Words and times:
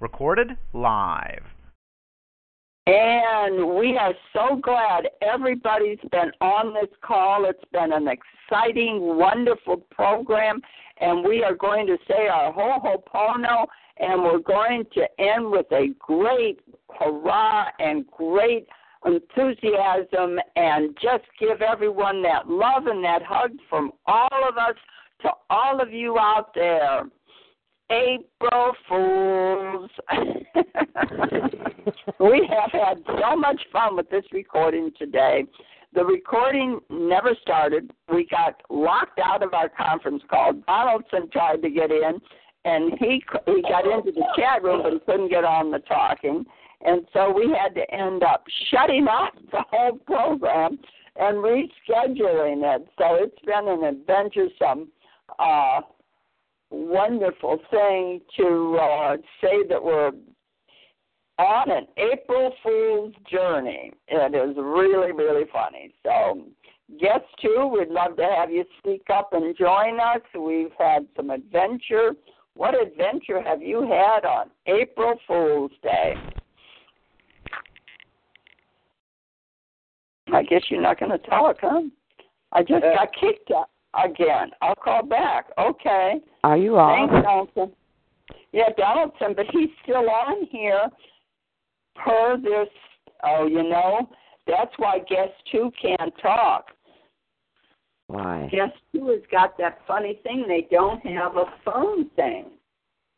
Recorded 0.00 0.56
live. 0.72 1.42
And 2.86 3.76
we 3.76 3.96
are 3.96 4.14
so 4.32 4.56
glad 4.56 5.08
everybody's 5.22 5.98
been 6.10 6.32
on 6.40 6.74
this 6.74 6.90
call. 7.02 7.44
It's 7.44 7.64
been 7.72 7.92
an 7.92 8.08
exciting, 8.08 9.16
wonderful 9.16 9.76
program. 9.90 10.60
And 11.00 11.22
we 11.24 11.44
are 11.44 11.54
going 11.54 11.86
to 11.86 11.96
say 12.08 12.28
our 12.28 12.52
ho'oponopono, 12.52 13.66
and 13.98 14.22
we're 14.22 14.38
going 14.38 14.84
to 14.94 15.06
end 15.20 15.50
with 15.50 15.66
a 15.72 15.94
great 15.98 16.60
hurrah 16.98 17.66
and 17.78 18.06
great 18.08 18.66
enthusiasm 19.04 20.38
and 20.56 20.96
just 21.00 21.24
give 21.38 21.62
everyone 21.62 22.22
that 22.22 22.48
love 22.48 22.86
and 22.86 23.04
that 23.04 23.22
hug 23.22 23.52
from 23.68 23.92
all 24.06 24.48
of 24.48 24.56
us 24.56 24.74
to 25.22 25.30
all 25.48 25.80
of 25.80 25.92
you 25.92 26.18
out 26.18 26.50
there. 26.54 27.04
April 27.90 28.72
Fools. 28.88 29.90
we 32.20 32.48
have 32.48 32.70
had 32.72 33.02
so 33.20 33.36
much 33.36 33.60
fun 33.72 33.96
with 33.96 34.08
this 34.10 34.24
recording 34.32 34.92
today. 34.98 35.44
The 35.92 36.04
recording 36.04 36.78
never 36.88 37.34
started. 37.42 37.90
We 38.12 38.26
got 38.26 38.62
locked 38.70 39.18
out 39.18 39.42
of 39.42 39.54
our 39.54 39.68
conference 39.68 40.22
call. 40.30 40.52
Donaldson 40.66 41.28
tried 41.32 41.62
to 41.62 41.70
get 41.70 41.90
in, 41.90 42.20
and 42.64 42.96
he 43.00 43.20
he 43.46 43.62
got 43.62 43.84
into 43.86 44.12
the 44.12 44.24
chat 44.36 44.62
room, 44.62 44.82
but 44.84 44.92
he 44.92 45.00
couldn't 45.00 45.30
get 45.30 45.44
on 45.44 45.72
the 45.72 45.80
talking, 45.80 46.44
and 46.84 47.04
so 47.12 47.32
we 47.32 47.50
had 47.50 47.74
to 47.74 47.92
end 47.92 48.22
up 48.22 48.44
shutting 48.70 49.08
off 49.08 49.34
the 49.50 49.64
whole 49.70 49.98
program 50.06 50.78
and 51.16 51.38
rescheduling 51.38 52.62
it. 52.62 52.86
So 52.96 53.16
it's 53.16 53.40
been 53.44 53.66
an 53.66 53.82
adventuresome 53.82 54.88
uh, 55.40 55.80
wonderful 56.70 57.58
thing 57.70 58.20
to 58.36 58.78
uh, 58.80 59.16
say 59.40 59.66
that 59.68 59.82
we're 59.82 60.12
on 61.38 61.70
an 61.70 61.86
April 61.96 62.52
Fool's 62.62 63.14
journey. 63.30 63.92
It 64.08 64.34
is 64.34 64.56
really, 64.56 65.12
really 65.12 65.44
funny. 65.52 65.92
So, 66.02 66.44
guest 67.00 67.24
two, 67.40 67.70
we'd 67.72 67.88
love 67.88 68.16
to 68.16 68.24
have 68.24 68.50
you 68.50 68.64
speak 68.78 69.02
up 69.12 69.30
and 69.32 69.56
join 69.56 69.98
us. 70.00 70.20
We've 70.38 70.72
had 70.78 71.06
some 71.16 71.30
adventure. 71.30 72.12
What 72.54 72.74
adventure 72.80 73.42
have 73.42 73.62
you 73.62 73.82
had 73.82 74.24
on 74.24 74.50
April 74.66 75.14
Fool's 75.26 75.72
Day? 75.82 76.14
I 80.32 80.42
guess 80.42 80.62
you're 80.68 80.82
not 80.82 81.00
going 81.00 81.10
to 81.10 81.18
talk, 81.18 81.56
huh? 81.60 81.82
I 82.52 82.62
just 82.62 82.82
got 82.82 83.08
kicked 83.18 83.50
out 83.50 83.70
again. 83.94 84.50
I'll 84.62 84.74
call 84.74 85.02
back. 85.04 85.46
Okay. 85.58 86.20
Are 86.44 86.56
you 86.56 86.78
on? 86.78 87.08
Thanks, 87.08 87.26
Donaldson. 87.26 87.72
Yeah, 88.52 88.68
Donaldson, 88.76 89.34
but 89.36 89.46
he's 89.52 89.70
still 89.82 90.08
on 90.10 90.46
here 90.50 90.88
per 91.96 92.36
this. 92.36 92.68
Oh, 93.22 93.46
you 93.46 93.62
know, 93.62 94.08
that's 94.46 94.72
why 94.78 94.98
guest 94.98 95.32
two 95.50 95.70
can't 95.80 96.12
talk. 96.20 96.66
Why? 98.06 98.48
Guest 98.50 98.72
two 98.92 99.08
has 99.08 99.20
got 99.30 99.56
that 99.58 99.80
funny 99.86 100.18
thing. 100.24 100.44
They 100.48 100.66
don't 100.70 101.04
have 101.06 101.36
a 101.36 101.44
phone 101.64 102.08
thing. 102.10 102.46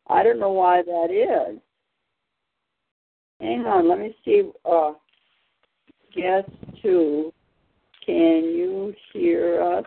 I 0.07 0.21
don't 0.21 0.39
know 0.39 0.51
why 0.51 0.83
that 0.83 1.07
is. 1.09 1.59
Hang 3.39 3.65
on, 3.65 3.89
let 3.89 3.99
me 3.99 4.15
see. 4.23 4.51
Uh, 4.63 4.93
guest 6.15 6.49
two, 6.81 7.33
can 8.05 8.43
you 8.43 8.93
hear 9.11 9.61
us? 9.61 9.85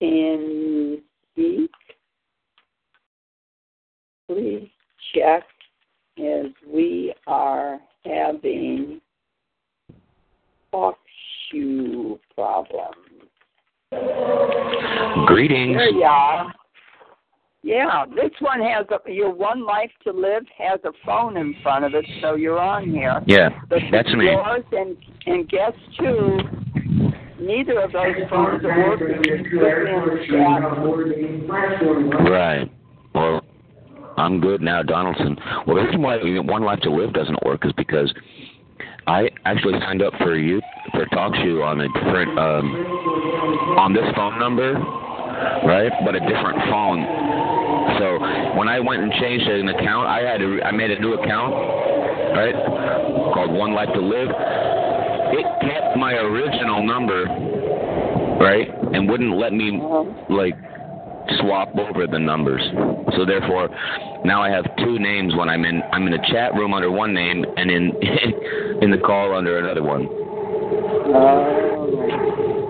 Can 0.00 0.08
you 0.08 1.02
speak? 1.32 1.70
Please 4.28 4.68
check 5.14 5.42
as 6.18 6.46
we 6.66 7.12
are 7.26 7.78
having 8.04 9.00
talk 10.72 10.96
shoe 11.50 12.18
problems. 12.34 12.96
Greetings. 15.26 15.76
There 15.76 15.90
you 15.90 16.02
are. 16.04 16.52
Yeah, 17.62 18.06
this 18.14 18.30
one 18.38 18.60
has 18.60 18.86
a, 18.90 19.12
your 19.12 19.34
one 19.34 19.66
life 19.66 19.90
to 20.04 20.12
live 20.12 20.44
has 20.56 20.80
a 20.84 20.92
phone 21.04 21.36
in 21.36 21.54
front 21.62 21.84
of 21.84 21.94
it, 21.94 22.06
so 22.22 22.34
you're 22.34 22.58
on 22.58 22.88
here. 22.88 23.20
Yeah, 23.26 23.50
But 23.68 23.80
that's 23.92 24.10
me. 24.14 24.26
yours 24.30 24.64
and 24.72 24.96
and 25.26 25.46
guest 25.46 25.76
two, 25.98 26.38
neither 27.40 27.80
of 27.80 27.92
those 27.92 28.14
phones 28.28 28.64
are 28.64 28.88
working. 28.88 29.22
Just 29.22 29.44
put 29.50 29.86
in 29.86 30.04
the 30.06 30.24
chat. 30.28 30.60
Right. 32.30 32.70
Well, 33.14 33.42
I'm 34.16 34.40
good 34.40 34.60
now, 34.60 34.82
Donaldson. 34.82 35.36
Well, 35.66 35.76
the 35.76 35.82
reason 35.82 36.02
why 36.02 36.18
One 36.40 36.62
Life 36.62 36.80
to 36.80 36.90
Live 36.90 37.12
doesn't 37.12 37.42
work 37.44 37.64
is 37.64 37.72
because 37.76 38.12
I 39.06 39.30
actually 39.44 39.78
signed 39.80 40.02
up 40.02 40.12
for 40.18 40.36
you 40.36 40.60
for 40.92 41.06
talk 41.06 41.32
TalkShoe 41.32 41.64
on 41.64 41.80
a 41.80 41.88
different 41.88 42.38
um 42.38 42.66
on 43.78 43.92
this 43.92 44.04
phone 44.14 44.38
number, 44.38 44.74
right? 45.66 45.90
But 46.04 46.14
a 46.14 46.20
different 46.20 46.58
phone. 46.68 47.02
So 47.98 48.18
when 48.58 48.68
I 48.68 48.78
went 48.78 49.02
and 49.02 49.12
changed 49.14 49.46
an 49.48 49.68
account, 49.68 50.06
I 50.06 50.20
had 50.20 50.38
to 50.38 50.60
I 50.62 50.70
made 50.70 50.90
a 50.90 51.00
new 51.00 51.14
account, 51.14 51.54
right? 52.36 52.54
Called 53.34 53.52
One 53.52 53.72
Life 53.72 53.88
to 53.94 54.00
Live. 54.00 54.28
It 55.32 55.46
kept 55.62 55.96
my 55.96 56.14
original 56.14 56.86
number, 56.86 57.24
right? 58.40 58.68
And 58.92 59.08
wouldn't 59.08 59.36
let 59.36 59.52
me 59.52 59.80
like 60.28 60.54
swap 61.38 61.76
over 61.76 62.06
the 62.06 62.18
numbers. 62.18 62.62
So 63.16 63.24
therefore, 63.24 63.68
now 64.24 64.42
I 64.42 64.50
have 64.50 64.64
two 64.78 64.98
names 64.98 65.34
when 65.36 65.48
I'm 65.48 65.64
in 65.64 65.82
I'm 65.92 66.06
in 66.06 66.14
a 66.14 66.30
chat 66.30 66.54
room 66.54 66.74
under 66.74 66.90
one 66.90 67.14
name 67.14 67.44
and 67.56 67.70
in 67.70 67.92
in 68.82 68.90
the 68.90 68.98
call 68.98 69.36
under 69.36 69.58
another 69.58 69.82
one. 69.82 70.08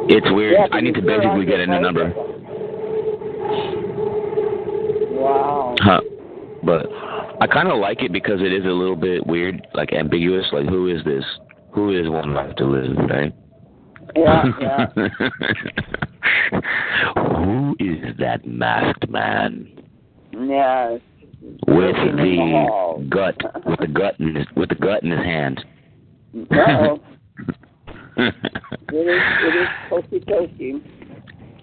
It's 0.08 0.26
weird. 0.30 0.54
Yeah, 0.58 0.66
I 0.72 0.80
need 0.80 0.94
to 0.94 1.02
basically 1.02 1.46
get 1.46 1.60
a 1.60 1.66
new 1.66 1.80
number. 1.80 2.12
Wow. 5.20 5.76
Huh. 5.78 6.00
But 6.62 6.86
I 7.40 7.46
kind 7.46 7.68
of 7.68 7.78
like 7.78 8.02
it 8.02 8.12
because 8.12 8.40
it 8.40 8.52
is 8.52 8.64
a 8.64 8.68
little 8.68 8.96
bit 8.96 9.26
weird, 9.26 9.66
like 9.74 9.92
ambiguous. 9.92 10.46
Like, 10.52 10.68
who 10.68 10.88
is 10.88 11.04
this? 11.04 11.24
Who 11.72 11.90
is 11.98 12.08
one 12.08 12.34
life 12.34 12.56
to 12.56 12.64
live, 12.64 12.96
right? 13.08 13.32
Yeah, 14.16 14.44
yeah. 14.60 14.86
who 17.14 17.76
is 17.78 18.16
that 18.18 18.44
masked 18.44 19.08
man 19.08 19.68
Yes. 20.32 21.00
with 21.68 21.94
the 21.94 22.12
the 22.16 23.06
gut, 23.08 23.36
with 23.66 23.78
the 23.80 23.86
gut 23.86 24.18
in 24.18 24.34
his, 24.34 24.46
with 24.56 24.68
the 24.70 24.74
gut 24.74 25.02
in 25.04 25.10
his 25.10 25.20
hand? 25.20 25.64
No, 26.32 26.98
it 28.16 28.34
is 28.34 28.34
it 28.88 29.54
is 29.62 29.68
pokey 29.88 30.20
pokey. 30.26 30.82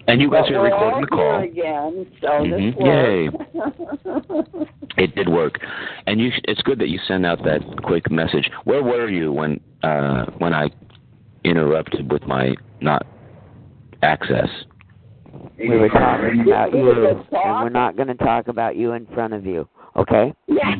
And 0.08 0.20
you 0.20 0.30
guys 0.30 0.44
But 0.48 0.54
are 0.56 0.62
recording 0.64 1.00
the 1.02 1.06
call. 1.06 1.40
here 1.40 1.50
again, 1.50 2.06
so 2.20 2.28
Mhm. 2.28 3.32
this 3.32 3.44
works. 4.04 4.68
It 4.96 5.14
did 5.14 5.28
work, 5.28 5.60
and 6.08 6.18
you. 6.20 6.30
Sh- 6.32 6.40
it's 6.48 6.60
good 6.62 6.80
that 6.80 6.88
you 6.88 6.98
sent 7.06 7.24
out 7.24 7.44
that 7.44 7.60
quick 7.84 8.10
message. 8.10 8.50
Where 8.64 8.82
were 8.82 9.08
you 9.08 9.32
when 9.32 9.60
uh, 9.84 10.24
when 10.38 10.52
I 10.52 10.70
interrupted 11.44 12.10
with 12.10 12.26
my 12.26 12.56
not 12.80 13.06
access? 14.02 14.48
We 15.56 15.68
were 15.78 15.88
talking 15.88 16.40
about 16.40 16.72
you, 16.72 16.90
and 16.90 17.24
we're 17.62 17.68
not 17.68 17.94
going 17.96 18.08
to 18.08 18.16
talk 18.16 18.48
about 18.48 18.74
you 18.74 18.92
in 18.92 19.06
front 19.14 19.34
of 19.34 19.46
you. 19.46 19.68
Okay? 19.98 20.32
yeah. 20.46 20.74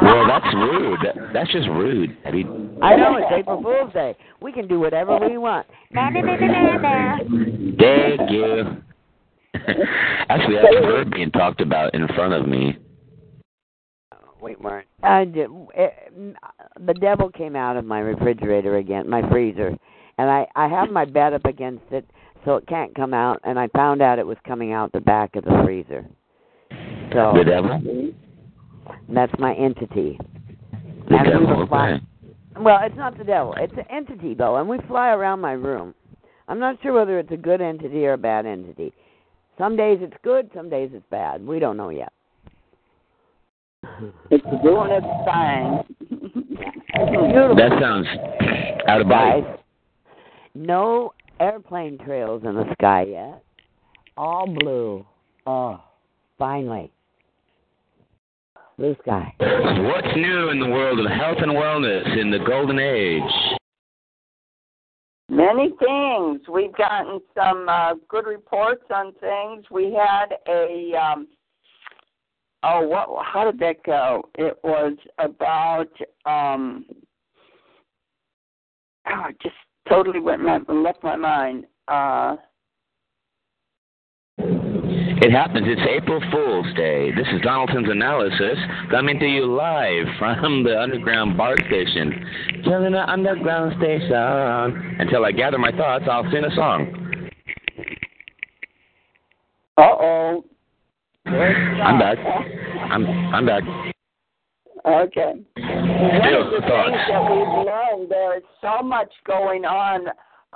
Well, 0.00 0.26
that's 0.28 0.54
rude. 0.54 1.00
That's 1.32 1.50
just 1.50 1.68
rude. 1.68 2.16
I 2.24 2.30
mean, 2.30 2.78
I 2.80 2.94
know 2.94 3.16
it's 3.16 3.32
April 3.32 3.62
Fool's 3.62 3.92
Day. 3.92 4.16
We 4.40 4.52
can 4.52 4.68
do 4.68 4.78
whatever 4.78 5.18
we 5.18 5.38
want. 5.38 5.66
Na, 5.90 6.08
na, 6.08 6.20
na, 6.20 6.36
na, 6.36 6.46
na, 6.46 6.76
na. 6.76 7.18
thank 7.78 8.30
you. 8.30 8.82
Actually, 10.28 10.58
I've 10.58 10.84
heard 10.84 11.10
being 11.10 11.30
talked 11.32 11.60
about 11.60 11.94
in 11.94 12.06
front 12.08 12.32
of 12.32 12.46
me. 12.46 12.78
Wait, 14.40 14.60
Mark. 14.60 14.84
I 15.02 15.24
did, 15.24 15.50
eh, 15.74 15.88
the 16.86 16.94
devil 16.94 17.30
came 17.30 17.56
out 17.56 17.76
of 17.76 17.84
my 17.84 17.98
refrigerator 17.98 18.76
again, 18.76 19.08
my 19.08 19.28
freezer, 19.30 19.76
and 20.18 20.30
I 20.30 20.46
I 20.54 20.68
have 20.68 20.90
my 20.90 21.04
bed 21.04 21.32
up 21.32 21.44
against 21.44 21.84
it 21.90 22.08
so 22.44 22.54
it 22.54 22.66
can't 22.68 22.94
come 22.94 23.14
out. 23.14 23.40
And 23.42 23.58
I 23.58 23.68
found 23.74 24.00
out 24.00 24.20
it 24.20 24.26
was 24.26 24.36
coming 24.46 24.72
out 24.72 24.92
the 24.92 25.00
back 25.00 25.34
of 25.34 25.44
the 25.44 25.60
freezer. 25.64 26.06
So 27.12 27.32
the 27.34 27.44
devil. 27.44 28.12
That's 29.08 29.32
my 29.38 29.54
entity. 29.54 30.18
The 31.08 31.16
And 31.16 31.26
we 31.26 31.32
devil. 31.46 31.56
were 31.58 31.66
fly- 31.66 31.92
Okay. 31.92 32.04
Well, 32.60 32.80
it's 32.82 32.96
not 32.96 33.16
the 33.16 33.24
devil. 33.24 33.54
It's 33.56 33.72
an 33.74 33.84
entity, 33.90 34.34
though, 34.34 34.56
and 34.56 34.68
we 34.68 34.78
fly 34.88 35.10
around 35.10 35.40
my 35.40 35.52
room. 35.52 35.94
I'm 36.48 36.58
not 36.58 36.76
sure 36.82 36.92
whether 36.92 37.18
it's 37.18 37.30
a 37.30 37.36
good 37.36 37.60
entity 37.60 38.06
or 38.06 38.14
a 38.14 38.18
bad 38.18 38.46
entity. 38.46 38.92
Some 39.58 39.76
days 39.76 39.98
it's 40.00 40.16
good, 40.22 40.50
some 40.54 40.68
days 40.68 40.90
it's 40.92 41.04
bad. 41.10 41.46
We 41.46 41.58
don't 41.58 41.76
know 41.76 41.90
yet. 41.90 42.12
It's 44.30 44.44
doing 44.62 44.90
its 44.90 45.06
thing. 45.24 45.84
That 47.56 47.78
sounds 47.80 48.06
out 48.88 49.00
of 49.00 49.08
body. 49.08 49.44
No 50.54 51.12
airplane 51.38 51.98
trails 51.98 52.42
in 52.44 52.54
the 52.54 52.64
sky 52.74 53.02
yet. 53.08 53.42
All 54.16 54.46
blue. 54.46 55.06
Oh, 55.46 55.80
finally. 56.38 56.90
Blue 58.78 58.96
sky. 59.02 59.34
What's 59.40 60.16
new 60.16 60.50
in 60.50 60.60
the 60.60 60.68
world 60.68 61.00
of 61.00 61.10
health 61.10 61.38
and 61.40 61.50
wellness 61.50 62.16
in 62.16 62.30
the 62.30 62.38
golden 62.38 62.78
age? 62.78 63.58
Many 65.28 65.70
things. 65.80 66.40
We've 66.48 66.74
gotten 66.76 67.18
some 67.36 67.68
uh, 67.68 67.94
good 68.08 68.26
reports 68.26 68.84
on 68.94 69.12
things. 69.14 69.64
We 69.72 69.92
had 69.92 70.36
a 70.48 70.92
um, 70.94 71.26
oh, 72.62 72.86
what? 72.86 73.08
How 73.26 73.50
did 73.50 73.58
that 73.58 73.82
go? 73.84 74.22
It 74.36 74.56
was 74.62 74.96
about 75.18 75.90
um, 76.24 76.86
oh, 79.10 79.24
it 79.28 79.36
just 79.42 79.56
totally 79.88 80.20
went 80.20 80.40
my, 80.40 80.60
left 80.68 81.02
my 81.02 81.16
mind. 81.16 81.66
Uh, 81.88 82.36
It 85.20 85.32
happens. 85.32 85.66
It's 85.68 85.80
April 85.88 86.22
Fool's 86.30 86.72
Day. 86.76 87.10
This 87.10 87.26
is 87.32 87.40
Donaldson's 87.42 87.88
analysis 87.90 88.56
coming 88.90 89.18
to 89.18 89.26
you 89.26 89.46
live 89.46 90.06
from 90.18 90.62
the 90.62 90.78
underground 90.80 91.36
bar 91.36 91.56
station. 91.66 92.24
Killing 92.62 92.92
the 92.92 93.02
underground 93.10 93.74
station. 93.78 94.12
Until 95.00 95.24
I 95.24 95.32
gather 95.32 95.58
my 95.58 95.72
thoughts, 95.72 96.04
I'll 96.08 96.30
sing 96.30 96.44
a 96.44 96.54
song. 96.54 97.30
uh 99.76 99.82
oh. 99.82 100.44
I'm 101.26 101.98
back. 101.98 102.18
I'm 102.90 103.04
I'm 103.34 103.44
back. 103.46 103.62
Okay. 104.86 105.32
One 105.56 106.20
Still, 106.22 106.46
of 106.46 106.50
the 106.52 106.66
thoughts. 106.68 106.90
things 106.90 107.02
that 107.10 107.22
we've 107.22 107.66
learned, 107.66 108.08
there 108.08 108.36
is 108.38 108.44
so 108.60 108.82
much 108.82 109.10
going 109.26 109.64
on. 109.64 110.06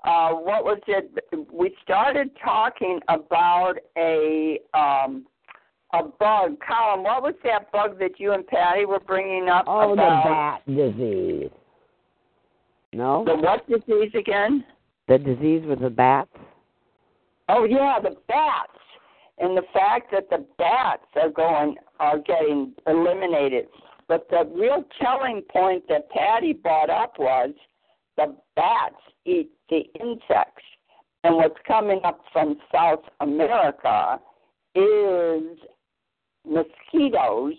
Uh, 0.04 0.30
what 0.32 0.64
was 0.64 0.80
it? 0.88 1.10
We 1.52 1.76
started 1.82 2.30
talking 2.44 2.98
about 3.08 3.74
a 3.96 4.58
um, 4.74 5.26
a 5.92 6.02
bug. 6.02 6.56
Colin, 6.66 7.04
what 7.04 7.22
was 7.22 7.34
that 7.44 7.70
bug 7.70 7.98
that 8.00 8.18
you 8.18 8.32
and 8.32 8.46
Patty 8.46 8.84
were 8.84 9.00
bringing 9.00 9.48
up 9.48 9.64
Oh, 9.68 9.92
about? 9.92 10.62
the 10.66 10.74
bat 10.76 10.76
disease. 10.76 11.50
No? 12.92 13.24
The 13.24 13.36
what 13.36 13.68
disease 13.68 14.12
again? 14.18 14.64
The 15.08 15.18
disease 15.18 15.62
with 15.66 15.80
the 15.80 15.90
bats? 15.90 16.30
Oh 17.48 17.64
yeah, 17.64 17.98
the 18.02 18.16
bats, 18.28 18.78
and 19.38 19.56
the 19.56 19.62
fact 19.72 20.10
that 20.12 20.28
the 20.30 20.44
bats 20.58 21.04
are 21.16 21.30
going 21.30 21.76
are 22.00 22.18
getting 22.18 22.72
eliminated. 22.86 23.66
But 24.08 24.28
the 24.30 24.50
real 24.54 24.84
telling 25.00 25.42
point 25.50 25.84
that 25.88 26.10
Patty 26.10 26.54
brought 26.54 26.90
up 26.90 27.18
was 27.18 27.50
the 28.16 28.34
bats 28.56 28.96
eat 29.24 29.50
the 29.68 29.82
insects, 30.00 30.64
and 31.24 31.36
what's 31.36 31.58
coming 31.66 32.00
up 32.04 32.20
from 32.32 32.56
South 32.72 33.04
America 33.20 34.20
is 34.74 35.58
mosquitoes 36.46 37.54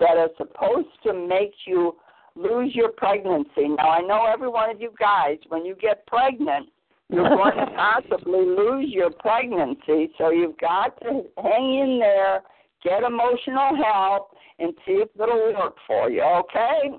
that 0.00 0.16
are 0.16 0.30
supposed 0.36 0.88
to 1.04 1.12
make 1.12 1.52
you 1.66 1.94
lose 2.34 2.74
your 2.74 2.90
pregnancy. 2.92 3.68
Now 3.68 3.90
I 3.90 4.00
know 4.00 4.26
every 4.32 4.48
one 4.48 4.70
of 4.70 4.80
you 4.80 4.92
guys, 4.98 5.38
when 5.48 5.64
you 5.64 5.74
get 5.80 6.06
pregnant, 6.06 6.68
you're 7.10 7.28
going 7.36 7.56
to 7.56 7.66
possibly 7.66 8.46
lose 8.46 8.88
your 8.88 9.10
pregnancy. 9.10 10.10
So 10.18 10.30
you've 10.30 10.58
got 10.58 10.98
to 11.02 11.24
hang 11.42 11.78
in 11.78 11.98
there, 12.00 12.42
get 12.82 13.02
emotional 13.02 13.76
help, 13.76 14.30
and 14.58 14.72
see 14.86 14.92
if 14.92 15.08
it'll 15.14 15.54
work 15.54 15.76
for 15.86 16.10
you. 16.10 16.22
Okay? 16.22 16.90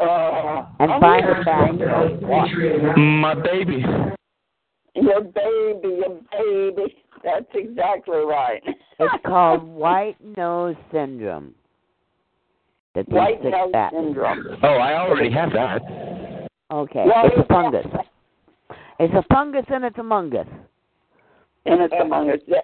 Uh, 0.00 0.66
And 0.78 1.00
find 1.00 1.24
here. 1.24 2.94
a. 2.94 2.98
My 2.98 3.34
baby. 3.34 3.84
Your 4.94 5.20
baby, 5.22 6.00
your 6.00 6.20
baby. 6.32 6.96
That's 7.24 7.46
exactly 7.54 8.16
right. 8.18 8.62
It's 8.98 9.22
called 9.26 9.62
white 9.64 10.16
nose 10.36 10.76
syndrome. 10.92 11.54
That 12.94 13.08
white 13.08 13.42
nose 13.42 13.70
bats- 13.72 13.94
syndrome. 13.94 14.44
Oh, 14.62 14.68
I 14.68 14.94
already 14.98 15.30
have 15.32 15.50
that. 15.52 15.82
Okay, 16.70 17.04
Well, 17.06 17.26
it's 17.26 17.38
a 17.38 17.44
fungus. 17.52 17.86
It's 19.00 19.14
a 19.14 19.24
fungus 19.32 19.64
and 19.68 19.84
it's 19.84 19.98
among 19.98 20.34
us. 20.36 20.46
and 21.66 21.80
it's 21.80 21.94
among 22.00 22.30
us. 22.30 22.38
There- 22.46 22.62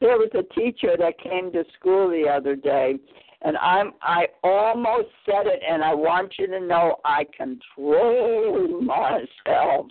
There 0.00 0.16
was 0.18 0.30
a 0.34 0.42
teacher 0.54 0.96
that 0.96 1.18
came 1.18 1.50
to 1.52 1.64
school 1.78 2.08
the 2.08 2.28
other 2.28 2.54
day, 2.54 2.98
and 3.42 3.56
I'm 3.56 3.92
I 4.02 4.26
almost 4.42 5.08
said 5.24 5.46
it, 5.46 5.60
and 5.68 5.82
I 5.82 5.94
want 5.94 6.34
you 6.38 6.46
to 6.48 6.60
know 6.60 6.96
I 7.04 7.24
control 7.36 8.80
myself 8.82 9.86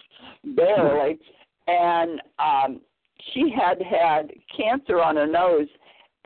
barely, 0.55 1.17
and 1.67 2.21
um, 2.39 2.81
she 3.33 3.53
had 3.55 3.81
had 3.81 4.31
cancer 4.55 5.01
on 5.01 5.15
her 5.15 5.27
nose, 5.27 5.67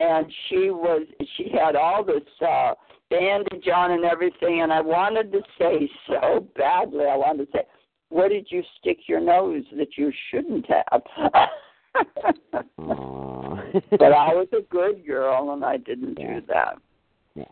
and 0.00 0.26
she 0.48 0.70
was 0.70 1.02
she 1.36 1.50
had 1.52 1.76
all 1.76 2.04
this 2.04 2.22
uh, 2.46 2.74
bandage 3.10 3.68
on 3.68 3.92
and 3.92 4.04
everything, 4.04 4.62
and 4.62 4.72
I 4.72 4.80
wanted 4.80 5.30
to 5.32 5.40
say 5.58 5.88
so 6.08 6.46
badly, 6.56 7.04
I 7.04 7.16
wanted 7.16 7.46
to 7.46 7.52
say, 7.52 7.62
where 8.08 8.28
did 8.28 8.46
you 8.50 8.62
stick 8.80 8.98
your 9.06 9.20
nose 9.20 9.64
that 9.76 9.96
you 9.96 10.12
shouldn't 10.30 10.66
have? 10.66 11.02
But 11.94 14.12
I 14.12 14.34
was 14.38 14.48
a 14.52 14.62
good 14.70 15.06
girl 15.06 15.52
and 15.52 15.64
I 15.64 15.76
didn't 15.76 16.18
Yeah. 16.18 16.40
do 16.40 16.46
that. 16.48 16.78
Yeah, 17.34 17.44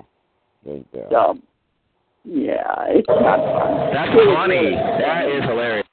good 0.64 0.84
girl. 0.92 1.08
So 1.10 1.38
yeah, 2.24 2.84
it's 2.88 3.08
not 3.08 3.38
fun. 3.38 3.90
That's 3.92 4.14
funny. 4.34 4.76
That 5.00 5.24
is 5.28 5.42
hilarious. 5.44 5.86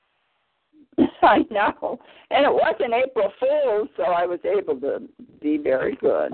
I 1.22 1.40
know. 1.50 2.00
And 2.30 2.46
it 2.46 2.54
wasn't 2.54 2.94
April 2.94 3.32
Fool's, 3.40 3.90
so 3.96 4.04
I 4.04 4.26
was 4.26 4.40
able 4.44 4.80
to 4.82 5.08
be 5.42 5.58
very 5.58 5.96
good. 5.96 6.32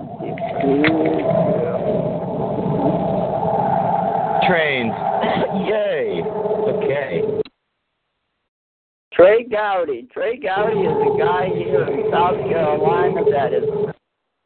Trains. 4.48 4.92
Yay. 5.68 6.22
Okay. 6.68 7.22
Trey 9.12 9.44
Gowdy. 9.44 10.08
Trey 10.12 10.36
Gowdy 10.38 10.80
is 10.80 11.14
a 11.14 11.18
guy 11.18 11.48
here 11.54 11.84
in 11.84 12.10
South 12.10 12.36
Carolina 12.48 13.20
that 13.30 13.52
is 13.52 13.64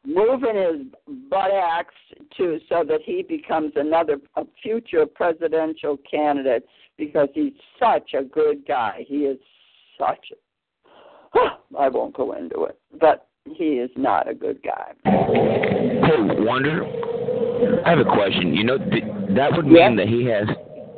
moving 0.05 0.55
his 0.55 1.17
butt 1.29 1.51
axe 1.51 1.93
to 2.37 2.59
so 2.69 2.83
that 2.87 3.01
he 3.05 3.23
becomes 3.23 3.73
another 3.75 4.17
a 4.35 4.43
future 4.61 5.05
presidential 5.05 5.97
candidate 6.09 6.65
because 6.97 7.29
he's 7.33 7.53
such 7.79 8.13
a 8.13 8.23
good 8.23 8.65
guy. 8.67 9.05
He 9.07 9.25
is 9.25 9.37
such 9.97 10.31
a 10.31 10.35
I 11.79 11.89
won't 11.89 12.15
go 12.15 12.33
into 12.33 12.63
it, 12.63 12.79
but 12.99 13.27
he 13.45 13.79
is 13.79 13.89
not 13.95 14.29
a 14.29 14.33
good 14.33 14.61
guy. 14.63 14.93
Hey, 15.05 16.15
Wonder, 16.17 16.85
I 17.85 17.89
have 17.89 17.99
a 17.99 18.05
question. 18.05 18.53
You 18.53 18.63
know, 18.63 18.77
th- 18.77 19.03
that 19.35 19.51
would 19.53 19.67
mean 19.67 19.95
that 19.95 20.07
he 20.07 20.25
has. 20.25 20.47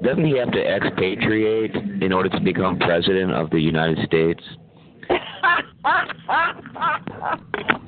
Doesn't 0.03 0.25
he 0.25 0.37
have 0.37 0.51
to 0.51 0.59
expatriate 0.59 1.75
in 1.75 2.11
order 2.11 2.29
to 2.29 2.39
become 2.39 2.79
president 2.79 3.31
of 3.31 3.51
the 3.51 3.59
United 3.59 3.99
States? 4.05 4.43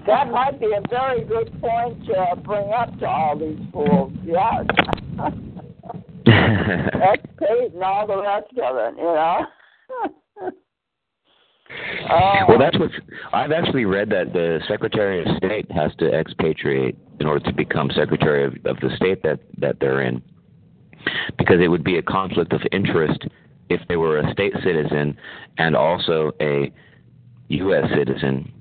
that 0.08 0.32
might 0.32 0.60
be 0.60 0.66
a 0.66 0.82
very 0.90 1.24
good 1.26 1.62
point 1.62 2.04
to 2.08 2.36
bring 2.44 2.72
up 2.72 2.98
to 3.00 3.06
all 3.08 3.38
these 3.38 3.60
fools. 3.72 4.12
Yes. 4.24 4.66
Expat 6.26 7.74
and 7.74 7.84
all 7.84 8.08
the 8.08 8.20
rest 8.20 8.48
of 8.62 8.78
it, 8.78 8.96
you 8.98 9.04
know. 9.04 9.46
oh, 12.10 12.46
well, 12.48 12.58
that's 12.58 12.80
what 12.80 12.90
I've 13.32 13.52
actually 13.52 13.86
read 13.86 14.10
that 14.10 14.34
the 14.34 14.60
Secretary 14.68 15.22
of 15.22 15.28
State 15.38 15.72
has 15.72 15.92
to 16.00 16.12
expatriate 16.12 16.98
in 17.20 17.28
order 17.28 17.46
to 17.46 17.54
become 17.54 17.92
Secretary 17.96 18.46
of, 18.46 18.54
of 18.66 18.80
the 18.80 18.90
state 18.96 19.22
that 19.22 19.40
that 19.60 19.80
they're 19.80 20.02
in, 20.02 20.22
because 21.38 21.60
it 21.62 21.68
would 21.68 21.84
be 21.84 21.98
a 22.00 22.02
conflict 22.02 22.54
of 22.54 22.62
interest 22.72 23.28
if 23.70 23.82
they 23.88 23.98
were 23.98 24.18
a 24.18 24.32
state 24.32 24.54
citizen 24.64 25.16
and 25.58 25.76
also 25.76 26.32
a 26.42 26.72
U.S. 27.58 27.86
citizen 27.96 28.52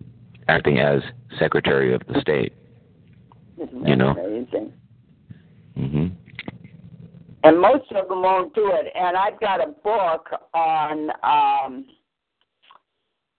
acting 0.48 0.78
as 0.78 1.00
Secretary 1.38 1.94
of 1.94 2.02
the 2.08 2.20
state. 2.20 2.52
isn't 3.60 3.86
you 3.86 3.96
know. 3.96 4.10
amazing? 4.10 4.72
hmm 5.74 6.06
And 7.44 7.60
most 7.60 7.90
of 7.92 8.08
them 8.08 8.22
won't 8.22 8.54
do 8.54 8.70
it. 8.72 8.92
And 8.94 9.16
I've 9.16 9.40
got 9.40 9.60
a 9.60 9.72
book 9.72 10.28
on 10.54 11.10
um 11.22 11.86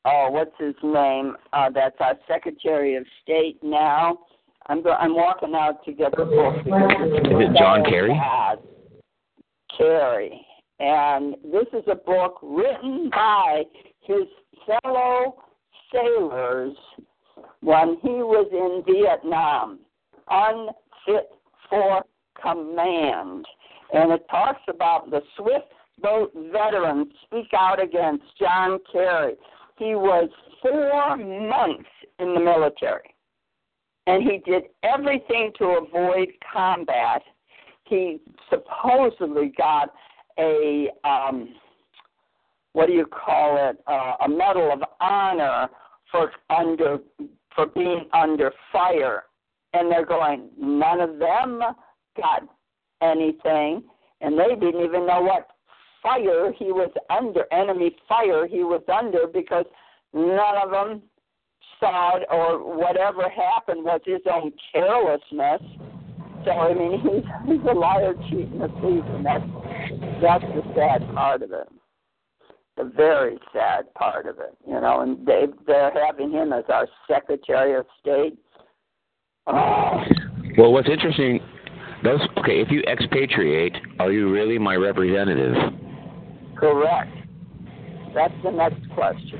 oh, 0.05 0.27
what's 0.31 0.51
his 0.59 0.75
name? 0.83 1.35
Uh, 1.53 1.69
that's 1.69 1.95
our 1.99 2.15
Secretary 2.27 2.95
of 2.95 3.05
State 3.23 3.59
now. 3.63 4.19
I'm 4.67 4.81
go- 4.81 4.91
I'm 4.91 5.15
walking 5.15 5.53
out 5.55 5.83
to 5.85 5.93
get 5.93 6.11
the 6.11 6.25
book. 6.25 6.55
Is 6.57 7.49
it 7.49 7.57
John 7.57 7.83
Kerry? 7.83 8.19
Kerry, 9.77 10.45
and 10.79 11.35
this 11.51 11.67
is 11.73 11.83
a 11.91 11.95
book 11.95 12.39
written 12.41 13.09
by 13.09 13.63
his 14.05 14.27
fellow 14.65 15.35
sailors 15.91 16.75
when 17.61 17.97
he 18.01 18.09
was 18.09 18.47
in 18.51 18.83
Vietnam, 18.93 19.79
unfit 20.29 21.29
for 21.69 22.03
command. 22.41 23.45
And 23.93 24.11
it 24.11 24.25
talks 24.29 24.61
about 24.67 25.09
the 25.09 25.21
swift 25.37 25.71
boat 26.01 26.33
veterans 26.51 27.07
speak 27.25 27.47
out 27.57 27.81
against 27.81 28.23
John 28.39 28.79
Kerry. 28.91 29.35
He 29.77 29.95
was 29.95 30.29
four 30.61 31.17
months 31.17 31.89
in 32.19 32.33
the 32.33 32.39
military, 32.39 33.15
and 34.07 34.23
he 34.23 34.39
did 34.49 34.63
everything 34.83 35.51
to 35.57 35.79
avoid 35.85 36.29
combat. 36.51 37.21
He 37.85 38.19
supposedly 38.49 39.53
got 39.57 39.93
a 40.39 40.89
um, 41.03 41.53
what 42.73 42.87
do 42.87 42.93
you 42.93 43.05
call 43.05 43.69
it? 43.69 43.77
Uh, 43.87 44.25
a 44.25 44.29
medal 44.29 44.71
of 44.71 44.81
honor 44.99 45.69
for 46.11 46.31
under 46.49 46.99
for 47.55 47.67
being 47.67 48.05
under 48.13 48.51
fire, 48.71 49.23
and 49.73 49.91
they're 49.91 50.05
going. 50.05 50.49
None 50.59 50.99
of 50.99 51.19
them 51.19 51.61
got 52.17 52.43
anything, 53.01 53.83
and 54.21 54.37
they 54.37 54.55
didn't 54.55 54.83
even 54.83 55.07
know 55.07 55.21
what 55.21 55.47
fire 56.01 56.51
he 56.57 56.65
was 56.65 56.91
under, 57.09 57.45
enemy 57.53 57.95
fire 58.09 58.45
he 58.47 58.63
was 58.63 58.81
under, 58.93 59.27
because 59.27 59.65
none 60.13 60.57
of 60.61 60.71
them 60.71 61.01
saw 61.79 62.17
it 62.17 62.23
or 62.31 62.75
whatever 62.75 63.29
happened 63.29 63.83
was 63.83 64.01
his 64.05 64.21
own 64.31 64.51
carelessness. 64.71 65.61
So 66.43 66.51
I 66.51 66.73
mean, 66.73 66.99
he's 67.03 67.57
he's 67.57 67.65
a 67.69 67.73
liar, 67.73 68.13
cheat, 68.29 68.47
and 68.47 68.63
a 68.63 68.67
thief, 68.67 69.03
and 69.13 69.25
that's 69.25 69.45
that's 70.21 70.43
the 70.43 70.63
sad 70.75 71.13
part 71.13 71.43
of 71.43 71.51
it. 71.51 71.67
The 72.75 72.85
very 72.95 73.37
sad 73.53 73.93
part 73.93 74.25
of 74.25 74.39
it, 74.39 74.57
you 74.67 74.73
know. 74.73 75.01
And 75.01 75.25
they 75.27 75.45
they're 75.67 75.91
having 76.05 76.31
him 76.31 76.51
as 76.53 76.63
our 76.69 76.87
Secretary 77.07 77.75
of 77.75 77.85
State. 78.01 78.37
Oh. 79.47 80.03
Well, 80.55 80.71
what's 80.71 80.87
interesting, 80.87 81.39
those 82.03 82.21
okay. 82.37 82.61
If 82.61 82.69
you 82.69 82.81
expatriate, 82.83 83.73
are 83.97 84.11
you 84.11 84.31
really 84.31 84.59
my 84.59 84.75
representative? 84.75 85.55
Correct. 86.55 87.09
That's 88.13 88.33
the 88.43 88.51
next 88.51 88.87
question. 88.93 89.39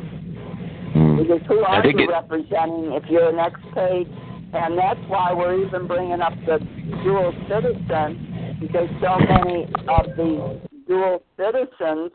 Hmm. 0.94 1.18
Because 1.18 1.42
who 1.48 1.60
are 1.60 1.86
you 1.86 2.00
it- 2.00 2.10
representing 2.10 2.94
if 2.94 3.04
you're 3.12 3.30
an 3.30 3.36
expat? 3.36 4.08
And 4.56 4.75
that's 4.75 5.00
why 5.08 5.34
we're 5.34 5.63
even 5.66 5.86
bringing 5.88 6.22
up 6.22 6.34
the 6.48 6.58
dual 7.04 7.32
citizen, 7.48 8.58
because 8.60 8.88
so 9.02 9.18
many 9.20 9.66
of 9.88 10.16
the 10.16 10.62
dual 10.88 11.24
citizens, 11.38 12.12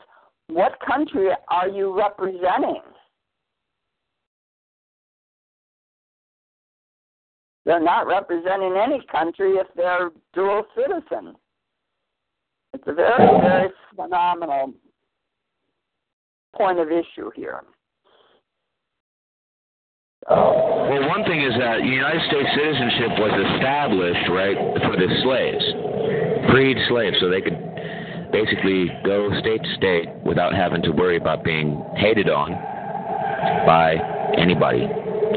what 0.49 0.79
country 0.87 1.29
are 1.49 1.69
you 1.69 1.97
representing? 1.97 2.81
They're 7.65 7.83
not 7.83 8.07
representing 8.07 8.75
any 8.83 9.03
country 9.13 9.53
if 9.57 9.67
they're 9.77 10.11
dual 10.33 10.65
citizen. 10.75 11.35
It's 12.73 12.85
a 12.87 12.95
very, 12.95 13.41
very 13.43 13.69
phenomenal 13.95 14.73
point 16.57 16.79
of 16.79 16.89
issue 16.89 17.31
here. 17.37 17.63
Well, 20.31 21.09
one 21.09 21.25
thing 21.25 21.43
is 21.43 21.53
that 21.59 21.85
United 21.85 22.23
States 22.29 22.49
citizenship 22.57 23.19
was 23.19 23.33
established, 23.55 24.29
right, 24.31 24.57
for 24.85 24.97
the 24.97 25.09
slaves, 25.23 25.65
freed 26.51 26.77
slaves, 26.89 27.17
so 27.21 27.29
they 27.29 27.41
could 27.41 27.68
basically 28.33 28.91
go 29.05 29.31
state 29.41 29.63
to 29.63 29.75
state 29.77 30.09
without 30.25 30.55
having 30.55 30.83
to 30.83 30.91
worry 30.91 31.17
about 31.17 31.45
being 31.45 31.83
hated 31.97 32.29
on 32.29 32.53
by 33.67 33.97
anybody. 34.37 34.87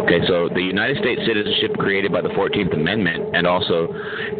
Okay, 0.01 0.25
so 0.27 0.49
the 0.49 0.61
United 0.61 0.97
States 0.97 1.21
citizenship 1.25 1.77
created 1.77 2.11
by 2.11 2.21
the 2.21 2.29
14th 2.29 2.73
Amendment 2.73 3.35
and 3.35 3.45
also 3.45 3.87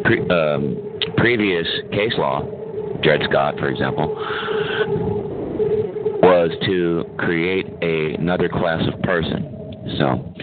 pre- 0.04 0.28
um, 0.28 0.76
previous 1.16 1.66
case 1.92 2.12
law, 2.16 2.42
Dred 3.02 3.20
Scott, 3.28 3.58
for 3.58 3.68
example, 3.68 4.14
was 6.22 6.50
to 6.66 7.04
create 7.18 7.66
a, 7.82 8.14
another 8.14 8.48
class 8.48 8.82
of 8.92 9.00
person. 9.02 9.58
So, 9.98 10.34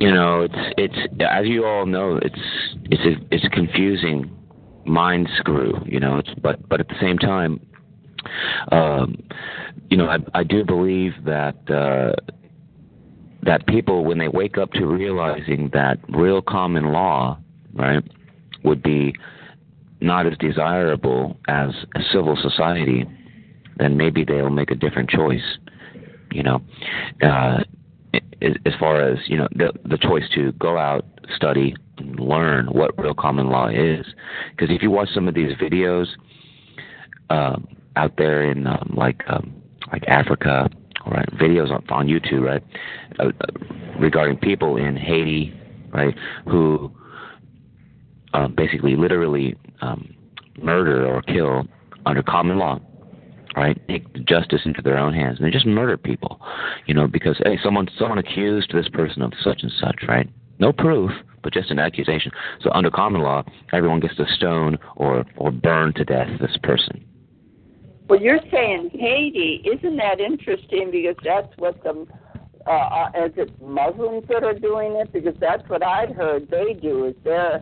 you 0.00 0.12
know, 0.12 0.42
it's 0.42 0.74
it's 0.78 1.22
as 1.28 1.46
you 1.46 1.66
all 1.66 1.84
know, 1.84 2.18
it's 2.22 2.40
it's 2.90 3.02
a 3.02 3.34
it's 3.34 3.46
confusing 3.52 4.30
mind 4.84 5.28
screw. 5.38 5.74
You 5.86 6.00
know, 6.00 6.18
it's 6.18 6.30
but 6.40 6.68
but 6.68 6.80
at 6.80 6.88
the 6.88 6.96
same 7.00 7.18
time, 7.18 7.60
um, 8.70 9.22
you 9.90 9.96
know, 9.96 10.06
I 10.06 10.18
I 10.34 10.44
do 10.44 10.64
believe 10.64 11.12
that 11.24 11.56
uh, 11.70 12.12
that 13.42 13.66
people 13.66 14.04
when 14.04 14.18
they 14.18 14.28
wake 14.28 14.58
up 14.58 14.72
to 14.72 14.86
realizing 14.86 15.70
that 15.72 15.98
real 16.08 16.42
common 16.42 16.92
law, 16.92 17.38
right, 17.74 18.02
would 18.64 18.82
be 18.82 19.14
not 20.00 20.26
as 20.26 20.36
desirable 20.38 21.36
as 21.48 21.70
a 21.94 22.00
civil 22.12 22.36
society, 22.36 23.06
then 23.76 23.96
maybe 23.96 24.24
they'll 24.24 24.50
make 24.50 24.70
a 24.70 24.74
different 24.74 25.08
choice. 25.08 25.58
You 26.32 26.42
know, 26.42 26.62
uh, 27.22 27.60
as 28.42 28.52
as 28.66 28.72
far 28.78 29.00
as 29.00 29.18
you 29.26 29.38
know, 29.38 29.48
the 29.54 29.72
the 29.84 29.98
choice 29.98 30.24
to 30.34 30.52
go 30.52 30.78
out, 30.78 31.04
study, 31.34 31.74
and 31.98 32.18
learn 32.18 32.66
what 32.66 32.98
real 32.98 33.14
common 33.14 33.48
law 33.48 33.68
is. 33.68 34.06
Because 34.50 34.74
if 34.74 34.82
you 34.82 34.90
watch 34.90 35.08
some 35.14 35.28
of 35.28 35.34
these 35.34 35.52
videos 35.56 36.06
um, 37.30 37.66
out 37.96 38.16
there 38.16 38.42
in 38.42 38.66
um, 38.66 38.94
like 38.96 39.22
um, 39.28 39.54
like 39.92 40.04
Africa, 40.08 40.68
right, 41.06 41.28
videos 41.32 41.70
on, 41.70 41.84
on 41.88 42.06
YouTube, 42.06 42.42
right, 42.42 42.62
uh, 43.18 43.28
uh, 43.28 43.98
regarding 43.98 44.38
people 44.38 44.76
in 44.76 44.96
Haiti, 44.96 45.52
right, 45.92 46.14
who 46.46 46.92
uh, 48.34 48.48
basically 48.48 48.96
literally 48.96 49.56
um, 49.80 50.14
murder 50.60 51.06
or 51.06 51.22
kill 51.22 51.66
under 52.06 52.22
common 52.22 52.58
law, 52.58 52.80
right? 53.56 53.80
Take 53.88 54.24
justice 54.24 54.62
into 54.64 54.82
their 54.82 54.98
own 54.98 55.12
hands 55.12 55.38
and 55.38 55.46
they 55.46 55.50
just 55.50 55.66
murder 55.66 55.96
people, 55.96 56.40
you 56.86 56.94
know, 56.94 57.06
because 57.06 57.40
hey, 57.44 57.58
someone 57.62 57.88
someone 57.98 58.18
accused 58.18 58.72
this 58.72 58.88
person 58.88 59.22
of 59.22 59.32
such 59.42 59.62
and 59.62 59.72
such, 59.80 60.04
right? 60.08 60.28
No 60.58 60.72
proof, 60.72 61.10
but 61.42 61.52
just 61.52 61.70
an 61.70 61.78
accusation. 61.78 62.30
So 62.60 62.70
under 62.72 62.90
common 62.90 63.22
law, 63.22 63.42
everyone 63.72 64.00
gets 64.00 64.16
to 64.16 64.26
stone 64.36 64.78
or 64.96 65.24
or 65.36 65.50
burn 65.50 65.92
to 65.94 66.04
death 66.04 66.28
this 66.40 66.56
person. 66.62 67.04
Well, 68.08 68.20
you're 68.20 68.40
saying 68.50 68.90
Haiti. 68.92 69.64
Isn't 69.64 69.96
that 69.96 70.20
interesting? 70.20 70.90
Because 70.90 71.16
that's 71.24 71.48
what 71.56 71.82
the 71.82 72.06
uh, 72.66 72.70
uh, 72.70 73.10
is 73.26 73.32
it 73.36 73.50
Muslims 73.60 74.24
that 74.28 74.44
are 74.44 74.58
doing 74.58 74.92
it? 74.96 75.12
Because 75.12 75.34
that's 75.40 75.68
what 75.68 75.84
I'd 75.84 76.12
heard 76.12 76.48
they 76.50 76.74
do. 76.74 77.06
Is 77.06 77.14
their 77.24 77.60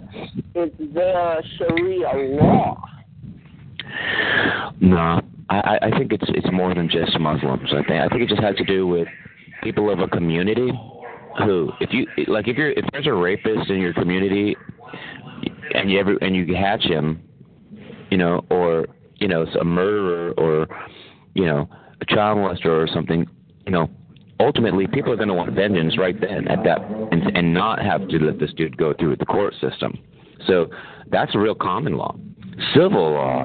is 0.54 0.70
their 0.94 1.42
Sharia 1.56 2.36
law? 2.36 2.82
No, 4.80 5.20
I, 5.48 5.78
I 5.82 5.90
think 5.98 6.12
it's 6.12 6.24
it's 6.28 6.52
more 6.52 6.74
than 6.74 6.88
just 6.88 7.18
Muslims. 7.18 7.70
I 7.72 7.82
think 7.82 8.00
I 8.00 8.08
think 8.08 8.22
it 8.22 8.28
just 8.28 8.42
has 8.42 8.56
to 8.56 8.64
do 8.64 8.86
with 8.86 9.08
people 9.62 9.90
of 9.90 10.00
a 10.00 10.08
community 10.08 10.70
who, 11.38 11.70
if 11.80 11.90
you 11.92 12.06
like, 12.26 12.48
if 12.48 12.56
you're 12.56 12.70
if 12.70 12.84
there's 12.92 13.06
a 13.06 13.12
rapist 13.12 13.70
in 13.70 13.80
your 13.80 13.92
community 13.92 14.56
and 15.74 15.90
you 15.90 15.98
ever 16.00 16.16
and 16.20 16.34
you 16.34 16.46
catch 16.46 16.82
him, 16.82 17.22
you 18.10 18.18
know, 18.18 18.44
or 18.50 18.86
you 19.16 19.28
know, 19.28 19.44
a 19.60 19.64
murderer 19.64 20.32
or 20.36 20.66
you 21.34 21.46
know, 21.46 21.68
a 22.00 22.04
child 22.06 22.38
molester 22.38 22.66
or 22.66 22.88
something, 22.92 23.26
you 23.66 23.72
know, 23.72 23.88
ultimately 24.40 24.86
people 24.86 25.12
are 25.12 25.16
going 25.16 25.28
to 25.28 25.34
want 25.34 25.52
vengeance 25.52 25.98
right 25.98 26.20
then 26.20 26.48
at 26.48 26.64
that 26.64 26.80
and, 27.12 27.36
and 27.36 27.54
not 27.54 27.80
have 27.82 28.08
to 28.08 28.18
let 28.18 28.38
this 28.40 28.52
dude 28.56 28.76
go 28.76 28.94
through 28.98 29.16
the 29.16 29.26
court 29.26 29.54
system. 29.60 29.98
So 30.46 30.70
that's 31.10 31.34
a 31.34 31.38
real 31.38 31.54
common 31.54 31.96
law. 31.96 32.16
Civil 32.74 33.12
law 33.12 33.44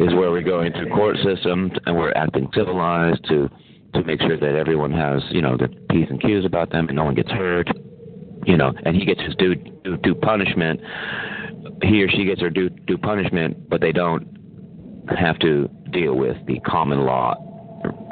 is 0.00 0.14
where 0.14 0.30
we 0.30 0.42
go 0.42 0.62
into 0.62 0.86
court 0.86 1.16
systems 1.22 1.72
and 1.84 1.96
we're 1.96 2.12
acting 2.12 2.48
civilized 2.54 3.24
to 3.28 3.48
to 3.96 4.04
make 4.04 4.20
sure 4.20 4.38
that 4.38 4.54
everyone 4.54 4.92
has 4.92 5.22
you 5.30 5.42
know 5.42 5.56
the 5.56 5.68
p's 5.90 6.06
and 6.10 6.20
q's 6.20 6.44
about 6.44 6.70
them 6.70 6.88
and 6.88 6.96
no 6.96 7.04
one 7.04 7.14
gets 7.14 7.30
hurt. 7.30 7.68
You 8.44 8.56
know, 8.56 8.72
and 8.84 8.94
he 8.94 9.04
gets 9.04 9.20
his 9.20 9.34
due 9.36 9.54
due, 9.54 9.96
due 9.98 10.14
punishment. 10.14 10.80
He 11.82 12.02
or 12.02 12.08
she 12.08 12.24
gets 12.24 12.40
their 12.40 12.50
due 12.50 12.68
due 12.68 12.98
punishment, 12.98 13.68
but 13.68 13.80
they 13.80 13.92
don't 13.92 14.26
have 15.18 15.38
to 15.40 15.68
deal 15.90 16.14
with 16.14 16.36
the 16.46 16.60
common 16.60 17.00
law 17.04 17.34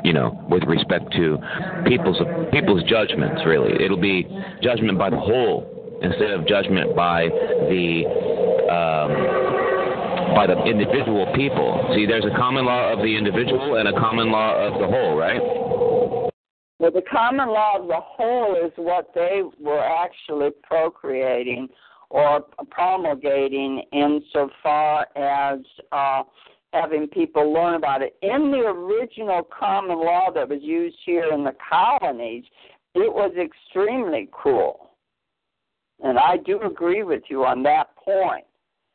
you 0.05 0.13
know, 0.13 0.39
with 0.51 0.63
respect 0.65 1.11
to 1.13 1.39
people's 1.87 2.21
people's 2.53 2.83
judgments. 2.85 3.43
Really, 3.47 3.83
it'll 3.83 4.01
be 4.01 4.27
judgment 4.63 4.99
by 4.99 5.11
the 5.11 5.19
whole 5.19 5.99
instead 6.03 6.31
of 6.31 6.47
judgment 6.47 6.95
by 6.95 7.29
the 7.29 8.05
um, 8.69 9.54
by 10.35 10.47
the 10.47 10.63
individual 10.65 11.31
people. 11.35 11.93
See, 11.95 12.07
there's 12.07 12.25
a 12.25 12.37
common 12.37 12.65
law 12.65 12.93
of 12.93 12.99
the 12.99 13.17
individual 13.17 13.77
and 13.77 13.89
a 13.89 13.93
common 13.93 14.31
law 14.31 14.55
of 14.57 14.81
the 14.81 14.87
whole, 14.87 15.17
right? 15.17 15.41
Well, 16.79 16.91
the 16.91 17.03
common 17.11 17.49
law 17.49 17.79
of 17.79 17.87
the 17.87 18.01
whole 18.01 18.57
is 18.57 18.73
what 18.77 19.11
they 19.15 19.43
were 19.61 19.81
actually 19.81 20.51
procreating 20.63 21.69
or 22.11 22.45
promulgating 22.71 23.83
insofar 23.93 25.07
as 25.17 25.61
uh, 25.93 26.23
having 26.73 27.07
people 27.09 27.53
learn 27.53 27.75
about 27.75 28.03
it. 28.03 28.17
In 28.23 28.51
the 28.51 28.59
original 28.59 29.43
common 29.43 29.99
law 29.99 30.31
that 30.35 30.49
was 30.49 30.61
used 30.63 30.97
here 31.07 31.33
in 31.33 31.45
the 31.45 31.55
colonies, 31.71 32.45
it 32.95 33.13
was 33.13 33.33
extremely 33.41 34.29
cruel. 34.31 34.91
And 36.03 36.19
I 36.19 36.37
do 36.37 36.61
agree 36.63 37.03
with 37.03 37.23
you 37.29 37.45
on 37.45 37.63
that 37.63 37.97
point 37.97 38.45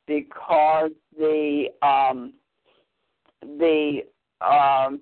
because 0.06 0.92
the 1.20 1.66
um, 1.82 2.34
the 3.42 4.00
um, 4.42 5.02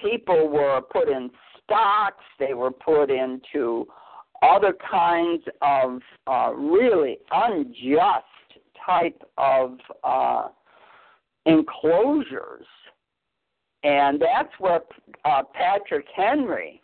people 0.00 0.48
were 0.48 0.80
put 0.80 1.08
in 1.08 1.30
stocks, 1.62 2.24
they 2.38 2.54
were 2.54 2.70
put 2.70 3.10
into 3.10 3.86
other 4.42 4.74
kinds 4.90 5.42
of 5.62 6.00
uh, 6.26 6.52
really 6.54 7.18
unjust 7.32 8.24
type 8.84 9.20
of 9.38 9.78
uh, 10.04 10.48
enclosures. 11.46 12.66
And 13.82 14.20
that's 14.20 14.52
where 14.58 14.80
uh, 15.24 15.42
Patrick 15.54 16.06
Henry 16.14 16.82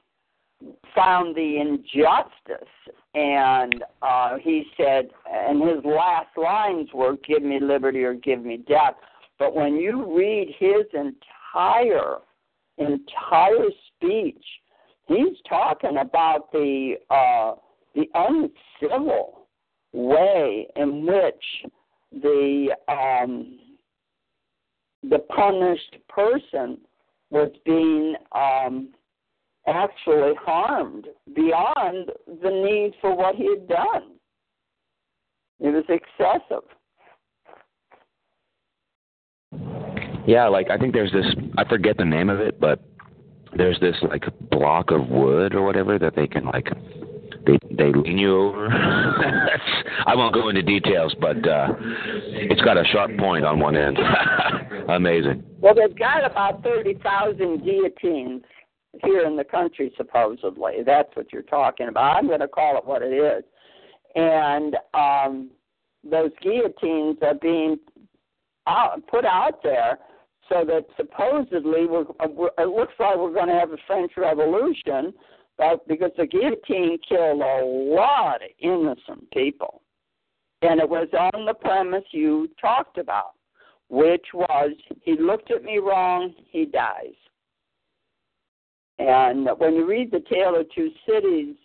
found 0.95 1.37
the 1.37 1.59
injustice. 1.59 2.69
And 3.15 3.85
uh, 4.01 4.39
he 4.39 4.65
said, 4.77 5.11
and 5.31 5.63
his 5.63 5.85
last 5.85 6.37
lines 6.37 6.89
were, 6.95 7.17
Give 7.27 7.43
me 7.43 7.61
liberty 7.61 8.05
or 8.05 8.15
give 8.15 8.43
me 8.43 8.59
death. 8.69 8.95
But 9.39 9.55
when 9.55 9.77
you 9.77 10.17
read 10.17 10.55
his 10.59 10.87
entire 10.95 12.19
entire 12.79 13.69
speech, 13.89 14.45
he's 15.07 15.37
talking 15.49 15.99
about 15.99 16.51
the 16.53 16.95
uh, 17.11 17.55
the 17.95 18.09
uncivil 18.15 19.47
way 19.93 20.67
in 20.77 21.05
which 21.05 21.73
the 22.13 22.69
um, 22.89 23.59
the 25.03 25.19
punished 25.19 25.97
person 26.09 26.79
was 27.31 27.51
being 27.65 28.15
um, 28.33 28.91
actually 29.67 30.35
harmed 30.41 31.07
beyond 31.35 32.11
the 32.27 32.51
need 32.51 32.95
for 33.01 33.17
what 33.17 33.35
he 33.35 33.49
had 33.49 33.69
done. 33.69 34.13
It 35.61 35.71
was 35.71 35.85
excessive. 35.89 36.65
Yeah, 40.27 40.49
like 40.49 40.71
I 40.71 40.79
think 40.79 40.93
there's 40.93 41.13
this 41.13 41.27
I 41.57 41.65
forget 41.65 41.97
the 41.97 42.05
name 42.05 42.31
of 42.31 42.41
it, 42.41 42.61
but 42.61 42.81
there's 43.57 43.79
this 43.81 43.97
like 44.03 44.25
block 44.51 44.91
of 44.91 45.09
wood 45.09 45.55
or 45.55 45.63
whatever 45.63 45.99
that 45.99 46.15
they 46.17 46.27
can 46.27 46.45
like 46.47 46.69
they 47.47 47.59
they 47.71 47.93
lean 47.93 48.19
you 48.19 48.37
over. 48.39 48.69
I 50.07 50.15
won't 50.15 50.35
go 50.35 50.49
into 50.49 50.63
details, 50.63 51.15
but 51.21 51.47
uh 51.47 51.69
it's 52.29 52.61
got 52.63 52.77
a 52.77 52.85
sharp 52.85 53.17
point 53.19 53.45
on 53.45 53.59
one 53.59 53.77
end. 53.77 53.99
Amazing. 54.89 55.45
Well, 55.61 55.75
they've 55.75 55.97
got 55.97 56.29
about 56.29 56.63
thirty 56.63 56.95
thousand 56.95 57.65
guillotines 57.65 58.43
here 59.03 59.27
in 59.27 59.37
the 59.37 59.45
country, 59.45 59.93
supposedly. 59.97 60.83
That's 60.85 61.15
what 61.15 61.33
you're 61.33 61.43
talking 61.43 61.89
about. 61.89 62.17
I'm 62.17 62.27
going 62.27 62.41
to 62.41 62.49
call 62.49 62.77
it 62.77 62.85
what 62.85 63.03
it 63.03 63.13
is. 63.13 63.45
And 64.15 64.77
um, 64.95 65.51
those 66.05 66.31
guillotines 66.43 67.19
are 67.23 67.35
being 67.35 67.79
out, 68.67 69.07
put 69.09 69.25
out 69.25 69.63
there 69.63 69.99
so 70.49 70.65
that 70.67 70.85
supposedly 70.97 71.87
we're, 71.87 72.03
it 72.03 72.69
looks 72.69 72.93
like 72.99 73.17
we're 73.17 73.33
going 73.33 73.49
to 73.49 73.55
have 73.55 73.73
a 73.73 73.79
French 73.87 74.13
Revolution, 74.17 75.15
but 75.57 75.87
because 75.89 76.11
the 76.19 76.27
guillotine 76.27 76.99
killed 77.09 77.41
a 77.41 77.65
lot 77.65 78.37
of 78.37 78.51
innocent 78.59 79.31
people, 79.33 79.83
and 80.61 80.81
it 80.81 80.89
was 80.89 81.09
on 81.19 81.47
the 81.47 81.55
premise 81.55 82.05
you 82.11 82.49
talked 82.61 82.99
about, 82.99 83.33
which 83.89 84.27
was 84.35 84.71
he 85.03 85.17
looked 85.19 85.51
at 85.51 85.65
me 85.65 85.79
wrong, 85.79 86.35
he 86.51 86.67
dies. 86.67 87.15
And 89.09 89.49
when 89.59 89.75
you 89.75 89.87
read 89.87 90.11
the 90.11 90.23
Tale 90.33 90.59
of 90.59 90.67
Two 90.75 90.91
Cities, 91.09 91.57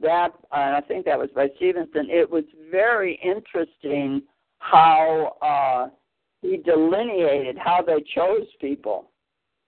that 0.00 0.30
and 0.52 0.76
I 0.76 0.80
think 0.80 1.04
that 1.04 1.18
was 1.18 1.30
by 1.34 1.48
Stevenson, 1.56 2.08
it 2.08 2.30
was 2.30 2.44
very 2.70 3.20
interesting 3.22 4.22
how 4.58 5.36
uh, 5.42 5.94
he 6.42 6.56
delineated 6.56 7.58
how 7.58 7.82
they 7.82 8.02
chose 8.14 8.46
people. 8.60 9.10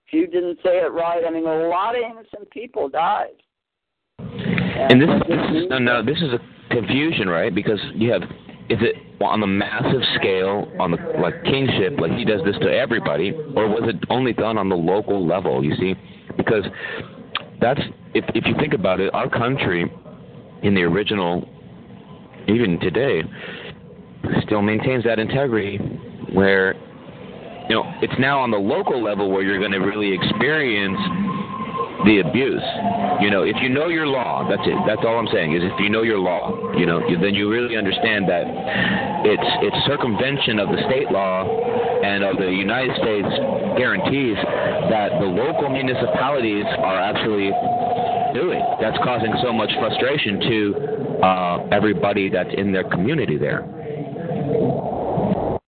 If 0.06 0.14
you 0.14 0.26
didn't 0.26 0.58
say 0.64 0.78
it 0.78 0.92
right, 0.92 1.22
I 1.26 1.30
mean, 1.30 1.46
a 1.46 1.68
lot 1.68 1.96
of 1.96 2.02
innocent 2.02 2.50
people 2.50 2.88
died. 2.88 3.42
And, 4.18 4.92
and 4.92 5.02
this, 5.02 5.08
this 5.28 5.62
is 5.62 5.68
no, 5.68 5.78
no, 5.78 6.04
this 6.04 6.18
is 6.18 6.32
a 6.32 6.74
confusion, 6.74 7.28
right? 7.28 7.54
Because 7.54 7.80
you 7.94 8.10
have 8.10 8.22
is 8.72 8.78
it 8.80 8.96
on 9.20 9.40
the 9.40 9.46
massive 9.46 10.00
scale 10.16 10.66
on 10.80 10.92
the 10.92 10.96
like 11.20 11.44
kingship, 11.44 12.00
like 12.00 12.12
he 12.12 12.24
does 12.24 12.40
this 12.46 12.56
to 12.62 12.72
everybody, 12.72 13.30
or 13.54 13.68
was 13.68 13.82
it 13.84 13.96
only 14.08 14.32
done 14.32 14.56
on 14.56 14.70
the 14.70 14.74
local 14.74 15.26
level? 15.26 15.62
You 15.62 15.76
see, 15.76 15.94
because 16.38 16.64
that's 17.60 17.80
if 18.14 18.24
if 18.34 18.46
you 18.46 18.54
think 18.58 18.72
about 18.72 18.98
it, 18.98 19.12
our 19.12 19.28
country 19.28 19.92
in 20.62 20.74
the 20.74 20.82
original, 20.82 21.46
even 22.48 22.80
today, 22.80 23.22
still 24.46 24.62
maintains 24.62 25.04
that 25.04 25.18
integrity 25.18 25.76
where 26.32 26.72
you 27.68 27.76
know 27.76 27.84
it's 28.00 28.18
now 28.18 28.40
on 28.40 28.50
the 28.50 28.56
local 28.56 29.02
level 29.02 29.30
where 29.30 29.42
you're 29.42 29.58
going 29.58 29.72
to 29.72 29.80
really 29.80 30.14
experience 30.14 30.98
the 32.04 32.20
abuse. 32.20 32.64
You 33.20 33.30
know, 33.30 33.42
if 33.42 33.56
you 33.62 33.68
know 33.68 33.88
your 33.88 34.06
law, 34.06 34.46
that's 34.48 34.62
it. 34.66 34.76
That's 34.86 35.02
all 35.06 35.18
I'm 35.18 35.28
saying 35.32 35.54
is 35.54 35.62
if 35.62 35.78
you 35.78 35.90
know 35.90 36.02
your 36.02 36.18
law, 36.18 36.74
you 36.74 36.86
know, 36.86 37.00
then 37.00 37.34
you 37.34 37.50
really 37.50 37.76
understand 37.76 38.28
that 38.28 38.44
it's 39.24 39.48
it's 39.62 39.78
circumvention 39.86 40.58
of 40.58 40.68
the 40.68 40.82
state 40.90 41.10
law 41.10 41.46
and 42.02 42.24
of 42.24 42.36
the 42.38 42.50
United 42.50 42.96
States 42.98 43.28
guarantees 43.78 44.36
that 44.90 45.14
the 45.20 45.26
local 45.26 45.70
municipalities 45.70 46.66
are 46.78 46.98
actually 46.98 47.50
doing. 48.34 48.62
That's 48.80 48.98
causing 49.04 49.32
so 49.42 49.52
much 49.52 49.70
frustration 49.78 50.40
to 50.40 51.22
uh, 51.22 51.68
everybody 51.70 52.28
that's 52.28 52.52
in 52.56 52.72
their 52.72 52.88
community 52.88 53.38
there. 53.38 53.62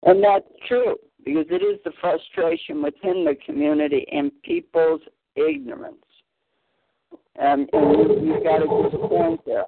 And 0.05 0.23
that's 0.23 0.47
true 0.67 0.95
because 1.23 1.45
it 1.49 1.63
is 1.63 1.79
the 1.85 1.91
frustration 2.01 2.81
within 2.81 3.23
the 3.23 3.35
community 3.45 4.05
and 4.11 4.31
people's 4.43 5.01
ignorance. 5.35 5.95
Um, 7.39 7.67
and 7.73 8.25
you, 8.25 8.33
have 8.33 8.43
got 8.43 8.57
to 8.59 8.65
a 8.65 8.89
good 8.89 9.09
point 9.09 9.41
there. 9.45 9.65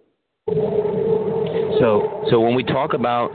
So, 1.79 2.23
so 2.29 2.39
when 2.39 2.55
we 2.55 2.63
talk 2.63 2.93
about, 2.93 3.31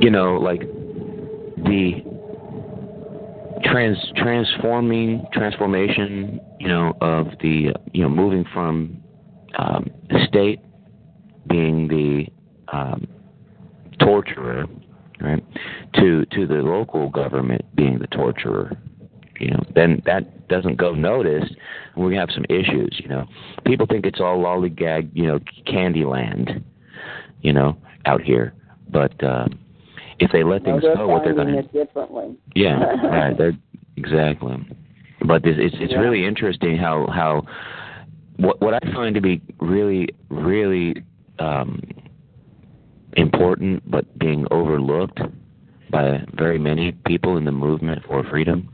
you 0.00 0.10
know, 0.10 0.34
like 0.34 0.60
the 0.60 2.02
trans 3.64 3.98
transforming 4.16 5.24
transformation, 5.32 6.40
you 6.58 6.68
know, 6.68 6.92
of 7.00 7.26
the 7.40 7.72
you 7.92 8.02
know 8.02 8.08
moving 8.08 8.44
from 8.52 9.00
um, 9.58 9.90
state 10.26 10.60
being 11.46 11.88
the 11.88 12.26
um, 12.76 13.06
torturer 14.00 14.66
right? 15.20 15.44
To 15.94 16.24
to 16.26 16.46
the 16.46 16.54
local 16.54 17.08
government 17.08 17.64
being 17.74 17.98
the 17.98 18.06
torturer, 18.08 18.76
you 19.40 19.50
know, 19.50 19.62
then 19.74 20.02
that 20.04 20.48
doesn't 20.48 20.76
go 20.76 20.94
noticed, 20.94 21.50
and 21.94 22.04
we're 22.04 22.10
gonna 22.10 22.20
have 22.20 22.34
some 22.34 22.44
issues. 22.50 23.00
You 23.02 23.08
know, 23.08 23.26
people 23.64 23.86
think 23.86 24.04
it's 24.04 24.20
all 24.20 24.38
lollygag, 24.38 25.10
you 25.14 25.26
know, 25.26 25.40
candy 25.66 26.04
land, 26.04 26.62
you 27.40 27.52
know, 27.52 27.76
out 28.04 28.20
here, 28.20 28.52
but 28.90 29.22
uh, 29.24 29.46
if 30.18 30.30
they 30.30 30.44
let 30.44 30.62
things 30.62 30.82
go, 30.82 31.08
what 31.08 31.24
they're 31.24 31.34
gonna 31.34 31.62
differently. 31.62 32.36
Yeah, 32.54 32.78
right. 33.04 33.36
They're 33.36 33.56
exactly. 33.96 34.56
But 35.26 35.42
this, 35.42 35.56
it's 35.58 35.76
it's 35.80 35.92
yeah. 35.92 35.98
really 35.98 36.26
interesting 36.26 36.76
how 36.76 37.06
how 37.12 37.42
what 38.36 38.60
what 38.60 38.74
I 38.74 38.92
find 38.92 39.14
to 39.14 39.22
be 39.22 39.40
really 39.58 40.08
really 40.28 41.02
um, 41.38 41.80
important 43.16 43.90
but 43.90 44.18
being 44.18 44.46
overlooked 44.50 45.20
by 45.90 46.24
very 46.34 46.58
many 46.58 46.92
people 47.06 47.36
in 47.36 47.44
the 47.44 47.52
movement 47.52 48.02
for 48.06 48.22
freedom 48.24 48.70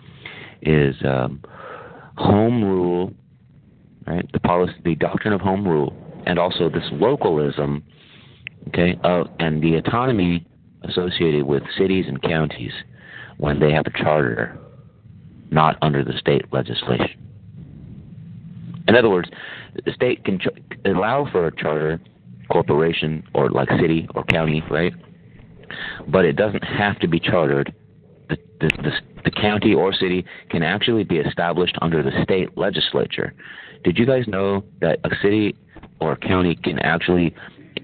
is 0.62 0.96
um, 1.04 1.42
home 2.16 2.64
rule, 2.64 3.12
right? 4.06 4.28
The 4.32 4.40
policy, 4.40 4.74
the 4.84 4.94
doctrine 4.94 5.32
of 5.32 5.40
home 5.40 5.66
rule, 5.66 5.94
and 6.26 6.38
also 6.38 6.68
this 6.68 6.88
localism, 6.92 7.84
okay, 8.68 8.98
uh, 9.04 9.24
and 9.38 9.62
the 9.62 9.76
autonomy 9.76 10.46
associated 10.82 11.44
with 11.44 11.62
cities 11.78 12.06
and 12.08 12.20
counties 12.22 12.72
when 13.38 13.60
they 13.60 13.72
have 13.72 13.86
a 13.86 13.90
charter, 13.90 14.58
not 15.50 15.76
under 15.82 16.02
the 16.04 16.12
state 16.18 16.44
legislation. 16.52 17.22
In 18.88 18.94
other 18.94 19.10
words, 19.10 19.28
the 19.84 19.92
state 19.92 20.24
can 20.24 20.38
ch- 20.38 20.48
allow 20.84 21.28
for 21.30 21.46
a 21.46 21.54
charter 21.54 22.00
corporation 22.50 23.24
or 23.34 23.50
like 23.50 23.68
city 23.80 24.08
or 24.14 24.24
county, 24.24 24.62
right? 24.70 24.92
But 26.08 26.24
it 26.24 26.34
doesn't 26.36 26.62
have 26.62 26.98
to 27.00 27.08
be 27.08 27.18
chartered. 27.18 27.74
The, 28.28 28.36
the, 28.60 28.68
the, 28.82 28.92
the 29.24 29.30
county 29.30 29.74
or 29.74 29.92
city 29.92 30.24
can 30.50 30.62
actually 30.62 31.04
be 31.04 31.18
established 31.18 31.76
under 31.80 32.02
the 32.02 32.10
state 32.22 32.56
legislature. 32.56 33.34
Did 33.84 33.98
you 33.98 34.06
guys 34.06 34.26
know 34.26 34.64
that 34.80 34.98
a 35.04 35.10
city 35.22 35.54
or 36.00 36.12
a 36.12 36.16
county 36.16 36.56
can 36.56 36.78
actually 36.80 37.34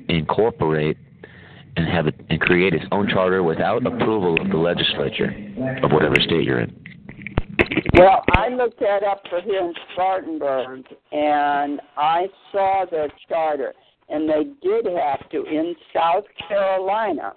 incorporate 0.09 0.97
and 1.77 1.87
have 1.89 2.07
it 2.07 2.15
and 2.29 2.41
create 2.41 2.75
its 2.75 2.85
own 2.93 3.09
charter 3.09 3.43
without 3.43 3.87
approval 3.87 4.41
of 4.41 4.51
the 4.51 4.57
legislature 4.57 5.35
of 5.83 5.91
whatever 5.91 6.17
state 6.17 6.45
you're 6.45 6.61
in? 6.61 6.83
Well, 7.95 8.25
I 8.33 8.49
looked 8.49 8.81
that 8.81 9.03
up 9.03 9.23
for 9.29 9.41
here 9.41 9.61
in 9.61 9.75
Spartanburg, 9.93 10.85
and 11.13 11.81
I 11.97 12.27
saw 12.51 12.85
their 12.91 13.09
charter, 13.29 13.75
and 14.09 14.29
they 14.29 14.45
did 14.63 14.87
have 14.87 15.29
to 15.31 15.45
in 15.45 15.75
South 15.95 16.25
Carolina. 16.49 17.33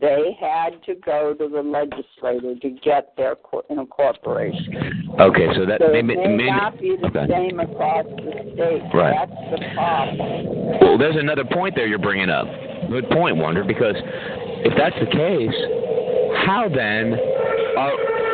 They 0.00 0.36
had 0.40 0.82
to 0.86 0.94
go 0.94 1.34
to 1.34 1.48
the 1.48 1.62
legislature 1.62 2.58
to 2.60 2.70
get 2.82 3.14
their 3.16 3.36
incorporation. 3.70 5.12
Okay, 5.20 5.46
so 5.54 5.66
that 5.66 5.80
so 5.80 5.92
may, 5.92 6.02
may, 6.02 6.16
may 6.16 6.46
not 6.46 6.78
be 6.78 6.96
the 6.96 7.06
okay. 7.08 7.26
same 7.28 7.60
across 7.60 8.06
the 8.06 8.32
state. 8.54 8.82
Right. 8.94 9.14
That's 9.14 9.50
the 9.50 9.74
problem. 9.74 10.80
Well, 10.80 10.98
there's 10.98 11.16
another 11.16 11.44
point 11.44 11.74
there 11.76 11.86
you're 11.86 11.98
bringing 11.98 12.30
up. 12.30 12.46
Good 12.88 13.08
point, 13.10 13.36
Wonder, 13.36 13.64
because 13.64 13.94
if 14.64 14.72
that's 14.76 14.96
the 14.98 15.06
case, 15.06 15.58
how 16.46 16.68
then 16.72 17.14
are 17.76 17.92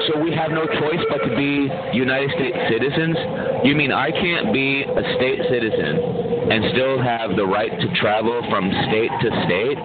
so 0.09 0.21
we 0.21 0.33
have 0.33 0.51
no 0.53 0.65
choice 0.65 1.03
but 1.11 1.27
to 1.27 1.37
be 1.37 1.69
United 1.93 2.31
States 2.39 2.57
citizens? 2.71 3.17
You 3.65 3.75
mean 3.75 3.93
I 3.93 4.11
can't 4.11 4.53
be 4.55 4.85
a 4.85 5.03
state 5.19 5.43
citizen 5.51 6.49
and 6.49 6.65
still 6.73 7.03
have 7.03 7.37
the 7.37 7.45
right 7.45 7.71
to 7.71 7.87
travel 8.01 8.41
from 8.49 8.71
state 8.89 9.11
to 9.21 9.29
state 9.45 9.79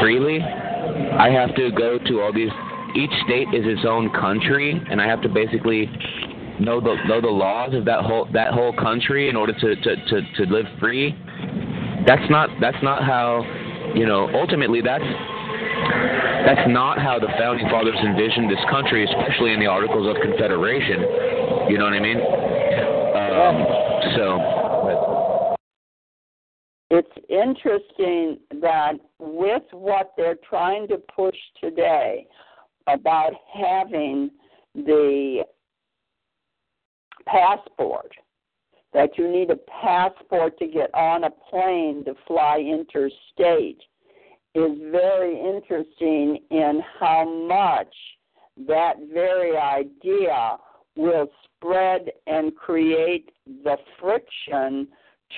freely? 0.00 0.40
I 0.42 1.30
have 1.30 1.54
to 1.56 1.70
go 1.72 1.98
to 1.98 2.20
all 2.20 2.32
these 2.32 2.50
each 2.94 3.12
state 3.24 3.48
is 3.54 3.64
its 3.64 3.86
own 3.86 4.10
country 4.10 4.80
and 4.90 5.00
I 5.00 5.06
have 5.06 5.22
to 5.22 5.28
basically 5.28 5.88
know 6.60 6.80
the 6.80 6.96
know 7.08 7.20
the 7.20 7.28
laws 7.32 7.74
of 7.74 7.84
that 7.86 8.04
whole 8.04 8.28
that 8.32 8.52
whole 8.52 8.72
country 8.72 9.28
in 9.28 9.36
order 9.36 9.52
to 9.52 9.76
to 9.76 9.96
to, 9.96 10.22
to 10.36 10.52
live 10.52 10.66
free. 10.78 11.16
That's 12.06 12.28
not 12.30 12.50
that's 12.60 12.82
not 12.82 13.04
how 13.04 13.42
you 13.94 14.06
know 14.06 14.28
ultimately 14.34 14.80
that's 14.80 15.04
that's 16.46 16.68
not 16.68 16.98
how 16.98 17.18
the 17.18 17.28
founding 17.38 17.68
fathers 17.68 17.96
envisioned 18.02 18.50
this 18.50 18.62
country, 18.68 19.04
especially 19.04 19.52
in 19.52 19.60
the 19.60 19.66
Articles 19.66 20.08
of 20.08 20.20
Confederation. 20.20 21.00
You 21.70 21.78
know 21.78 21.84
what 21.84 21.94
I 21.94 22.00
mean? 22.00 22.18
Um, 22.18 23.54
so. 24.16 24.81
It's 26.94 27.08
interesting 27.30 28.38
that 28.60 28.98
with 29.18 29.62
what 29.70 30.12
they're 30.14 30.36
trying 30.46 30.86
to 30.88 30.98
push 30.98 31.38
today 31.58 32.26
about 32.86 33.32
having 33.50 34.28
the 34.74 35.42
passport, 37.24 38.12
that 38.92 39.16
you 39.16 39.26
need 39.26 39.48
a 39.48 39.56
passport 39.80 40.58
to 40.58 40.66
get 40.66 40.94
on 40.94 41.24
a 41.24 41.30
plane 41.30 42.04
to 42.04 42.14
fly 42.26 42.58
interstate 42.58 43.80
is 44.54 44.76
very 44.90 45.40
interesting 45.40 46.40
in 46.50 46.82
how 47.00 47.24
much 47.48 47.94
that 48.68 48.96
very 49.14 49.56
idea 49.56 50.58
will 50.94 51.26
spread 51.56 52.10
and 52.26 52.54
create 52.54 53.30
the 53.64 53.78
friction 53.98 54.88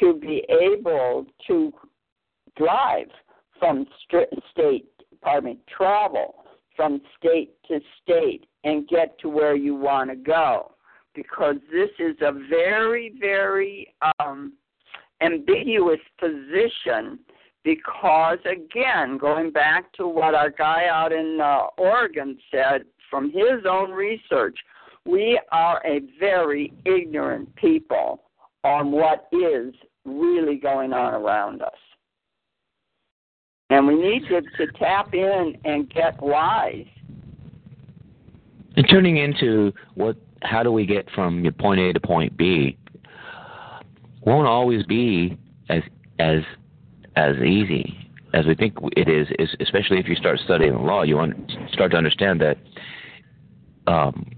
to 0.00 0.14
be 0.14 0.44
able 0.48 1.26
to 1.46 1.72
drive 2.56 3.08
from 3.58 3.86
state, 4.52 4.86
pardon 5.22 5.50
me, 5.50 5.58
travel 5.76 6.44
from 6.76 7.00
state 7.18 7.52
to 7.68 7.80
state 8.02 8.46
and 8.64 8.88
get 8.88 9.18
to 9.20 9.28
where 9.28 9.54
you 9.54 9.74
want 9.74 10.10
to 10.10 10.16
go. 10.16 10.72
Because 11.14 11.56
this 11.70 11.90
is 11.98 12.16
a 12.22 12.32
very, 12.48 13.14
very 13.20 13.94
um, 14.18 14.54
ambiguous 15.20 16.00
position 16.18 17.18
because 17.64 18.38
again, 18.44 19.16
going 19.16 19.50
back 19.50 19.90
to 19.94 20.06
what 20.06 20.34
our 20.34 20.50
guy 20.50 20.86
out 20.90 21.12
in 21.12 21.38
uh, 21.40 21.62
Oregon 21.78 22.36
said 22.50 22.82
from 23.10 23.30
his 23.30 23.64
own 23.68 23.90
research, 23.90 24.58
we 25.06 25.40
are 25.50 25.80
a 25.86 26.00
very 26.18 26.72
ignorant 26.84 27.54
people 27.56 28.22
on 28.64 28.90
what 28.90 29.28
is 29.32 29.74
really 30.04 30.56
going 30.56 30.92
on 30.92 31.14
around 31.14 31.62
us. 31.62 31.72
And 33.70 33.86
we 33.86 33.94
need 33.94 34.22
to, 34.28 34.40
to 34.40 34.72
tap 34.78 35.14
in 35.14 35.56
and 35.64 35.88
get 35.90 36.20
wise. 36.20 36.86
And 38.76 38.86
turning 38.90 39.18
into 39.18 39.72
what 39.94 40.16
how 40.42 40.62
do 40.62 40.70
we 40.70 40.84
get 40.84 41.08
from 41.14 41.46
point 41.58 41.80
A 41.80 41.92
to 41.92 42.00
point 42.00 42.36
B 42.36 42.76
won't 44.22 44.48
always 44.48 44.84
be 44.84 45.38
as 45.68 45.82
as 46.18 46.40
as 47.16 47.36
easy 47.36 48.04
as 48.34 48.46
we 48.46 48.54
think 48.56 48.74
it 48.96 49.08
is, 49.08 49.28
especially 49.60 50.00
if 50.00 50.08
you 50.08 50.16
start 50.16 50.40
studying 50.44 50.74
law, 50.84 51.04
you 51.04 51.16
want, 51.16 51.52
start 51.72 51.92
to 51.92 51.96
understand 51.96 52.40
that 52.40 52.58
um, 53.86 54.28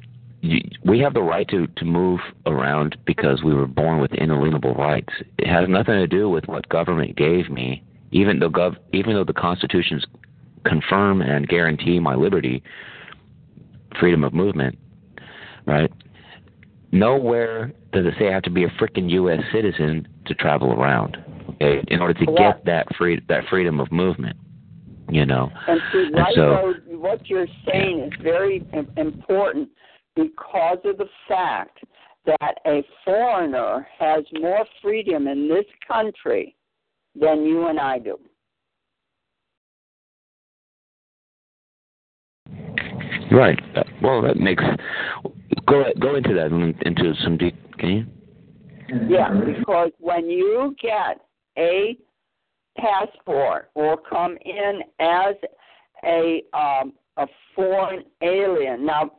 you, 0.41 0.61
we 0.85 0.99
have 1.01 1.15
the 1.15 1.23
right 1.23 1.49
to, 1.49 1.67
to 1.67 1.85
move 1.85 2.21
around 2.47 2.97
because 3.07 3.43
we 3.43 3.55
were 3.55 3.67
born 3.67 4.01
with 4.01 4.13
inalienable 4.15 4.75
rights. 4.75 5.13
It 5.39 5.49
has 5.49 5.69
nothing 5.69 5.95
to 5.95 6.07
do 6.07 6.29
with 6.29 6.47
what 6.47 6.69
government 6.69 7.17
gave 7.17 7.51
me, 7.51 7.83
even 8.13 8.39
though 8.39 8.51
gov, 8.51 8.77
even 8.93 9.15
though 9.15 9.25
the 9.25 9.33
constitutions 9.33 10.05
confirm 10.65 11.23
and 11.23 11.49
guarantee 11.49 11.99
my 11.99 12.15
liberty, 12.15 12.63
freedom 13.99 14.25
of 14.25 14.35
movement, 14.35 14.79
right? 15.67 15.91
Nowhere 16.93 17.73
does 17.93 18.07
it 18.07 18.15
say 18.19 18.29
I 18.29 18.33
have 18.33 18.43
to 18.45 18.51
be 18.51 18.65
a 18.65 18.69
freaking 18.69 19.11
U.S. 19.11 19.41
citizen 19.53 20.07
to 20.27 20.35
travel 20.35 20.73
around 20.73 21.17
okay, 21.51 21.83
in 21.89 22.01
order 22.01 22.15
to 22.15 22.27
get 22.27 22.65
that 22.65 22.87
free 22.97 23.21
that 23.29 23.45
freedom 23.49 23.81
of 23.81 23.91
movement. 23.91 24.37
You 25.09 25.25
know, 25.25 25.53
and, 25.69 25.81
see, 25.93 25.99
and 26.07 26.15
right 26.17 26.35
so 26.35 26.75
though, 26.89 26.99
what 26.99 27.29
you're 27.29 27.47
saying 27.65 28.01
is 28.01 28.23
very 28.23 28.67
important 28.97 29.69
because 30.17 30.79
of 30.85 30.97
the 30.97 31.09
fact 31.29 31.79
that 32.25 32.55
a 32.67 32.83
foreigner 33.05 33.87
has 33.99 34.25
more 34.41 34.65
freedom 34.83 35.29
in 35.29 35.49
this 35.49 35.67
country 35.87 36.57
than 37.15 37.45
you 37.45 37.69
and 37.69 37.79
I 37.79 37.99
do. 38.01 38.19
Right. 43.31 43.59
Uh, 43.77 43.83
well, 44.03 44.23
that 44.23 44.37
makes 44.37 44.63
go 45.69 45.85
go 46.01 46.17
into 46.17 46.33
that 46.35 46.53
into 46.87 47.15
some 47.23 47.37
deep. 47.37 47.55
Can 47.79 47.91
you? 47.91 48.07
Yeah, 49.09 49.31
because 49.31 49.91
when 49.99 50.31
you 50.31 50.75
get 50.81 51.21
a 51.59 51.97
passport 52.79 53.71
or 53.75 53.97
come 53.97 54.39
in 54.45 54.81
as 55.01 55.35
a 56.05 56.43
um, 56.55 56.93
a 57.17 57.27
foreign 57.55 58.05
alien. 58.23 58.85
Now, 58.85 59.11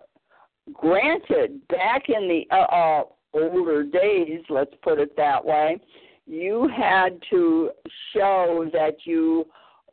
granted, 0.74 1.68
back 1.68 2.10
in 2.10 2.28
the 2.28 2.56
uh, 2.56 3.04
older 3.34 3.84
days, 3.84 4.42
let's 4.50 4.74
put 4.82 5.00
it 5.00 5.16
that 5.18 5.44
way, 5.44 5.80
you 6.26 6.70
had 6.76 7.20
to 7.30 7.72
show 8.14 8.70
that 8.74 8.98
you 9.06 9.46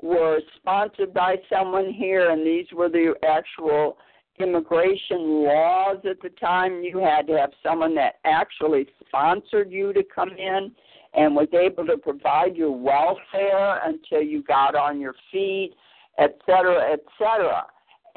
were 0.03 0.41
sponsored 0.57 1.15
by 1.15 1.37
someone 1.53 1.93
here, 1.93 2.31
and 2.31 2.47
these 2.47 2.67
were 2.73 2.89
the 2.89 3.15
actual 3.27 3.97
immigration 4.41 5.45
laws 5.45 5.99
at 6.09 6.21
the 6.21 6.31
time. 6.41 6.83
You 6.83 6.99
had 6.99 7.27
to 7.29 7.39
have 7.39 7.53
someone 7.63 7.95
that 7.95 8.15
actually 8.25 8.87
sponsored 9.07 9.71
you 9.71 9.93
to 9.93 10.03
come 10.15 10.31
in 10.31 10.73
and 11.15 11.37
was 11.37 11.49
able 11.53 11.87
to 11.87 11.97
provide 11.97 12.57
your 12.57 12.73
welfare 12.73 13.81
until 13.85 14.21
you 14.21 14.43
got 14.43 14.75
on 14.75 15.01
your 15.01 15.15
feet, 15.31 15.73
et 16.19 16.37
cetera, 16.45 16.93
et 16.93 17.01
cetera. 17.17 17.65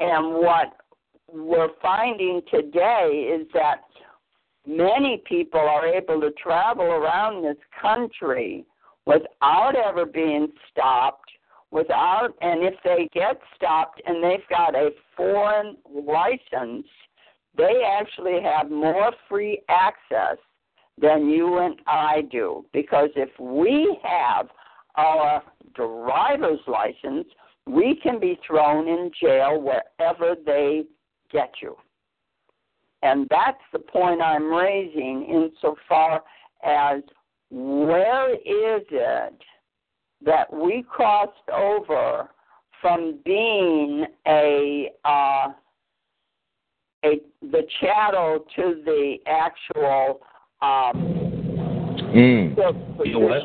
And 0.00 0.34
what 0.34 0.76
we're 1.32 1.70
finding 1.80 2.40
today 2.50 3.30
is 3.34 3.46
that 3.54 3.82
many 4.66 5.22
people 5.26 5.60
are 5.60 5.86
able 5.86 6.20
to 6.20 6.30
travel 6.32 6.84
around 6.84 7.42
this 7.42 7.56
country 7.80 8.64
without 9.06 9.74
ever 9.74 10.04
being 10.04 10.48
stopped, 10.70 11.30
without, 11.70 12.30
and 12.40 12.62
if 12.62 12.74
they 12.84 13.08
get 13.12 13.40
stopped 13.56 14.00
and 14.06 14.22
they've 14.22 14.46
got 14.48 14.74
a 14.74 14.90
foreign 15.16 15.76
license, 15.90 16.86
they 17.56 17.82
actually 17.86 18.40
have 18.42 18.70
more 18.70 19.12
free 19.28 19.60
access 19.68 20.36
than 21.00 21.28
you 21.28 21.58
and 21.58 21.76
I 21.86 22.22
do. 22.30 22.64
Because 22.72 23.10
if 23.16 23.30
we 23.38 23.98
have 24.02 24.48
our 24.96 25.42
driver's 25.74 26.60
license, 26.66 27.26
we 27.66 27.98
can 28.02 28.18
be 28.18 28.38
thrown 28.46 28.88
in 28.88 29.10
jail 29.20 29.60
wherever 29.60 30.34
they 30.44 30.84
get 31.30 31.54
you. 31.62 31.76
And 33.02 33.26
that's 33.30 33.60
the 33.72 33.78
point 33.78 34.20
I'm 34.20 34.52
raising 34.52 35.24
insofar 35.24 36.22
as 36.64 37.02
where 37.50 38.34
is 38.34 38.84
it 38.90 39.34
that 40.24 40.52
we 40.52 40.84
crossed 40.88 41.48
over 41.54 42.28
from 42.80 43.18
being 43.24 44.04
a 44.26 44.90
uh, 45.04 45.48
a 47.04 47.20
the 47.40 47.62
chattel 47.80 48.44
to 48.56 48.82
the 48.84 49.16
actual 49.26 50.20
um, 50.60 51.28
Mm. 52.14 52.56
You 53.04 53.12
know 53.12 53.18
what? 53.20 53.42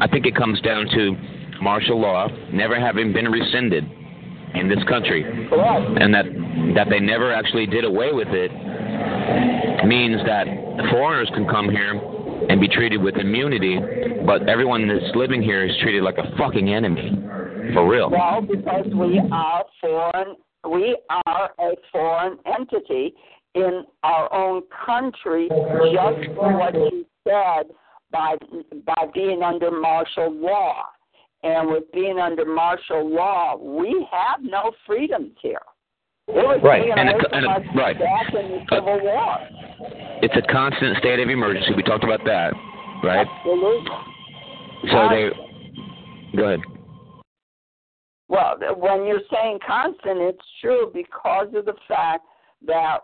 I 0.00 0.06
think 0.06 0.26
it 0.26 0.36
comes 0.36 0.60
down 0.60 0.86
to 0.86 1.16
martial 1.60 2.00
law 2.00 2.28
never 2.52 2.78
having 2.78 3.12
been 3.12 3.26
rescinded 3.30 3.84
in 4.54 4.68
this 4.68 4.82
country, 4.88 5.24
and 5.24 6.14
that 6.14 6.26
that 6.74 6.88
they 6.90 7.00
never 7.00 7.32
actually 7.32 7.66
did 7.66 7.84
away 7.84 8.12
with 8.12 8.28
it 8.28 8.50
means 9.86 10.20
that 10.26 10.46
foreigners 10.90 11.30
can 11.34 11.46
come 11.46 11.68
here 11.68 12.00
and 12.48 12.60
be 12.60 12.68
treated 12.68 13.02
with 13.02 13.16
immunity, 13.16 13.78
but 14.26 14.48
everyone 14.48 14.86
that's 14.88 15.14
living 15.14 15.42
here 15.42 15.64
is 15.64 15.72
treated 15.82 16.02
like 16.02 16.18
a 16.18 16.36
fucking 16.36 16.72
enemy. 16.72 17.18
For 17.72 17.88
real. 17.88 18.10
Well, 18.10 18.42
because 18.42 18.86
we 18.94 19.20
are 19.32 19.64
foreign, 19.80 20.36
we 20.70 20.98
are 21.26 21.50
a 21.58 21.74
foreign 21.90 22.38
entity 22.46 23.14
in 23.54 23.84
our 24.02 24.32
own 24.34 24.62
country, 24.84 25.48
just 25.48 26.34
for 26.34 26.58
what 26.58 26.74
you 26.74 27.06
said 27.26 27.74
by 28.10 28.36
by 28.84 29.06
being 29.14 29.42
under 29.42 29.70
martial 29.70 30.32
law. 30.32 30.84
And 31.44 31.68
with 31.68 31.84
being 31.92 32.18
under 32.18 32.44
martial 32.46 33.08
law, 33.08 33.56
we 33.56 34.06
have 34.10 34.40
no 34.42 34.72
freedoms 34.86 35.32
here. 35.42 35.58
Right, 36.26 36.88
and 36.96 37.20
from 37.20 37.32
and 37.32 37.46
us 37.46 37.60
right. 37.76 37.98
back 37.98 38.34
in 38.34 38.48
the 38.50 38.56
uh, 38.56 38.76
Civil 38.76 39.00
War. 39.02 39.38
It's 40.22 40.34
a 40.36 40.52
constant 40.52 40.96
state 40.96 41.20
of 41.20 41.28
emergency. 41.28 41.74
We 41.76 41.82
talked 41.82 42.02
about 42.02 42.24
that, 42.24 42.54
right? 43.02 43.26
Absolutely. 43.28 43.90
So 44.90 45.08
they. 45.10 46.36
Go 46.36 46.44
ahead. 46.44 46.60
Well, 48.28 48.56
when 48.78 49.06
you're 49.06 49.20
saying 49.30 49.58
constant, 49.66 50.18
it's 50.18 50.42
true 50.62 50.90
because 50.94 51.48
of 51.54 51.66
the 51.66 51.74
fact 51.86 52.24
that 52.66 53.00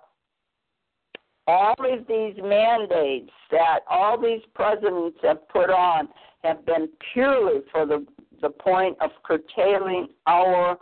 all 1.47 1.75
of 1.79 2.07
these 2.09 2.35
mandates 2.43 3.31
that 3.51 3.81
all 3.89 4.21
these 4.21 4.41
presidents 4.55 5.19
have 5.23 5.47
put 5.49 5.69
on 5.69 6.09
have 6.43 6.65
been 6.65 6.89
purely 7.13 7.61
for 7.71 7.85
the 7.85 8.07
the 8.41 8.51
point 8.51 8.97
of 9.01 9.11
curtailing 9.23 10.09
our 10.27 10.79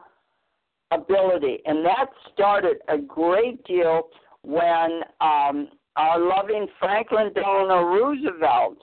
ability, 0.91 1.59
and 1.67 1.85
that 1.85 2.07
started 2.33 2.79
a 2.89 2.99
great 2.99 3.63
deal 3.65 4.09
when 4.43 5.03
um, 5.21 5.69
our 5.97 6.19
loving 6.19 6.67
Franklin 6.79 7.33
Delano 7.35 7.83
Roosevelt 7.83 8.79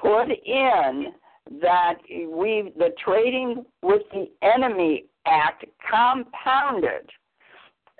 put 0.00 0.28
in 0.30 1.12
that 1.60 1.96
we 2.08 2.72
the 2.76 2.90
trading 3.04 3.64
with 3.82 4.02
the 4.12 4.30
enemy 4.42 5.06
act 5.26 5.64
compounded. 5.90 7.10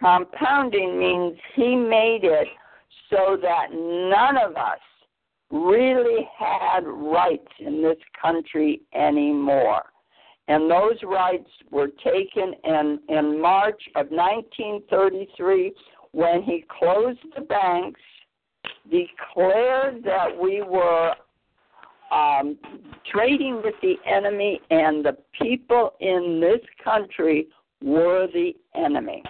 Compounding 0.01 0.99
means 0.99 1.39
he 1.55 1.77
made 1.77 2.21
it 2.23 2.49
so 3.11 3.37
that 3.41 3.69
none 3.73 4.37
of 4.37 4.57
us 4.57 4.79
really 5.53 6.29
had 6.37 6.81
rights 6.85 7.53
in 7.61 7.83
this 7.83 7.99
country 8.21 8.81
anymore 8.95 9.85
and 10.49 10.71
those 10.71 10.97
rights 11.05 11.49
were 11.71 11.89
taken 12.03 12.55
in 12.65 12.99
in 13.09 13.41
March 13.41 13.81
of 13.95 14.07
1933 14.11 15.73
when 16.11 16.43
he 16.43 16.65
closed 16.79 17.21
the 17.37 17.43
banks 17.43 18.01
declared 18.91 20.03
that 20.05 20.29
we 20.41 20.63
were 20.63 21.15
um, 22.11 22.59
trading 23.11 23.63
with 23.65 23.75
the 23.81 23.95
enemy, 24.07 24.61
and 24.71 25.05
the 25.05 25.17
people 25.41 25.95
in 26.01 26.41
this 26.41 26.61
country 26.83 27.49
were 27.83 28.27
the 28.33 28.53
enemy. 28.75 29.23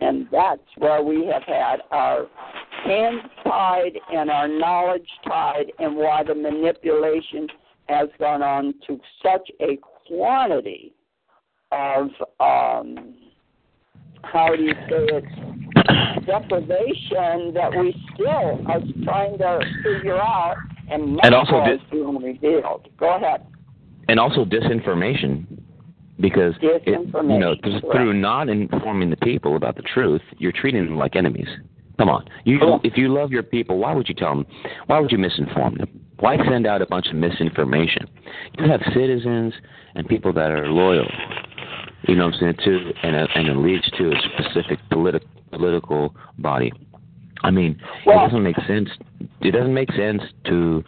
And 0.00 0.26
that's 0.30 0.60
where 0.78 1.02
we 1.02 1.26
have 1.26 1.42
had 1.42 1.82
our 1.90 2.26
hands 2.84 3.22
tied 3.44 3.92
and 4.12 4.30
our 4.30 4.48
knowledge 4.48 5.08
tied, 5.26 5.72
and 5.78 5.96
why 5.96 6.22
the 6.22 6.34
manipulation 6.34 7.46
has 7.88 8.08
gone 8.18 8.42
on 8.42 8.74
to 8.86 8.98
such 9.22 9.50
a 9.60 9.78
quantity 10.06 10.92
of, 11.72 12.08
um, 12.40 13.14
how 14.22 14.54
do 14.54 14.62
you 14.62 14.72
say 14.88 15.06
it, 15.08 16.26
deprivation 16.26 17.52
that 17.54 17.70
we 17.76 17.94
still 18.14 18.60
are 18.66 18.80
trying 19.04 19.38
to 19.38 19.60
figure 19.82 20.20
out 20.20 20.56
and, 20.90 21.18
And 21.22 21.34
also 21.34 21.52
much 21.52 21.66
more 21.66 21.76
di- 21.76 21.84
being 21.90 22.18
revealed. 22.22 22.88
Go 22.98 23.16
ahead. 23.16 23.46
and 24.08 24.20
also 24.20 24.44
disinformation 24.44 25.46
because 26.20 26.54
it, 26.60 26.82
you 26.86 27.38
know 27.38 27.54
through 27.90 28.12
not 28.12 28.48
informing 28.48 29.10
the 29.10 29.16
people 29.16 29.56
about 29.56 29.74
the 29.76 29.82
truth 29.82 30.20
you're 30.38 30.52
treating 30.52 30.84
them 30.84 30.96
like 30.96 31.16
enemies 31.16 31.48
come 31.98 32.08
on 32.08 32.24
you 32.44 32.58
Correct. 32.58 32.84
if 32.86 32.96
you 32.96 33.12
love 33.12 33.30
your 33.30 33.42
people 33.42 33.78
why 33.78 33.92
would 33.94 34.08
you 34.08 34.14
tell 34.14 34.30
them 34.34 34.46
why 34.86 34.98
would 34.98 35.12
you 35.12 35.18
misinform 35.18 35.78
them 35.78 35.88
why 36.20 36.36
send 36.48 36.66
out 36.66 36.82
a 36.82 36.86
bunch 36.86 37.08
of 37.08 37.14
misinformation 37.16 38.08
you 38.58 38.68
have 38.68 38.80
citizens 38.94 39.54
and 39.94 40.06
people 40.08 40.32
that 40.32 40.50
are 40.50 40.68
loyal 40.68 41.06
you 42.08 42.14
know 42.16 42.26
what 42.26 42.34
i'm 42.34 42.40
saying 42.40 42.54
to 42.64 42.92
and, 43.02 43.16
a, 43.16 43.26
and 43.34 43.48
it 43.48 43.56
leads 43.56 43.88
to 43.92 44.10
a 44.10 44.14
specific 44.36 44.78
politi- 44.90 45.24
political 45.50 46.14
body 46.38 46.72
i 47.42 47.50
mean 47.50 47.80
Well- 48.06 48.24
it 48.24 48.28
doesn't 48.28 48.42
make 48.42 48.56
sense 48.66 48.88
it 49.40 49.50
doesn't 49.52 49.74
make 49.74 49.92
sense 49.92 50.22
to 50.46 50.84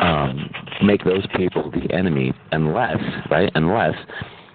um, 0.00 0.50
make 0.82 1.04
those 1.04 1.26
people 1.36 1.70
the 1.70 1.92
enemy 1.94 2.32
unless, 2.50 2.96
right? 3.30 3.50
Unless 3.54 3.94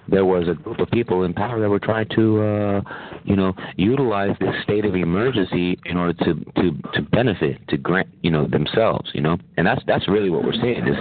there 0.10 0.26
was 0.26 0.48
a 0.48 0.54
group 0.54 0.80
of 0.80 0.90
people 0.90 1.24
in 1.24 1.34
power 1.34 1.60
that 1.60 1.70
were 1.70 1.80
trying 1.80 2.08
to, 2.16 2.42
uh, 2.42 2.82
you 3.24 3.36
know, 3.36 3.54
utilize 3.76 4.36
this 4.40 4.56
state 4.64 4.86
of 4.86 4.96
emergency 4.96 5.78
in 5.86 5.98
order 5.98 6.14
to 6.26 6.34
to 6.62 6.72
to 6.94 7.02
benefit, 7.12 7.58
to 7.70 7.78
grant, 7.78 8.08
you 8.22 8.32
know, 8.32 8.48
themselves, 8.48 9.10
you 9.14 9.22
know, 9.22 9.38
and 9.58 9.68
that's 9.68 9.82
that's 9.88 10.08
really 10.08 10.30
what 10.30 10.44
we're 10.44 10.54
seeing 10.54 10.88
is 10.88 10.98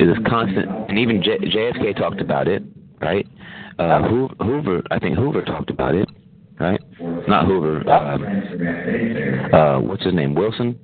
is 0.00 0.14
this 0.14 0.26
constant, 0.28 0.68
and 0.88 0.98
even 0.98 1.22
J- 1.22 1.38
JFK 1.38 1.96
talked 1.96 2.20
about 2.20 2.48
it, 2.48 2.62
right? 3.00 3.26
Uh, 3.78 4.08
Hoover, 4.08 4.82
I 4.90 4.98
think 4.98 5.18
Hoover 5.18 5.42
talked 5.42 5.70
about 5.70 5.94
it, 5.94 6.08
right? 6.58 6.80
Not 7.28 7.46
Hoover. 7.46 7.88
Um, 7.90 9.52
uh, 9.52 9.80
what's 9.80 10.04
his 10.04 10.14
name? 10.14 10.34
Wilson. 10.34 10.78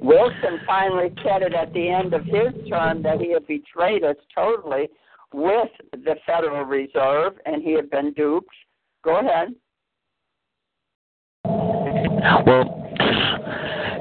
Wilson 0.00 0.60
finally 0.66 1.14
said 1.22 1.42
it 1.42 1.54
at 1.54 1.72
the 1.72 1.88
end 1.88 2.12
of 2.12 2.24
his 2.24 2.68
term 2.68 3.02
that 3.02 3.20
he 3.20 3.32
had 3.32 3.46
betrayed 3.46 4.02
us 4.02 4.16
totally 4.34 4.88
with 5.32 5.70
the 5.92 6.16
Federal 6.26 6.64
Reserve 6.64 7.34
and 7.46 7.62
he 7.62 7.72
had 7.72 7.90
been 7.90 8.12
duped. 8.12 8.54
Go 9.04 9.18
ahead. 9.20 9.54
Well, 12.46 12.82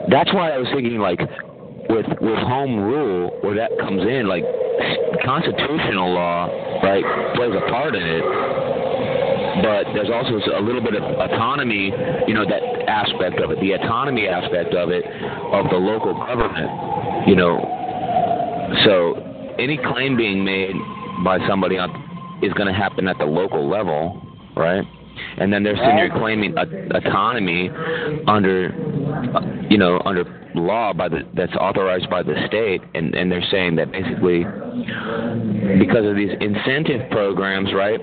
that's 0.10 0.34
why 0.34 0.52
I 0.52 0.58
was 0.58 0.68
thinking 0.74 1.00
like 1.00 1.20
with 1.90 2.06
with 2.22 2.40
home 2.40 2.78
rule 2.78 3.32
where 3.42 3.56
that 3.56 3.72
comes 3.80 4.02
in, 4.02 4.28
like 4.28 4.44
constitutional 5.26 6.14
law, 6.14 6.48
right, 6.84 7.04
plays 7.36 7.54
a 7.56 7.70
part 7.70 7.96
in 7.96 8.04
it. 8.04 8.24
But 9.62 9.94
there's 9.94 10.10
also 10.10 10.40
a 10.58 10.62
little 10.62 10.82
bit 10.82 10.96
of 10.96 11.04
autonomy, 11.04 11.92
you 12.28 12.34
know, 12.34 12.46
that 12.46 12.64
aspect 12.88 13.40
of 13.42 13.52
it, 13.52 13.60
the 13.60 13.74
autonomy 13.74 14.28
aspect 14.28 14.74
of 14.74 14.90
it, 14.90 15.04
of 15.06 15.70
the 15.70 15.78
local 15.78 16.14
government, 16.14 17.28
you 17.28 17.36
know. 17.36 17.60
So 18.86 19.56
any 19.60 19.78
claim 19.78 20.16
being 20.16 20.44
made 20.44 20.76
by 21.24 21.40
somebody 21.48 21.78
on, 21.78 21.90
is 22.44 22.54
going 22.54 22.68
to 22.68 22.74
happen 22.74 23.08
at 23.08 23.18
the 23.18 23.26
local 23.26 23.70
level, 23.70 24.22
right? 24.56 24.84
And 25.38 25.52
then 25.52 25.64
they're 25.64 25.76
sitting 25.76 25.96
there 25.96 26.10
claiming 26.10 26.56
a, 26.58 26.66
autonomy 26.98 27.70
under, 28.28 28.74
uh, 29.36 29.42
you 29.70 29.78
know, 29.78 30.02
under 30.06 30.26
law 30.56 30.94
by 30.94 31.08
the 31.08 31.22
that's 31.34 31.54
authorized 31.56 32.10
by 32.10 32.24
the 32.24 32.36
state, 32.48 32.82
and 32.96 33.14
and 33.16 33.32
they're 33.32 33.46
saying 33.52 33.76
that 33.76 33.92
basically 33.92 34.44
because 35.80 36.06
of 36.06 36.16
these 36.16 36.32
incentive 36.40 37.10
programs, 37.12 37.74
right? 37.74 38.00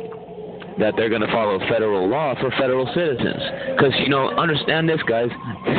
That 0.78 0.94
they're 0.96 1.08
going 1.08 1.22
to 1.22 1.32
follow 1.32 1.58
federal 1.68 2.08
law 2.08 2.34
for 2.40 2.50
federal 2.52 2.86
citizens. 2.94 3.42
Because 3.74 3.92
you 4.00 4.08
know, 4.08 4.30
understand 4.30 4.88
this, 4.88 5.02
guys. 5.08 5.28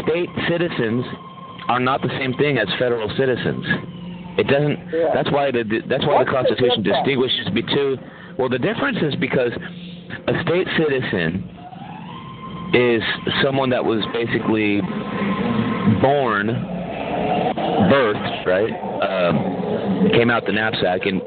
State 0.03 0.29
citizens 0.49 1.05
are 1.69 1.79
not 1.79 2.01
the 2.01 2.09
same 2.19 2.33
thing 2.33 2.57
as 2.57 2.67
federal 2.77 3.09
citizens. 3.15 3.65
It 4.39 4.47
doesn't. 4.47 4.79
Yeah. 4.93 5.11
That's 5.13 5.31
why 5.31 5.51
the 5.51 5.63
that's 5.87 6.05
why 6.07 6.23
What's 6.23 6.31
the 6.31 6.31
the 6.31 6.37
Constitution 6.37 6.83
difference? 6.83 7.03
distinguishes 7.05 7.47
between. 7.53 7.99
Well, 8.39 8.47
the 8.47 8.59
difference 8.59 8.97
is 9.03 9.15
because 9.19 9.51
a 9.51 10.33
state 10.47 10.67
citizen 10.79 11.43
is 12.73 13.03
someone 13.43 13.69
that 13.71 13.83
was 13.83 13.99
basically 14.13 14.79
born, 15.99 16.47
birthed, 17.91 18.45
right? 18.45 18.71
Um, 19.03 20.09
came 20.13 20.29
out 20.29 20.45
the 20.45 20.53
knapsack 20.53 21.05
in 21.05 21.19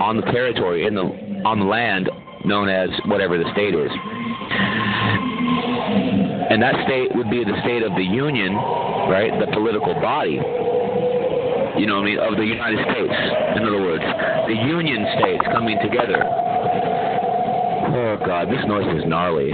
on 0.00 0.16
the 0.16 0.26
territory 0.32 0.86
in 0.86 0.94
the 0.94 1.04
on 1.44 1.58
the 1.60 1.66
land 1.66 2.08
known 2.44 2.68
as 2.68 2.88
whatever 3.06 3.36
the 3.36 3.50
state 3.52 3.74
is. 3.74 3.90
And 6.50 6.62
that 6.62 6.74
state 6.84 7.08
would 7.16 7.30
be 7.30 7.42
the 7.44 7.56
state 7.62 7.82
of 7.82 7.92
the 7.96 8.04
Union, 8.04 8.54
right? 8.54 9.32
The 9.40 9.50
political 9.52 9.94
body. 9.94 10.38
You 11.76 11.86
know 11.86 12.00
what 12.00 12.02
I 12.02 12.10
mean? 12.10 12.18
Of 12.18 12.36
the 12.36 12.46
United 12.46 12.78
States, 12.86 13.14
in 13.56 13.62
other 13.66 13.82
words. 13.82 14.04
The 14.46 14.54
Union 14.54 15.06
states 15.18 15.42
coming 15.52 15.78
together. 15.82 16.22
Oh 17.94 18.16
God, 18.24 18.48
this 18.48 18.64
noise 18.66 18.86
is 18.96 19.04
gnarly. 19.06 19.50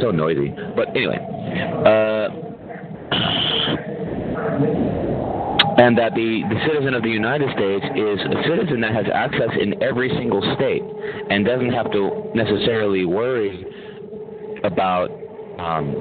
so 0.00 0.10
noisy. 0.10 0.54
But 0.76 0.88
anyway, 0.96 1.18
uh, 1.84 2.28
and 5.80 5.96
that 5.96 6.14
the, 6.14 6.44
the 6.48 6.60
citizen 6.66 6.92
of 6.94 7.02
the 7.02 7.08
United 7.08 7.48
States 7.56 7.84
is 7.96 8.20
a 8.20 8.42
citizen 8.44 8.80
that 8.82 8.92
has 8.92 9.06
access 9.12 9.48
in 9.58 9.82
every 9.82 10.10
single 10.10 10.42
state 10.56 10.82
and 11.30 11.44
doesn't 11.44 11.72
have 11.72 11.90
to 11.92 12.30
necessarily 12.34 13.06
worry 13.06 13.64
about 14.62 15.08
um, 15.58 15.92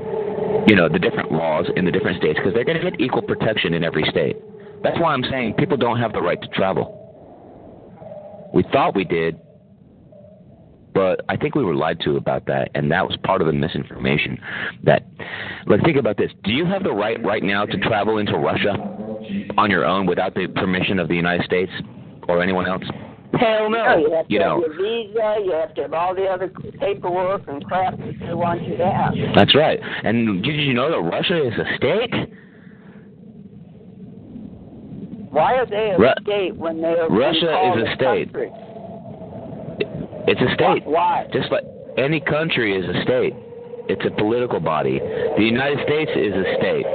you 0.68 0.76
know 0.76 0.90
the 0.90 1.00
different 1.00 1.32
laws 1.32 1.66
in 1.76 1.86
the 1.86 1.92
different 1.92 2.18
states 2.18 2.38
because 2.40 2.54
they're 2.54 2.66
going 2.66 2.80
to 2.80 2.92
get 2.92 3.00
equal 3.00 3.22
protection 3.22 3.74
in 3.74 3.84
every 3.84 4.04
state. 4.10 4.36
That's 4.84 5.00
why 5.00 5.14
I'm 5.14 5.24
saying 5.30 5.56
people 5.58 5.78
don't 5.78 6.00
have 6.00 6.14
the 6.14 6.22
right 6.22 6.42
to 6.42 6.48
travel. 6.50 6.96
We 8.54 8.64
thought 8.72 8.96
we 8.96 9.04
did, 9.04 9.40
but 10.94 11.22
I 11.30 11.38
think 11.38 11.56
we 11.56 11.64
were 11.64 11.76
lied 11.76 12.00
to 12.02 12.18
about 12.18 12.46
that, 12.48 12.72
and 12.74 12.92
that 12.92 13.06
was 13.06 13.18
part 13.24 13.42
of 13.42 13.48
the 13.48 13.54
misinformation. 13.54 14.40
That, 14.84 15.06
like, 15.68 15.82
think 15.84 15.98
about 15.98 16.18
this: 16.18 16.32
Do 16.44 16.52
you 16.52 16.66
have 16.66 16.84
the 16.84 16.92
right 16.92 17.24
right 17.24 17.44
now 17.44 17.66
to 17.66 17.78
travel 17.78 18.18
into 18.18 18.38
Russia 18.38 18.74
on 19.58 19.70
your 19.70 19.86
own 19.86 20.08
without 20.08 20.34
the 20.34 20.48
permission 20.56 21.00
of 21.00 21.08
the 21.08 21.16
United 21.16 21.46
States 21.46 21.72
or 22.28 22.42
anyone 22.42 22.66
else? 22.66 22.84
Hell 23.40 23.70
no. 23.70 23.84
no 23.84 23.98
you 23.98 24.12
have 24.12 24.28
to 24.28 24.34
you 24.34 24.42
have 24.42 24.50
know. 24.50 24.66
your 24.66 24.74
visa. 24.74 25.36
You 25.46 25.52
have 25.52 25.76
to 25.76 25.82
have 25.84 25.94
all 25.94 26.16
the 26.16 26.26
other 26.26 26.52
paperwork 26.80 27.48
and 27.48 27.64
crap 27.66 27.98
that 27.98 28.16
they 28.20 28.34
want 28.34 28.64
you 28.64 28.76
to 28.78 28.90
have. 28.90 29.14
That's 29.36 29.54
right. 29.56 29.80
And 30.04 30.44
did 30.44 30.56
you 30.56 30.74
know 30.74 30.90
that 30.90 31.10
Russia 31.10 31.48
is 31.48 31.54
a 31.54 31.76
state? 31.78 32.34
Why 35.32 35.56
are 35.56 35.66
they 35.66 35.92
a 35.92 35.98
Ru- 35.98 36.10
state 36.22 36.56
when 36.56 36.82
they 36.82 36.94
are 36.98 37.10
Russia 37.10 37.52
is 37.76 37.88
a 37.88 37.96
state. 37.96 38.34
country? 38.34 38.52
It's 40.28 40.42
a 40.42 40.54
state. 40.54 40.86
Why? 40.86 41.28
Just 41.34 41.52
like 41.52 41.64
any 41.98 42.20
country 42.20 42.76
is 42.78 42.86
a 42.86 43.02
state. 43.04 43.34
It's 43.90 44.06
a 44.06 44.12
political 44.12 44.60
body. 44.60 45.00
The 45.00 45.44
United 45.44 45.80
States 45.86 46.12
is 46.16 46.34
a 46.34 46.46
state. 46.58 46.86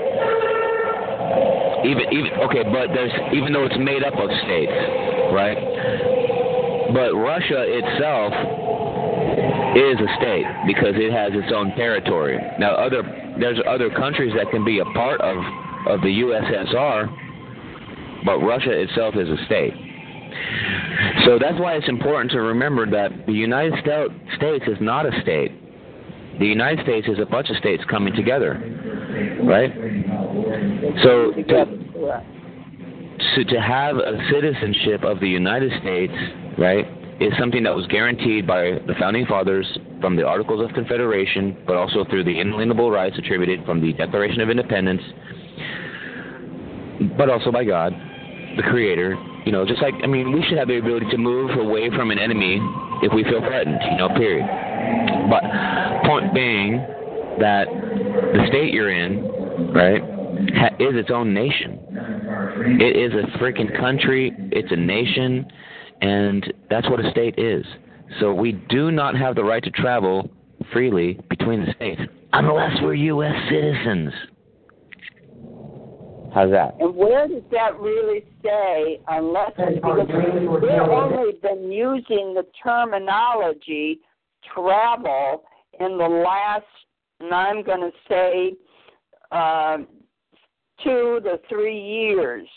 Even 1.84 2.04
even 2.12 2.30
okay, 2.48 2.62
but 2.64 2.94
there's 2.94 3.12
even 3.34 3.52
though 3.52 3.64
it's 3.66 3.76
made 3.78 4.02
up 4.04 4.14
of 4.14 4.30
states, 4.46 4.72
right? 5.34 5.58
But 6.94 7.12
Russia 7.14 7.60
itself 7.66 8.32
is 9.76 9.98
a 10.00 10.10
state 10.16 10.46
because 10.66 10.94
it 10.96 11.12
has 11.12 11.32
its 11.34 11.52
own 11.52 11.74
territory. 11.76 12.38
Now 12.58 12.74
other 12.74 13.02
there's 13.38 13.58
other 13.68 13.90
countries 13.90 14.32
that 14.36 14.50
can 14.50 14.64
be 14.64 14.78
a 14.78 14.84
part 14.96 15.20
of 15.20 15.36
of 15.86 16.00
the 16.00 16.08
USSR, 16.24 17.10
but 18.24 18.38
Russia 18.38 18.70
itself 18.70 19.14
is 19.16 19.28
a 19.28 19.44
state. 19.46 19.74
So 21.24 21.38
that's 21.38 21.58
why 21.60 21.74
it's 21.74 21.88
important 21.88 22.30
to 22.32 22.40
remember 22.40 22.90
that 22.90 23.26
the 23.26 23.32
United 23.32 23.74
States 24.36 24.64
is 24.66 24.78
not 24.80 25.06
a 25.06 25.20
state. 25.22 25.52
The 26.38 26.46
United 26.46 26.82
States 26.84 27.06
is 27.08 27.18
a 27.18 27.26
bunch 27.26 27.50
of 27.50 27.56
states 27.56 27.84
coming 27.88 28.12
together, 28.14 28.54
right? 29.44 29.72
So 31.02 31.32
to, 33.34 33.44
to 33.44 33.60
have 33.60 33.96
a 33.96 34.18
citizenship 34.30 35.04
of 35.04 35.20
the 35.20 35.28
United 35.28 35.72
States, 35.80 36.12
right, 36.58 36.86
is 37.20 37.32
something 37.38 37.62
that 37.62 37.74
was 37.74 37.86
guaranteed 37.86 38.46
by 38.46 38.80
the 38.86 38.94
founding 38.98 39.26
fathers 39.26 39.78
from 40.00 40.16
the 40.16 40.24
Articles 40.24 40.68
of 40.68 40.74
Confederation, 40.74 41.56
but 41.66 41.76
also 41.76 42.04
through 42.04 42.24
the 42.24 42.40
inalienable 42.40 42.90
rights 42.90 43.16
attributed 43.16 43.64
from 43.64 43.80
the 43.80 43.92
Declaration 43.92 44.40
of 44.40 44.50
Independence, 44.50 45.02
but 47.16 47.30
also 47.30 47.52
by 47.52 47.62
God, 47.64 47.92
the 48.56 48.62
Creator. 48.62 49.16
You 49.44 49.52
know, 49.52 49.64
just 49.64 49.82
like 49.82 49.94
I 50.02 50.06
mean, 50.06 50.32
we 50.32 50.42
should 50.48 50.58
have 50.58 50.68
the 50.68 50.78
ability 50.78 51.06
to 51.10 51.18
move 51.18 51.50
away 51.58 51.90
from 51.90 52.10
an 52.10 52.18
enemy 52.18 52.58
if 53.02 53.12
we 53.12 53.24
feel 53.24 53.40
threatened. 53.40 53.78
You 53.90 53.98
know, 53.98 54.08
period. 54.08 54.46
But 55.28 55.42
point 56.06 56.34
being 56.34 56.78
that 57.40 57.66
the 57.68 58.46
state 58.48 58.72
you're 58.72 58.90
in, 58.90 59.24
right, 59.72 60.00
ha- 60.54 60.76
is 60.78 60.94
its 60.96 61.10
own 61.10 61.34
nation. 61.34 61.80
It 62.80 62.96
is 62.96 63.12
a 63.12 63.38
freaking 63.38 63.76
country. 63.78 64.32
It's 64.52 64.70
a 64.72 64.76
nation, 64.76 65.46
and 66.00 66.52
that's 66.70 66.88
what 66.88 67.04
a 67.04 67.10
state 67.10 67.38
is. 67.38 67.64
So 68.20 68.32
we 68.32 68.52
do 68.52 68.90
not 68.90 69.16
have 69.16 69.34
the 69.34 69.44
right 69.44 69.62
to 69.62 69.70
travel 69.70 70.30
freely 70.72 71.18
between 71.28 71.64
the 71.64 71.72
states 71.74 72.00
unless 72.32 72.72
we're 72.82 72.94
U.S. 72.94 73.34
citizens. 73.48 74.12
How's 76.34 76.50
that? 76.50 76.74
And 76.80 76.96
where 76.96 77.28
does 77.28 77.44
that 77.52 77.78
really 77.78 78.24
say, 78.42 79.00
unless 79.06 79.52
because 79.56 80.08
they've 80.08 80.80
only 80.80 81.32
been 81.40 81.70
using 81.70 82.34
the 82.34 82.44
terminology 82.60 84.00
travel 84.52 85.44
in 85.78 85.96
the 85.96 86.08
last, 86.08 86.64
and 87.20 87.32
I'm 87.32 87.62
going 87.62 87.82
to 87.82 87.92
say, 88.08 88.54
uh, 89.30 89.78
two 90.82 91.20
to 91.22 91.38
three 91.48 91.80
years 91.80 92.48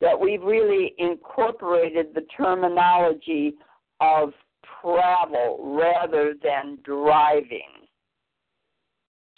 that 0.00 0.18
we've 0.18 0.42
really 0.42 0.92
incorporated 0.98 2.06
the 2.16 2.26
terminology 2.36 3.54
of 4.00 4.32
travel 4.82 5.78
rather 5.78 6.34
than 6.42 6.78
driving. 6.82 7.60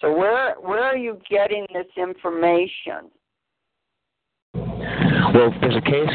So 0.00 0.16
where 0.16 0.54
where 0.54 0.82
are 0.82 0.96
you 0.96 1.20
getting 1.30 1.66
this 1.74 1.86
information? 1.98 3.10
Well, 5.34 5.54
there's 5.60 5.76
a 5.76 5.80
case 5.80 6.10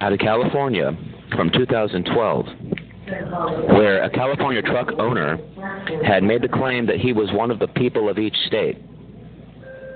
out 0.00 0.12
of 0.12 0.18
California 0.18 0.96
from 1.34 1.50
2012 1.50 2.46
where 3.70 4.02
a 4.04 4.10
California 4.10 4.60
truck 4.62 4.92
owner 4.98 5.38
had 6.04 6.22
made 6.22 6.42
the 6.42 6.48
claim 6.48 6.86
that 6.86 6.96
he 6.96 7.12
was 7.12 7.30
one 7.32 7.50
of 7.50 7.58
the 7.58 7.68
people 7.68 8.08
of 8.08 8.18
each 8.18 8.36
state. 8.46 8.76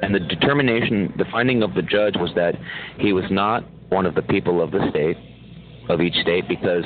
And 0.02 0.14
the 0.14 0.20
determination, 0.20 1.12
the 1.18 1.26
finding 1.30 1.62
of 1.62 1.74
the 1.74 1.82
judge 1.82 2.16
was 2.16 2.30
that 2.34 2.54
he 2.98 3.12
was 3.12 3.24
not 3.30 3.64
one 3.90 4.06
of 4.06 4.14
the 4.14 4.22
people 4.22 4.62
of 4.62 4.70
the 4.70 4.88
state, 4.90 5.16
of 5.88 6.00
each 6.00 6.14
state, 6.22 6.48
because 6.48 6.84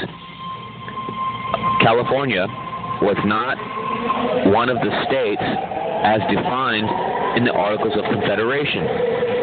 California 1.80 2.46
was 3.02 3.16
not 3.24 3.56
one 4.52 4.68
of 4.68 4.78
the 4.78 4.90
states 5.06 5.42
as 6.02 6.20
defined 6.28 6.88
in 7.38 7.44
the 7.44 7.52
Articles 7.52 7.94
of 7.96 8.04
Confederation. 8.11 9.36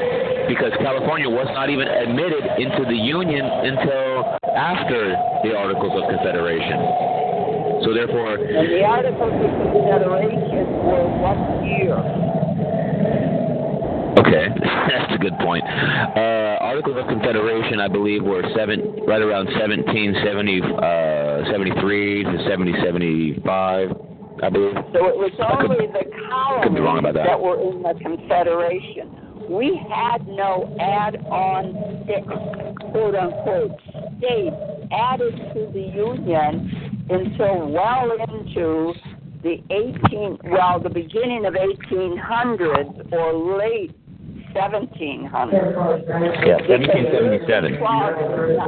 Because 0.47 0.71
California 0.79 1.29
was 1.29 1.47
not 1.55 1.69
even 1.69 1.87
admitted 1.87 2.43
into 2.59 2.83
the 2.85 2.95
Union 2.95 3.45
until 3.45 4.37
after 4.55 5.15
the 5.43 5.55
Articles 5.55 5.93
of 5.95 6.09
Confederation. 6.09 7.83
So 7.83 7.93
therefore, 7.93 8.35
And 8.35 8.67
the 8.71 8.83
Articles 8.83 9.33
of 9.33 9.51
Confederation 9.71 10.63
were 10.83 11.07
what 11.23 11.39
year? 11.63 11.95
Okay, 14.19 14.47
that's 14.87 15.13
a 15.13 15.17
good 15.17 15.37
point. 15.39 15.63
Uh, 15.65 16.57
Articles 16.61 16.97
of 16.97 17.07
Confederation, 17.07 17.79
I 17.79 17.87
believe, 17.87 18.23
were 18.23 18.43
seven, 18.55 18.79
right 19.07 19.21
around 19.21 19.45
1770, 19.47 20.61
uh, 20.61 21.51
73 21.51 22.23
to 22.23 22.29
1775, 22.45 23.91
I 24.43 24.49
believe. 24.49 24.75
So 24.93 25.07
it 25.07 25.17
was 25.17 25.31
could- 25.35 25.71
only 25.71 25.87
the 25.87 26.03
could 26.03 26.77
about 26.77 27.15
colonies 27.15 27.15
that. 27.15 27.39
were 27.39 27.59
in 27.59 27.81
the 27.81 27.93
Confederation. 27.99 29.22
We 29.49 29.79
had 29.89 30.27
no 30.27 30.75
add-on 30.79 31.73
quote 32.91 33.15
unquote 33.15 33.79
states 34.17 34.55
added 34.91 35.35
to 35.53 35.71
the 35.73 35.91
Union 35.95 37.07
until 37.09 37.69
well 37.69 38.11
into 38.11 38.93
the 39.43 39.61
18 39.69 40.37
well 40.45 40.79
the 40.79 40.89
beginning 40.89 41.45
of 41.45 41.53
1800s 41.53 43.11
or 43.11 43.57
late 43.57 43.95
1700s. 44.55 45.29
Yeah, 46.45 46.57
1777. 46.67 47.79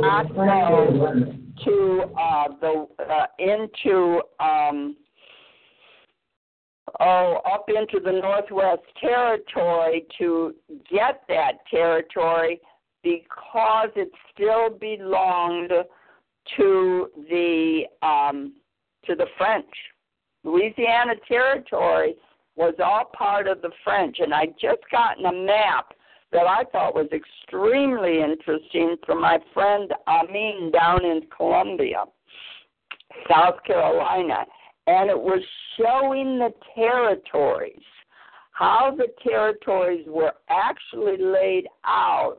Not 0.01 0.35
go 0.35 1.35
to 1.63 2.03
uh, 2.19 2.47
the 2.59 2.87
uh, 2.99 3.27
into 3.39 4.21
um, 4.39 4.97
oh 6.99 7.41
up 7.51 7.65
into 7.67 7.99
the 8.03 8.11
Northwest 8.11 8.83
Territory 8.99 10.05
to 10.17 10.55
get 10.91 11.23
that 11.27 11.65
territory 11.69 12.59
because 13.03 13.89
it 13.95 14.09
still 14.33 14.69
belonged 14.69 15.71
to 16.57 17.07
the 17.29 17.83
um, 18.01 18.53
to 19.05 19.15
the 19.15 19.27
French. 19.37 19.65
Louisiana 20.43 21.13
Territory 21.27 22.15
was 22.55 22.73
all 22.83 23.05
part 23.17 23.47
of 23.47 23.61
the 23.61 23.71
French, 23.83 24.17
and 24.19 24.33
I'd 24.33 24.55
just 24.59 24.81
gotten 24.91 25.25
a 25.25 25.33
map 25.33 25.93
that 26.31 26.47
I 26.47 26.63
thought 26.71 26.95
was 26.95 27.09
extremely 27.11 28.21
interesting 28.21 28.95
from 29.05 29.21
my 29.21 29.39
friend 29.53 29.91
Amin 30.07 30.71
down 30.71 31.03
in 31.05 31.21
Columbia, 31.35 32.05
South 33.29 33.63
Carolina, 33.65 34.45
and 34.87 35.09
it 35.09 35.19
was 35.19 35.41
showing 35.77 36.37
the 36.37 36.53
territories, 36.75 37.81
how 38.51 38.93
the 38.95 39.07
territories 39.27 40.05
were 40.07 40.33
actually 40.49 41.17
laid 41.17 41.67
out 41.85 42.37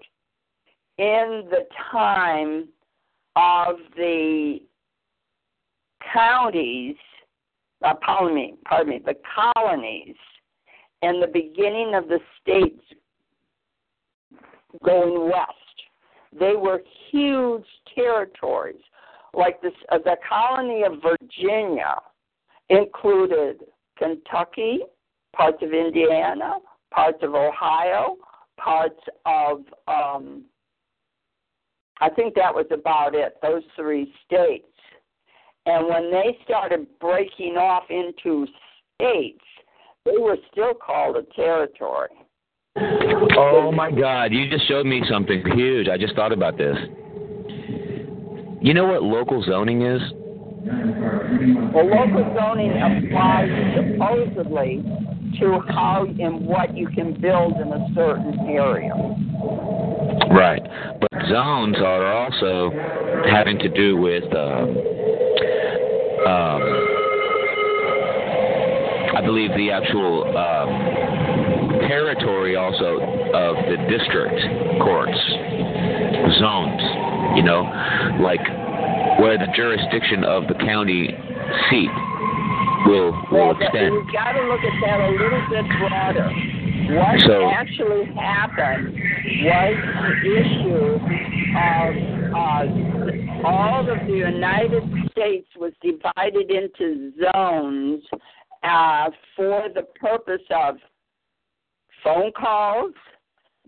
in 0.98 1.44
the 1.50 1.66
time 1.90 2.68
of 3.36 3.76
the 3.96 4.58
counties 6.12 6.96
uh, 7.84 7.94
pardon 8.04 8.34
me, 8.34 8.54
pardon 8.64 8.90
me, 8.90 9.00
the 9.04 9.14
colonies 9.34 10.16
and 11.02 11.22
the 11.22 11.26
beginning 11.26 11.94
of 11.94 12.08
the 12.08 12.18
states 12.40 12.82
going 14.84 15.30
west. 15.30 15.52
They 16.38 16.54
were 16.56 16.82
huge 17.10 17.66
territories. 17.94 18.80
Like 19.34 19.60
this, 19.60 19.72
uh, 19.92 19.98
the 19.98 20.16
colony 20.28 20.82
of 20.84 21.02
Virginia 21.02 21.96
included 22.70 23.60
Kentucky, 23.98 24.80
parts 25.34 25.58
of 25.62 25.72
Indiana, 25.72 26.54
parts 26.92 27.18
of 27.22 27.34
Ohio, 27.34 28.16
parts 28.58 29.00
of 29.24 29.60
um, 29.88 30.44
I 32.00 32.10
think 32.10 32.34
that 32.34 32.54
was 32.54 32.66
about 32.70 33.14
it, 33.14 33.36
those 33.42 33.62
three 33.74 34.12
states. 34.26 34.66
And 35.64 35.88
when 35.88 36.10
they 36.10 36.38
started 36.44 36.86
breaking 37.00 37.56
off 37.56 37.84
into 37.90 38.46
states, 38.94 39.44
they 40.04 40.16
were 40.18 40.36
still 40.52 40.74
called 40.74 41.16
a 41.16 41.22
territory. 41.34 42.10
Oh 43.36 43.72
my 43.72 43.90
God! 43.90 44.32
You 44.32 44.48
just 44.50 44.68
showed 44.68 44.86
me 44.86 45.02
something 45.08 45.42
huge. 45.54 45.88
I 45.88 45.96
just 45.96 46.14
thought 46.14 46.32
about 46.32 46.58
this. 46.58 46.76
You 48.60 48.74
know 48.74 48.86
what 48.86 49.02
local 49.02 49.42
zoning 49.42 49.82
is? 49.82 50.00
Well, 50.66 51.86
local 51.86 52.34
zoning 52.34 52.72
applies 52.72 53.48
supposedly 53.76 54.82
to 55.38 55.60
how 55.68 56.06
and 56.18 56.44
what 56.46 56.76
you 56.76 56.88
can 56.88 57.20
build 57.20 57.54
in 57.60 57.68
a 57.68 57.86
certain 57.94 58.38
area. 58.48 58.92
Right, 60.30 60.62
but 61.00 61.10
zones 61.28 61.76
are 61.78 62.06
also 62.12 62.70
having 63.30 63.58
to 63.58 63.68
do 63.68 63.96
with 63.96 64.24
um, 64.34 64.76
um, 66.26 66.62
I 69.14 69.22
believe 69.24 69.50
the 69.56 69.70
actual 69.70 70.24
um, 70.36 71.78
territory 71.86 72.56
also 72.56 72.98
of 73.32 73.56
the 73.70 73.76
district 73.88 74.40
courts, 74.82 75.18
zones. 76.40 76.82
You 77.36 77.42
know, 77.42 77.62
like 78.20 78.40
where 79.18 79.38
the 79.38 79.46
jurisdiction 79.54 80.24
of 80.24 80.46
the 80.48 80.54
county 80.54 81.08
seat 81.70 81.90
will 82.86 83.12
will 83.30 83.48
well, 83.48 83.50
extend. 83.60 83.94
You've 83.94 84.12
got 84.12 84.32
to 84.32 84.42
look 84.42 84.60
at 84.60 84.76
that 84.84 85.00
a 85.00 85.10
little 85.10 85.44
bit 85.50 85.64
broader. 85.78 86.30
What 86.94 87.20
So- 87.26 87.50
actually 87.50 88.04
happened 88.14 88.94
was 89.44 89.74
the 90.22 90.36
issue 90.38 91.00
of 91.56 91.90
uh, 92.34 93.46
all 93.46 93.90
of 93.90 94.06
the 94.06 94.12
United 94.12 94.82
States 95.10 95.48
was 95.56 95.72
divided 95.82 96.50
into 96.50 97.12
zones 97.34 98.02
uh, 98.62 99.10
for 99.34 99.68
the 99.74 99.82
purpose 100.00 100.42
of 100.50 100.76
phone 102.04 102.30
calls, 102.32 102.92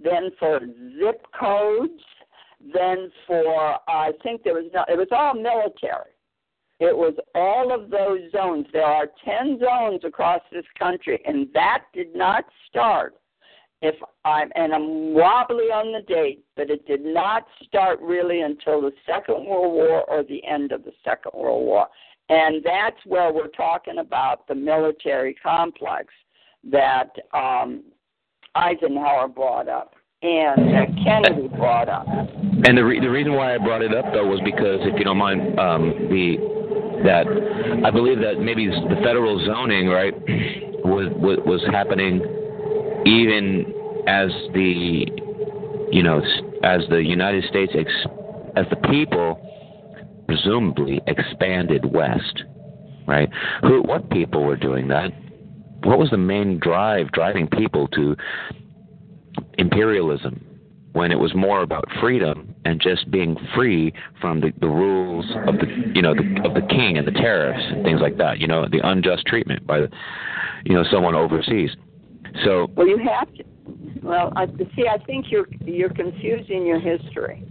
then 0.02 0.30
for 0.38 0.60
zip 0.98 1.26
codes, 1.38 2.02
then 2.60 3.10
for 3.26 3.78
I 3.88 4.12
think 4.22 4.42
there 4.42 4.54
was 4.54 4.70
no, 4.74 4.84
it 4.88 4.96
was 4.96 5.08
all 5.12 5.34
military. 5.34 6.12
It 6.80 6.96
was 6.96 7.14
all 7.34 7.72
of 7.72 7.90
those 7.90 8.30
zones. 8.30 8.66
There 8.72 8.84
are 8.84 9.08
10 9.24 9.58
zones 9.58 10.00
across 10.04 10.42
this 10.52 10.64
country, 10.78 11.20
and 11.26 11.48
that 11.52 11.84
did 11.92 12.14
not 12.14 12.44
start. 12.68 13.14
If 13.80 13.94
I'm 14.24 14.50
and 14.56 14.74
I'm 14.74 15.14
wobbly 15.14 15.70
on 15.70 15.92
the 15.92 16.02
date, 16.12 16.44
but 16.56 16.68
it 16.68 16.84
did 16.86 17.04
not 17.04 17.46
start 17.64 18.00
really 18.00 18.40
until 18.40 18.80
the 18.80 18.90
Second 19.06 19.46
World 19.46 19.72
War 19.72 20.02
or 20.10 20.24
the 20.24 20.44
end 20.44 20.72
of 20.72 20.84
the 20.84 20.92
Second 21.04 21.32
World 21.32 21.64
War, 21.64 21.86
and 22.28 22.62
that's 22.64 22.98
where 23.06 23.32
we're 23.32 23.48
talking 23.48 23.98
about 23.98 24.48
the 24.48 24.54
military 24.54 25.34
complex 25.34 26.12
that 26.64 27.10
um, 27.32 27.84
Eisenhower 28.56 29.28
brought 29.28 29.68
up 29.68 29.94
and 30.22 30.74
that 30.74 30.88
Kennedy 31.04 31.48
brought 31.48 31.88
up. 31.88 32.06
And 32.08 32.76
the 32.76 32.84
re- 32.84 33.00
the 33.00 33.10
reason 33.10 33.34
why 33.34 33.54
I 33.54 33.58
brought 33.58 33.82
it 33.82 33.94
up 33.94 34.06
though 34.12 34.26
was 34.26 34.40
because 34.44 34.80
if 34.82 34.98
you 34.98 35.04
don't 35.04 35.18
mind, 35.18 35.58
um, 35.60 35.90
the 36.10 36.36
that 37.04 37.26
I 37.86 37.90
believe 37.90 38.18
that 38.20 38.40
maybe 38.40 38.66
the 38.66 38.96
federal 39.04 39.44
zoning 39.46 39.86
right 39.88 40.12
was 40.84 41.12
was, 41.16 41.38
was 41.46 41.62
happening 41.70 42.20
even 43.06 43.72
as 44.08 44.30
the 44.54 45.06
you 45.92 46.02
know 46.02 46.20
as 46.64 46.80
the 46.90 47.02
United 47.02 47.44
States 47.44 47.72
ex- 47.78 48.06
as 48.56 48.66
the 48.70 48.88
people 48.88 49.40
presumably 50.26 51.00
expanded 51.06 51.92
west, 51.92 52.42
right? 53.06 53.30
Who 53.62 53.82
what 53.82 54.10
people 54.10 54.42
were 54.42 54.56
doing 54.56 54.88
that? 54.88 55.12
What 55.84 56.00
was 56.00 56.10
the 56.10 56.18
main 56.18 56.58
drive 56.58 57.12
driving 57.12 57.46
people 57.46 57.86
to 57.88 58.16
imperialism 59.58 60.44
when 60.92 61.12
it 61.12 61.18
was 61.18 61.34
more 61.34 61.62
about 61.62 61.84
freedom 62.00 62.54
and 62.64 62.80
just 62.80 63.10
being 63.10 63.36
free 63.54 63.92
from 64.20 64.40
the, 64.40 64.52
the 64.60 64.66
rules 64.66 65.26
of 65.46 65.54
the 65.56 65.66
you 65.94 66.02
know 66.02 66.14
the, 66.14 66.48
of 66.48 66.54
the 66.54 66.66
king 66.68 66.98
and 66.98 67.06
the 67.06 67.12
tariffs 67.12 67.62
and 67.70 67.84
things 67.84 68.00
like 68.00 68.16
that. 68.18 68.38
You 68.38 68.46
know 68.46 68.66
the 68.70 68.80
unjust 68.82 69.26
treatment 69.26 69.66
by 69.66 69.80
the, 69.80 69.88
you 70.64 70.74
know 70.74 70.84
someone 70.90 71.14
overseas. 71.14 71.70
So 72.44 72.68
Well, 72.76 72.88
you 72.88 72.98
have 72.98 73.32
to. 73.34 73.44
Well, 74.02 74.32
I 74.36 74.46
see. 74.46 74.86
I 74.90 74.98
think 75.04 75.26
you're 75.30 75.46
you're 75.64 75.90
confusing 75.90 76.66
your 76.66 76.80
history. 76.80 77.44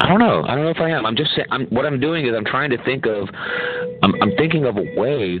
I 0.00 0.08
don't 0.08 0.18
know. 0.18 0.42
I 0.44 0.54
don't 0.54 0.64
know 0.64 0.70
if 0.70 0.80
I 0.80 0.90
am. 0.90 1.04
I'm 1.04 1.16
just 1.16 1.30
saying. 1.36 1.48
I'm, 1.50 1.66
what 1.66 1.84
I'm 1.84 2.00
doing 2.00 2.26
is 2.26 2.32
I'm 2.36 2.44
trying 2.44 2.70
to 2.70 2.82
think 2.84 3.06
of. 3.06 3.28
I'm, 4.02 4.14
I'm 4.22 4.32
thinking 4.36 4.64
of 4.64 4.76
a 4.76 4.86
way 4.98 5.40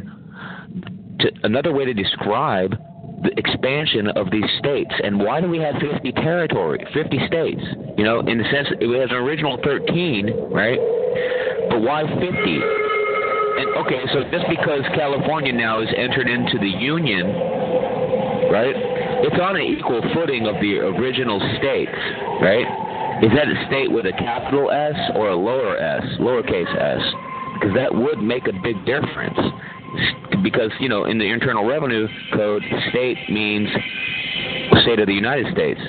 to 1.20 1.32
another 1.42 1.72
way 1.72 1.84
to 1.84 1.94
describe 1.94 2.76
the 3.22 3.36
expansion 3.36 4.08
of 4.16 4.30
these 4.30 4.48
states 4.58 4.92
and 5.02 5.18
why 5.20 5.40
do 5.40 5.48
we 5.48 5.58
have 5.58 5.74
50 5.80 6.12
territory, 6.12 6.84
50 6.92 7.26
states? 7.26 7.62
You 7.96 8.04
know, 8.04 8.20
in 8.20 8.38
the 8.38 8.48
sense 8.50 8.68
we 8.80 8.98
have 8.98 9.10
an 9.10 9.20
original 9.20 9.58
13, 9.62 10.50
right? 10.50 10.78
But 11.68 11.82
why 11.82 12.04
50? 12.04 12.24
And 12.24 13.68
okay, 13.84 14.00
so 14.12 14.24
just 14.32 14.48
because 14.48 14.80
California 14.94 15.52
now 15.52 15.80
has 15.80 15.92
entered 15.96 16.28
into 16.28 16.58
the 16.58 16.70
union, 16.80 17.26
right? 18.48 18.72
It's 19.20 19.36
on 19.36 19.56
an 19.56 19.62
equal 19.62 20.00
footing 20.14 20.46
of 20.46 20.56
the 20.64 20.80
original 20.80 21.38
states, 21.60 21.92
right? 22.40 22.64
Is 23.20 23.28
that 23.36 23.52
a 23.52 23.66
state 23.68 23.92
with 23.92 24.06
a 24.06 24.12
capital 24.16 24.70
S 24.70 24.96
or 25.14 25.28
a 25.28 25.36
lower 25.36 25.76
S, 25.76 26.02
lowercase 26.18 26.72
s? 26.72 27.02
Because 27.60 27.76
that 27.76 27.92
would 27.92 28.22
make 28.24 28.48
a 28.48 28.56
big 28.64 28.80
difference. 28.86 29.36
Because, 30.42 30.70
you 30.80 30.88
know, 30.88 31.04
in 31.04 31.18
the 31.18 31.24
Internal 31.24 31.66
Revenue 31.66 32.06
Code, 32.32 32.62
state 32.90 33.18
means 33.28 33.68
state 34.82 34.98
of 34.98 35.06
the 35.06 35.14
United 35.14 35.52
States. 35.52 35.80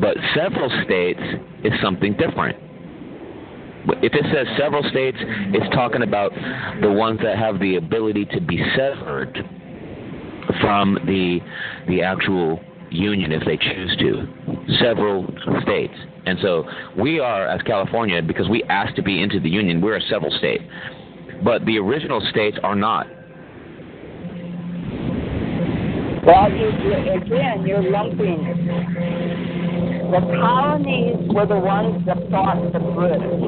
But 0.00 0.16
several 0.34 0.70
states 0.84 1.20
is 1.64 1.72
something 1.82 2.14
different. 2.14 2.58
If 4.02 4.14
it 4.14 4.24
says 4.32 4.46
several 4.58 4.82
states, 4.90 5.18
it's 5.20 5.74
talking 5.74 6.02
about 6.02 6.32
the 6.80 6.90
ones 6.90 7.20
that 7.22 7.36
have 7.36 7.58
the 7.58 7.76
ability 7.76 8.26
to 8.26 8.40
be 8.40 8.62
severed 8.76 9.36
from 10.60 10.94
the 11.06 11.40
the 11.88 12.02
actual 12.02 12.60
union 12.90 13.32
if 13.32 13.44
they 13.44 13.56
choose 13.56 13.96
to. 13.98 14.76
Several 14.80 15.26
states. 15.62 15.94
And 16.26 16.38
so 16.40 16.64
we 16.96 17.18
are, 17.18 17.46
as 17.48 17.60
California, 17.62 18.22
because 18.22 18.48
we 18.48 18.62
asked 18.64 18.96
to 18.96 19.02
be 19.02 19.22
into 19.22 19.40
the 19.40 19.48
union, 19.48 19.80
we're 19.80 19.96
a 19.96 20.02
several 20.02 20.30
state. 20.38 20.60
But 21.42 21.64
the 21.64 21.78
original 21.78 22.20
states 22.30 22.58
are 22.62 22.76
not. 22.76 23.06
Well, 26.24 26.52
you, 26.52 26.68
again, 26.68 27.66
you're 27.66 27.82
lumping. 27.90 28.44
The 30.12 30.20
colonies 30.40 31.16
were 31.34 31.46
the 31.46 31.58
ones 31.58 32.06
that 32.06 32.18
fought 32.30 32.72
the 32.72 32.78
British. 32.78 33.42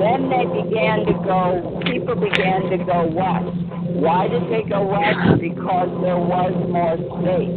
Then 0.00 0.28
they 0.28 0.44
began 0.44 1.06
to 1.06 1.12
go. 1.24 1.80
People 1.86 2.16
began 2.16 2.62
to 2.70 2.78
go 2.78 3.06
west. 3.06 3.54
Why 3.94 4.26
did 4.28 4.42
they 4.50 4.68
go 4.68 4.86
west? 4.86 5.40
Because 5.40 5.88
there 6.02 6.18
was 6.18 6.52
more 6.68 6.96
space. 7.22 7.54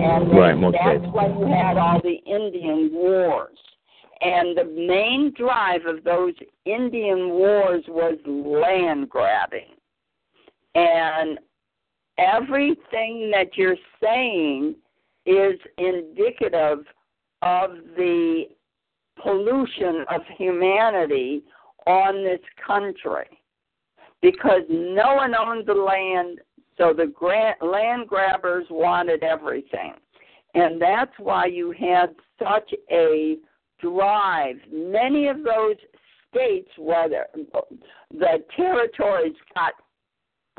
and 0.00 0.32
Right, 0.32 0.56
more 0.56 0.72
that's 0.72 1.00
states. 1.00 1.12
when 1.12 1.38
you 1.40 1.46
had 1.46 1.76
all 1.76 2.00
the 2.02 2.22
Indian 2.24 2.90
wars. 2.92 3.58
And 4.22 4.56
the 4.56 4.64
main 4.64 5.32
drive 5.36 5.84
of 5.86 6.04
those 6.04 6.34
Indian 6.64 7.30
wars 7.30 7.84
was 7.88 8.18
land 8.26 9.10
grabbing. 9.10 9.76
And 10.74 11.38
everything 12.20 13.30
that 13.32 13.56
you're 13.56 13.76
saying 14.02 14.74
is 15.26 15.58
indicative 15.78 16.84
of 17.42 17.70
the 17.96 18.44
pollution 19.22 20.04
of 20.12 20.20
humanity 20.36 21.42
on 21.86 22.22
this 22.22 22.40
country. 22.66 23.26
Because 24.22 24.62
no 24.68 25.14
one 25.14 25.34
owned 25.34 25.66
the 25.66 25.72
land 25.72 26.40
so 26.80 26.94
the 26.94 27.06
gra- 27.06 27.56
land 27.60 28.08
grabbers 28.08 28.66
wanted 28.70 29.22
everything. 29.22 29.92
And 30.54 30.80
that's 30.80 31.12
why 31.18 31.46
you 31.46 31.72
had 31.78 32.14
such 32.42 32.72
a 32.90 33.36
drive. 33.80 34.56
Many 34.72 35.28
of 35.28 35.44
those 35.44 35.76
states 36.30 36.70
where 36.78 37.08
the, 37.08 37.60
the 38.12 38.44
territories 38.56 39.34
got 39.54 39.74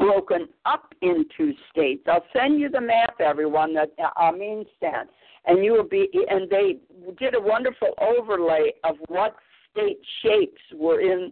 broken 0.01 0.47
up 0.65 0.93
into 1.01 1.53
states. 1.71 2.03
I'll 2.07 2.25
send 2.33 2.59
you 2.59 2.69
the 2.69 2.81
map, 2.81 3.15
everyone, 3.19 3.73
that 3.75 3.91
Amin 4.17 4.65
sent, 4.79 5.09
and 5.45 5.63
you 5.63 5.73
will 5.73 5.87
be. 5.87 6.09
And 6.29 6.49
they 6.49 6.77
did 7.19 7.35
a 7.35 7.39
wonderful 7.39 7.93
overlay 7.99 8.73
of 8.83 8.95
what 9.07 9.35
state 9.71 9.99
shapes 10.23 10.61
were 10.73 10.99
in 10.99 11.31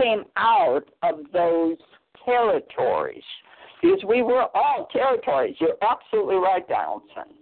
came 0.00 0.24
out 0.36 0.84
of 1.02 1.20
those 1.32 1.76
territories 2.24 3.24
because 3.82 4.02
we 4.06 4.22
were 4.22 4.46
all 4.54 4.88
territories. 4.92 5.56
You're 5.58 5.76
absolutely 5.82 6.36
right, 6.36 6.66
Donaldson. 6.68 7.34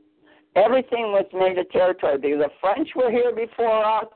Everything 0.56 1.12
was 1.12 1.26
made 1.32 1.58
a 1.58 1.64
territory. 1.64 2.18
The 2.20 2.48
French 2.60 2.88
were 2.96 3.10
here 3.10 3.34
before 3.34 3.84
us. 3.84 4.06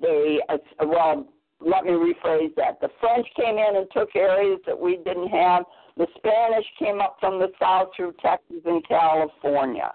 They, 0.00 0.38
uh, 0.48 0.58
well, 0.84 1.26
let 1.60 1.84
me 1.84 1.92
rephrase 1.92 2.54
that. 2.56 2.80
The 2.80 2.90
French 3.00 3.26
came 3.36 3.56
in 3.56 3.76
and 3.76 3.86
took 3.92 4.14
areas 4.14 4.60
that 4.66 4.78
we 4.78 4.96
didn't 4.96 5.28
have. 5.28 5.64
The 5.98 6.06
Spanish 6.16 6.64
came 6.78 7.00
up 7.00 7.16
from 7.18 7.40
the 7.40 7.48
south 7.60 7.88
through 7.96 8.14
Texas 8.22 8.62
and 8.64 8.86
California, 8.86 9.92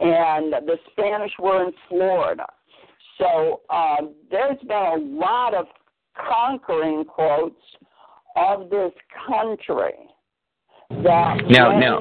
and 0.00 0.52
the 0.52 0.76
Spanish 0.90 1.30
were 1.38 1.64
in 1.64 1.72
Florida. 1.88 2.46
So 3.18 3.60
uh, 3.70 4.02
there's 4.32 4.58
been 4.58 4.70
a 4.70 4.96
lot 4.98 5.54
of 5.54 5.66
conquering 6.28 7.04
quotes 7.04 7.54
of 8.34 8.68
this 8.68 8.90
country 9.28 9.94
that 10.90 11.38
now 11.48 11.78
now 11.78 12.00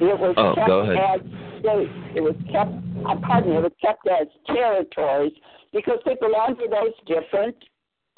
it 0.00 0.18
was 0.18 0.34
oh, 0.36 0.54
kept 0.54 0.66
go 0.66 0.80
ahead. 0.80 0.96
as 0.98 1.20
states. 1.60 1.90
It 2.14 2.20
was 2.20 2.36
kept 2.52 2.72
uh, 3.06 3.16
pardon 3.26 3.52
me, 3.52 3.56
it 3.56 3.62
was 3.62 3.72
kept 3.80 4.06
as 4.06 4.26
territories 4.46 5.32
because 5.72 5.98
they 6.04 6.16
belonged 6.20 6.58
to 6.58 6.68
those 6.68 6.92
different 7.06 7.56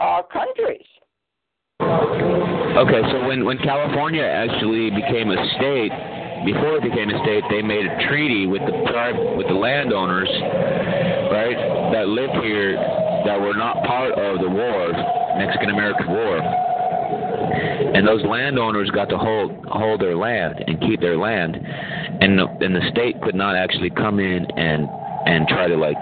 uh, 0.00 0.22
countries. 0.32 0.86
Okay, 2.72 3.02
so 3.12 3.28
when 3.28 3.44
when 3.44 3.58
California 3.58 4.24
actually 4.24 4.88
became 4.88 5.30
a 5.30 5.36
state, 5.60 5.92
before 6.46 6.80
it 6.80 6.82
became 6.82 7.10
a 7.10 7.18
state, 7.22 7.44
they 7.50 7.60
made 7.60 7.84
a 7.84 8.08
treaty 8.08 8.46
with 8.46 8.62
the 8.62 8.72
tribe 8.88 9.14
with 9.36 9.46
the 9.46 9.54
landowners, 9.54 10.28
right, 11.28 11.52
that 11.92 12.08
lived 12.08 12.32
here 12.42 12.72
that 13.26 13.38
were 13.38 13.52
not 13.52 13.76
part 13.84 14.12
of 14.12 14.40
the 14.40 14.48
war, 14.48 14.90
Mexican 15.36 15.68
American 15.68 16.08
War. 16.08 16.38
And 17.92 18.08
those 18.08 18.24
landowners 18.24 18.88
got 18.90 19.10
to 19.10 19.18
hold 19.18 19.52
hold 19.66 20.00
their 20.00 20.16
land 20.16 20.64
and 20.66 20.80
keep 20.80 21.00
their 21.00 21.18
land, 21.18 21.56
and 21.56 22.38
the, 22.38 22.48
and 22.64 22.74
the 22.74 22.88
state 22.90 23.20
could 23.20 23.34
not 23.34 23.54
actually 23.54 23.90
come 23.90 24.18
in 24.18 24.46
and 24.56 24.88
and 25.26 25.46
try 25.46 25.68
to 25.68 25.76
like 25.76 25.98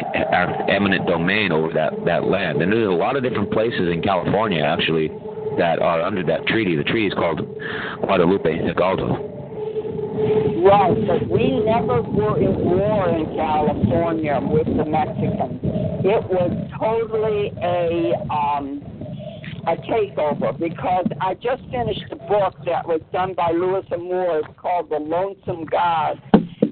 eminent 0.69 1.05
domain 1.09 1.51
over 1.51 1.73
that 1.73 1.93
that 2.07 2.27
land. 2.27 2.63
And 2.63 2.71
there's 2.73 2.87
a 2.87 2.93
lot 2.93 3.17
of 3.17 3.25
different 3.25 3.51
places 3.51 3.91
in 3.93 4.03
California 4.03 4.63
actually 4.63 5.11
that 5.61 5.79
are 5.79 6.01
under 6.01 6.25
that 6.25 6.47
treaty. 6.47 6.75
The 6.75 6.85
treaty 6.85 7.09
is 7.09 7.15
called 7.15 7.41
Guadalupe 8.01 8.49
Hidalgo. 8.67 9.29
Right, 10.65 10.97
but 11.07 11.29
we 11.29 11.61
never 11.61 12.01
were 12.01 12.41
in 12.41 12.57
war 12.65 13.09
in 13.11 13.27
California 13.37 14.41
with 14.43 14.67
the 14.67 14.85
Mexicans. 14.85 15.61
It 16.03 16.25
was 16.33 16.51
totally 16.81 17.53
a 17.63 18.17
um, 18.33 18.81
a 19.67 19.77
takeover 19.77 20.59
because 20.59 21.05
I 21.21 21.35
just 21.35 21.63
finished 21.71 22.05
a 22.11 22.17
book 22.17 22.57
that 22.65 22.89
was 22.89 23.03
done 23.13 23.35
by 23.35 23.51
Louis 23.51 23.85
L'Amour. 23.91 24.39
It's 24.39 24.59
called 24.59 24.89
The 24.89 24.97
Lonesome 24.97 25.67
God 25.67 26.19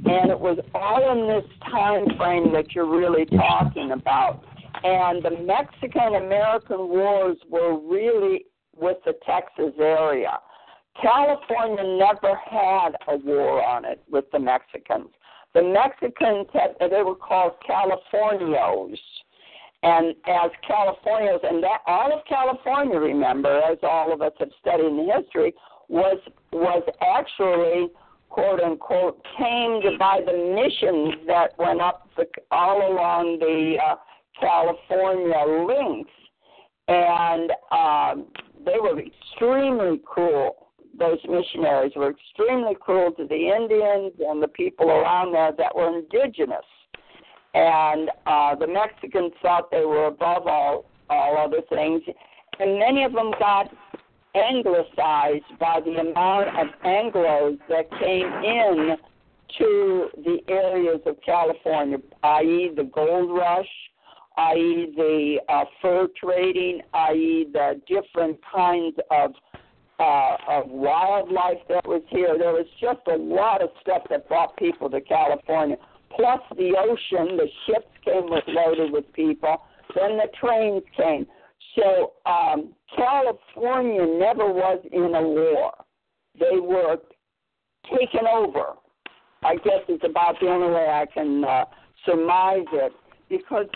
and 0.09 0.31
it 0.31 0.41
was 0.41 0.59
all 0.75 1.13
in 1.13 1.29
this 1.29 1.45
time 1.71 2.07
frame 2.17 2.51
that 2.53 2.75
you're 2.75 2.89
really 2.89 3.27
talking 3.27 3.91
about. 3.93 4.43
And 4.83 5.23
the 5.23 5.37
Mexican 5.45 6.15
American 6.15 6.89
wars 6.89 7.37
were 7.51 7.79
really 7.79 8.47
with 8.81 8.99
the 9.05 9.15
Texas 9.27 9.75
area. 9.79 10.39
California 11.01 11.85
never 11.85 12.35
had 12.37 12.91
a 13.07 13.17
war 13.19 13.65
on 13.65 13.85
it 13.85 14.03
with 14.11 14.25
the 14.33 14.39
Mexicans. 14.39 15.11
The 15.55 15.63
Mexicans 15.63 16.47
had 16.53 16.77
they 16.91 17.03
were 17.03 17.15
called 17.15 17.53
Californios. 17.69 18.99
And 19.83 20.17
as 20.27 20.51
Californios 20.69 21.49
and 21.49 21.63
that 21.63 21.83
all 21.87 22.13
of 22.13 22.25
California, 22.29 22.99
remember, 22.99 23.61
as 23.61 23.79
all 23.83 24.13
of 24.13 24.21
us 24.21 24.33
have 24.41 24.51
studied 24.61 24.87
in 24.87 25.09
history, 25.09 25.55
was 25.89 26.19
was 26.53 26.83
actually 27.01 27.89
quote 28.29 28.61
unquote 28.61 29.25
tamed 29.39 29.85
by 29.99 30.21
the 30.25 30.33
missions 30.33 31.15
that 31.27 31.57
went 31.59 31.81
up 31.81 32.09
the, 32.17 32.27
all 32.51 32.93
along 32.93 33.39
the 33.39 33.77
uh, 33.83 33.95
California 34.41 35.67
links, 35.67 36.11
and 36.89 37.53
um, 37.71 38.27
they 38.69 38.81
were 38.81 39.01
extremely 39.01 40.01
cruel. 40.05 40.69
Those 40.99 41.19
missionaries 41.29 41.93
were 41.97 42.11
extremely 42.11 42.75
cruel 42.75 43.13
to 43.13 43.27
the 43.27 43.53
Indians 43.57 44.13
and 44.21 44.43
the 44.43 44.49
people 44.49 44.91
around 44.91 45.33
there 45.33 45.53
that 45.57 45.75
were 45.75 45.99
indigenous. 45.99 46.65
And 47.55 48.11
uh, 48.27 48.55
the 48.57 48.67
Mexicans 48.67 49.33
thought 49.41 49.71
they 49.71 49.85
were 49.85 50.07
above 50.07 50.47
all 50.47 50.85
all 51.11 51.39
other 51.39 51.63
things, 51.71 52.03
and 52.61 52.79
many 52.79 53.03
of 53.03 53.15
them 53.15 53.33
got 53.39 53.73
anglicized 54.35 55.59
by 55.59 55.81
the 55.83 55.93
amount 55.93 56.49
of 56.49 56.67
Anglos 56.85 57.59
that 57.71 57.91
came 57.99 58.27
in 58.45 58.97
to 59.59 60.09
the 60.25 60.39
areas 60.49 61.01
of 61.07 61.17
California, 61.25 61.97
i.e., 62.23 62.71
the 62.77 62.85
gold 62.85 63.31
rush, 63.31 63.67
i.e., 64.39 64.93
the 64.97 65.39
uh, 65.49 65.65
fur 65.83 66.09
trading, 66.23 66.81
i.e., 66.95 67.47
the 67.53 67.81
different 67.87 68.39
kinds 68.55 68.97
of 69.11 69.33
uh, 70.01 70.37
of 70.49 70.69
wildlife 70.69 71.59
that 71.69 71.87
was 71.87 72.03
here. 72.09 72.37
There 72.39 72.53
was 72.53 72.67
just 72.81 73.01
a 73.13 73.17
lot 73.17 73.63
of 73.63 73.71
stuff 73.81 74.03
that 74.11 74.29
brought 74.29 74.57
people 74.57 74.89
to 74.91 75.01
California. 75.01 75.77
Plus 76.15 76.41
the 76.57 76.77
ocean, 76.79 77.37
the 77.37 77.49
ships 77.67 77.89
came 78.05 78.31
with 78.31 78.45
loaded 78.47 78.93
with 78.93 79.13
people. 79.13 79.57
Then 79.97 80.17
the 80.17 80.29
trains 80.41 80.83
came. 80.97 81.27
So 81.77 82.13
um, 82.27 82.75
California 82.97 84.07
never 84.07 84.47
was 84.47 84.81
in 84.93 85.15
a 85.15 85.23
war. 85.23 85.73
They 86.39 86.61
were 86.61 86.99
taken 87.91 88.27
over. 88.27 88.75
I 89.43 89.57
guess 89.57 89.83
it's 89.89 90.05
about 90.05 90.37
the 90.41 90.47
only 90.47 90.69
way 90.69 90.87
I 90.89 91.07
can 91.13 91.45
uh, 91.45 91.65
surmise 92.05 92.67
it 92.73 92.93
because 93.29 93.67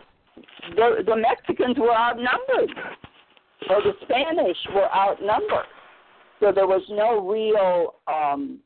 the 0.76 1.02
the 1.06 1.16
Mexicans 1.16 1.76
were 1.78 1.94
outnumbered, 1.94 2.70
or 3.70 3.82
the 3.82 3.92
Spanish 4.02 4.56
were 4.74 4.94
outnumbered. 4.94 5.66
So 6.40 6.50
there 6.52 6.66
was 6.66 6.82
no 6.90 7.20
real, 7.28 7.94
um, 8.08 8.58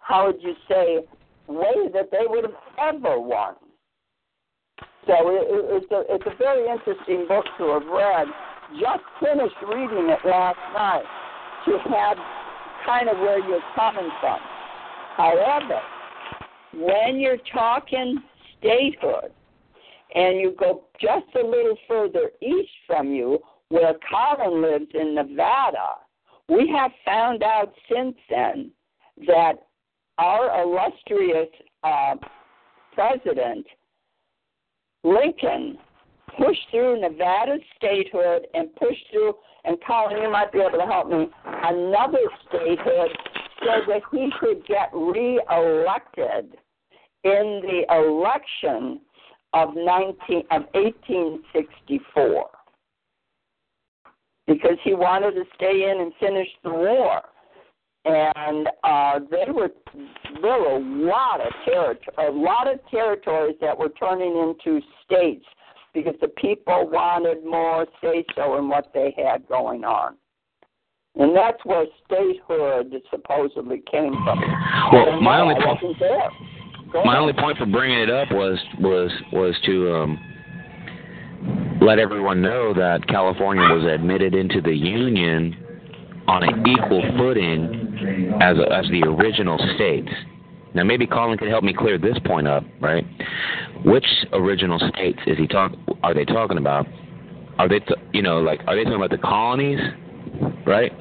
how 0.00 0.26
would 0.26 0.42
you 0.42 0.54
say, 0.68 0.98
way 1.48 1.88
that 1.92 2.10
they 2.10 2.26
would 2.26 2.44
have 2.44 2.94
ever 2.94 3.18
won. 3.18 3.54
So 5.06 5.14
it, 5.28 5.46
it's 5.48 5.92
a 5.92 6.02
it's 6.08 6.24
a 6.26 6.36
very 6.36 6.68
interesting 6.68 7.26
book 7.28 7.44
to 7.58 7.64
have 7.72 7.86
read 7.86 8.28
just 8.80 9.04
finished 9.20 9.56
reading 9.68 10.08
it 10.08 10.18
last 10.24 10.58
night 10.72 11.04
to 11.66 11.78
have 11.90 12.16
kind 12.86 13.08
of 13.08 13.18
where 13.18 13.38
you're 13.38 13.62
coming 13.74 14.10
from. 14.20 14.38
However, 15.16 15.80
when 16.74 17.20
you're 17.20 17.38
talking 17.52 18.22
statehood 18.58 19.32
and 20.14 20.40
you 20.40 20.54
go 20.58 20.84
just 21.00 21.26
a 21.34 21.44
little 21.44 21.76
further 21.88 22.30
east 22.40 22.70
from 22.86 23.12
you, 23.12 23.38
where 23.68 23.94
Colin 24.10 24.62
lives 24.62 24.90
in 24.94 25.14
Nevada, 25.14 25.88
we 26.48 26.68
have 26.76 26.92
found 27.04 27.42
out 27.42 27.72
since 27.92 28.14
then 28.30 28.70
that 29.26 29.54
our 30.18 30.62
illustrious 30.62 31.48
uh, 31.82 32.14
president, 32.92 33.66
Lincoln, 35.02 35.78
pushed 36.38 36.66
through 36.70 37.00
Nevada 37.00 37.58
statehood 37.76 38.46
and 38.54 38.74
pushed 38.76 39.04
through, 39.10 39.34
and 39.64 39.78
Colin, 39.86 40.22
you 40.22 40.30
might 40.30 40.52
be 40.52 40.60
able 40.60 40.78
to 40.78 40.86
help 40.86 41.08
me, 41.08 41.28
another 41.44 42.18
statehood 42.48 43.10
so 43.60 43.80
that 43.88 44.02
he 44.12 44.30
could 44.38 44.64
get 44.66 44.90
reelected 44.92 46.56
in 47.24 47.62
the 47.62 47.84
election 47.90 49.00
of 49.54 49.74
19 49.74 50.42
of 50.50 50.62
1864 50.72 52.46
because 54.46 54.76
he 54.82 54.94
wanted 54.94 55.32
to 55.32 55.44
stay 55.54 55.90
in 55.90 56.00
and 56.00 56.12
finish 56.20 56.48
the 56.62 56.70
war 56.70 57.22
and 58.04 58.68
uh, 58.82 59.18
they 59.30 59.50
were 59.50 59.70
there 60.42 60.60
were 60.60 60.76
a 60.76 61.06
lot 61.06 61.40
of 61.40 61.52
territory, 61.64 62.28
a 62.28 62.30
lot 62.30 62.70
of 62.70 62.78
territories 62.90 63.56
that 63.60 63.78
were 63.78 63.88
turning 63.90 64.36
into 64.36 64.80
states 65.04 65.46
because 65.94 66.14
the 66.20 66.28
people 66.28 66.88
wanted 66.90 67.44
more 67.44 67.86
say 68.02 68.24
so 68.34 68.58
in 68.58 68.68
what 68.68 68.90
they 68.92 69.14
had 69.16 69.46
going 69.48 69.84
on. 69.84 70.16
And 71.16 71.34
that's 71.34 71.64
where 71.64 71.86
statehood 72.04 72.92
supposedly 73.08 73.82
came 73.90 74.12
from. 74.24 74.40
Well, 74.92 75.20
my 75.20 75.40
only 75.40 75.54
point, 75.54 75.80
my 77.02 77.18
only 77.18 77.32
point 77.32 77.58
for 77.58 77.66
bringing 77.66 77.98
it 77.98 78.10
up 78.10 78.30
was 78.30 78.58
was 78.78 79.10
was 79.32 79.54
to 79.64 79.94
um, 79.94 81.78
let 81.80 81.98
everyone 81.98 82.40
know 82.40 82.72
that 82.74 83.06
California 83.08 83.64
was 83.64 83.84
admitted 83.84 84.34
into 84.34 84.60
the 84.60 84.72
union 84.72 85.56
on 86.28 86.42
an 86.44 86.64
equal 86.66 87.02
footing 87.18 88.38
as 88.40 88.56
as 88.70 88.88
the 88.90 89.02
original 89.04 89.58
states. 89.74 90.10
Now 90.74 90.84
maybe 90.84 91.06
Colin 91.06 91.38
could 91.38 91.48
help 91.48 91.64
me 91.64 91.72
clear 91.72 91.98
this 91.98 92.18
point 92.24 92.46
up, 92.46 92.64
right? 92.80 93.04
Which 93.84 94.06
original 94.32 94.78
states 94.94 95.18
is 95.26 95.36
he 95.38 95.46
talk? 95.46 95.72
Are 96.02 96.14
they 96.14 96.24
talking 96.24 96.58
about? 96.58 96.86
Are 97.58 97.68
they, 97.68 97.78
t- 97.78 97.94
you 98.12 98.22
know, 98.22 98.40
like 98.40 98.60
are 98.66 98.74
they 98.74 98.82
talking 98.82 98.96
about 98.96 99.10
the 99.10 99.18
colonies, 99.18 99.78
right? 100.66 100.92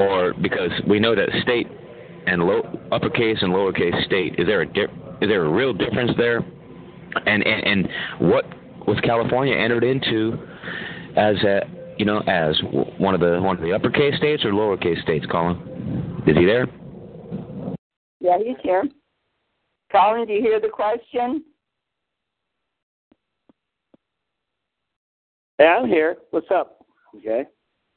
Or 0.00 0.34
because 0.34 0.70
we 0.88 0.98
know 0.98 1.14
that 1.14 1.28
state 1.42 1.68
and 2.26 2.42
low 2.42 2.62
uppercase 2.90 3.38
and 3.40 3.52
lowercase 3.52 4.04
state 4.04 4.34
is 4.38 4.46
there 4.46 4.62
a 4.62 4.66
di- 4.66 4.86
is 5.20 5.28
there 5.28 5.44
a 5.44 5.50
real 5.50 5.72
difference 5.72 6.12
there? 6.16 6.38
And 7.26 7.46
and 7.46 7.64
and 7.66 7.88
what 8.18 8.44
was 8.86 8.98
California 9.02 9.54
entered 9.54 9.84
into 9.84 10.38
as 11.16 11.36
a 11.44 11.60
you 11.96 12.04
know 12.04 12.20
as 12.26 12.56
one 12.98 13.14
of 13.14 13.20
the 13.20 13.40
one 13.40 13.56
of 13.56 13.62
the 13.62 13.72
uppercase 13.72 14.16
states 14.16 14.44
or 14.44 14.52
lowercase 14.52 15.02
states? 15.02 15.26
Colin, 15.30 16.22
is 16.26 16.36
he 16.36 16.44
there? 16.44 16.66
Yeah, 18.20 18.38
he's 18.38 18.56
here. 18.62 18.84
Colin, 19.90 20.26
do 20.26 20.32
you 20.32 20.42
hear 20.42 20.60
the 20.60 20.68
question? 20.68 21.44
Yeah, 25.58 25.78
I'm 25.80 25.88
here. 25.88 26.16
What's 26.30 26.50
up? 26.50 26.84
Okay. 27.16 27.44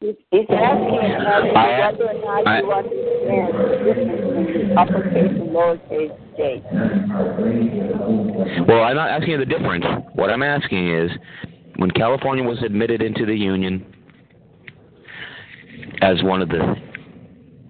He's, 0.01 0.15
he's 0.31 0.45
asking 0.49 0.95
whether 0.95 2.07
or 2.07 2.13
not 2.23 2.47
I- 2.47 2.59
you 2.61 2.71
understand 2.71 3.53
the 3.53 3.83
difference 3.83 4.21
between 4.21 4.77
uppercase 4.77 5.31
and 5.31 5.49
lowercase 5.49 6.15
states. 6.35 6.65
Well, 8.65 8.83
I'm 8.83 8.95
not 8.95 9.09
asking 9.09 9.31
you 9.31 9.37
the 9.39 9.45
difference. 9.45 9.83
What 10.13 10.29
I'm 10.29 10.41
asking 10.41 10.89
is, 10.89 11.11
when 11.75 11.91
California 11.91 12.45
was 12.45 12.63
admitted 12.63 13.01
into 13.01 13.25
the 13.25 13.35
Union 13.35 13.85
as 16.01 16.23
one 16.23 16.41
of 16.41 16.47
the, 16.47 16.75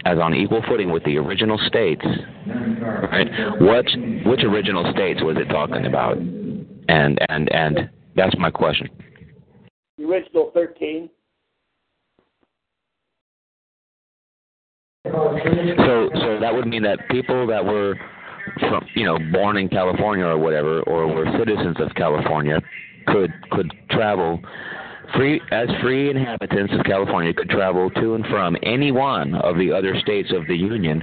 as 0.05 0.19
on 0.19 0.35
equal 0.35 0.61
footing 0.67 0.91
with 0.91 1.03
the 1.05 1.17
original 1.17 1.57
states, 1.65 2.05
right? 2.45 3.27
What, 3.59 3.85
which 4.25 4.43
original 4.43 4.91
states 4.93 5.21
was 5.23 5.35
it 5.37 5.45
talking 5.45 5.87
about? 5.87 6.17
And 6.17 7.19
and 7.29 7.51
and 7.51 7.89
that's 8.15 8.35
my 8.37 8.51
question. 8.51 8.87
The 9.97 10.03
original 10.05 10.51
13. 10.53 11.09
So 15.05 16.09
so 16.13 16.39
that 16.41 16.53
would 16.53 16.67
mean 16.67 16.83
that 16.83 16.99
people 17.09 17.47
that 17.47 17.63
were 17.63 17.95
from 18.59 18.85
you 18.95 19.05
know 19.05 19.17
born 19.31 19.55
in 19.57 19.69
California 19.69 20.25
or 20.25 20.37
whatever 20.37 20.81
or 20.81 21.07
were 21.07 21.25
citizens 21.37 21.77
of 21.79 21.93
California 21.95 22.61
could 23.07 23.31
could 23.51 23.71
travel 23.91 24.41
free 25.15 25.41
as 25.51 25.69
free 25.81 26.09
inhabitants 26.09 26.73
of 26.73 26.83
California 26.83 27.33
could 27.33 27.49
travel 27.49 27.89
to 27.91 28.15
and 28.15 28.25
from 28.25 28.57
any 28.63 28.91
one 28.91 29.35
of 29.35 29.57
the 29.57 29.71
other 29.71 29.97
states 30.01 30.31
of 30.33 30.45
the 30.47 30.55
union 30.55 31.01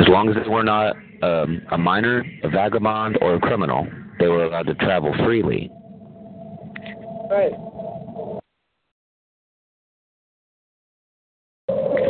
as 0.00 0.08
long 0.08 0.30
as 0.30 0.36
they 0.42 0.48
were 0.48 0.64
not 0.64 0.96
um, 1.22 1.62
a 1.72 1.78
minor, 1.78 2.24
a 2.42 2.48
vagabond 2.48 3.18
or 3.20 3.34
a 3.34 3.40
criminal. 3.40 3.86
They 4.18 4.28
were 4.28 4.44
allowed 4.44 4.66
to 4.66 4.74
travel 4.74 5.14
freely. 5.24 5.70
Right. 7.30 7.52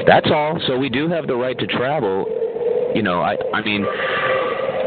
That's 0.07 0.29
all. 0.31 0.61
So 0.67 0.77
we 0.77 0.89
do 0.89 1.09
have 1.09 1.27
the 1.27 1.37
right 1.37 1.59
to 1.59 1.67
travel. 1.67 2.27
You 2.95 3.03
know, 3.03 3.21
I 3.21 3.37
I 3.55 3.63
mean, 3.65 3.85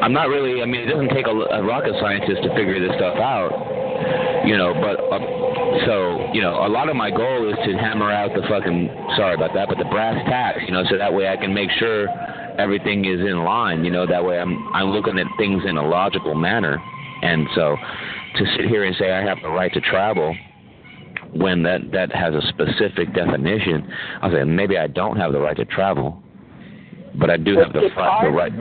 I'm 0.01 0.13
not 0.13 0.29
really. 0.29 0.61
I 0.61 0.65
mean, 0.65 0.81
it 0.81 0.91
doesn't 0.91 1.09
take 1.09 1.25
a, 1.25 1.31
a 1.31 1.63
rocket 1.63 1.93
scientist 1.99 2.43
to 2.43 2.49
figure 2.55 2.79
this 2.79 2.95
stuff 2.97 3.17
out. 3.17 3.51
You 4.45 4.55
know, 4.55 4.73
but 4.77 5.01
uh, 5.09 5.19
so 5.85 6.29
you 6.33 6.41
know, 6.41 6.65
a 6.65 6.69
lot 6.69 6.89
of 6.89 6.95
my 6.95 7.09
goal 7.09 7.49
is 7.49 7.57
to 7.65 7.77
hammer 7.77 8.11
out 8.11 8.31
the 8.33 8.45
fucking 8.47 8.89
sorry 9.17 9.33
about 9.33 9.53
that, 9.55 9.67
but 9.69 9.77
the 9.77 9.89
brass 9.89 10.15
tacks. 10.29 10.59
You 10.65 10.73
know, 10.73 10.83
so 10.89 10.97
that 10.97 11.13
way 11.13 11.27
I 11.27 11.35
can 11.35 11.53
make 11.53 11.71
sure 11.79 12.07
everything 12.59 13.05
is 13.05 13.19
in 13.19 13.43
line. 13.43 13.83
You 13.83 13.91
know, 13.91 14.05
that 14.05 14.23
way 14.23 14.39
I'm 14.39 14.55
I'm 14.73 14.91
looking 14.91 15.17
at 15.17 15.27
things 15.37 15.63
in 15.67 15.77
a 15.77 15.87
logical 15.87 16.35
manner. 16.35 16.77
And 17.23 17.47
so, 17.55 17.75
to 18.35 18.45
sit 18.55 18.65
here 18.69 18.83
and 18.83 18.95
say 18.97 19.11
I 19.11 19.23
have 19.23 19.39
the 19.41 19.49
right 19.49 19.73
to 19.73 19.81
travel 19.81 20.37
when 21.33 21.63
that 21.63 21.91
that 21.91 22.11
has 22.13 22.33
a 22.33 22.41
specific 22.49 23.13
definition, 23.13 23.87
I 24.21 24.31
say 24.31 24.43
maybe 24.43 24.77
I 24.77 24.87
don't 24.87 25.17
have 25.17 25.31
the 25.31 25.39
right 25.39 25.55
to 25.57 25.65
travel, 25.65 26.21
but 27.15 27.29
I 27.29 27.37
do 27.37 27.57
have 27.57 27.73
the, 27.73 27.89
fr- 27.93 28.25
the 28.25 28.31
right. 28.31 28.51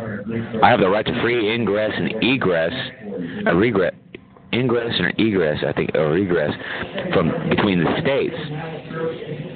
I 0.63 0.71
have 0.71 0.81
the 0.81 0.89
right 0.89 1.05
to 1.05 1.21
free 1.23 1.55
ingress 1.55 1.93
and 1.95 2.23
egress, 2.23 2.73
a 3.47 3.55
regret, 3.55 3.95
ingress 4.53 4.95
and 4.99 5.19
egress. 5.19 5.63
I 5.67 5.73
think 5.73 5.91
or 5.95 6.17
egress 6.17 6.53
from 7.13 7.31
between 7.49 7.83
the 7.85 8.01
states. 8.01 8.37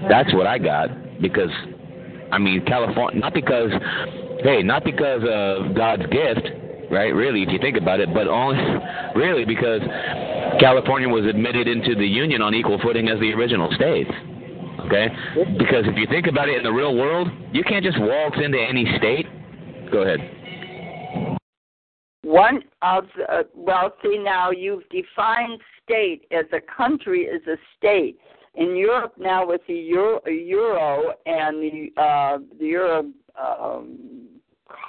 That's 0.09 0.33
what 0.35 0.47
I 0.47 0.59
got 0.59 0.89
because, 1.21 1.51
I 2.33 2.39
mean 2.39 2.65
California. 2.67 3.21
Not 3.21 3.35
because, 3.35 3.71
hey, 4.43 4.63
not 4.63 4.85
because 4.85 5.23
of 5.29 5.75
God's 5.75 6.07
gift, 6.07 6.49
right? 6.91 7.15
Really, 7.15 7.43
if 7.43 7.49
you 7.51 7.59
think 7.59 7.77
about 7.77 8.01
it, 8.01 8.13
but 8.13 8.27
only 8.27 8.59
really 9.15 9.45
because 9.45 9.81
California 10.59 11.09
was 11.09 11.25
admitted 11.25 11.69
into 11.69 11.95
the 11.95 12.07
Union 12.07 12.43
on 12.43 12.55
equal 12.55 12.79
footing 12.83 13.09
as 13.09 13.19
the 13.21 13.33
original 13.33 13.71
states. 13.73 14.11
Okay? 14.87 15.09
Because 15.59 15.85
if 15.87 15.97
you 15.97 16.07
think 16.11 16.27
about 16.27 16.49
it 16.49 16.57
in 16.57 16.65
the 16.65 16.73
real 16.73 16.97
world, 16.97 17.29
you 17.53 17.63
can't 17.63 17.85
just 17.85 17.99
waltz 18.01 18.37
into 18.43 18.59
any 18.59 18.85
state. 18.99 19.27
Go 19.93 20.03
ahead. 20.03 20.19
One 22.23 22.63
of 22.83 23.05
the, 23.17 23.49
well, 23.55 23.95
see 24.03 24.19
now 24.19 24.51
you've 24.51 24.89
defined 24.91 25.61
state 25.83 26.27
as 26.31 26.45
a 26.53 26.61
country 26.61 27.29
as 27.29 27.41
a 27.47 27.57
state. 27.77 28.19
In 28.55 28.77
Europe 28.77 29.15
now 29.19 29.47
with 29.47 29.61
the 29.69 29.75
euro, 29.75 30.21
euro 30.27 31.15
and 31.25 31.63
the 31.63 32.03
uh, 32.03 32.39
the 32.59 32.67
euro 32.67 33.05
um, 33.41 34.29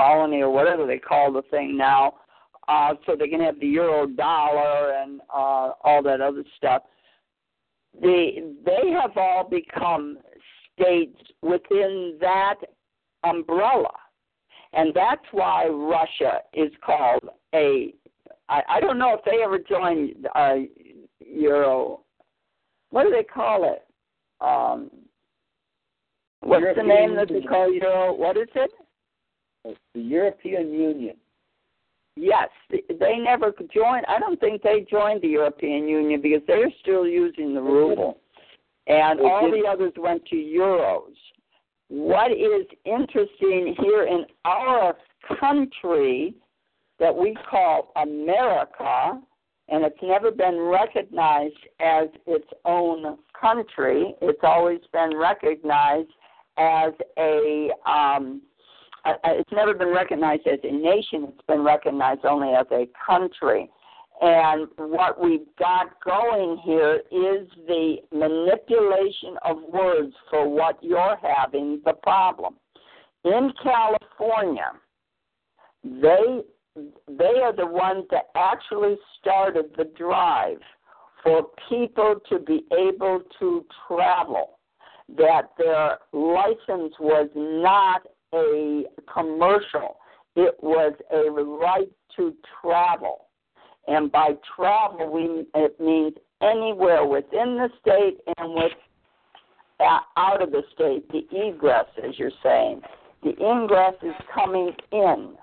colony 0.01 0.41
or 0.41 0.49
whatever 0.49 0.85
they 0.87 0.97
call 0.97 1.31
the 1.31 1.43
thing 1.43 1.77
now, 1.77 2.15
uh, 2.67 2.93
so 3.05 3.15
they 3.15 3.27
can 3.27 3.41
have 3.41 3.59
the 3.59 3.67
euro 3.67 4.07
dollar 4.07 4.93
and 4.93 5.21
uh, 5.33 5.71
all 5.83 6.01
that 6.03 6.21
other 6.21 6.43
stuff. 6.57 6.83
They 8.01 8.41
they 8.65 8.89
have 8.91 9.17
all 9.17 9.47
become 9.49 10.17
states 10.73 11.19
within 11.41 12.17
that 12.21 12.55
umbrella. 13.23 13.91
And 14.73 14.93
that's 14.93 15.25
why 15.31 15.67
Russia 15.67 16.39
is 16.53 16.71
called 16.85 17.23
a. 17.53 17.93
I, 18.47 18.61
I 18.69 18.79
don't 18.79 18.97
know 18.97 19.15
if 19.17 19.25
they 19.25 19.43
ever 19.43 19.59
joined 19.59 20.27
uh, 20.33 20.55
Euro. 21.19 22.01
What 22.89 23.03
do 23.03 23.11
they 23.11 23.23
call 23.23 23.73
it? 23.73 23.85
Um, 24.39 24.89
what's 26.39 26.65
the 26.75 26.83
name 26.83 27.15
that 27.15 27.27
they 27.27 27.41
call 27.41 27.71
Euro? 27.71 28.13
What 28.13 28.37
is 28.37 28.47
it? 28.55 28.71
The 29.63 29.75
European 30.01 30.73
Union. 30.73 31.15
Yes, 32.15 32.49
they 32.69 33.17
never 33.17 33.53
joined. 33.73 34.05
I 34.07 34.19
don't 34.19 34.39
think 34.39 34.61
they 34.61 34.85
joined 34.89 35.21
the 35.21 35.29
European 35.29 35.87
Union 35.87 36.21
because 36.21 36.41
they're 36.45 36.71
still 36.81 37.07
using 37.07 37.53
the 37.53 37.61
ruble, 37.61 38.19
and 38.87 39.19
They 39.19 39.23
all 39.23 39.49
the 39.49 39.67
others 39.67 39.93
went 39.97 40.25
to 40.25 40.35
euros. 40.35 41.13
What 41.87 42.31
is 42.31 42.65
interesting 42.85 43.75
here 43.79 44.03
in 44.03 44.25
our 44.45 44.95
country 45.39 46.35
that 46.99 47.15
we 47.15 47.35
call 47.49 47.91
America, 47.95 49.19
and 49.69 49.83
it's 49.83 49.97
never 50.01 50.31
been 50.31 50.59
recognized 50.59 51.55
as 51.79 52.09
its 52.27 52.47
own 52.65 53.17
country. 53.39 54.13
It's 54.21 54.39
always 54.43 54.81
been 54.93 55.17
recognized 55.17 56.11
as 56.57 56.93
a 57.17 57.69
um, 57.85 58.41
uh, 59.05 59.13
it's 59.25 59.51
never 59.51 59.73
been 59.73 59.93
recognized 59.93 60.47
as 60.47 60.59
a 60.63 60.71
nation. 60.71 61.27
It's 61.29 61.47
been 61.47 61.63
recognized 61.63 62.25
only 62.25 62.53
as 62.53 62.65
a 62.71 62.87
country. 63.05 63.69
And 64.21 64.67
what 64.77 65.19
we've 65.19 65.47
got 65.57 65.99
going 66.05 66.61
here 66.63 67.01
is 67.11 67.47
the 67.67 67.95
manipulation 68.11 69.35
of 69.43 69.57
words 69.73 70.13
for 70.29 70.47
what 70.47 70.77
you're 70.83 71.17
having 71.23 71.81
the 71.85 71.93
problem. 71.93 72.55
In 73.23 73.51
California, 73.63 74.71
they 75.83 76.41
they 77.07 77.41
are 77.41 77.53
the 77.53 77.65
ones 77.65 78.05
that 78.11 78.25
actually 78.35 78.95
started 79.19 79.65
the 79.75 79.85
drive 79.97 80.59
for 81.23 81.47
people 81.67 82.15
to 82.29 82.39
be 82.39 82.63
able 82.71 83.21
to 83.39 83.65
travel. 83.87 84.59
That 85.17 85.49
their 85.57 85.97
license 86.13 86.93
was 86.99 87.29
not 87.35 88.03
a 88.33 88.83
commercial. 89.11 89.97
It 90.35 90.55
was 90.61 90.93
a 91.11 91.29
right 91.29 91.89
to 92.15 92.33
travel. 92.61 93.27
And 93.87 94.11
by 94.11 94.31
travel, 94.55 95.11
we, 95.11 95.45
it 95.55 95.79
means 95.79 96.13
anywhere 96.41 97.05
within 97.05 97.57
the 97.57 97.69
state 97.81 98.19
and 98.37 98.53
with 98.53 98.71
uh, 99.79 99.99
out 100.17 100.41
of 100.41 100.51
the 100.51 100.61
state, 100.73 101.09
the 101.09 101.25
egress, 101.35 101.85
as 102.07 102.17
you're 102.17 102.31
saying. 102.43 102.81
The 103.23 103.31
ingress 103.31 103.95
is 104.01 104.15
coming 104.33 104.71
in, 104.91 105.35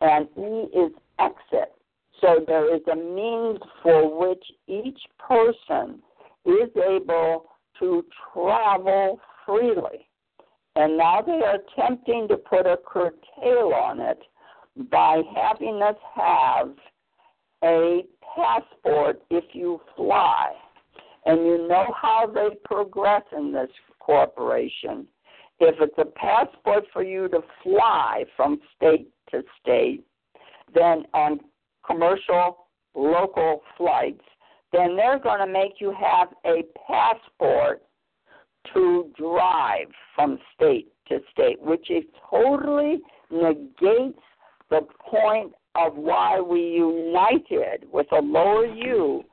and 0.00 0.28
E 0.36 0.76
is 0.76 0.92
exit. 1.18 1.72
So 2.20 2.44
there 2.46 2.74
is 2.74 2.82
a 2.90 2.96
means 2.96 3.58
for 3.82 4.28
which 4.28 4.44
each 4.66 5.00
person 5.18 6.00
is 6.44 6.70
able 6.76 7.46
to 7.78 8.04
travel 8.32 9.20
freely. 9.46 10.07
And 10.78 10.96
now 10.96 11.20
they 11.20 11.32
are 11.32 11.56
attempting 11.56 12.28
to 12.28 12.36
put 12.36 12.64
a 12.64 12.78
curtail 12.86 13.72
on 13.74 13.98
it 13.98 14.22
by 14.88 15.22
having 15.34 15.82
us 15.82 15.96
have 16.14 16.70
a 17.64 18.04
passport 18.36 19.20
if 19.28 19.42
you 19.54 19.80
fly. 19.96 20.52
And 21.26 21.44
you 21.44 21.66
know 21.66 21.92
how 22.00 22.30
they 22.32 22.50
progress 22.64 23.22
in 23.36 23.52
this 23.52 23.70
corporation. 23.98 25.08
If 25.58 25.74
it's 25.80 25.98
a 25.98 26.04
passport 26.04 26.84
for 26.92 27.02
you 27.02 27.28
to 27.30 27.40
fly 27.64 28.22
from 28.36 28.60
state 28.76 29.10
to 29.32 29.42
state, 29.60 30.04
then 30.72 31.06
on 31.12 31.40
commercial 31.84 32.68
local 32.94 33.62
flights, 33.76 34.24
then 34.72 34.94
they're 34.94 35.18
going 35.18 35.40
to 35.40 35.52
make 35.52 35.80
you 35.80 35.92
have 36.00 36.28
a 36.46 36.62
passport 36.86 37.82
to 38.74 39.10
drive 39.16 39.88
from 40.14 40.38
state 40.54 40.88
to 41.08 41.18
state, 41.32 41.60
which 41.60 41.90
is 41.90 42.04
totally 42.30 43.00
negates 43.30 44.18
the 44.70 44.80
point 45.10 45.52
of 45.74 45.94
why 45.94 46.40
we 46.40 46.60
united 46.60 47.86
with 47.92 48.06
a 48.12 48.20
lower 48.20 48.66
U 48.66 49.24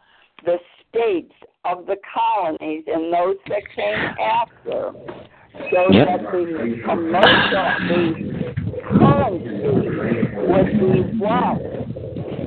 the 0.46 0.58
states 0.90 1.34
of 1.64 1.86
the 1.86 1.96
colonies 2.14 2.84
and 2.88 3.12
those 3.12 3.36
that 3.48 3.64
came 3.76 4.16
after, 4.22 4.92
so 5.72 5.92
yep. 5.92 6.08
that 6.08 6.22
the 6.32 6.82
commercial, 6.86 7.68
the 7.88 8.04
currency 9.00 10.36
would 10.36 10.72
be 10.80 11.18
one, 11.18 11.58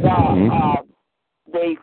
the 0.03 0.29
Mm-hmm. 0.39 0.51
uh, 0.51 0.83
the 1.53 1.75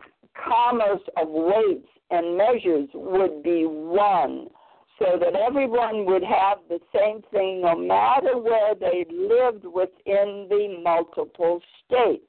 commerce 0.47 1.01
of 1.17 1.27
weights 1.27 1.87
and 2.11 2.37
measures 2.37 2.87
would 2.93 3.43
be 3.43 3.65
one, 3.65 4.47
so 4.99 5.17
that 5.19 5.35
everyone 5.35 6.05
would 6.05 6.23
have 6.23 6.59
the 6.69 6.79
same 6.95 7.21
thing 7.31 7.61
no 7.61 7.75
matter 7.75 8.37
where 8.37 8.75
they 8.75 9.05
lived 9.11 9.65
within 9.65 10.47
the 10.49 10.79
multiple 10.83 11.61
states. 11.85 12.23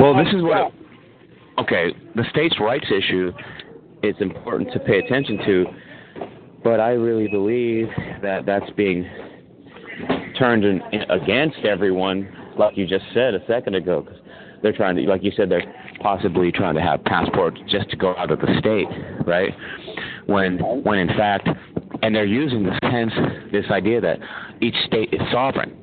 Well, 0.00 0.16
this 0.16 0.32
is 0.34 0.42
what. 0.42 0.72
Okay, 1.58 1.92
the 2.14 2.24
states' 2.30 2.56
rights 2.60 2.86
issue 2.86 3.32
is 4.02 4.14
important 4.20 4.72
to 4.72 4.80
pay 4.80 4.98
attention 4.98 5.38
to, 5.46 5.66
but 6.62 6.78
I 6.78 6.90
really 6.90 7.28
believe 7.28 7.88
that 8.22 8.46
that's 8.46 8.70
being 8.76 9.08
turned 10.38 10.64
in, 10.64 10.80
in, 10.92 11.02
against 11.10 11.58
everyone, 11.64 12.28
like 12.56 12.76
you 12.76 12.86
just 12.86 13.04
said 13.12 13.34
a 13.34 13.44
second 13.48 13.74
ago. 13.74 14.02
Cause 14.02 14.18
they're 14.62 14.72
trying 14.72 14.96
to, 14.96 15.02
like 15.02 15.22
you 15.22 15.32
said, 15.36 15.48
they're 15.48 15.62
possibly 16.00 16.52
trying 16.52 16.74
to 16.74 16.80
have 16.80 17.04
passports 17.04 17.58
just 17.68 17.90
to 17.90 17.96
go 17.96 18.14
out 18.16 18.30
of 18.30 18.40
the 18.40 18.56
state, 18.58 18.88
right? 19.26 19.52
When, 20.26 20.58
when 20.84 20.98
in 20.98 21.08
fact, 21.08 21.48
and 22.02 22.14
they're 22.14 22.24
using 22.24 22.64
this 22.64 22.78
hence 22.82 23.12
this 23.52 23.64
idea 23.70 24.00
that 24.00 24.18
each 24.60 24.76
state 24.86 25.12
is 25.12 25.20
sovereign. 25.32 25.74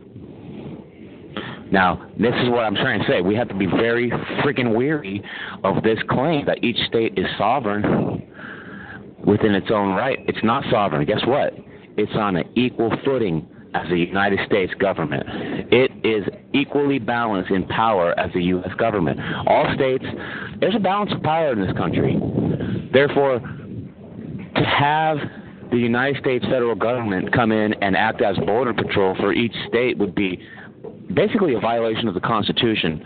Now, 1.72 2.10
this 2.18 2.34
is 2.44 2.50
what 2.50 2.60
I'm 2.60 2.76
trying 2.76 3.00
to 3.00 3.08
say. 3.08 3.22
We 3.22 3.36
have 3.36 3.48
to 3.50 3.56
be 3.56 3.66
very 3.66 4.10
freaking 4.44 4.76
weary 4.76 5.24
of 5.64 5.84
this 5.84 5.98
claim 6.10 6.46
that 6.46 6.64
each 6.64 6.78
state 6.88 7.18
is 7.18 7.26
sovereign 7.38 8.32
within 9.26 9.56
its 9.56 9.68
own 9.72 9.96
right. 9.96 10.20
It's 10.28 10.44
not 10.44 10.64
sovereign. 10.72 11.06
Guess 11.06 11.26
what? 11.26 11.54
It's 11.98 12.12
on 12.16 12.36
an 12.36 12.50
equal 12.56 12.92
footing 13.04 13.48
as 13.76 13.90
the 13.90 13.98
United 13.98 14.40
States 14.46 14.74
government. 14.76 15.24
It 15.72 15.92
is 16.04 16.24
equally 16.54 16.98
balanced 16.98 17.52
in 17.52 17.68
power 17.68 18.18
as 18.18 18.32
the 18.34 18.42
U.S. 18.44 18.74
government. 18.78 19.20
All 19.48 19.68
states, 19.76 20.06
there's 20.62 20.76
a 20.76 20.80
balance 20.80 21.12
of 21.14 21.22
power 21.22 21.52
in 21.52 21.62
this 21.62 21.76
country. 21.76 22.18
Therefore, 22.94 23.40
to 23.40 24.64
have 24.64 25.18
the 25.72 25.78
United 25.78 26.22
States 26.22 26.46
federal 26.46 26.76
government 26.76 27.34
come 27.34 27.52
in 27.52 27.74
and 27.84 27.98
act 27.98 28.22
as 28.22 28.38
border 28.38 28.74
patrol 28.74 29.14
for 29.16 29.34
each 29.34 29.54
state 29.68 29.98
would 29.98 30.16
be 30.16 30.40
basically 31.14 31.54
a 31.56 31.60
violation 31.60 32.08
of 32.08 32.14
the 32.14 32.22
Constitution 32.22 33.04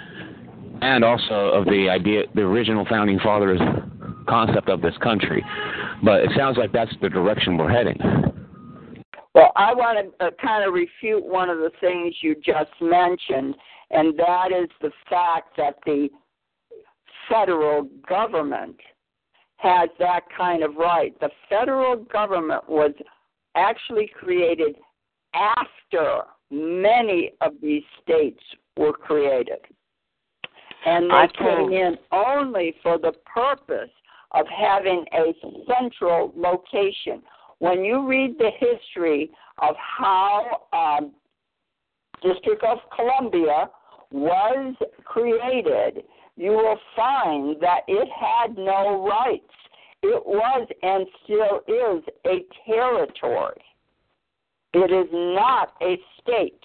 and 0.81 1.03
also 1.03 1.49
of 1.49 1.65
the 1.65 1.89
idea, 1.89 2.23
the 2.35 2.41
original 2.41 2.85
founding 2.85 3.19
fathers' 3.19 3.59
concept 4.27 4.69
of 4.69 4.81
this 4.81 4.95
country. 5.01 5.43
But 6.03 6.21
it 6.21 6.29
sounds 6.37 6.57
like 6.57 6.71
that's 6.71 6.93
the 7.01 7.09
direction 7.09 7.57
we're 7.57 7.71
heading. 7.71 7.97
Well, 9.39 9.53
I 9.55 9.73
want 9.73 10.13
to 10.19 10.25
uh, 10.25 10.31
kind 10.41 10.67
of 10.67 10.73
refute 10.73 11.23
one 11.23 11.49
of 11.49 11.59
the 11.59 11.71
things 11.79 12.13
you 12.19 12.35
just 12.45 12.71
mentioned, 12.81 13.55
and 13.89 14.19
that 14.19 14.51
is 14.51 14.67
the 14.81 14.91
fact 15.09 15.55
that 15.55 15.75
the 15.85 16.09
federal 17.29 17.87
government 18.05 18.75
has 19.55 19.87
that 19.97 20.23
kind 20.35 20.61
of 20.61 20.75
right. 20.75 21.17
The 21.21 21.29
federal 21.47 22.03
government 22.03 22.67
was 22.67 22.91
actually 23.55 24.11
created 24.13 24.75
after 25.33 26.23
many 26.51 27.31
of 27.39 27.53
these 27.61 27.83
states 28.03 28.43
were 28.75 28.91
created. 28.91 29.59
And 30.85 31.09
they 31.09 31.15
I 31.15 31.27
came 31.27 31.71
in 31.71 31.97
only 32.11 32.75
for 32.83 32.97
the 32.97 33.13
purpose 33.25 33.91
of 34.31 34.45
having 34.47 35.05
a 35.13 35.33
central 35.65 36.33
location. 36.35 37.21
When 37.59 37.83
you 37.83 38.07
read 38.07 38.37
the 38.37 38.51
history 38.57 39.31
of 39.61 39.75
how 39.77 40.63
um, 40.73 41.11
District 42.21 42.63
of 42.63 42.79
Columbia 42.95 43.69
was 44.11 44.75
created, 45.03 46.03
you 46.35 46.51
will 46.51 46.79
find 46.95 47.57
that 47.61 47.81
it 47.87 48.07
had 48.09 48.57
no 48.57 49.05
rights. 49.07 49.43
It 50.01 50.25
was 50.25 50.67
and 50.81 51.05
still 51.23 51.59
is 51.67 52.03
a 52.25 52.45
territory. 52.65 53.61
It 54.73 54.91
is 54.91 55.09
not 55.11 55.73
a 55.81 55.99
state, 56.21 56.63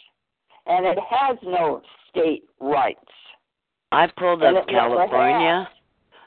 and 0.67 0.87
it 0.87 0.99
has 1.11 1.39
no 1.43 1.83
state 2.11 2.45
rights. 2.61 3.01
I 3.91 4.07
pulled 4.17 4.43
up 4.43 4.69
California. 4.69 5.69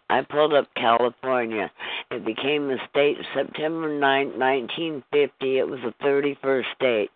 I 0.09 0.21
pulled 0.21 0.53
up 0.53 0.73
California. 0.75 1.69
It 2.11 2.25
became 2.25 2.69
a 2.69 2.77
state 2.89 3.17
September 3.33 3.89
9, 3.89 4.39
1950. 4.39 5.57
It 5.57 5.67
was 5.67 5.81
the 5.83 5.93
31st 6.05 6.63
state. 6.75 7.09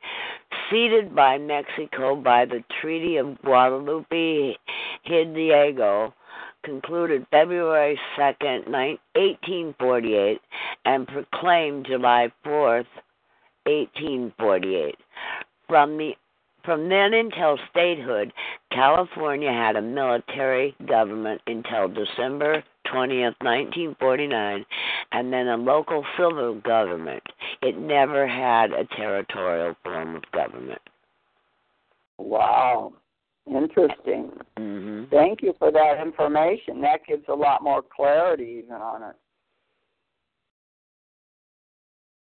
Ceded 0.70 1.16
by 1.16 1.38
Mexico 1.38 2.18
by 2.18 2.44
the 2.46 2.62
Treaty 2.82 3.16
of 3.16 3.42
Guadalupe 3.42 4.58
Hidalgo, 5.04 6.14
concluded 6.64 7.26
February 7.32 7.98
2, 8.18 8.22
1848, 8.22 10.42
and 10.86 11.08
proclaimed 11.08 11.86
July 11.86 12.30
4, 12.44 12.84
1848. 13.66 14.96
From 15.68 15.98
the 15.98 16.16
from 16.64 16.89
then 16.89 17.16
until 17.16 17.58
statehood, 17.72 18.32
California 18.72 19.52
had 19.52 19.76
a 19.76 19.82
military 19.82 20.76
government 20.88 21.42
until 21.48 21.88
December 21.88 22.64
20th, 22.94 23.36
1949, 23.42 24.66
and 25.12 25.34
then 25.34 25.48
a 25.48 25.58
local 25.58 26.04
civil 26.18 26.56
government. 26.62 27.24
It 27.62 27.78
never 27.78 28.28
had 28.28 28.72
a 28.72 28.86
territorial 28.96 29.76
form 29.84 30.16
of 30.16 30.24
government. 30.32 30.82
Wow. 32.18 32.94
Interesting. 33.48 34.32
hmm 34.58 35.04
Thank 35.10 35.42
you 35.42 35.54
for 35.58 35.72
that 35.72 36.02
information. 36.02 36.82
That 36.82 37.06
gives 37.08 37.26
a 37.28 37.34
lot 37.34 37.64
more 37.64 37.82
clarity 37.82 38.62
even 38.64 38.76
on 38.76 39.04
it. 39.04 39.16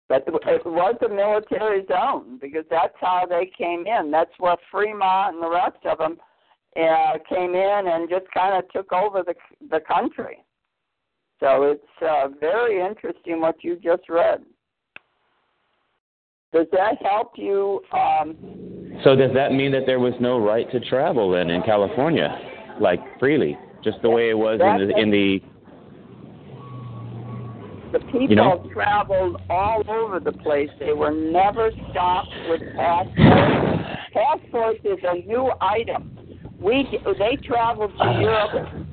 But 0.09 0.25
it 0.27 0.65
was 0.67 0.97
a 1.05 1.09
military 1.09 1.87
zone 1.87 2.39
because 2.41 2.65
that's 2.71 2.95
how 3.01 3.25
they 3.29 3.51
came 3.57 3.87
in. 3.87 4.11
That's 4.11 4.31
where 4.39 4.57
Fremont 4.71 5.35
and 5.37 5.43
the 5.43 5.49
rest 5.49 5.79
of 5.87 5.99
them 5.99 6.19
uh, 6.77 7.19
came 7.29 7.55
in 7.55 7.83
and 7.87 8.11
just 8.11 8.27
kind 8.33 8.57
of 8.57 8.71
took 8.71 8.93
over 8.93 9.23
the 9.23 9.35
the 9.71 9.81
country. 9.81 10.45
So 11.45 11.65
it's 11.65 11.83
uh, 12.01 12.29
very 12.41 12.81
interesting 12.81 13.39
what 13.39 13.63
you 13.63 13.77
just 13.77 14.09
read. 14.09 14.41
Does 16.55 16.67
that 16.73 16.95
help 17.03 17.33
you? 17.37 17.83
Um, 17.93 18.35
So 19.05 19.15
does 19.15 19.31
that 19.35 19.53
mean 19.53 19.71
that 19.73 19.83
there 19.85 20.01
was 20.01 20.15
no 20.21 20.39
right 20.39 20.71
to 20.73 20.81
travel 20.81 21.31
then 21.33 21.51
in 21.51 21.61
California, 21.63 22.35
like 22.81 23.01
freely, 23.19 23.59
just 23.83 23.99
the 24.01 24.09
way 24.09 24.31
it 24.31 24.39
was 24.39 24.59
in 24.59 24.89
the 24.89 24.97
in 24.99 25.11
the 25.11 25.41
The 27.93 27.99
people 28.07 28.23
You 28.23 28.37
know? 28.37 28.71
traveled 28.73 29.43
all 29.51 29.83
over 29.87 30.21
the 30.21 30.33
place. 30.33 30.71
They 30.81 30.95
were 30.95 31.13
never 31.13 31.71
stopped 31.91 32.35
with 32.49 32.63
passports. 32.75 33.19
Passports 34.15 34.81
is 34.85 34.99
a 35.07 35.17
new 35.27 35.53
item. 35.61 36.17
We 36.59 36.89
they 37.19 37.37
traveled 37.37 37.93
to 37.99 38.19
Europe 38.19 38.87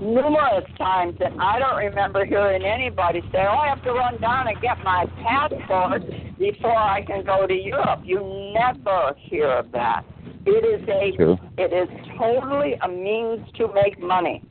numerous 0.00 0.64
times, 0.78 1.16
and 1.20 1.40
I 1.40 1.58
don't 1.58 1.76
remember 1.76 2.24
hearing 2.24 2.64
anybody 2.64 3.20
say, 3.32 3.46
"Oh, 3.46 3.56
I 3.56 3.68
have 3.68 3.82
to 3.84 3.92
run 3.92 4.18
down 4.20 4.48
and 4.48 4.60
get 4.60 4.82
my 4.82 5.06
passport 5.22 6.02
before 6.38 6.76
I 6.76 7.02
can 7.02 7.24
go 7.24 7.46
to 7.46 7.54
Europe." 7.54 8.00
You 8.04 8.52
never 8.54 9.14
hear 9.16 9.48
of 9.48 9.72
that. 9.72 10.04
It 10.46 10.64
is 10.64 10.88
a 10.88 11.16
True. 11.16 11.38
it 11.58 11.72
is 11.72 11.88
totally 12.18 12.74
a 12.82 12.88
means 12.88 13.50
to 13.52 13.68
make 13.72 13.98
money. 14.00 14.42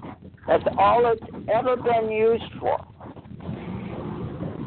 That's 0.48 0.64
all 0.78 1.06
it's 1.06 1.24
ever 1.48 1.78
been 1.78 2.12
used 2.12 2.52
for. 2.60 2.80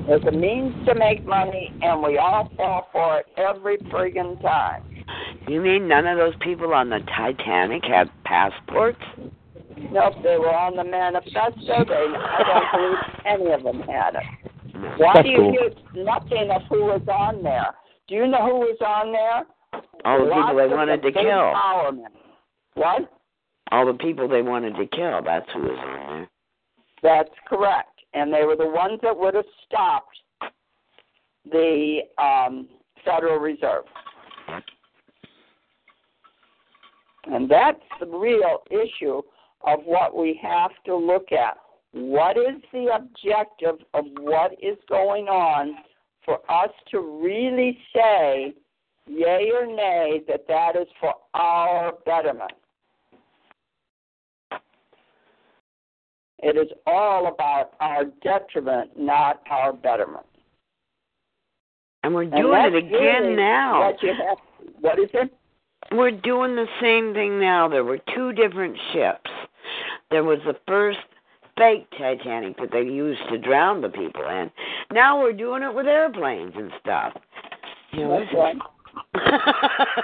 It's 0.09 0.25
a 0.25 0.31
means 0.31 0.87
to 0.87 0.95
make 0.95 1.27
money, 1.27 1.73
and 1.83 2.01
we 2.01 2.17
all 2.17 2.49
fall 2.57 2.89
for 2.93 3.19
it 3.19 3.27
every 3.37 3.77
friggin' 3.79 4.41
time. 4.41 4.85
You 5.49 5.61
mean 5.61 5.89
none 5.89 6.07
of 6.07 6.17
those 6.17 6.35
people 6.41 6.73
on 6.73 6.91
the 6.91 7.01
Titanic 7.01 7.85
had 7.85 8.09
passports? 8.25 9.03
Nope, 9.77 10.15
they 10.23 10.39
were 10.39 10.55
on 10.55 10.77
the 10.77 10.85
manifesto. 10.85 11.85
They, 11.85 12.07
I 12.17 12.43
don't 12.47 12.73
believe 12.73 12.99
any 13.27 13.53
of 13.53 13.63
them 13.63 13.83
had 13.87 14.15
it. 14.15 14.23
Why 14.99 15.15
That's 15.15 15.27
do 15.27 15.31
you 15.33 15.39
cool. 15.39 15.53
hear 15.53 16.05
nothing 16.05 16.51
of 16.51 16.63
who 16.69 16.85
was 16.85 17.03
on 17.09 17.43
there? 17.43 17.75
Do 18.09 18.15
you 18.15 18.27
know 18.27 18.45
who 18.45 18.59
was 18.61 18.79
on 18.81 19.13
there? 19.13 19.45
All 20.05 20.19
the 20.25 20.33
people 20.33 20.57
they 20.57 20.75
wanted 20.75 21.03
the 21.03 21.11
to 21.11 21.23
kill. 21.23 21.93
men. 21.93 22.11
What? 22.75 23.11
All 23.73 23.87
the 23.87 23.95
people 23.95 24.29
they 24.29 24.43
wanted 24.43 24.77
to 24.77 24.87
kill. 24.87 25.23
That's 25.25 25.47
who 25.53 25.63
was 25.63 25.79
on 25.79 26.19
there. 26.19 26.29
That's 27.03 27.35
correct. 27.47 28.01
And 28.15 28.33
they 28.33 28.45
were 28.45 28.57
the 28.57 28.69
ones 28.69 29.01
that 29.03 29.17
would 29.17 29.35
have 29.35 29.45
stopped 29.67 30.17
the 31.51 32.01
um, 32.19 32.69
Federal 33.05 33.39
Reserve. 33.39 33.85
And 37.27 37.51
that's 37.51 37.81
the 38.01 38.07
real 38.07 38.63
issue 38.71 39.21
of 39.67 39.81
what 39.85 40.17
we 40.17 40.39
have 40.43 40.71
to 40.87 40.97
look 40.97 41.33
at. 41.33 41.59
What 41.93 42.37
is 42.37 42.63
the 42.73 42.89
objective 42.95 43.85
of 43.95 44.05
what 44.21 44.53
is 44.63 44.77
going 44.89 45.27
on 45.29 45.77
for 46.25 46.39
us 46.51 46.71
to 46.91 47.01
really 47.01 47.79
say, 47.95 48.55
yay 49.07 49.51
or 49.55 49.67
nay, 49.67 50.23
that 50.29 50.47
that 50.49 50.77
is 50.77 50.89
for 51.01 51.15
our 51.35 51.93
betterment? 52.05 52.53
It 56.39 56.57
is 56.57 56.69
all 56.87 57.29
about 57.29 57.73
our 57.81 58.05
detriment, 58.23 58.91
not 58.99 59.43
our 59.51 59.73
betterment. 59.73 60.27
And 62.03 62.15
we're 62.15 62.27
doing 62.27 62.53
that's 62.53 62.75
it 62.75 62.85
again 62.85 63.23
really 63.23 63.37
now. 63.37 63.81
What 63.81 63.97
have, 64.01 64.39
what 64.81 64.99
is 64.99 65.11
it? 65.15 65.35
We're 65.93 66.11
doing 66.11 66.55
the 66.55 66.67
same 66.81 67.15
thing 67.15 67.41
now. 67.41 67.69
There 67.69 67.85
were 67.85 67.99
two 68.15 68.33
different 68.33 68.77
ships. 68.93 69.31
There 70.11 70.25
was 70.25 70.39
the 70.47 70.57
first 70.67 70.99
fake 71.59 71.87
Titanic 71.99 72.57
that 72.59 72.71
they 72.71 72.83
used 72.83 73.21
to 73.31 73.39
drown 73.39 73.81
the 73.81 73.89
people 73.89 74.29
in. 74.29 74.51
Now 74.93 75.21
we're 75.21 75.33
doing 75.33 75.63
it 75.63 75.75
with 75.75 75.87
airplanes 75.87 76.53
and 76.55 76.71
stuff. 76.81 77.15
You 77.93 78.01
know, 78.01 78.21
That's 78.21 78.35
right. 78.35 78.57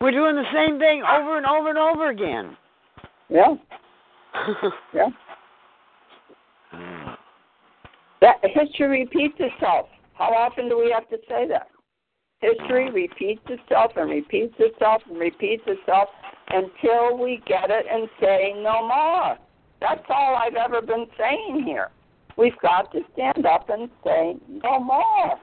we're 0.00 0.10
doing 0.10 0.36
the 0.36 0.44
same 0.52 0.78
thing 0.78 1.02
over 1.02 1.36
and 1.36 1.46
over 1.46 1.68
and 1.70 1.78
over 1.78 2.10
again. 2.10 2.56
Yeah, 3.28 3.54
yeah. 4.94 5.08
That 8.20 8.36
history 8.42 9.00
repeats 9.00 9.34
itself. 9.38 9.86
How 10.14 10.32
often 10.32 10.68
do 10.68 10.78
we 10.78 10.90
have 10.90 11.08
to 11.10 11.18
say 11.28 11.46
that? 11.48 11.68
History 12.40 12.90
repeats 12.90 13.42
itself 13.48 13.92
and 13.96 14.10
repeats 14.10 14.54
itself 14.58 15.02
and 15.08 15.18
repeats 15.18 15.62
itself 15.66 16.08
until 16.50 17.18
we 17.18 17.42
get 17.46 17.70
it 17.70 17.86
and 17.90 18.08
say 18.20 18.52
no 18.56 18.86
more. 18.86 19.36
That's 19.80 20.04
all 20.08 20.36
I've 20.36 20.54
ever 20.54 20.80
been 20.80 21.06
saying 21.18 21.64
here. 21.64 21.90
We've 22.36 22.58
got 22.60 22.90
to 22.92 23.00
stand 23.12 23.46
up 23.46 23.68
and 23.68 23.88
say 24.04 24.36
no 24.48 24.80
more. 24.80 25.38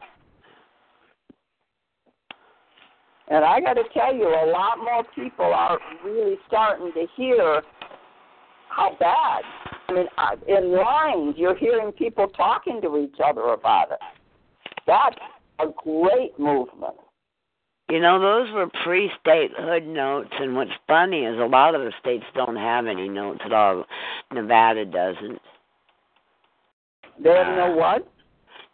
And 3.30 3.46
I 3.46 3.62
got 3.62 3.76
to 3.76 3.84
tell 3.94 4.14
you, 4.14 4.28
a 4.28 4.52
lot 4.52 4.78
more 4.80 5.06
people 5.16 5.46
are 5.46 5.80
really 6.04 6.36
starting 6.48 6.92
to 6.94 7.06
hear 7.16 7.62
how 8.68 8.96
bad. 9.00 9.44
I 9.88 9.94
mean, 9.94 10.08
in 10.48 10.76
lines, 10.76 11.36
you're 11.38 11.56
hearing 11.56 11.92
people 11.94 12.28
talking 12.28 12.82
to 12.82 12.98
each 12.98 13.20
other 13.24 13.54
about 13.54 13.92
it. 13.92 14.00
That's 14.86 15.16
a 15.60 15.68
great 15.84 16.38
movement. 16.38 16.96
You 17.92 18.00
know, 18.00 18.22
those 18.22 18.50
were 18.54 18.68
pre 18.86 19.12
statehood 19.20 19.86
notes, 19.86 20.30
and 20.40 20.56
what's 20.56 20.72
funny 20.88 21.26
is 21.26 21.38
a 21.38 21.46
lot 21.46 21.76
of 21.76 21.82
the 21.82 21.92
states 22.00 22.24
don't 22.34 22.56
have 22.56 22.88
any 22.88 23.10
notes 23.10 23.42
at 23.44 23.52
all. 23.52 23.84
Nevada 24.32 24.86
doesn't. 24.86 25.42
They 27.22 27.32
have 27.32 27.48
uh, 27.48 27.68
no 27.68 27.76
what? 27.76 28.08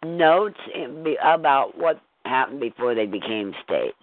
Notes 0.04 0.60
in, 0.72 1.02
be, 1.02 1.16
about 1.20 1.76
what 1.76 2.00
happened 2.26 2.60
before 2.60 2.94
they 2.94 3.06
became 3.06 3.54
states. 3.64 3.96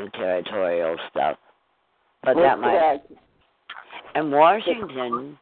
The 0.00 0.08
territorial 0.12 0.96
stuff. 1.08 1.36
But 2.24 2.34
that 2.34 2.42
That's 2.42 2.60
might. 2.60 2.70
correct. 2.70 3.12
And 4.16 4.32
Washington 4.32 5.38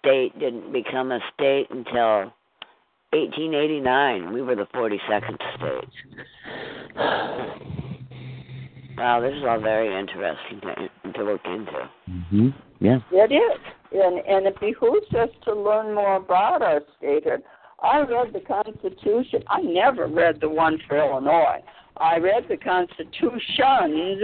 state 0.00 0.36
didn't 0.40 0.72
become 0.72 1.12
a 1.12 1.20
state 1.32 1.68
until 1.70 2.32
1889. 3.12 4.32
We 4.32 4.42
were 4.42 4.56
the 4.56 4.66
42nd 4.74 5.36
state. 5.56 5.88
Wow, 8.96 9.20
this 9.20 9.34
is 9.34 9.44
all 9.46 9.60
very 9.60 9.88
interesting 9.98 10.60
to, 10.62 11.12
to 11.12 11.24
look 11.24 11.40
into. 11.44 11.88
hmm 12.30 12.48
Yeah. 12.80 12.98
It 13.12 13.32
is. 13.32 13.60
And, 13.92 14.18
and 14.26 14.46
it 14.46 14.58
behooves 14.60 15.12
us 15.14 15.28
to 15.44 15.54
learn 15.54 15.94
more 15.94 16.16
about 16.16 16.62
our 16.62 16.80
statehood. 16.98 17.42
I 17.82 18.00
read 18.00 18.32
the 18.32 18.40
Constitution. 18.40 19.42
I 19.48 19.60
never 19.60 20.06
read 20.06 20.40
the 20.40 20.48
one 20.48 20.78
for 20.88 20.98
Illinois. 20.98 21.62
I 21.98 22.16
read 22.18 22.46
the 22.48 22.56
Constitutions 22.56 24.22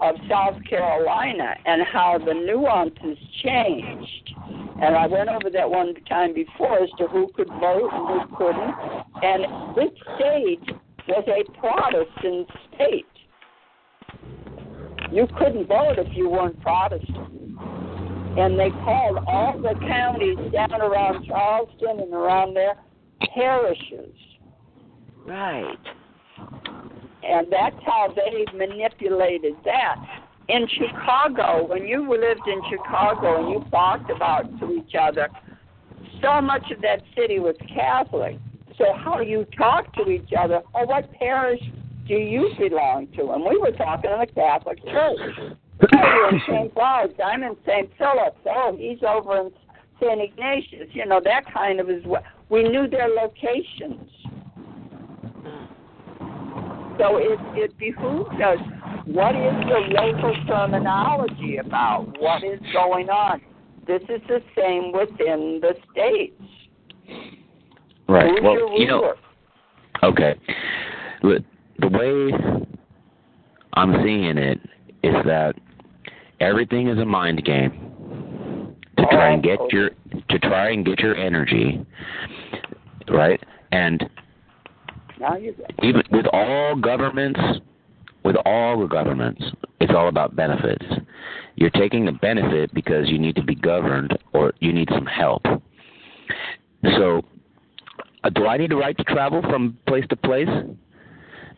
of 0.00 0.14
South 0.28 0.62
Carolina 0.68 1.54
and 1.64 1.82
how 1.90 2.18
the 2.18 2.34
nuances 2.34 3.18
changed. 3.42 4.34
And 4.82 4.94
I 4.96 5.06
went 5.06 5.28
over 5.28 5.50
that 5.50 5.70
one 5.70 5.94
time 6.08 6.34
before 6.34 6.82
as 6.82 6.90
to 6.98 7.06
who 7.06 7.30
could 7.34 7.48
vote 7.48 7.90
and 7.92 8.22
who 8.22 8.36
couldn't. 8.36 8.74
And 9.22 9.76
this 9.76 9.90
state 10.16 10.76
was 11.08 11.24
a 11.28 11.44
Protestant 11.58 12.48
state. 12.74 13.06
You 15.12 15.26
couldn't 15.38 15.66
vote 15.68 15.98
if 15.98 16.16
you 16.16 16.28
weren't 16.28 16.60
Protestant. 16.60 17.58
And 18.38 18.58
they 18.58 18.70
called 18.70 19.24
all 19.26 19.58
the 19.58 19.74
counties 19.86 20.36
down 20.52 20.80
around 20.80 21.24
Charleston 21.26 22.00
and 22.00 22.12
around 22.12 22.54
there 22.54 22.74
parishes. 23.34 24.14
Right. 25.24 25.78
And 27.22 27.46
that's 27.50 27.76
how 27.84 28.14
they 28.14 28.44
manipulated 28.56 29.54
that. 29.64 29.96
In 30.48 30.68
Chicago, 30.68 31.66
when 31.66 31.86
you 31.86 32.08
lived 32.08 32.46
in 32.46 32.60
Chicago 32.70 33.42
and 33.42 33.50
you 33.50 33.70
talked 33.70 34.10
about 34.10 34.60
to 34.60 34.72
each 34.72 34.94
other, 35.00 35.28
so 36.22 36.40
much 36.40 36.70
of 36.70 36.80
that 36.82 37.02
city 37.16 37.40
was 37.40 37.56
Catholic. 37.74 38.38
So 38.78 38.84
how 38.94 39.18
do 39.18 39.24
you 39.24 39.46
talk 39.56 39.92
to 39.94 40.10
each 40.10 40.30
other, 40.38 40.62
oh, 40.74 40.84
what 40.84 41.10
parish 41.12 41.60
do 42.06 42.14
you 42.14 42.50
belong 42.58 43.08
to? 43.16 43.32
And 43.32 43.44
we 43.44 43.56
were 43.58 43.72
talking 43.72 44.10
in 44.10 44.20
the 44.20 44.26
Catholic 44.26 44.84
Church. 44.84 45.56
In 45.92 46.40
St. 46.48 46.74
Cloud. 46.74 47.14
I'm 47.24 47.42
in 47.42 47.56
St. 47.66 47.90
Philip's. 47.98 48.38
Oh, 48.46 48.76
he's 48.78 48.98
over 49.06 49.38
in 49.38 49.50
St. 50.00 50.20
Ignatius. 50.20 50.88
You 50.92 51.06
know, 51.06 51.20
that 51.24 51.52
kind 51.52 51.80
of 51.80 51.90
is 51.90 52.04
what 52.04 52.22
we 52.48 52.62
knew 52.62 52.88
their 52.88 53.08
locations. 53.08 54.10
So 56.98 57.18
it, 57.18 57.38
it 57.54 57.76
behooves 57.78 58.40
us 58.40 58.58
what 59.06 59.36
is 59.36 59.54
the 59.68 60.00
local 60.00 60.34
terminology 60.46 61.58
about? 61.58 62.16
What 62.18 62.42
is 62.42 62.58
going 62.72 63.08
on? 63.08 63.40
This 63.86 64.02
is 64.08 64.20
the 64.26 64.42
same 64.56 64.92
within 64.92 65.60
the 65.60 65.74
states. 65.92 66.42
Right. 68.08 68.30
Who's 68.30 68.42
well, 68.42 68.78
you 68.78 68.86
know. 68.86 69.14
Okay. 70.02 70.34
The 71.22 71.44
the 71.78 71.88
way 71.88 72.32
I'm 73.74 74.02
seeing 74.04 74.38
it 74.38 74.60
is 75.02 75.14
that 75.24 75.54
everything 76.40 76.88
is 76.88 76.98
a 76.98 77.04
mind 77.04 77.44
game 77.44 78.74
to 78.98 79.06
try 79.10 79.32
and 79.32 79.42
get 79.42 79.58
Oh. 79.60 79.68
your 79.72 79.90
to 80.30 80.38
try 80.38 80.70
and 80.70 80.84
get 80.84 81.00
your 81.00 81.16
energy, 81.16 81.84
right? 83.08 83.42
And 83.72 84.08
Now 85.20 85.36
you 85.36 85.52
get 85.52 85.84
even 85.84 86.02
with 86.10 86.26
all 86.32 86.76
governments, 86.76 87.40
with 88.24 88.36
all 88.44 88.80
the 88.80 88.86
governments, 88.86 89.42
it's 89.80 89.92
all 89.94 90.08
about 90.08 90.36
benefits. 90.36 90.84
You're 91.56 91.70
taking 91.70 92.04
the 92.04 92.12
benefit 92.12 92.72
because 92.74 93.08
you 93.08 93.18
need 93.18 93.34
to 93.36 93.42
be 93.42 93.54
governed 93.54 94.16
or 94.32 94.52
you 94.60 94.72
need 94.72 94.88
some 94.90 95.06
help. 95.06 95.42
So, 96.96 97.22
uh, 98.26 98.30
do 98.30 98.46
I 98.46 98.56
need 98.56 98.72
a 98.72 98.76
right 98.76 98.96
to 98.96 99.04
travel 99.04 99.42
from 99.42 99.78
place 99.86 100.04
to 100.10 100.16
place? 100.16 100.48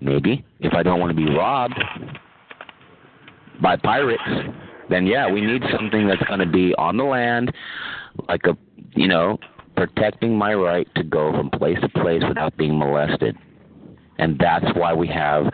Maybe. 0.00 0.44
If 0.60 0.74
I 0.74 0.82
don't 0.82 1.00
want 1.00 1.10
to 1.10 1.16
be 1.16 1.30
robbed 1.32 1.82
by 3.62 3.76
pirates, 3.76 4.22
then 4.88 5.06
yeah, 5.06 5.30
we 5.30 5.40
need 5.40 5.62
something 5.76 6.06
that's 6.06 6.22
going 6.24 6.40
to 6.40 6.46
be 6.46 6.74
on 6.76 6.96
the 6.96 7.04
land, 7.04 7.52
like 8.28 8.42
a, 8.44 8.56
you 8.92 9.08
know, 9.08 9.38
protecting 9.76 10.36
my 10.36 10.54
right 10.54 10.88
to 10.94 11.02
go 11.02 11.32
from 11.32 11.50
place 11.50 11.78
to 11.80 11.88
place 11.88 12.22
without 12.28 12.56
being 12.56 12.78
molested. 12.78 13.36
And 14.18 14.38
that's 14.38 14.66
why 14.76 14.92
we 14.92 15.08
have 15.08 15.44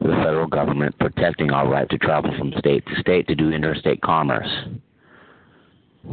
the 0.00 0.08
federal 0.08 0.46
government 0.46 0.98
protecting 0.98 1.50
our 1.50 1.68
right 1.68 1.88
to 1.90 1.98
travel 1.98 2.32
from 2.38 2.52
state 2.58 2.84
to 2.86 3.00
state 3.00 3.28
to 3.28 3.34
do 3.34 3.50
interstate 3.50 4.00
commerce. 4.00 4.48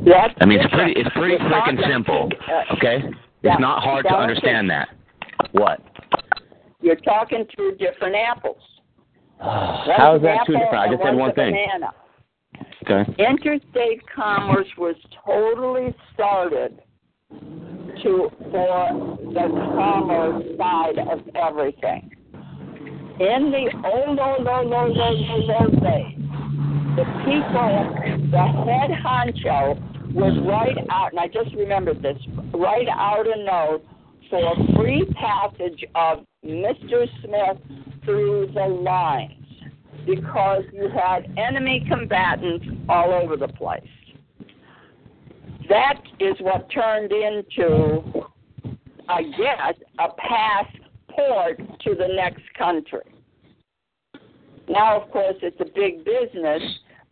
That's 0.06 0.34
I 0.41 0.45
mean, 0.45 0.60
it's 0.60 0.74
pretty, 0.74 0.93
it's 0.99 1.10
pretty 1.16 1.38
freaking 1.38 1.88
simple. 1.88 2.30
uh, 2.47 2.76
Okay. 2.76 3.04
It's 3.44 3.60
not 3.60 3.84
hard 3.84 4.06
to 4.06 4.16
understand 4.16 4.70
that. 4.70 4.89
What? 5.52 5.82
You're 6.82 6.96
talking 6.96 7.46
two 7.56 7.76
different 7.78 8.16
apples. 8.16 8.62
How 9.39 10.16
is 10.16 10.22
that 10.24 10.39
two 10.48 10.54
different? 10.54 10.76
I 10.76 10.89
just 10.89 11.04
said 11.04 11.16
one 11.16 11.34
thing. 11.34 11.54
Banana. 11.54 11.94
Okay. 12.84 13.24
Interstate 13.24 14.02
commerce 14.14 14.68
was 14.78 14.96
totally 15.26 15.94
started 16.14 16.82
to 17.32 18.30
for 18.52 19.18
the 19.34 19.48
commerce 19.76 20.44
side 20.58 21.00
of 21.00 21.22
everything. 21.36 22.12
In 23.20 23.52
the 23.52 23.70
old, 23.86 24.20
old, 24.20 24.48
old, 24.48 24.74
old, 24.74 24.98
old, 24.98 25.30
old, 25.30 25.50
old 25.50 25.84
days, 25.84 26.18
the 26.96 27.06
people, 27.24 28.30
the 28.32 28.46
head 28.66 28.91
honcho 29.04 29.93
was 30.12 30.34
mm. 30.34 30.47
right 30.47 30.78
out, 30.89 31.12
and 31.12 31.20
I 31.20 31.28
just 31.28 31.56
remembered 31.56 32.01
this, 32.01 32.18
write 32.54 32.88
out 32.89 33.26
a 33.28 33.43
note 33.43 33.84
for 34.30 34.56
free 34.76 35.06
passage 35.16 35.84
of 35.95 36.26
Mr. 36.45 37.08
Smith 37.22 37.58
through 38.04 38.51
the 38.54 38.66
lines 38.66 39.34
because 40.06 40.64
you 40.74 40.89
had 40.89 41.32
enemy 41.38 41.86
combatants 41.88 42.66
all 42.89 43.14
over 43.14 43.38
the 43.38 43.47
place. 43.47 43.82
That 45.70 46.01
is 46.20 46.36
what 46.41 46.70
turned 46.72 47.12
into, 47.12 48.01
I 49.08 49.24
guess, 49.24 49.76
a 49.99 50.10
passport 50.18 51.58
to 51.58 51.95
the 51.95 52.10
next 52.16 52.43
country. 52.58 53.01
Now, 54.70 55.01
of 55.01 55.12
course, 55.12 55.36
it's 55.41 55.60
a 55.60 55.66
big 55.66 56.06
business, 56.06 56.62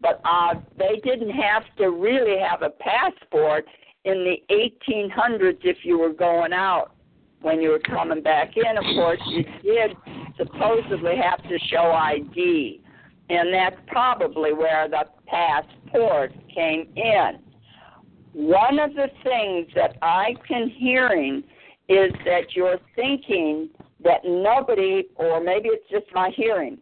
but 0.01 0.21
uh, 0.25 0.55
they 0.77 0.99
didn't 1.03 1.31
have 1.31 1.63
to 1.77 1.91
really 1.91 2.39
have 2.39 2.61
a 2.63 2.69
passport 2.69 3.65
in 4.03 4.23
the 4.23 4.37
1800s 4.89 5.59
if 5.63 5.77
you 5.83 5.99
were 5.99 6.13
going 6.13 6.53
out. 6.53 6.91
When 7.41 7.59
you 7.59 7.69
were 7.69 7.79
coming 7.79 8.21
back 8.21 8.51
in, 8.55 8.77
of 8.77 8.83
course, 8.95 9.19
you 9.25 9.43
did 9.63 9.97
supposedly 10.37 11.15
have 11.15 11.41
to 11.49 11.57
show 11.71 11.91
ID, 11.91 12.83
and 13.29 13.51
that's 13.51 13.77
probably 13.87 14.53
where 14.53 14.87
the 14.87 15.05
passport 15.25 16.33
came 16.53 16.87
in. 16.95 17.39
One 18.33 18.77
of 18.77 18.93
the 18.93 19.07
things 19.23 19.67
that 19.75 19.97
I've 20.03 20.37
been 20.47 20.69
hearing 20.69 21.43
is 21.89 22.11
that 22.25 22.55
you're 22.55 22.77
thinking 22.95 23.69
that 24.03 24.23
nobody, 24.23 25.05
or 25.15 25.43
maybe 25.43 25.69
it's 25.69 25.89
just 25.89 26.13
my 26.13 26.29
hearing, 26.35 26.77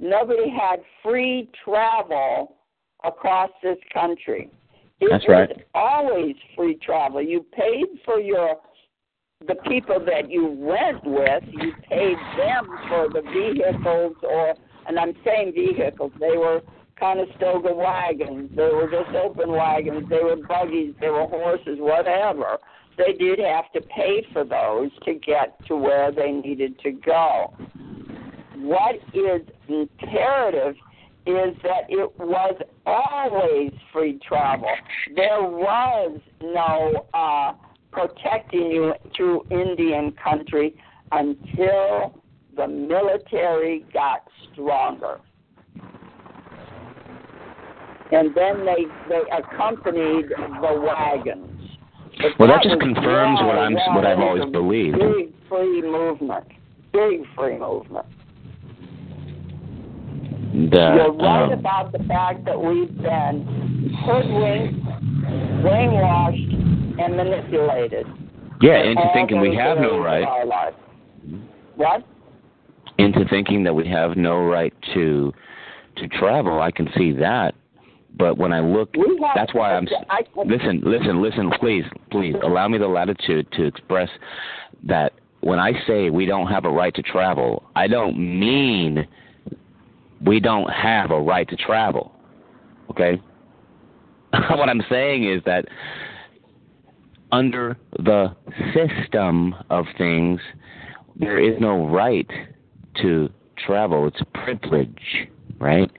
nobody 0.00 0.50
had 0.50 0.80
free 1.04 1.48
travel 1.64 2.56
across 3.04 3.50
this 3.62 3.78
country. 3.92 4.50
It 5.00 5.08
That's 5.10 5.26
was 5.26 5.48
right. 5.48 5.66
always 5.74 6.36
free 6.56 6.76
travel. 6.76 7.22
You 7.22 7.44
paid 7.52 7.86
for 8.04 8.20
your 8.20 8.56
the 9.46 9.54
people 9.66 9.98
that 10.04 10.30
you 10.30 10.46
went 10.46 11.02
with, 11.02 11.42
you 11.50 11.72
paid 11.88 12.16
them 12.36 12.66
for 12.88 13.08
the 13.08 13.22
vehicles 13.32 14.14
or 14.22 14.54
and 14.86 14.98
I'm 14.98 15.14
saying 15.24 15.52
vehicles, 15.54 16.12
they 16.18 16.36
were 16.36 16.60
Conestoga 16.98 17.72
wagons, 17.72 18.50
they 18.54 18.62
were 18.62 18.90
just 18.90 19.14
open 19.16 19.50
wagons, 19.50 20.06
they 20.10 20.22
were 20.22 20.36
buggies, 20.36 20.94
they 21.00 21.08
were 21.08 21.26
horses, 21.26 21.78
whatever. 21.78 22.58
They 22.98 23.12
did 23.12 23.38
have 23.38 23.70
to 23.72 23.80
pay 23.80 24.26
for 24.32 24.44
those 24.44 24.90
to 25.04 25.14
get 25.14 25.64
to 25.66 25.76
where 25.76 26.12
they 26.12 26.32
needed 26.32 26.78
to 26.80 26.92
go. 26.92 27.54
What 28.56 28.96
is 29.14 29.42
imperative 29.68 30.74
is 31.26 31.54
that 31.62 31.84
it 31.88 32.10
was 32.18 32.54
always 32.86 33.72
free 33.92 34.18
travel. 34.26 34.68
There 35.14 35.42
was 35.42 36.18
no 36.42 37.06
uh, 37.14 37.52
protecting 37.92 38.70
you 38.70 38.94
through 39.16 39.44
Indian 39.50 40.12
country 40.12 40.74
until 41.12 42.20
the 42.56 42.66
military 42.66 43.84
got 43.92 44.26
stronger. 44.52 45.20
And 48.12 48.34
then 48.34 48.66
they 48.66 48.86
they 49.08 49.22
accompanied 49.30 50.30
the 50.30 50.82
wagons. 50.84 51.60
But 52.18 52.38
Well, 52.38 52.48
that 52.48 52.62
just 52.62 52.80
confirms 52.80 53.38
what 53.40 53.56
I'm 53.56 53.74
what 53.94 54.04
I've 54.04 54.18
always 54.18 54.50
believed. 54.50 54.98
Big 54.98 55.32
free 55.48 55.82
movement. 55.82 56.46
Big 56.92 57.20
free 57.36 57.58
movement. 57.58 58.06
The, 60.52 60.94
You're 60.96 61.12
right 61.12 61.52
um, 61.52 61.58
about 61.58 61.92
the 61.92 62.02
fact 62.04 62.44
that 62.44 62.60
we've 62.60 62.96
been 62.96 63.94
hoodwinked, 64.04 64.80
brainwashed, 65.62 67.00
and 67.00 67.16
manipulated. 67.16 68.06
yeah, 68.60 68.82
into 68.82 69.02
thinking 69.14 69.40
we 69.40 69.54
have 69.54 69.78
no 69.78 69.98
right. 69.98 70.74
What? 71.76 72.04
into 73.00 73.24
thinking 73.28 73.64
that 73.64 73.74
we 73.74 73.88
have 73.88 74.16
no 74.16 74.44
right 74.44 74.74
to 74.94 75.32
to 75.96 76.08
travel. 76.08 76.60
I 76.60 76.70
can 76.70 76.88
see 76.96 77.12
that, 77.12 77.54
but 78.16 78.38
when 78.38 78.52
I 78.52 78.60
look, 78.60 78.94
that's 79.34 79.54
why 79.54 79.74
I'm. 79.74 79.86
I, 80.08 80.20
Listen, 80.44 80.82
listen, 80.84 81.22
listen, 81.22 81.50
please, 81.58 81.84
please 82.10 82.34
allow 82.42 82.68
me 82.68 82.78
the 82.78 82.88
latitude 82.88 83.50
to 83.52 83.64
express 83.64 84.08
that 84.84 85.12
when 85.40 85.58
I 85.58 85.72
say 85.86 86.10
we 86.10 86.26
don't 86.26 86.46
have 86.46 86.64
a 86.64 86.70
right 86.70 86.94
to 86.94 87.02
travel, 87.02 87.64
I 87.74 87.86
don't 87.86 88.16
mean 88.18 89.06
we 90.24 90.40
don't 90.40 90.70
have 90.70 91.10
a 91.10 91.20
right 91.20 91.48
to 91.48 91.56
travel. 91.56 92.12
Okay? 92.90 93.20
what 94.32 94.68
I'm 94.68 94.82
saying 94.88 95.24
is 95.24 95.42
that 95.46 95.66
under 97.32 97.76
the 97.98 98.34
system 98.74 99.54
of 99.70 99.86
things, 99.96 100.40
there 101.16 101.38
is 101.38 101.60
no 101.60 101.86
right 101.86 102.28
to 103.02 103.30
travel. 103.56 104.06
It's 104.08 104.20
a 104.20 104.24
privilege, 104.24 105.28
right? 105.58 105.90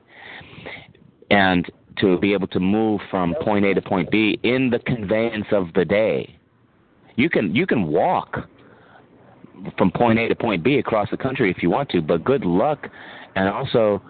And 1.30 1.70
to 2.00 2.18
be 2.20 2.34
able 2.34 2.48
to 2.48 2.60
move 2.60 3.02
from 3.10 3.36
point 3.42 3.66
A 3.66 3.74
to 3.74 3.82
point 3.82 4.12
B 4.12 4.40
in 4.44 4.70
the 4.70 4.80
conveyance 4.80 5.48
of 5.52 5.74
the 5.74 5.86
day. 5.86 6.38
You 7.16 7.30
can 7.30 7.54
you 7.56 7.68
can 7.68 7.88
walk 7.88 8.48
from 9.78 9.92
point 9.92 10.18
A 10.20 10.28
to 10.28 10.36
point 10.36 10.64
B 10.64 10.78
across 10.78 11.10
the 11.12 11.18
country 11.18 11.52
if 11.52 11.62
you 11.62 11.70
want 11.70 11.90
to, 11.90 12.02
but 12.02 12.24
good 12.24 12.46
luck 12.46 12.88
and 13.36 13.48
also 13.48 14.02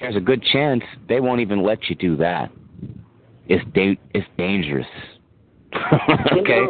there's 0.00 0.16
a 0.16 0.20
good 0.20 0.42
chance 0.42 0.82
they 1.08 1.20
won't 1.20 1.40
even 1.40 1.62
let 1.62 1.88
you 1.88 1.96
do 1.96 2.16
that. 2.16 2.50
It's 3.48 3.64
da- 3.72 3.98
it's 4.12 4.26
dangerous. 4.36 4.86
okay. 6.32 6.64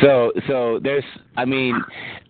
So 0.00 0.32
so 0.46 0.80
there's 0.82 1.04
I 1.36 1.44
mean, 1.44 1.80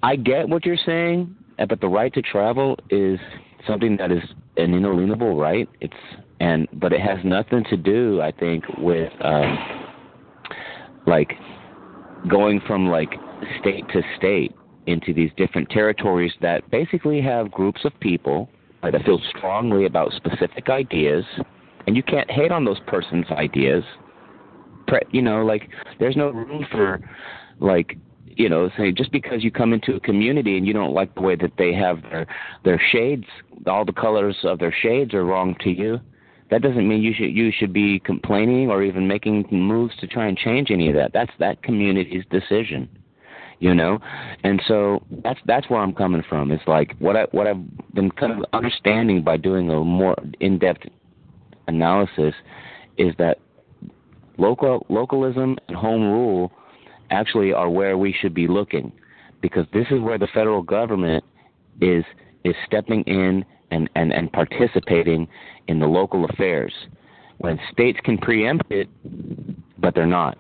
I 0.02 0.16
get 0.16 0.48
what 0.48 0.64
you're 0.64 0.76
saying, 0.84 1.34
but 1.68 1.80
the 1.80 1.88
right 1.88 2.12
to 2.14 2.22
travel 2.22 2.78
is 2.90 3.18
something 3.66 3.96
that 3.96 4.10
is 4.10 4.22
an 4.56 4.74
inalienable 4.74 5.36
right. 5.36 5.68
It's 5.80 5.94
and 6.40 6.68
but 6.74 6.92
it 6.92 7.00
has 7.00 7.18
nothing 7.24 7.64
to 7.70 7.76
do, 7.76 8.20
I 8.20 8.32
think, 8.32 8.64
with 8.78 9.12
um 9.20 9.58
like 11.06 11.32
going 12.28 12.60
from 12.66 12.88
like 12.88 13.12
state 13.60 13.84
to 13.92 14.02
state 14.16 14.54
into 14.86 15.12
these 15.12 15.30
different 15.36 15.70
territories 15.70 16.32
that 16.40 16.68
basically 16.70 17.20
have 17.20 17.50
groups 17.50 17.84
of 17.84 17.92
people 18.00 18.48
uh, 18.82 18.90
that 18.90 19.04
feel 19.04 19.20
strongly 19.36 19.86
about 19.86 20.12
specific 20.12 20.68
ideas, 20.68 21.24
and 21.86 21.96
you 21.96 22.02
can't 22.02 22.30
hate 22.30 22.52
on 22.52 22.64
those 22.64 22.80
persons' 22.86 23.26
ideas. 23.30 23.84
You 25.10 25.22
know, 25.22 25.44
like 25.44 25.70
there's 25.98 26.16
no 26.16 26.28
room 26.28 26.66
for 26.70 27.00
like 27.58 27.96
you 28.36 28.48
know, 28.48 28.70
say 28.76 28.92
just 28.92 29.12
because 29.12 29.44
you 29.44 29.50
come 29.50 29.72
into 29.72 29.94
a 29.94 30.00
community 30.00 30.56
and 30.56 30.66
you 30.66 30.72
don't 30.72 30.92
like 30.92 31.14
the 31.14 31.20
way 31.20 31.36
that 31.36 31.52
they 31.56 31.72
have 31.72 32.02
their 32.02 32.26
their 32.64 32.80
shades, 32.92 33.24
all 33.66 33.84
the 33.84 33.92
colors 33.92 34.36
of 34.44 34.58
their 34.58 34.74
shades 34.82 35.14
are 35.14 35.24
wrong 35.24 35.54
to 35.60 35.70
you. 35.70 36.00
That 36.50 36.62
doesn't 36.62 36.86
mean 36.86 37.02
you 37.02 37.14
should 37.14 37.34
you 37.34 37.50
should 37.56 37.72
be 37.72 38.00
complaining 38.00 38.70
or 38.70 38.82
even 38.82 39.08
making 39.08 39.46
moves 39.50 39.96
to 40.00 40.06
try 40.06 40.26
and 40.26 40.36
change 40.36 40.70
any 40.70 40.88
of 40.88 40.94
that. 40.94 41.12
That's 41.12 41.32
that 41.38 41.62
community's 41.62 42.24
decision, 42.30 42.88
you 43.60 43.74
know. 43.74 43.98
And 44.42 44.62
so 44.66 45.02
that's 45.22 45.40
that's 45.46 45.68
where 45.68 45.80
I'm 45.80 45.94
coming 45.94 46.22
from. 46.28 46.50
It's 46.50 46.66
like 46.66 46.94
what 46.98 47.16
I 47.16 47.26
what 47.32 47.46
I've 47.46 47.62
been 47.94 48.10
kind 48.10 48.32
of 48.32 48.44
understanding 48.52 49.22
by 49.22 49.36
doing 49.36 49.70
a 49.70 49.84
more 49.84 50.16
in-depth 50.40 50.86
analysis 51.68 52.34
is 52.98 53.14
that 53.18 53.38
local 54.38 54.86
localism 54.88 55.56
and 55.68 55.76
home 55.76 56.02
rule 56.02 56.52
actually 57.10 57.52
are 57.52 57.70
where 57.70 57.96
we 57.96 58.12
should 58.12 58.34
be 58.34 58.46
looking 58.48 58.92
because 59.40 59.66
this 59.72 59.86
is 59.90 60.00
where 60.00 60.18
the 60.18 60.28
federal 60.32 60.62
government 60.62 61.24
is 61.80 62.04
is 62.44 62.54
stepping 62.66 63.02
in 63.04 63.44
and, 63.70 63.88
and, 63.94 64.12
and 64.12 64.30
participating 64.32 65.26
in 65.68 65.80
the 65.80 65.86
local 65.86 66.24
affairs 66.26 66.72
when 67.38 67.58
states 67.72 67.98
can 68.04 68.18
preempt 68.18 68.70
it 68.70 68.88
but 69.78 69.94
they're 69.94 70.06
not 70.06 70.38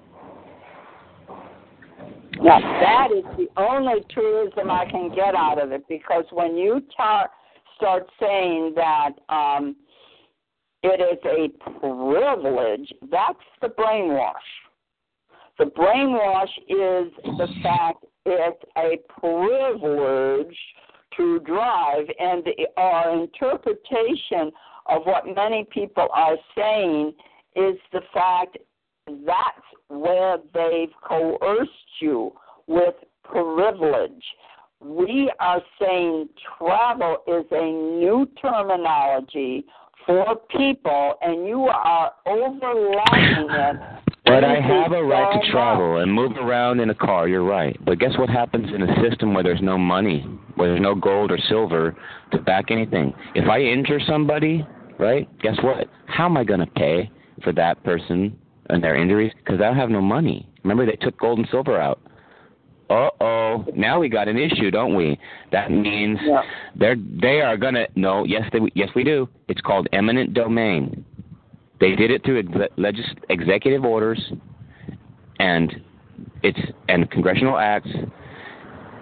Now, 2.42 2.58
that 2.60 3.08
is 3.12 3.24
the 3.36 3.48
only 3.56 4.02
truism 4.10 4.70
I 4.70 4.86
can 4.90 5.14
get 5.14 5.34
out 5.34 5.62
of 5.62 5.72
it 5.72 5.84
because 5.88 6.24
when 6.32 6.56
you 6.56 6.82
ta- 6.96 7.28
start 7.76 8.08
saying 8.20 8.74
that 8.76 9.12
um, 9.28 9.76
it 10.82 11.00
is 11.00 11.18
a 11.24 11.48
privilege, 11.80 12.92
that's 13.10 13.38
the 13.62 13.68
brainwash. 13.68 14.32
The 15.58 15.66
brainwash 15.66 16.48
is 16.68 17.12
the 17.38 17.48
fact 17.62 18.04
it's 18.26 18.62
a 18.76 18.98
privilege 19.20 20.56
to 21.16 21.38
drive, 21.40 22.06
and 22.18 22.44
our 22.76 23.12
interpretation 23.22 24.50
of 24.86 25.02
what 25.04 25.24
many 25.26 25.66
people 25.70 26.08
are 26.12 26.36
saying 26.56 27.12
is 27.54 27.76
the 27.92 28.00
fact 28.12 28.58
that's 29.06 29.64
where 29.88 30.38
they've 30.52 30.92
coerced 31.02 31.70
you 32.00 32.32
with 32.66 32.94
privilege. 33.22 34.22
We 34.80 35.32
are 35.40 35.62
saying 35.80 36.28
travel 36.58 37.18
is 37.26 37.44
a 37.50 37.64
new 37.64 38.28
terminology 38.40 39.64
for 40.06 40.36
people, 40.50 41.14
and 41.22 41.46
you 41.46 41.62
are 41.62 42.12
overlaying 42.26 43.48
it. 43.50 43.76
But 44.26 44.42
I 44.42 44.60
have 44.60 44.92
a 44.92 45.02
right 45.02 45.40
to 45.40 45.50
travel 45.50 45.98
and 45.98 46.12
move 46.12 46.32
around 46.38 46.80
in 46.80 46.90
a 46.90 46.94
car. 46.94 47.28
You're 47.28 47.44
right. 47.44 47.78
But 47.84 47.98
guess 47.98 48.12
what 48.18 48.30
happens 48.30 48.68
in 48.74 48.82
a 48.82 49.08
system 49.08 49.34
where 49.34 49.44
there's 49.44 49.62
no 49.62 49.76
money, 49.78 50.20
where 50.56 50.70
there's 50.70 50.82
no 50.82 50.94
gold 50.94 51.30
or 51.30 51.38
silver 51.48 51.94
to 52.32 52.38
back 52.38 52.70
anything? 52.70 53.14
If 53.34 53.48
I 53.48 53.60
injure 53.60 54.00
somebody, 54.06 54.66
right? 54.98 55.28
Guess 55.40 55.56
what? 55.62 55.88
How 56.06 56.24
am 56.26 56.36
I 56.36 56.44
going 56.44 56.60
to 56.60 56.66
pay 56.66 57.10
for 57.42 57.52
that 57.52 57.82
person 57.84 58.38
and 58.70 58.82
their 58.82 58.96
injuries? 58.96 59.32
Because 59.44 59.60
I 59.60 59.72
have 59.74 59.90
no 59.90 60.00
money. 60.00 60.48
Remember, 60.62 60.86
they 60.86 60.96
took 60.96 61.18
gold 61.18 61.38
and 61.38 61.48
silver 61.50 61.78
out. 61.80 62.00
Uh 62.90 63.08
oh. 63.20 63.64
Now 63.74 63.98
we 63.98 64.08
got 64.08 64.28
an 64.28 64.36
issue, 64.36 64.70
don't 64.70 64.94
we? 64.94 65.18
That 65.52 65.70
means 65.70 66.18
Yeah. 66.22 66.42
they're 66.76 66.96
they 66.96 67.40
are 67.40 67.56
gonna 67.56 67.86
no. 67.96 68.24
Yes, 68.24 68.42
they 68.52 68.60
yes 68.74 68.90
we 68.94 69.04
do. 69.04 69.28
It's 69.48 69.60
called 69.62 69.88
eminent 69.92 70.34
domain. 70.34 71.04
They 71.80 71.96
did 71.96 72.10
it 72.10 72.22
through 72.24 72.40
ex- 72.40 72.72
legis- 72.76 73.14
executive 73.30 73.84
orders, 73.84 74.32
and 75.40 75.74
it's 76.42 76.58
and 76.88 77.10
congressional 77.10 77.58
acts, 77.58 77.88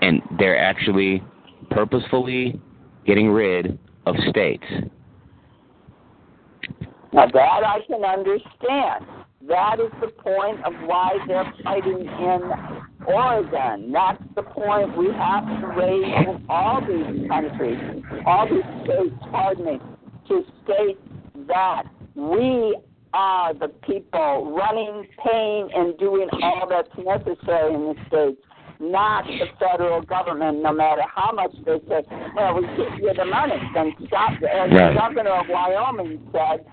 and 0.00 0.22
they're 0.38 0.58
actually 0.58 1.22
purposefully 1.70 2.60
getting 3.04 3.30
rid 3.30 3.78
of 4.06 4.14
states. 4.30 4.64
Now 7.12 7.26
that 7.26 7.36
I 7.36 7.80
can 7.86 8.04
understand. 8.04 9.04
That 9.48 9.80
is 9.80 9.90
the 10.00 10.08
point 10.08 10.64
of 10.64 10.72
why 10.86 11.18
they're 11.26 11.52
fighting 11.64 12.06
in 12.06 12.52
Oregon. 13.06 13.90
That's 13.92 14.22
the 14.36 14.42
point 14.42 14.96
we 14.96 15.08
have 15.12 15.44
to 15.60 15.66
raise 15.76 16.04
in 16.04 16.46
all 16.48 16.80
these 16.80 17.28
countries, 17.28 18.04
all 18.24 18.46
these 18.48 18.62
states, 18.84 19.14
pardon 19.30 19.64
me, 19.64 19.80
to 20.28 20.44
state 20.64 20.98
that 21.48 21.84
we 22.14 22.78
are 23.14 23.52
the 23.52 23.68
people 23.68 24.54
running, 24.56 25.08
paying, 25.24 25.70
and 25.74 25.98
doing 25.98 26.28
all 26.42 26.66
that's 26.68 26.88
necessary 26.96 27.74
in 27.74 27.80
the 27.80 27.94
states, 28.06 28.40
not 28.80 29.24
the 29.24 29.46
federal 29.58 30.02
government, 30.02 30.62
no 30.62 30.72
matter 30.72 31.02
how 31.12 31.32
much 31.32 31.52
they 31.66 31.78
say, 31.88 32.02
well, 32.36 32.54
we 32.54 32.62
give 32.76 32.98
you 32.98 33.12
the 33.16 33.24
money, 33.24 33.56
then 33.74 33.92
stop. 34.06 34.32
As 34.34 34.70
Right. 34.70 34.94
the 34.94 35.00
governor 35.00 35.30
of 35.30 35.46
Wyoming 35.48 36.20
said, 36.32 36.64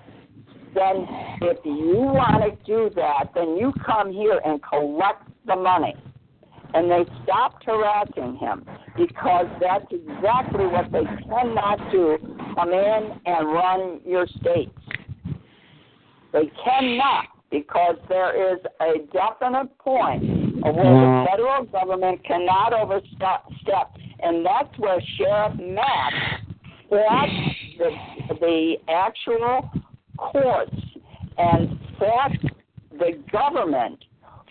then 0.74 1.06
if 1.42 1.58
you 1.64 1.96
want 1.96 2.42
to 2.42 2.64
do 2.64 2.90
that, 2.94 3.30
then 3.34 3.56
you 3.56 3.72
come 3.84 4.12
here 4.12 4.40
and 4.44 4.60
collect 4.62 5.28
the 5.46 5.56
money. 5.56 5.94
And 6.72 6.90
they 6.90 7.04
stopped 7.24 7.64
harassing 7.64 8.36
him 8.36 8.64
because 8.96 9.46
that's 9.60 9.86
exactly 9.90 10.66
what 10.66 10.92
they 10.92 11.04
cannot 11.28 11.78
do 11.90 12.16
come 12.54 12.72
in 12.72 13.20
and 13.26 13.48
run 13.48 14.00
your 14.04 14.26
states. 14.26 14.78
They 16.32 16.50
cannot 16.64 17.26
because 17.50 17.96
there 18.08 18.52
is 18.52 18.60
a 18.80 19.06
definite 19.12 19.76
point 19.78 20.22
of 20.64 20.76
where 20.76 20.84
the 20.84 21.26
federal 21.28 21.64
government 21.64 22.24
cannot 22.24 22.72
overstep, 22.72 23.96
and 24.20 24.46
that's 24.46 24.78
where 24.78 25.00
Sheriff 25.16 25.58
Mack 25.58 26.12
fought 26.88 27.28
the, 27.78 27.90
the 28.38 28.74
actual 28.88 29.68
courts 30.20 30.76
and 31.38 31.78
fought 31.98 32.36
the 32.92 33.18
government 33.32 34.04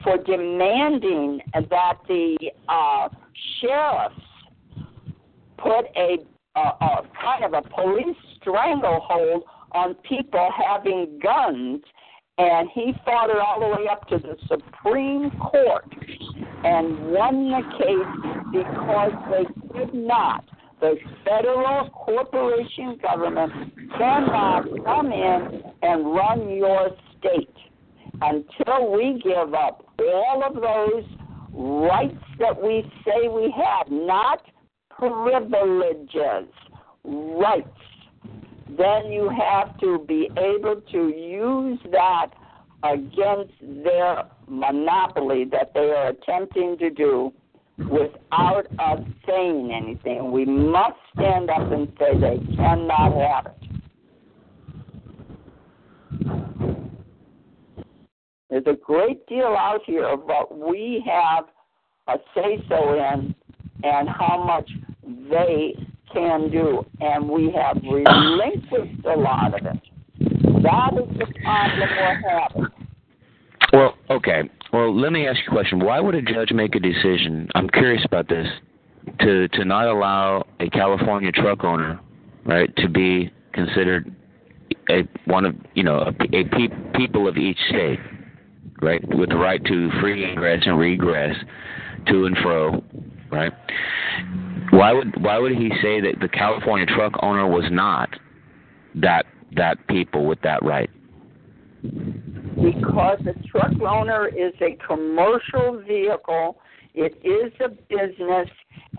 for 0.03 0.17
demanding 0.17 1.39
that 1.53 1.97
the 2.07 2.38
uh, 2.67 3.09
sheriffs 3.59 4.15
put 5.57 5.86
a, 5.95 6.17
a, 6.55 6.59
a 6.59 7.07
kind 7.22 7.43
of 7.43 7.53
a 7.53 7.61
police 7.70 8.15
stranglehold 8.39 9.43
on 9.74 9.93
people 9.95 10.49
having 10.57 11.20
guns, 11.22 11.82
and 12.38 12.70
he 12.74 12.93
fought 13.05 13.30
it 13.30 13.38
all 13.38 13.59
the 13.59 13.67
way 13.67 13.88
up 13.89 14.07
to 14.07 14.17
the 14.17 14.36
Supreme 14.47 15.30
Court 15.32 15.86
and 16.63 17.11
won 17.11 17.51
the 17.51 17.61
case 17.78 18.63
because 18.63 19.11
they 19.30 19.74
could 19.74 19.93
not. 19.93 20.45
The 20.80 20.95
federal 21.25 21.89
corporation 21.89 22.97
government 23.01 23.51
cannot 23.97 24.63
come 24.86 25.11
in 25.11 25.61
and 25.82 26.05
run 26.05 26.49
your 26.55 26.91
state 27.17 27.53
until 28.21 28.91
we 28.91 29.21
give 29.21 29.53
up 29.53 29.86
all 29.99 30.43
of 30.45 30.55
those 30.55 31.03
rights 31.51 32.23
that 32.39 32.61
we 32.61 32.89
say 33.05 33.27
we 33.27 33.53
have, 33.57 33.91
not 33.91 34.41
privileges, 34.89 36.47
rights. 37.03 37.67
Then 38.77 39.11
you 39.11 39.30
have 39.30 39.77
to 39.80 40.05
be 40.07 40.30
able 40.38 40.82
to 40.91 41.07
use 41.09 41.80
that 41.91 42.27
against 42.84 43.53
their 43.61 44.23
monopoly 44.47 45.43
that 45.51 45.73
they 45.73 45.91
are 45.91 46.09
attempting 46.09 46.77
to 46.77 46.89
do 46.89 47.34
without 47.88 48.65
us 48.80 48.99
saying 49.27 49.71
anything. 49.73 50.32
We 50.32 50.45
must 50.45 50.97
stand 51.15 51.49
up 51.49 51.71
and 51.71 51.91
say 51.99 52.17
they 52.19 52.55
cannot 52.55 53.13
have 53.13 53.45
it. 53.45 53.55
There's 58.49 58.65
a 58.67 58.77
great 58.84 59.25
deal 59.27 59.55
out 59.57 59.82
here 59.86 60.07
of 60.07 60.23
what 60.23 60.57
we 60.57 61.03
have 61.05 61.45
a 62.07 62.17
say 62.36 62.63
so 62.67 62.93
in 62.93 63.36
and 63.84 64.09
how 64.09 64.43
much 64.43 64.69
they 65.30 65.75
can 66.11 66.49
do, 66.49 66.84
and 66.99 67.30
we 67.30 67.51
have 67.51 67.77
relinquished 67.84 69.05
a 69.05 69.15
lot 69.15 69.53
of 69.53 69.65
it. 69.65 69.80
That 70.63 70.93
is 70.97 71.17
the 71.17 71.27
problem 71.43 71.89
we're 71.97 72.39
having. 72.39 72.65
Well, 73.71 73.95
okay. 74.09 74.49
Well, 74.72 74.95
let 74.95 75.11
me 75.11 75.28
ask 75.28 75.39
you 75.39 75.47
a 75.47 75.51
question. 75.51 75.80
Why 75.80 75.99
would 75.99 76.15
a 76.15 76.22
judge 76.22 76.51
make 76.51 76.76
a 76.76 76.80
decision? 76.80 77.49
I'm 77.55 77.70
curious 77.70 78.03
about 78.05 78.28
this. 78.28 78.47
To 79.22 79.47
to 79.47 79.65
not 79.65 79.88
allow 79.88 80.45
a 80.59 80.70
California 80.70 81.31
truck 81.31 81.64
owner, 81.64 81.99
right, 82.45 82.73
to 82.77 82.88
be 82.88 83.31
considered 83.53 84.14
a 84.89 85.07
one 85.26 85.45
of 85.45 85.56
you 85.73 85.84
know 85.84 85.99
a, 85.99 86.10
a 86.10 86.43
pe- 86.43 86.91
people 86.93 87.27
of 87.27 87.38
each 87.38 87.57
state, 87.69 87.99
right, 88.81 89.02
with 89.15 89.30
the 89.30 89.38
right 89.38 89.64
to 89.65 89.89
free 89.99 90.30
ingress 90.30 90.64
and 90.65 90.77
regress 90.77 91.35
to 92.07 92.26
and 92.26 92.38
fro, 92.38 92.84
right? 93.31 93.53
Why 94.72 94.93
would 94.93 95.22
why 95.23 95.39
would 95.39 95.53
he 95.53 95.69
say 95.81 96.02
that 96.02 96.19
the 96.22 96.27
California 96.30 96.85
truck 96.85 97.14
owner 97.23 97.48
was 97.48 97.65
not 97.72 98.10
that 98.95 99.26
that 99.56 99.88
people 99.88 100.26
with 100.26 100.41
that 100.41 100.64
right? 100.64 100.89
Because 102.61 103.19
a 103.22 103.48
truck 103.48 103.72
loaner 103.72 104.27
is 104.27 104.53
a 104.61 104.77
commercial 104.86 105.81
vehicle, 105.88 106.60
it 106.94 107.15
is 107.23 107.53
a 107.64 107.69
business, 107.69 108.49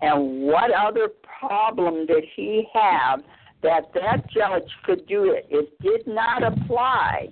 and 0.02 0.42
what 0.42 0.70
other 0.72 1.08
problem 1.38 2.06
did 2.06 2.24
he 2.36 2.66
have 2.72 3.20
that 3.62 3.92
that 3.94 4.28
judge 4.30 4.68
could 4.84 5.06
do 5.06 5.32
it? 5.32 5.46
It 5.50 5.78
did 5.80 6.06
not 6.06 6.42
apply 6.42 7.28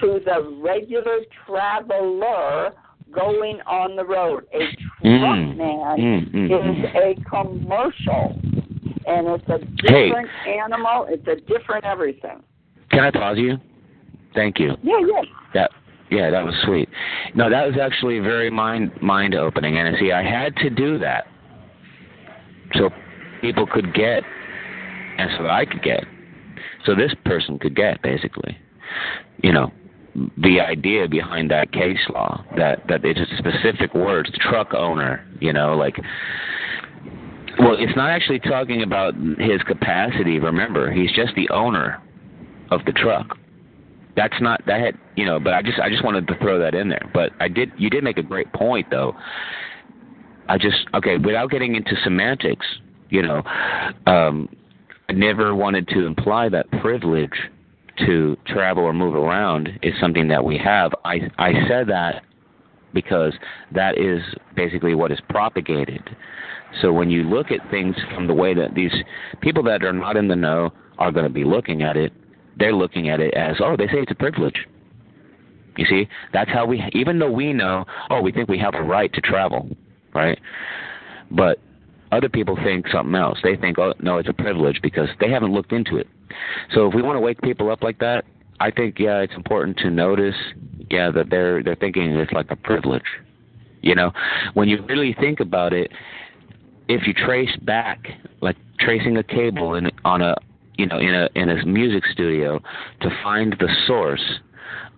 to 0.00 0.20
the 0.24 0.58
regular 0.62 1.18
traveler 1.46 2.72
going 3.12 3.60
on 3.66 3.96
the 3.96 4.04
road. 4.04 4.44
A 4.52 4.58
truck 4.58 4.78
Mm. 5.02 5.56
man 5.56 5.98
Mm, 5.98 6.30
mm, 6.32 6.44
is 6.46 6.84
mm. 6.84 6.94
a 6.94 7.14
commercial, 7.28 8.38
and 9.06 9.26
it's 9.28 9.48
a 9.48 9.58
Hey. 9.90 10.06
different 10.08 10.30
animal. 10.46 11.06
It's 11.08 11.26
a 11.26 11.36
different 11.36 11.84
everything. 11.84 12.42
Can 12.90 13.04
I 13.04 13.10
pause 13.10 13.38
you? 13.38 13.58
Thank 14.34 14.58
you. 14.60 14.76
Yeah, 14.82 14.98
yeah. 15.00 15.22
That 15.54 15.70
yeah, 16.10 16.30
that 16.30 16.44
was 16.44 16.54
sweet. 16.64 16.88
No, 17.34 17.50
that 17.50 17.66
was 17.66 17.76
actually 17.80 18.18
very 18.20 18.50
mind 18.50 18.90
mind 19.02 19.34
opening, 19.34 19.76
and 19.76 19.96
see, 20.00 20.12
I 20.12 20.22
had 20.22 20.56
to 20.56 20.70
do 20.70 20.98
that 20.98 21.26
so 22.74 22.90
people 23.40 23.66
could 23.66 23.94
get, 23.94 24.22
and 25.18 25.30
so 25.36 25.46
I 25.46 25.64
could 25.64 25.82
get, 25.82 26.04
so 26.84 26.94
this 26.94 27.12
person 27.24 27.58
could 27.58 27.76
get 27.76 28.00
basically, 28.02 28.56
you 29.42 29.52
know, 29.52 29.70
the 30.38 30.60
idea 30.60 31.08
behind 31.08 31.50
that 31.50 31.72
case 31.72 31.98
law 32.08 32.44
that 32.56 32.86
that 32.88 33.04
it's 33.04 33.20
a 33.20 33.36
specific 33.36 33.94
words, 33.94 34.30
truck 34.40 34.74
owner, 34.74 35.26
you 35.40 35.52
know, 35.52 35.76
like. 35.76 35.96
Well, 37.60 37.74
it's 37.76 37.96
not 37.96 38.10
actually 38.10 38.38
talking 38.38 38.84
about 38.84 39.14
his 39.36 39.60
capacity. 39.66 40.38
Remember, 40.38 40.92
he's 40.92 41.10
just 41.10 41.34
the 41.34 41.48
owner 41.48 42.00
of 42.70 42.84
the 42.84 42.92
truck 42.92 43.36
that's 44.18 44.40
not 44.40 44.60
that 44.66 44.80
had 44.80 44.98
you 45.16 45.24
know. 45.24 45.38
But 45.38 45.54
I 45.54 45.62
just 45.62 45.78
I 45.78 45.88
just 45.88 46.04
wanted 46.04 46.26
to 46.26 46.36
throw 46.38 46.58
that 46.58 46.74
in 46.74 46.88
there. 46.88 47.08
But 47.14 47.30
I 47.38 47.46
did 47.46 47.70
you 47.78 47.88
did 47.88 48.02
make 48.02 48.18
a 48.18 48.22
great 48.22 48.52
point 48.52 48.88
though. 48.90 49.14
I 50.48 50.58
just 50.58 50.88
okay 50.92 51.16
without 51.18 51.50
getting 51.50 51.76
into 51.76 51.94
semantics, 52.02 52.66
you 53.10 53.22
know, 53.22 53.42
um, 54.06 54.48
I 55.08 55.12
never 55.12 55.54
wanted 55.54 55.86
to 55.88 56.04
imply 56.04 56.48
that 56.48 56.68
privilege 56.82 57.32
to 58.06 58.36
travel 58.46 58.82
or 58.82 58.92
move 58.92 59.14
around 59.14 59.70
is 59.82 59.94
something 60.00 60.26
that 60.28 60.44
we 60.44 60.58
have. 60.58 60.92
I 61.04 61.30
I 61.38 61.52
said 61.68 61.88
that 61.88 62.24
because 62.92 63.34
that 63.72 63.98
is 63.98 64.20
basically 64.56 64.96
what 64.96 65.12
is 65.12 65.20
propagated. 65.28 66.02
So 66.82 66.92
when 66.92 67.08
you 67.08 67.22
look 67.22 67.52
at 67.52 67.60
things 67.70 67.94
from 68.14 68.26
the 68.26 68.34
way 68.34 68.52
that 68.54 68.74
these 68.74 68.92
people 69.40 69.62
that 69.64 69.84
are 69.84 69.92
not 69.92 70.16
in 70.16 70.26
the 70.26 70.36
know 70.36 70.70
are 70.98 71.12
going 71.12 71.24
to 71.24 71.32
be 71.32 71.44
looking 71.44 71.82
at 71.82 71.96
it, 71.96 72.12
they're 72.58 72.74
looking 72.74 73.08
at 73.08 73.20
it 73.20 73.34
as, 73.34 73.56
oh, 73.60 73.76
they 73.76 73.86
say 73.86 73.98
it's 73.98 74.12
a 74.12 74.16
privilege. 74.16 74.66
You 75.76 75.86
see, 75.88 76.08
that's 76.32 76.50
how 76.50 76.66
we, 76.66 76.82
even 76.92 77.18
though 77.18 77.30
we 77.30 77.52
know, 77.52 77.84
oh, 78.10 78.20
we 78.20 78.32
think 78.32 78.48
we 78.48 78.58
have 78.58 78.74
a 78.74 78.82
right 78.82 79.12
to 79.12 79.20
travel, 79.20 79.68
right? 80.14 80.38
But 81.30 81.58
other 82.10 82.28
people 82.28 82.56
think 82.64 82.88
something 82.88 83.14
else. 83.14 83.38
They 83.42 83.56
think, 83.56 83.78
oh, 83.78 83.94
no, 84.00 84.18
it's 84.18 84.28
a 84.28 84.32
privilege 84.32 84.80
because 84.82 85.08
they 85.20 85.30
haven't 85.30 85.52
looked 85.52 85.72
into 85.72 85.96
it. 85.96 86.08
So 86.74 86.88
if 86.88 86.94
we 86.94 87.02
want 87.02 87.16
to 87.16 87.20
wake 87.20 87.40
people 87.42 87.70
up 87.70 87.82
like 87.82 87.98
that, 87.98 88.24
I 88.60 88.70
think 88.70 88.98
yeah, 88.98 89.20
it's 89.20 89.34
important 89.34 89.76
to 89.78 89.90
notice 89.90 90.34
yeah 90.90 91.10
that 91.10 91.30
they're 91.30 91.62
they're 91.62 91.76
thinking 91.76 92.10
it's 92.12 92.32
like 92.32 92.50
a 92.50 92.56
privilege. 92.56 93.04
You 93.82 93.94
know, 93.94 94.12
when 94.54 94.68
you 94.68 94.84
really 94.86 95.14
think 95.20 95.40
about 95.40 95.72
it, 95.72 95.92
if 96.88 97.06
you 97.06 97.14
trace 97.14 97.54
back 97.62 98.08
like 98.40 98.56
tracing 98.80 99.16
a 99.16 99.22
cable 99.22 99.74
in 99.74 99.90
on 100.04 100.22
a 100.22 100.34
you 100.78 100.86
know 100.86 100.98
in 100.98 101.14
a 101.14 101.28
in 101.34 101.50
a 101.50 101.66
music 101.66 102.04
studio 102.06 102.60
to 103.02 103.10
find 103.22 103.54
the 103.58 103.68
source 103.86 104.40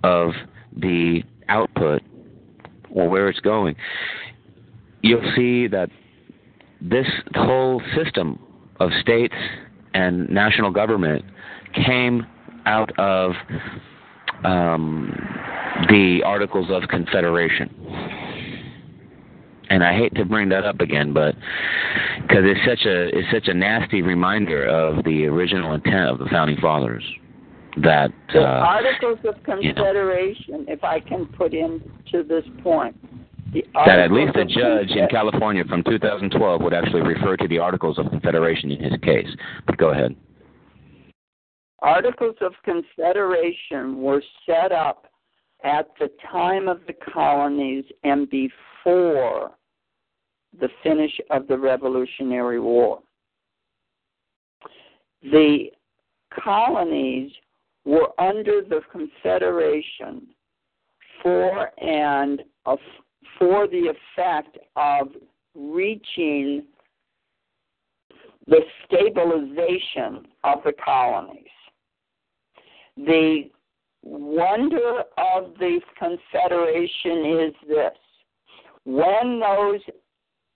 of 0.05 0.33
the 0.77 1.23
output 1.49 2.03
or 2.91 3.09
where 3.09 3.29
it's 3.29 3.41
going, 3.41 3.75
you'll 5.03 5.33
see 5.35 5.67
that 5.67 5.91
this 6.81 7.07
whole 7.35 7.83
system 7.97 8.39
of 8.79 8.91
states 9.01 9.35
and 9.95 10.29
national 10.31 10.71
government 10.71 11.25
came 11.75 12.27
out 12.67 12.97
of 12.99 13.33
um, 14.45 15.13
the 15.89 16.23
Articles 16.25 16.69
of 16.71 16.89
Confederation. 16.89 17.69
And 19.71 19.85
I 19.85 19.97
hate 19.97 20.15
to 20.17 20.25
bring 20.25 20.49
that 20.49 20.65
up 20.65 20.81
again, 20.81 21.13
but 21.13 21.37
because 22.23 22.45
it's 22.45 22.61
such 22.67 22.87
a 22.87 23.17
it's 23.17 23.29
such 23.33 23.49
a 23.49 23.55
nasty 23.55 24.03
reminder 24.03 24.67
of 24.67 25.05
the 25.05 25.27
original 25.27 25.75
intent 25.75 26.11
of 26.11 26.19
the 26.19 26.27
founding 26.27 26.57
fathers. 26.61 27.05
That 27.77 28.11
uh, 28.35 28.41
Articles 28.41 29.21
of 29.25 29.41
Confederation, 29.45 30.45
you 30.49 30.59
know, 30.59 30.65
if 30.67 30.83
I 30.83 30.99
can 30.99 31.27
put 31.27 31.55
in 31.55 31.81
to 32.11 32.25
this 32.25 32.45
point, 32.65 32.97
that 33.53 33.99
at 33.99 34.11
least 34.11 34.37
a 34.37 34.45
judge 34.45 34.91
in 34.91 35.07
California 35.09 35.65
from 35.65 35.85
2012 35.85 36.63
would 36.63 36.75
actually 36.75 37.03
refer 37.03 37.37
to 37.37 37.49
the 37.49 37.59
Articles 37.59 37.99
of 37.99 38.07
Confederation 38.11 38.73
in 38.73 38.83
his 38.83 39.01
case. 39.03 39.29
But 39.67 39.77
go 39.77 39.91
ahead. 39.91 40.17
Articles 41.81 42.37
of 42.41 42.53
Confederation 42.65 44.03
were 44.03 44.23
set 44.47 44.73
up 44.73 45.07
at 45.65 45.89
the 45.99 46.11
time 46.31 46.69
of 46.69 46.81
the 46.87 46.93
colonies 46.93 47.85
and 48.05 48.29
before 48.31 49.53
the 50.59 50.69
finish 50.83 51.13
of 51.31 51.47
the 51.47 51.59
Revolutionary 51.59 52.61
War. 52.61 53.01
The 55.23 55.67
colonies 56.43 57.31
were 57.85 58.09
under 58.19 58.63
the 58.63 58.81
Confederation 58.91 60.27
for 61.23 61.71
and 61.83 62.43
for 63.39 63.67
the 63.69 63.93
effect 64.17 64.59
of 64.77 65.09
reaching 65.55 66.65
the 68.47 68.61
stabilization 68.85 70.27
of 70.45 70.59
the 70.65 70.73
colonies. 70.85 71.45
The 72.97 73.51
wonder 74.03 75.05
of 75.19 75.55
the 75.59 75.81
Confederation 75.99 77.41
is 77.41 77.55
this 77.69 77.93
when 78.85 79.41
those 79.41 79.81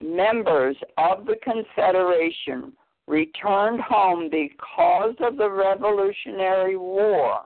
members 0.05 0.77
of 0.99 1.27
the 1.27 1.37
Confederation 1.43 2.73
returned 3.07 3.81
home 3.81 4.29
because 4.31 5.15
of 5.21 5.37
the 5.37 5.51
Revolutionary 5.51 6.77
War, 6.77 7.41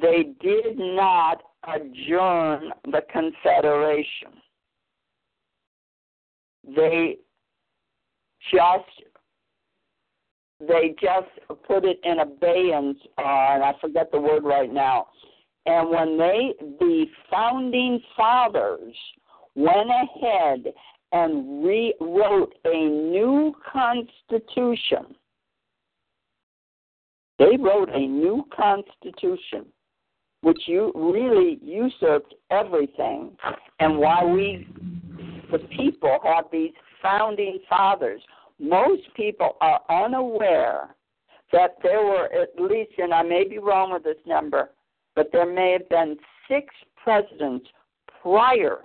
they 0.00 0.34
did 0.40 0.78
not 0.78 1.42
adjourn 1.68 2.70
the 2.84 3.02
Confederation. 3.12 4.40
They 6.74 7.16
just 8.52 8.84
they 10.60 10.94
just 11.00 11.28
put 11.66 11.84
it 11.84 11.98
in 12.04 12.20
abeyance, 12.20 12.98
uh, 13.18 13.22
and 13.22 13.64
I 13.64 13.72
forget 13.80 14.12
the 14.12 14.20
word 14.20 14.44
right 14.44 14.72
now. 14.72 15.08
And 15.66 15.90
when 15.90 16.16
they, 16.16 16.54
the 16.78 17.06
founding 17.28 18.00
fathers, 18.16 18.94
went 19.54 19.90
ahead 19.90 20.72
and 21.12 21.64
rewrote 21.64 22.54
a 22.64 22.86
new 22.86 23.54
constitution, 23.70 25.14
they 27.38 27.56
wrote 27.58 27.90
a 27.92 28.06
new 28.06 28.44
constitution 28.54 29.66
which 30.42 30.62
you 30.66 30.92
really 30.94 31.58
usurped 31.62 32.34
everything, 32.50 33.30
and 33.78 33.96
why 33.96 34.24
we, 34.24 34.66
the 35.52 35.58
people, 35.76 36.18
have 36.24 36.46
these 36.50 36.72
founding 37.00 37.60
fathers. 37.68 38.20
Most 38.58 39.02
people 39.14 39.56
are 39.60 39.80
unaware 39.88 40.94
that 41.52 41.76
there 41.82 42.04
were 42.04 42.28
at 42.32 42.60
least, 42.60 42.92
and 42.98 43.14
I 43.14 43.22
may 43.22 43.44
be 43.48 43.58
wrong 43.58 43.92
with 43.92 44.02
this 44.02 44.16
number, 44.26 44.70
but 45.14 45.30
there 45.32 45.50
may 45.50 45.72
have 45.72 45.88
been 45.88 46.16
six 46.48 46.74
presidents 47.02 47.66
prior 48.20 48.78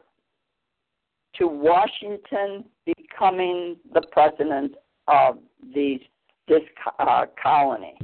to 1.37 1.47
Washington 1.47 2.65
becoming 2.85 3.77
the 3.93 4.01
president 4.11 4.75
of 5.07 5.37
these 5.73 5.99
this 6.47 6.61
uh, 6.99 7.25
colony. 7.41 7.97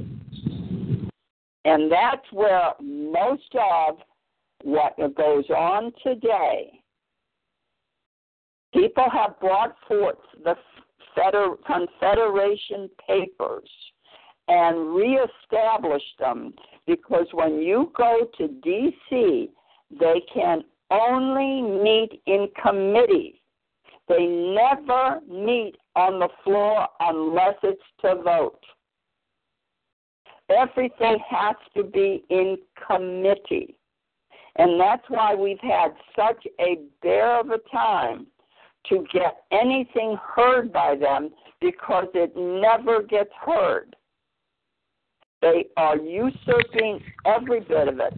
And 1.64 1.90
that's 1.90 2.30
where 2.30 2.72
most 2.80 3.54
of 3.54 3.96
what 4.62 4.96
goes 5.16 5.48
on 5.48 5.92
today, 6.02 6.80
people 8.74 9.06
have 9.10 9.40
brought 9.40 9.76
forth 9.88 10.18
the 10.42 10.56
Confederation 11.66 12.90
papers 13.06 13.68
and 14.48 14.94
reestablish 14.94 16.02
them 16.18 16.52
because 16.86 17.26
when 17.32 17.62
you 17.62 17.92
go 17.96 18.28
to 18.36 18.48
D.C., 18.48 19.48
they 19.98 20.22
can 20.32 20.64
only 20.90 21.62
meet 21.62 22.22
in 22.26 22.48
committee. 22.62 23.40
They 24.08 24.26
never 24.26 25.20
meet 25.28 25.76
on 25.96 26.18
the 26.18 26.28
floor 26.42 26.86
unless 27.00 27.54
it's 27.62 27.80
to 28.02 28.16
vote. 28.16 28.60
Everything 30.50 31.18
has 31.28 31.56
to 31.74 31.84
be 31.84 32.24
in 32.28 32.58
committee. 32.86 33.76
And 34.56 34.78
that's 34.78 35.04
why 35.08 35.34
we've 35.34 35.58
had 35.60 35.94
such 36.14 36.46
a 36.60 36.78
bear 37.02 37.40
of 37.40 37.50
a 37.50 37.58
time 37.72 38.26
to 38.88 39.04
get 39.12 39.44
anything 39.50 40.16
heard 40.22 40.72
by 40.72 40.94
them 40.96 41.30
because 41.60 42.06
it 42.14 42.36
never 42.36 43.02
gets 43.02 43.30
heard. 43.44 43.96
They 45.40 45.66
are 45.76 45.96
usurping 45.96 47.00
every 47.26 47.60
bit 47.60 47.88
of 47.88 47.98
it. 47.98 48.14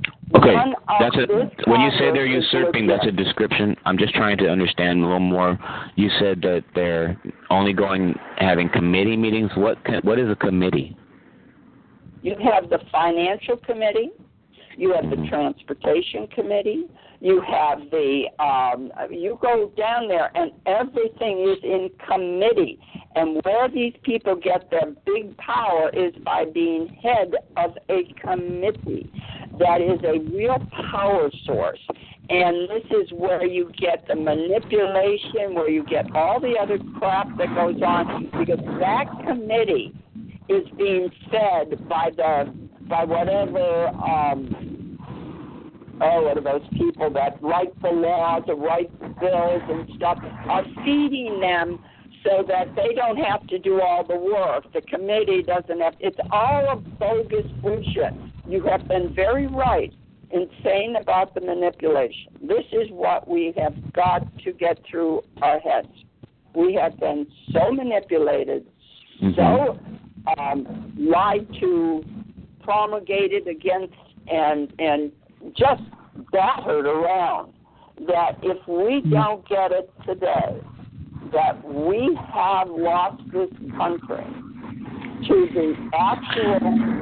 Okay, 0.46 0.72
that's 1.00 1.16
a, 1.16 1.70
when 1.70 1.80
you 1.80 1.90
say 1.98 2.12
they're 2.12 2.26
usurping, 2.26 2.86
that's 2.86 3.06
a 3.06 3.10
description. 3.10 3.76
I'm 3.84 3.98
just 3.98 4.14
trying 4.14 4.38
to 4.38 4.48
understand 4.48 5.00
a 5.00 5.02
little 5.02 5.18
more. 5.18 5.58
You 5.96 6.08
said 6.20 6.40
that 6.42 6.64
they're 6.74 7.20
only 7.50 7.72
going 7.72 8.14
having 8.38 8.68
committee 8.68 9.16
meetings. 9.16 9.50
What 9.56 9.78
what 10.04 10.18
is 10.18 10.30
a 10.30 10.36
committee? 10.36 10.96
You 12.22 12.36
have 12.42 12.70
the 12.70 12.78
financial 12.90 13.56
committee. 13.56 14.10
You 14.76 14.92
have 14.92 15.08
the 15.10 15.16
mm-hmm. 15.16 15.28
transportation 15.28 16.26
committee. 16.28 16.84
You 17.20 17.40
have 17.40 17.80
the 17.90 18.24
um, 18.38 18.92
you 19.10 19.38
go 19.40 19.72
down 19.76 20.08
there 20.08 20.30
and 20.36 20.52
everything 20.66 21.48
is 21.48 21.58
in 21.62 21.90
committee. 22.06 22.78
And 23.14 23.40
where 23.44 23.68
these 23.70 23.94
people 24.02 24.36
get 24.36 24.70
their 24.70 24.92
big 25.06 25.36
power 25.38 25.90
is 25.94 26.14
by 26.22 26.44
being 26.44 26.88
head 27.02 27.34
of 27.56 27.78
a 27.88 28.12
committee. 28.20 29.10
That 29.58 29.80
is 29.80 29.98
a 30.04 30.18
real 30.30 30.58
power 30.90 31.30
source. 31.46 31.80
And 32.28 32.68
this 32.68 32.84
is 32.90 33.10
where 33.12 33.46
you 33.46 33.72
get 33.78 34.06
the 34.08 34.16
manipulation, 34.16 35.54
where 35.54 35.70
you 35.70 35.84
get 35.84 36.14
all 36.14 36.40
the 36.40 36.56
other 36.60 36.78
crap 36.98 37.28
that 37.38 37.54
goes 37.54 37.80
on, 37.82 38.28
because 38.38 38.58
that 38.80 39.04
committee 39.26 39.94
is 40.48 40.66
being 40.76 41.08
fed 41.30 41.88
by 41.88 42.10
the 42.14 42.52
by 42.88 43.04
whatever 43.04 43.88
um, 43.88 44.98
oh, 46.00 46.22
what 46.22 46.38
are 46.38 46.40
those 46.40 46.68
people 46.72 47.10
that 47.10 47.42
write 47.42 47.80
the 47.82 47.88
laws 47.88 48.42
or 48.48 48.56
write 48.56 48.90
the 49.00 49.08
bills 49.20 49.62
and 49.68 49.90
stuff 49.96 50.18
are 50.48 50.64
feeding 50.84 51.40
them 51.40 51.78
so 52.24 52.44
that 52.46 52.74
they 52.74 52.94
don't 52.94 53.18
have 53.18 53.46
to 53.46 53.58
do 53.58 53.80
all 53.80 54.04
the 54.04 54.16
work. 54.16 54.72
The 54.72 54.80
committee 54.82 55.42
doesn't 55.42 55.80
have. 55.80 55.94
It's 56.00 56.18
all 56.30 56.68
a 56.72 56.76
bogus 56.76 57.46
bullshit. 57.62 58.14
You 58.48 58.62
have 58.64 58.88
been 58.88 59.14
very 59.14 59.46
right 59.46 59.92
in 60.30 60.48
saying 60.64 60.96
about 61.00 61.34
the 61.34 61.40
manipulation. 61.40 62.32
This 62.42 62.64
is 62.72 62.88
what 62.90 63.28
we 63.28 63.54
have 63.56 63.74
got 63.92 64.26
to 64.44 64.52
get 64.52 64.80
through 64.90 65.22
our 65.40 65.60
heads. 65.60 65.88
We 66.54 66.74
have 66.74 66.98
been 66.98 67.26
so 67.52 67.70
manipulated, 67.70 68.66
Mm-hmm. 69.22 69.34
so 69.34 69.78
um, 70.38 70.94
lied 70.98 71.48
to, 71.60 72.04
promulgated 72.66 73.46
against, 73.46 73.94
and 74.28 74.72
and 74.78 75.12
just 75.56 75.82
battered 76.32 76.86
around 76.86 77.52
that 78.06 78.32
if 78.42 78.58
we 78.68 79.00
mm-hmm. 79.00 79.10
don't 79.10 79.48
get 79.48 79.72
it 79.72 79.90
today, 80.04 80.60
that 81.32 81.64
we 81.64 82.18
have 82.34 82.68
lost 82.68 83.22
this 83.32 83.48
country 83.76 84.26
to 85.28 85.48
the 85.54 85.74
actual 85.98 86.60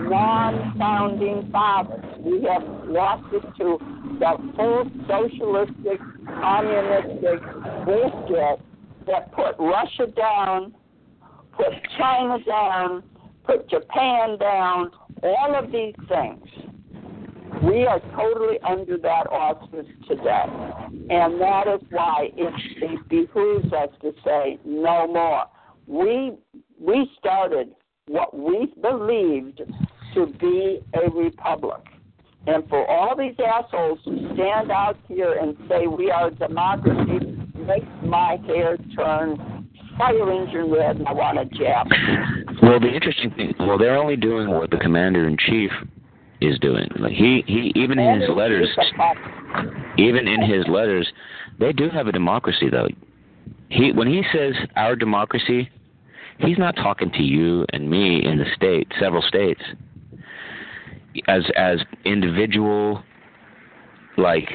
non-founding 0.08 1.50
fathers. 1.50 2.04
We 2.20 2.42
have 2.44 2.62
lost 2.88 3.24
it 3.32 3.42
to 3.58 3.78
the 4.20 4.52
full 4.56 4.84
socialistic, 5.08 6.00
communistic 6.26 7.40
bullshit 7.84 8.60
that 9.06 9.32
put 9.32 9.56
Russia 9.58 10.06
down, 10.16 10.74
put 11.56 11.72
China 11.98 12.38
down, 12.46 13.02
put 13.44 13.68
Japan 13.68 14.38
down, 14.38 14.90
all 15.24 15.54
of 15.56 15.72
these 15.72 15.94
things. 16.08 16.46
We 17.62 17.86
are 17.86 18.00
totally 18.14 18.58
under 18.60 18.98
that 18.98 19.26
auspice 19.30 19.86
today. 20.06 20.44
And 21.10 21.40
that 21.40 21.66
is 21.66 21.80
why 21.90 22.30
it, 22.36 22.52
it 22.82 23.08
behooves 23.08 23.72
us 23.72 23.88
to 24.02 24.12
say 24.24 24.58
no 24.64 25.06
more. 25.06 25.44
We 25.86 26.32
we 26.78 27.10
started 27.18 27.74
what 28.06 28.36
we 28.36 28.72
believed 28.82 29.62
to 30.14 30.26
be 30.38 30.80
a 30.94 31.10
republic. 31.10 31.82
And 32.46 32.68
for 32.68 32.86
all 32.86 33.16
these 33.16 33.36
assholes 33.38 33.98
to 34.04 34.34
stand 34.34 34.70
out 34.70 34.98
here 35.08 35.38
and 35.40 35.56
say 35.68 35.86
we 35.86 36.10
are 36.10 36.28
a 36.28 36.30
democracy 36.30 37.38
makes 37.56 37.86
my 38.02 38.36
hair 38.46 38.76
turn 38.94 39.53
fire 39.96 40.32
engine 40.32 40.70
red 40.70 40.96
and 40.96 41.08
I 41.08 41.12
want 41.12 41.38
a 41.38 41.44
jab. 41.44 41.88
Well, 42.62 42.80
the 42.80 42.92
interesting 42.92 43.30
thing, 43.30 43.54
well, 43.58 43.78
they're 43.78 43.96
only 43.96 44.16
doing 44.16 44.50
what 44.50 44.70
the 44.70 44.76
commander 44.76 45.26
in 45.26 45.36
chief 45.36 45.70
is 46.40 46.58
doing. 46.58 46.88
Like 46.98 47.12
he, 47.12 47.42
he, 47.46 47.72
even 47.74 47.98
in 47.98 48.20
his 48.20 48.30
letters, 48.30 48.68
even 49.96 50.28
in 50.28 50.42
his 50.42 50.66
letters, 50.68 51.10
they 51.58 51.72
do 51.72 51.88
have 51.90 52.06
a 52.06 52.12
democracy 52.12 52.68
though. 52.68 52.88
He, 53.68 53.92
when 53.92 54.08
he 54.08 54.22
says 54.32 54.54
our 54.76 54.96
democracy, 54.96 55.70
he's 56.38 56.58
not 56.58 56.76
talking 56.76 57.10
to 57.12 57.22
you 57.22 57.64
and 57.72 57.88
me 57.88 58.24
in 58.24 58.38
the 58.38 58.46
state, 58.54 58.92
several 59.00 59.22
states, 59.22 59.62
as 61.28 61.42
as 61.56 61.78
individual, 62.04 63.02
like, 64.16 64.48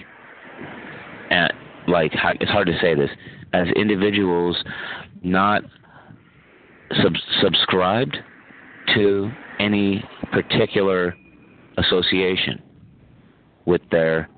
at, 1.32 1.54
like 1.88 2.12
it's 2.14 2.52
hard 2.52 2.68
to 2.68 2.78
say 2.82 2.94
this, 2.96 3.10
as 3.54 3.68
individuals, 3.76 4.64
not 5.22 5.64
sub- 7.02 7.14
subscribed 7.42 8.18
to 8.96 9.32
any 9.60 10.04
particular 10.32 11.16
association 11.78 12.62
with 13.66 13.82
their 13.92 14.30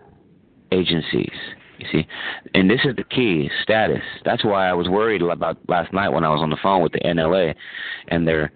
agencies. 0.72 1.32
You 1.78 1.88
see, 1.92 2.08
and 2.54 2.70
this 2.70 2.82
is 2.84 2.96
the 2.96 3.04
key 3.04 3.50
status. 3.64 4.04
That's 4.24 4.44
why 4.46 4.70
I 4.70 4.74
was 4.74 4.88
worried 4.88 5.24
about 5.24 5.58
last 5.68 5.92
night 5.94 6.10
when 6.10 6.24
I 6.24 6.30
was 6.30 6.42
on 6.42 6.52
the 6.52 6.58
phone 6.62 6.84
with 6.84 6.92
the 6.92 7.00
NLA 7.00 7.56
and 8.10 8.28
their 8.28 8.52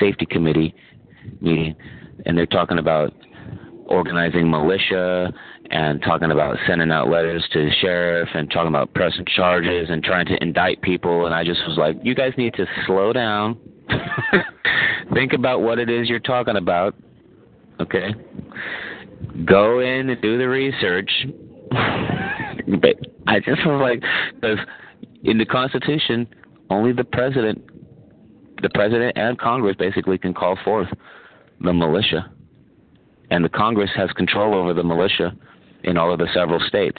safety 0.00 0.26
committee 0.26 0.74
meeting, 1.40 1.76
and 2.26 2.36
they're 2.36 2.46
talking 2.46 2.78
about 2.78 3.14
organizing 3.86 4.50
militia 4.50 5.32
and 5.70 6.00
talking 6.02 6.30
about 6.30 6.56
sending 6.66 6.90
out 6.90 7.08
letters 7.08 7.46
to 7.52 7.64
the 7.64 7.70
sheriff 7.80 8.28
and 8.34 8.50
talking 8.50 8.68
about 8.68 8.94
pressing 8.94 9.24
charges 9.36 9.90
and 9.90 10.02
trying 10.02 10.26
to 10.26 10.42
indict 10.42 10.80
people. 10.80 11.26
And 11.26 11.34
I 11.34 11.44
just 11.44 11.60
was 11.66 11.76
like, 11.76 11.96
you 12.02 12.14
guys 12.14 12.32
need 12.38 12.54
to 12.54 12.66
slow 12.86 13.12
down, 13.12 13.58
think 15.12 15.34
about 15.34 15.60
what 15.60 15.78
it 15.78 15.90
is 15.90 16.08
you're 16.08 16.20
talking 16.20 16.56
about, 16.56 16.94
okay? 17.80 18.14
Go 19.44 19.80
in 19.80 20.08
and 20.08 20.22
do 20.22 20.38
the 20.38 20.48
research. 20.48 21.10
but 21.70 22.96
I 23.26 23.40
just 23.40 23.64
was 23.66 23.80
like, 23.80 24.02
because 24.34 24.58
in 25.22 25.36
the 25.36 25.44
Constitution, 25.44 26.26
only 26.70 26.92
the 26.92 27.04
president, 27.04 27.62
the 28.62 28.70
president 28.70 29.18
and 29.18 29.38
Congress 29.38 29.76
basically 29.78 30.16
can 30.16 30.32
call 30.32 30.56
forth 30.64 30.88
the 31.60 31.72
militia, 31.74 32.32
and 33.30 33.44
the 33.44 33.48
Congress 33.50 33.90
has 33.94 34.10
control 34.12 34.54
over 34.54 34.72
the 34.72 34.82
militia 34.82 35.36
in 35.84 35.96
all 35.96 36.12
of 36.12 36.18
the 36.18 36.28
several 36.34 36.60
states. 36.60 36.98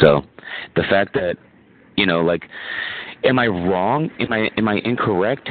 So, 0.00 0.22
the 0.74 0.82
fact 0.84 1.14
that 1.14 1.36
you 1.96 2.06
know, 2.06 2.20
like, 2.22 2.44
am 3.24 3.38
I 3.38 3.46
wrong? 3.46 4.10
Am 4.20 4.32
I 4.32 4.50
am 4.56 4.68
I 4.68 4.76
incorrect 4.84 5.48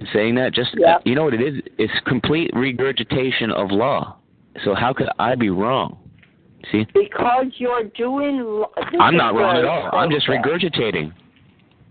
in 0.00 0.06
saying 0.12 0.34
that? 0.36 0.52
Just 0.54 0.74
Yeah. 0.76 0.98
you 1.04 1.14
know 1.14 1.24
what 1.24 1.34
it 1.34 1.42
is? 1.42 1.62
It's 1.78 1.92
complete 2.06 2.50
regurgitation 2.54 3.50
of 3.50 3.70
law. 3.70 4.16
So 4.64 4.74
how 4.74 4.92
could 4.92 5.08
I 5.18 5.34
be 5.34 5.50
wrong? 5.50 5.98
See, 6.70 6.86
Because 6.94 7.46
you're 7.56 7.84
doing. 7.96 8.64
I'm 9.00 9.16
not 9.16 9.34
wrong 9.34 9.56
at 9.56 9.64
all. 9.64 9.90
I'm 9.92 10.10
just 10.10 10.26
regurgitating. 10.28 11.12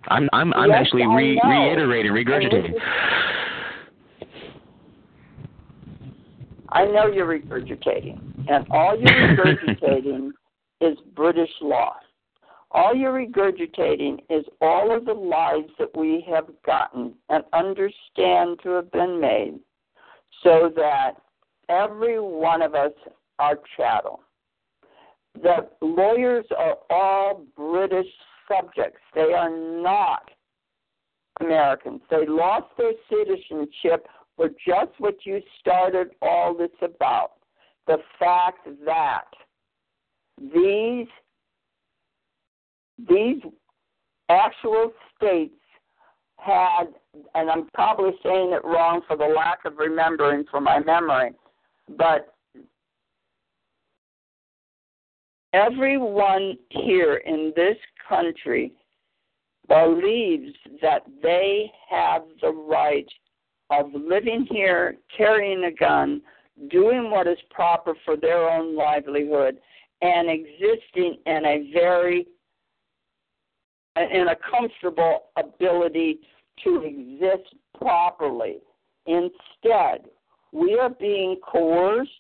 I'm 0.08 0.30
I'm 0.34 0.54
I'm 0.54 0.70
Yes, 0.70 0.80
actually 0.82 1.06
re- 1.08 1.40
reiterating, 1.44 2.12
regurgitating. 2.14 2.76
is- 2.76 2.82
I 6.72 6.86
know 6.86 7.08
you're 7.08 7.28
regurgitating, 7.28 8.20
and 8.50 8.66
all 8.72 8.98
you're 8.98 9.36
regurgitating 9.36 10.32
is 10.82 10.98
British 11.16 11.50
law. 11.62 11.96
All 12.72 12.96
you're 12.96 13.14
regurgitating 13.14 14.20
is 14.30 14.46
all 14.62 14.96
of 14.96 15.06
the 15.06 15.14
lies 15.14 15.70
that 15.78 15.96
we 15.96 16.26
have 16.30 16.46
gotten 16.66 17.14
and 17.30 17.44
understand 17.52 18.60
to 18.64 18.70
have 18.70 18.92
been 18.92 19.20
made 19.20 19.60
so 20.44 20.72
that 20.76 21.14
every 21.68 22.20
one 22.20 22.62
of 22.62 22.74
us 22.74 22.94
are 23.40 23.60
chattel. 23.76 24.22
The 25.42 25.68
lawyers 25.82 26.46
are 26.58 26.78
all 26.90 27.46
British 27.58 28.08
subjects. 28.48 29.00
They 29.14 29.34
are 29.34 29.50
not 29.50 30.30
Americans. 31.42 32.02
They 32.10 32.26
lost 32.26 32.68
their 32.78 32.94
citizenship 33.10 34.08
for 34.42 34.50
just 34.50 35.00
what 35.00 35.18
you 35.24 35.40
started 35.60 36.08
all 36.20 36.56
this 36.58 36.72
about. 36.82 37.34
The 37.86 37.98
fact 38.18 38.68
that 38.86 39.26
these 40.52 41.08
these 43.08 43.42
actual 44.30 44.94
states 45.16 45.54
had 46.38 46.86
and 47.36 47.52
I'm 47.52 47.68
probably 47.76 48.14
saying 48.24 48.52
it 48.54 48.66
wrong 48.66 49.02
for 49.08 49.16
the 49.16 49.26
lack 49.26 49.60
of 49.66 49.78
remembering 49.78 50.46
for 50.50 50.60
my 50.60 50.80
memory, 50.80 51.34
but 51.98 52.34
everyone 55.54 56.58
here 56.70 57.18
in 57.18 57.54
this 57.56 57.78
country 58.10 58.74
believes 59.68 60.56
that 60.82 61.04
they 61.22 61.72
have 61.92 62.24
the 62.42 62.50
right 62.50 63.08
of 63.72 63.88
living 63.94 64.46
here, 64.52 64.98
carrying 65.16 65.64
a 65.64 65.72
gun, 65.72 66.22
doing 66.70 67.10
what 67.10 67.28
is 67.28 67.38
proper 67.50 67.94
for 68.06 68.18
their 68.18 68.50
own 68.50 68.76
livelihood, 68.76 69.58
and 70.02 70.30
existing 70.30 71.18
in 71.26 71.46
a 71.46 71.72
very 71.74 72.28
in 73.98 74.28
a 74.30 74.36
comfortable 74.50 75.24
ability 75.38 76.20
to 76.64 76.82
exist 76.84 77.56
properly. 77.78 78.60
Instead, 79.06 80.06
we 80.54 80.78
are 80.78 80.90
being 80.90 81.38
coerced, 81.44 82.12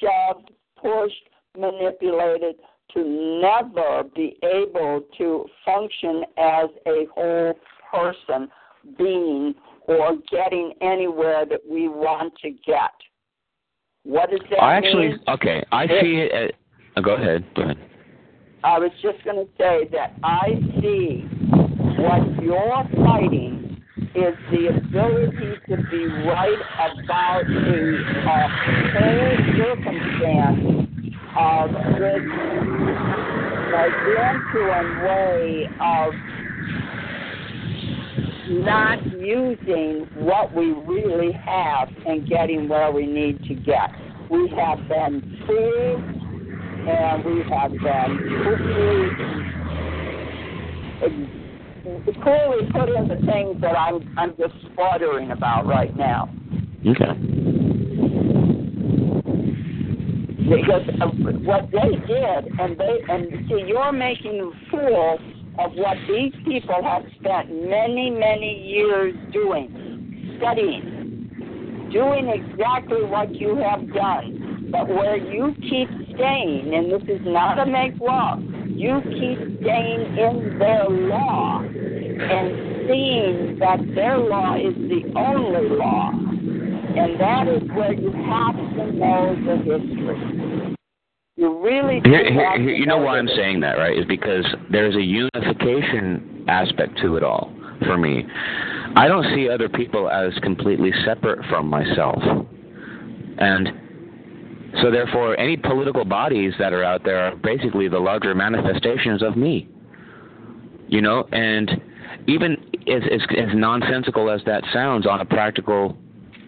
shoved, 0.00 0.50
pushed, 0.80 1.28
manipulated 1.56 2.56
to 2.92 3.40
never 3.40 4.04
be 4.14 4.36
able 4.42 5.02
to 5.18 5.46
function 5.64 6.24
as 6.36 6.68
a 6.86 7.06
whole 7.14 7.54
person, 7.90 8.48
being, 8.98 9.54
or 9.86 10.16
getting 10.30 10.72
anywhere 10.80 11.44
that 11.46 11.60
we 11.68 11.88
want 11.88 12.32
to 12.42 12.50
get. 12.50 12.92
What 14.04 14.30
does 14.30 14.40
that 14.50 14.62
I 14.62 14.76
actually 14.76 15.08
mean? 15.08 15.20
okay. 15.28 15.64
I 15.72 15.86
see 15.86 16.28
it. 16.28 16.32
At, 16.32 16.54
uh, 16.96 17.00
go 17.00 17.14
ahead. 17.14 17.44
Go 17.54 17.62
ahead. 17.62 17.78
I 18.62 18.78
was 18.78 18.90
just 19.02 19.22
going 19.24 19.36
to 19.36 19.50
say 19.58 19.88
that 19.92 20.14
I 20.22 20.54
see 20.80 21.26
what 21.98 22.42
you're 22.42 22.84
fighting 23.04 23.82
is 24.14 24.34
the 24.50 24.68
ability 24.68 25.54
to 25.68 25.76
be 25.90 26.06
right 26.06 26.58
about 26.78 27.42
the 27.46 27.98
uh, 28.24 28.48
whole 28.94 29.36
circumstance 29.58 30.84
of 31.36 31.70
this 31.98 32.22
gargantuan 33.70 34.86
way 35.02 35.68
of 35.80 36.14
not 38.48 39.04
using 39.18 40.06
what 40.16 40.54
we 40.54 40.72
really 40.72 41.32
have 41.32 41.88
and 42.06 42.28
getting 42.28 42.68
where 42.68 42.90
we 42.92 43.06
need 43.06 43.42
to 43.44 43.54
get. 43.54 43.90
We 44.30 44.48
have 44.56 44.78
been 44.88 45.38
fooled 45.46 46.04
and 46.86 47.24
we 47.24 47.42
have 47.50 47.72
been 47.72 48.34
poorly 52.22 52.68
put 52.72 52.88
into 52.88 53.16
things 53.26 53.60
that 53.60 53.76
I'm 53.76 54.14
I'm 54.18 54.36
just 54.36 54.54
sputtering 54.72 55.30
about 55.30 55.66
right 55.66 55.94
now. 55.96 56.28
Okay. 56.86 57.14
Because 60.44 60.82
what 61.44 61.70
they 61.72 61.96
did, 62.06 62.60
and 62.60 62.78
they 62.78 63.00
and 63.08 63.48
see, 63.48 63.64
you're 63.66 63.92
making 63.92 64.40
a 64.40 64.70
fool 64.70 65.18
of 65.58 65.72
what 65.74 65.96
these 66.08 66.32
people 66.44 66.82
have 66.82 67.04
spent 67.20 67.48
many, 67.50 68.10
many 68.10 68.66
years 68.66 69.14
doing, 69.32 70.36
studying, 70.38 71.88
doing 71.92 72.28
exactly 72.28 73.04
what 73.04 73.34
you 73.34 73.56
have 73.56 73.92
done. 73.92 74.68
But 74.70 74.88
where 74.88 75.16
you 75.16 75.54
keep 75.60 75.88
staying, 76.14 76.74
and 76.74 76.90
this 76.90 77.02
is 77.08 77.20
not 77.24 77.58
a 77.60 77.66
make 77.66 77.98
law, 78.00 78.38
you 78.66 79.00
keep 79.04 79.60
staying 79.62 80.18
in 80.18 80.58
their 80.58 80.88
law 80.88 81.60
and 81.60 82.88
seeing 82.88 83.58
that 83.60 83.78
their 83.94 84.18
law 84.18 84.56
is 84.56 84.74
the 84.74 85.12
only 85.16 85.68
law. 85.68 86.10
And 86.10 87.20
that 87.20 87.46
is 87.48 87.62
where 87.70 87.92
you 87.92 88.10
have 88.10 88.56
to 88.56 88.92
know 88.92 89.36
the 89.46 89.56
history. 89.58 90.53
You 91.44 91.62
really 91.62 92.00
here, 92.02 92.32
here, 92.32 92.58
here, 92.58 92.70
you 92.70 92.86
know 92.86 92.96
why 92.96 93.18
I'm 93.18 93.28
saying 93.28 93.60
that, 93.60 93.76
right? 93.76 93.98
Is 93.98 94.06
because 94.06 94.46
there's 94.70 94.96
a 94.96 95.02
unification 95.02 96.46
aspect 96.48 96.98
to 97.02 97.16
it 97.16 97.22
all 97.22 97.52
for 97.84 97.98
me. 97.98 98.24
I 98.96 99.08
don't 99.08 99.26
see 99.34 99.50
other 99.50 99.68
people 99.68 100.08
as 100.08 100.32
completely 100.42 100.90
separate 101.04 101.44
from 101.50 101.66
myself. 101.66 102.16
And 103.36 103.68
so 104.80 104.90
therefore 104.90 105.38
any 105.38 105.58
political 105.58 106.06
bodies 106.06 106.54
that 106.58 106.72
are 106.72 106.82
out 106.82 107.04
there 107.04 107.18
are 107.18 107.36
basically 107.36 107.88
the 107.88 107.98
larger 107.98 108.34
manifestations 108.34 109.22
of 109.22 109.36
me. 109.36 109.68
You 110.88 111.02
know, 111.02 111.28
and 111.30 111.70
even 112.26 112.52
as, 112.90 113.02
as, 113.12 113.20
as 113.36 113.48
nonsensical 113.54 114.30
as 114.30 114.40
that 114.46 114.64
sounds 114.72 115.06
on 115.06 115.20
a 115.20 115.26
practical 115.26 115.94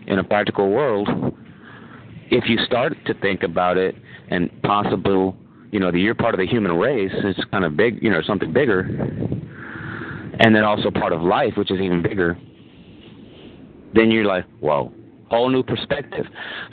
in 0.07 0.21
a 0.21 0.25
practical 0.25 0.71
world, 0.71 1.07
if 2.31 2.49
you 2.49 2.59
start 2.67 2.95
to 3.07 3.15
think 3.15 3.43
about 3.43 3.77
it 3.77 3.95
and 4.29 4.51
possible, 4.63 5.37
you 5.71 5.81
know, 5.81 5.91
that 5.91 5.99
you're 5.99 6.15
part 6.15 6.35
of 6.35 6.39
the 6.39 6.47
human 6.47 6.73
race, 6.73 7.13
it's 7.15 7.43
kind 7.51 7.65
of 7.65 7.77
big, 7.77 8.03
you 8.03 8.11
know, 8.11 8.23
something 8.23 8.53
bigger, 8.53 8.81
and 10.41 10.55
then 10.55 10.65
also 10.65 10.91
part 10.91 11.13
of 11.13 11.23
life, 11.23 11.55
which 11.57 11.71
is 11.71 11.81
even 11.81 12.03
bigger. 12.03 12.37
Then 13.95 14.11
you're 14.11 14.25
like, 14.25 14.45
whoa, 14.61 14.93
whole 15.31 15.49
new 15.49 15.63
perspective. 15.63 16.27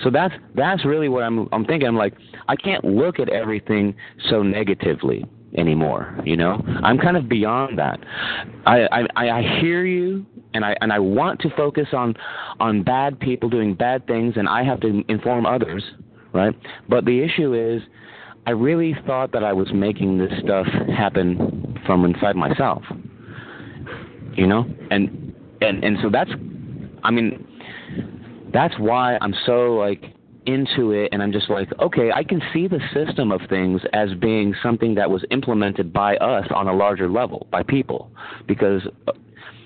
So 0.04 0.10
that's 0.10 0.34
that's 0.56 0.86
really 0.86 1.10
what 1.10 1.24
I'm 1.24 1.48
I'm 1.52 1.66
thinking. 1.66 1.88
I'm 1.88 1.98
like, 1.98 2.14
I 2.48 2.56
can't 2.56 2.84
look 2.84 3.20
at 3.20 3.30
everything 3.30 3.96
so 4.30 4.44
negatively 4.44 5.26
anymore. 5.58 6.18
You 6.26 6.38
know, 6.38 6.62
I'm 6.84 6.98
kind 6.98 7.18
of 7.18 7.30
beyond 7.30 7.78
that. 7.80 8.00
I 8.66 9.06
I, 9.16 9.30
I 9.30 9.60
hear 9.62 9.86
you, 9.86 10.26
and 10.54 10.64
I 10.66 10.76
and 10.82 10.92
I 10.92 11.00
want 11.00 11.40
to 11.42 11.50
focus 11.56 11.88
on 11.94 12.16
on 12.60 12.84
bad 12.84 13.20
people 13.20 13.50
doing 13.50 13.76
bad 13.76 14.06
things, 14.08 14.36
and 14.38 14.48
I 14.48 14.64
have 14.64 14.80
to 14.82 15.04
inform 15.08 15.46
others, 15.46 15.84
right? 16.34 16.56
But 16.90 17.06
the 17.06 17.24
issue 17.24 17.54
is, 17.54 17.82
I 18.46 18.52
really 18.52 18.96
thought 19.06 19.32
that 19.32 19.44
I 19.44 19.54
was 19.54 19.72
making 19.74 20.18
this 20.18 20.32
stuff 20.44 20.68
happen 20.96 21.80
from 21.86 22.06
inside 22.06 22.36
myself. 22.36 22.84
You 24.36 24.48
know, 24.48 24.66
and 24.92 25.34
and 25.62 25.84
and 25.84 25.98
so 26.02 26.10
that's, 26.10 26.32
I 27.04 27.12
mean, 27.12 27.46
that's 28.54 28.74
why 28.80 29.18
I'm 29.22 29.34
so 29.46 29.76
like 29.76 30.13
into 30.46 30.92
it 30.92 31.10
and 31.12 31.22
I'm 31.22 31.32
just 31.32 31.50
like, 31.50 31.70
okay, 31.80 32.12
I 32.12 32.24
can 32.24 32.42
see 32.54 32.68
the 32.68 32.80
system 32.94 33.32
of 33.32 33.42
things 33.50 33.82
as 33.94 34.14
being 34.16 34.54
something 34.62 34.96
that 34.96 35.10
was 35.10 35.24
implemented 35.32 35.94
by 35.94 36.18
us 36.18 36.46
on 36.54 36.68
a 36.68 36.74
larger 36.74 37.10
level, 37.10 37.48
by 37.52 37.64
people. 37.64 38.12
Because 38.48 38.82
uh, 39.08 39.14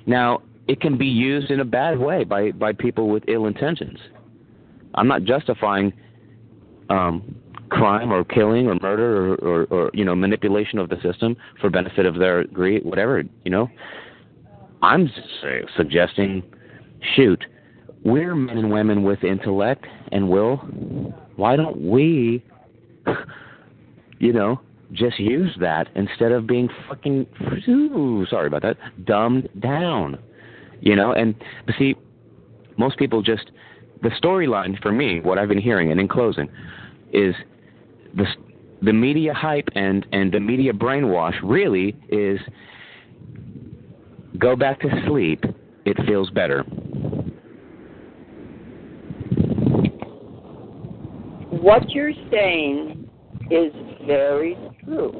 now 0.06 0.42
it 0.68 0.82
can 0.82 0.98
be 0.98 1.08
used 1.08 1.52
in 1.52 1.60
a 1.60 1.66
bad 1.66 1.98
way 1.98 2.24
by, 2.24 2.52
by 2.52 2.74
people 2.74 3.10
with 3.10 3.24
ill 3.28 3.46
intentions. 3.46 4.00
I'm 4.96 5.08
not 5.08 5.24
justifying 5.24 5.94
um, 6.90 7.36
crime 7.70 8.12
or 8.12 8.24
killing 8.24 8.68
or 8.68 8.76
murder 8.82 9.34
or, 9.34 9.36
or, 9.36 9.64
or, 9.66 9.92
you 9.94 10.06
know, 10.06 10.16
manipulation 10.16 10.80
of 10.80 10.90
the 10.90 10.98
system 11.02 11.36
for 11.60 11.70
benefit 11.70 12.06
of 12.06 12.16
their 12.16 12.46
greed, 12.46 12.84
whatever, 12.86 13.24
you 13.44 13.52
know. 13.52 13.70
I'm 14.82 15.10
suggesting, 15.76 16.44
shoot, 17.16 17.44
we're 18.08 18.36
men 18.36 18.58
and 18.58 18.72
women 18.72 19.04
with 19.04 19.22
intellect 19.26 19.86
and 20.14 20.30
will. 20.30 20.58
Why 21.36 21.58
don't 21.58 21.90
we, 21.90 22.42
you 24.20 24.32
know, 24.32 24.62
just 24.94 25.20
use 25.20 25.52
that 25.60 25.90
instead 25.94 26.32
of 26.32 26.48
being 26.48 26.70
fucking, 26.88 27.28
ooh, 27.68 28.26
sorry 28.30 28.48
about 28.48 28.62
that, 28.62 28.78
dumbed 29.06 29.50
down? 29.60 30.18
You 30.80 30.96
know, 30.96 31.12
and 31.12 31.36
see, 31.78 31.96
most 32.78 32.98
people 32.98 33.22
just, 33.22 33.52
the 34.02 34.10
storyline 34.10 34.82
for 34.82 34.94
me, 34.94 35.20
what 35.20 35.38
I've 35.38 35.50
been 35.50 35.62
hearing, 35.62 35.92
and 35.92 36.00
in 36.00 36.08
closing, 36.08 36.48
is 37.12 37.36
the 38.16 38.26
the 38.80 38.94
media 38.94 39.34
hype 39.34 39.68
and 39.74 40.06
and 40.12 40.32
the 40.32 40.40
media 40.40 40.72
brainwash 40.72 41.34
really 41.42 41.96
is 42.10 42.40
go 44.38 44.56
back 44.56 44.80
to 44.82 44.88
sleep. 45.08 45.44
It 45.86 45.98
feels 46.06 46.30
better. 46.30 46.64
What 51.68 51.90
you're 51.90 52.14
saying 52.32 53.10
is 53.52 53.74
very 54.06 54.58
true. 54.86 55.12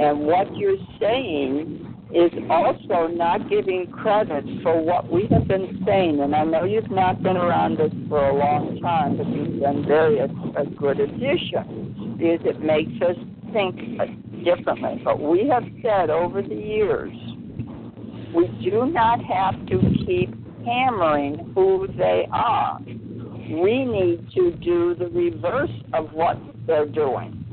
And 0.00 0.20
what 0.20 0.56
you're 0.56 0.78
saying 0.98 1.94
is 2.08 2.32
also 2.48 3.06
not 3.08 3.50
giving 3.50 3.86
credit 3.92 4.44
for 4.62 4.82
what 4.82 5.12
we 5.12 5.28
have 5.30 5.46
been 5.46 5.82
saying. 5.84 6.20
And 6.20 6.34
I 6.34 6.44
know 6.44 6.64
you've 6.64 6.90
not 6.90 7.22
been 7.22 7.36
around 7.36 7.76
this 7.76 7.92
for 8.08 8.30
a 8.30 8.34
long 8.34 8.80
time, 8.80 9.18
but 9.18 9.26
you've 9.28 9.60
been 9.60 9.84
very 9.86 10.20
a, 10.20 10.24
a 10.56 10.64
good 10.74 11.00
addition 11.00 12.16
because 12.16 12.46
it 12.46 12.60
makes 12.62 13.02
us 13.02 13.16
think 13.52 13.76
differently. 14.44 15.02
But 15.04 15.20
we 15.20 15.46
have 15.48 15.64
said 15.82 16.08
over 16.08 16.40
the 16.40 16.54
years, 16.54 17.12
we 18.34 18.48
do 18.64 18.86
not 18.86 19.22
have 19.22 19.66
to 19.66 19.80
keep 20.06 20.32
hammering 20.64 21.52
who 21.54 21.88
they 21.98 22.26
are 22.32 22.80
we 23.50 23.84
need 23.84 24.30
to 24.34 24.52
do 24.52 24.94
the 24.94 25.08
reverse 25.08 25.70
of 25.92 26.12
what 26.12 26.38
they're 26.66 26.86
doing. 26.86 27.44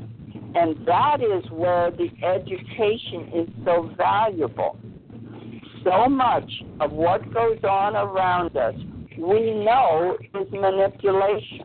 And 0.54 0.86
that 0.86 1.20
is 1.20 1.50
where 1.50 1.90
the 1.90 2.08
education 2.24 3.30
is 3.34 3.48
so 3.64 3.90
valuable. 3.96 4.78
So 5.84 6.08
much 6.08 6.50
of 6.80 6.92
what 6.92 7.32
goes 7.32 7.58
on 7.62 7.94
around 7.94 8.56
us 8.56 8.74
we 9.18 9.54
know 9.64 10.16
is 10.20 10.52
manipulation. 10.52 11.64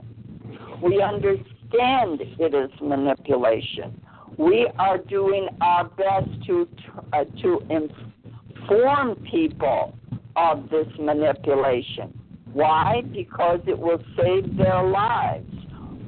We 0.82 1.02
understand 1.02 2.22
it 2.40 2.53
is 2.53 2.72
manipulation. 2.82 4.02
We 4.38 4.70
are 4.80 4.98
doing 4.98 5.49
our 5.60 5.86
best 5.86 6.30
to 6.48 6.68
uh, 7.14 7.26
to 7.41 7.60
inform 7.70 9.16
people 9.30 9.94
of 10.36 10.70
this 10.70 10.88
manipulation. 10.99 12.20
Why? 12.53 13.02
Because 13.11 13.60
it 13.68 13.78
will 13.78 14.03
save 14.18 14.57
their 14.57 14.84
lives. 14.84 15.48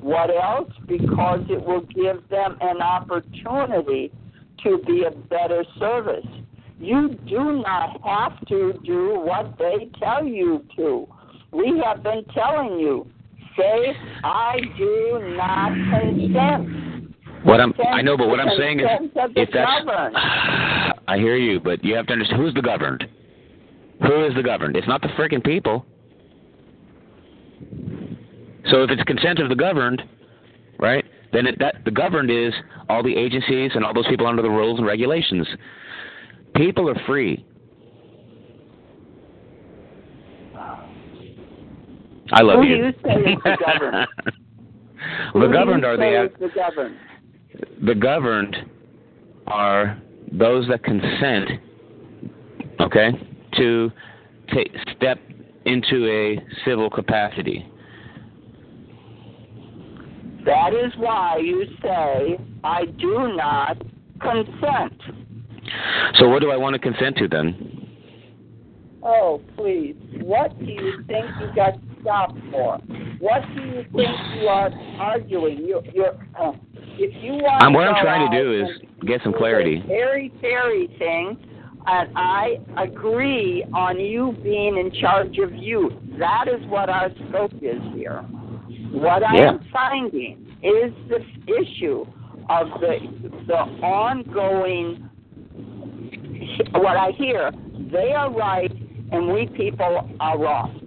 What 0.02 0.30
else? 0.30 0.72
Because 0.86 1.40
it 1.50 1.64
will 1.64 1.82
give 1.82 2.28
them 2.30 2.58
an 2.60 2.82
opportunity 2.82 4.12
to 4.64 4.80
be 4.86 5.04
a 5.04 5.12
better 5.12 5.64
service. 5.80 6.26
You 6.80 7.18
do 7.28 7.64
not 7.64 8.02
have 8.04 8.46
to 8.48 8.74
do 8.84 9.20
what 9.20 9.58
they 9.58 9.90
tell 10.00 10.26
you 10.26 10.66
to. 10.76 11.08
We 11.52 11.82
have 11.86 12.04
been 12.04 12.26
telling 12.34 12.80
you, 12.80 13.08
say, 13.58 13.96
I 14.24 14.60
do 14.78 15.36
not 15.38 15.70
consent. 16.02 17.16
What 17.44 17.62
I'm, 17.62 17.74
I 17.92 18.02
know, 18.02 18.18
but 18.18 18.28
what 18.28 18.40
I'm 18.40 18.58
saying 18.58 18.80
is, 18.80 18.88
if 19.36 19.50
that's, 19.54 19.86
governed. 19.86 20.16
I 21.08 21.18
hear 21.18 21.36
you, 21.36 21.60
but 21.60 21.84
you 21.84 21.96
have 21.96 22.08
to 22.08 22.14
understand 22.14 22.42
who's 22.42 22.54
the 22.54 22.62
governed. 22.62 23.06
Who 24.02 24.26
is 24.26 24.34
the 24.36 24.44
governed? 24.44 24.76
It's 24.76 24.88
not 24.88 25.02
the 25.02 25.10
freaking 25.10 25.44
people. 25.44 25.86
So 28.70 28.84
if 28.84 28.90
it's 28.92 29.04
consent 29.04 29.40
of 29.40 29.50
the 29.50 29.56
governed, 29.56 30.02
right, 30.80 31.04
then 31.32 31.48
it, 31.48 31.60
that 31.60 31.84
the 31.86 31.92
governed 31.92 32.30
is 32.32 32.54
all 32.90 33.04
the 33.04 33.16
agencies 33.16 33.72
and 33.76 33.84
all 33.84 33.94
those 33.94 34.08
people 34.08 34.28
under 34.28 34.42
the 34.42 34.50
rules 34.50 34.78
and 34.80 34.88
regulations. 34.88 35.48
People 36.56 36.90
are 36.90 36.96
free. 37.06 37.46
I 42.32 42.42
love 42.42 42.60
Who 42.60 42.66
you. 42.66 42.78
do 42.78 42.84
you 42.86 42.94
say 43.04 43.32
is 43.32 43.38
the 43.44 43.58
governed? 43.66 44.08
The 45.34 45.48
governed 45.48 45.84
are 45.84 45.98
the 45.98 46.30
the 46.40 46.50
governed. 46.56 46.96
the 47.86 47.94
governed 47.96 48.56
are 49.48 50.02
those 50.32 50.68
that 50.70 50.82
consent, 50.84 51.50
okay, 52.80 53.10
to 53.58 53.92
take 54.54 54.72
step 54.96 55.20
into 55.66 56.08
a 56.08 56.40
civil 56.66 56.90
capacity. 56.90 57.66
That 60.46 60.74
is 60.74 60.92
why 60.98 61.38
you 61.38 61.66
say, 61.82 62.38
I 62.64 62.86
do 62.86 63.34
not 63.36 63.82
consent. 64.20 65.02
So 66.16 66.28
what 66.30 66.42
do 66.42 66.52
I 66.52 66.58
want 66.58 66.74
to 66.74 66.80
consent 66.80 67.18
to 67.18 67.28
then? 67.28 67.88
Oh, 69.02 69.42
please. 69.56 69.96
What 70.22 70.58
do 70.60 70.66
you 70.66 71.04
think 71.08 71.26
you 71.40 71.56
got 71.56 71.74
stopped 72.02 72.38
for? 72.52 72.78
What 73.20 73.42
do 73.56 73.62
you 73.62 73.84
think 73.96 74.10
you 74.36 74.48
are 74.48 74.72
arguing? 75.00 75.60
You, 75.60 75.82
you're, 75.94 76.16
uh, 76.40 76.54
if 76.98 77.24
you 77.24 77.34
want 77.34 77.64
Um, 77.64 77.74
what 77.74 77.88
I'm 77.88 78.04
trying 78.04 78.30
to 78.30 78.44
do 78.44 78.64
is 78.64 78.70
get 79.06 79.22
some 79.24 79.34
clarity. 79.34 79.84
Very, 79.88 80.32
very 80.42 80.88
thing, 81.00 81.38
and 81.86 82.10
I 82.16 82.60
agree 82.78 83.66
on 83.74 84.00
you 84.00 84.36
being 84.44 84.78
in 84.78 84.92
charge 85.02 85.38
of 85.40 85.54
you. 85.54 85.92
That 86.20 86.48
is 86.48 86.66
what 86.68 86.90
our 86.90 87.10
scope 87.30 87.54
is 87.62 87.82
here. 87.94 88.24
What 88.94 89.24
I 89.24 89.36
Yeah. 89.38 89.50
am 89.50 89.60
finding 89.72 90.38
is 90.62 90.94
this 91.10 91.24
issue 91.48 92.06
of 92.50 92.70
the 92.80 93.00
the 93.48 93.60
ongoing. 93.84 95.10
What 96.74 96.96
I 96.98 97.12
hear, 97.12 97.52
they 97.92 98.14
are 98.14 98.30
right 98.32 98.72
and 99.12 99.28
we 99.34 99.48
people 99.48 100.08
are 100.20 100.38
wrong. 100.38 100.80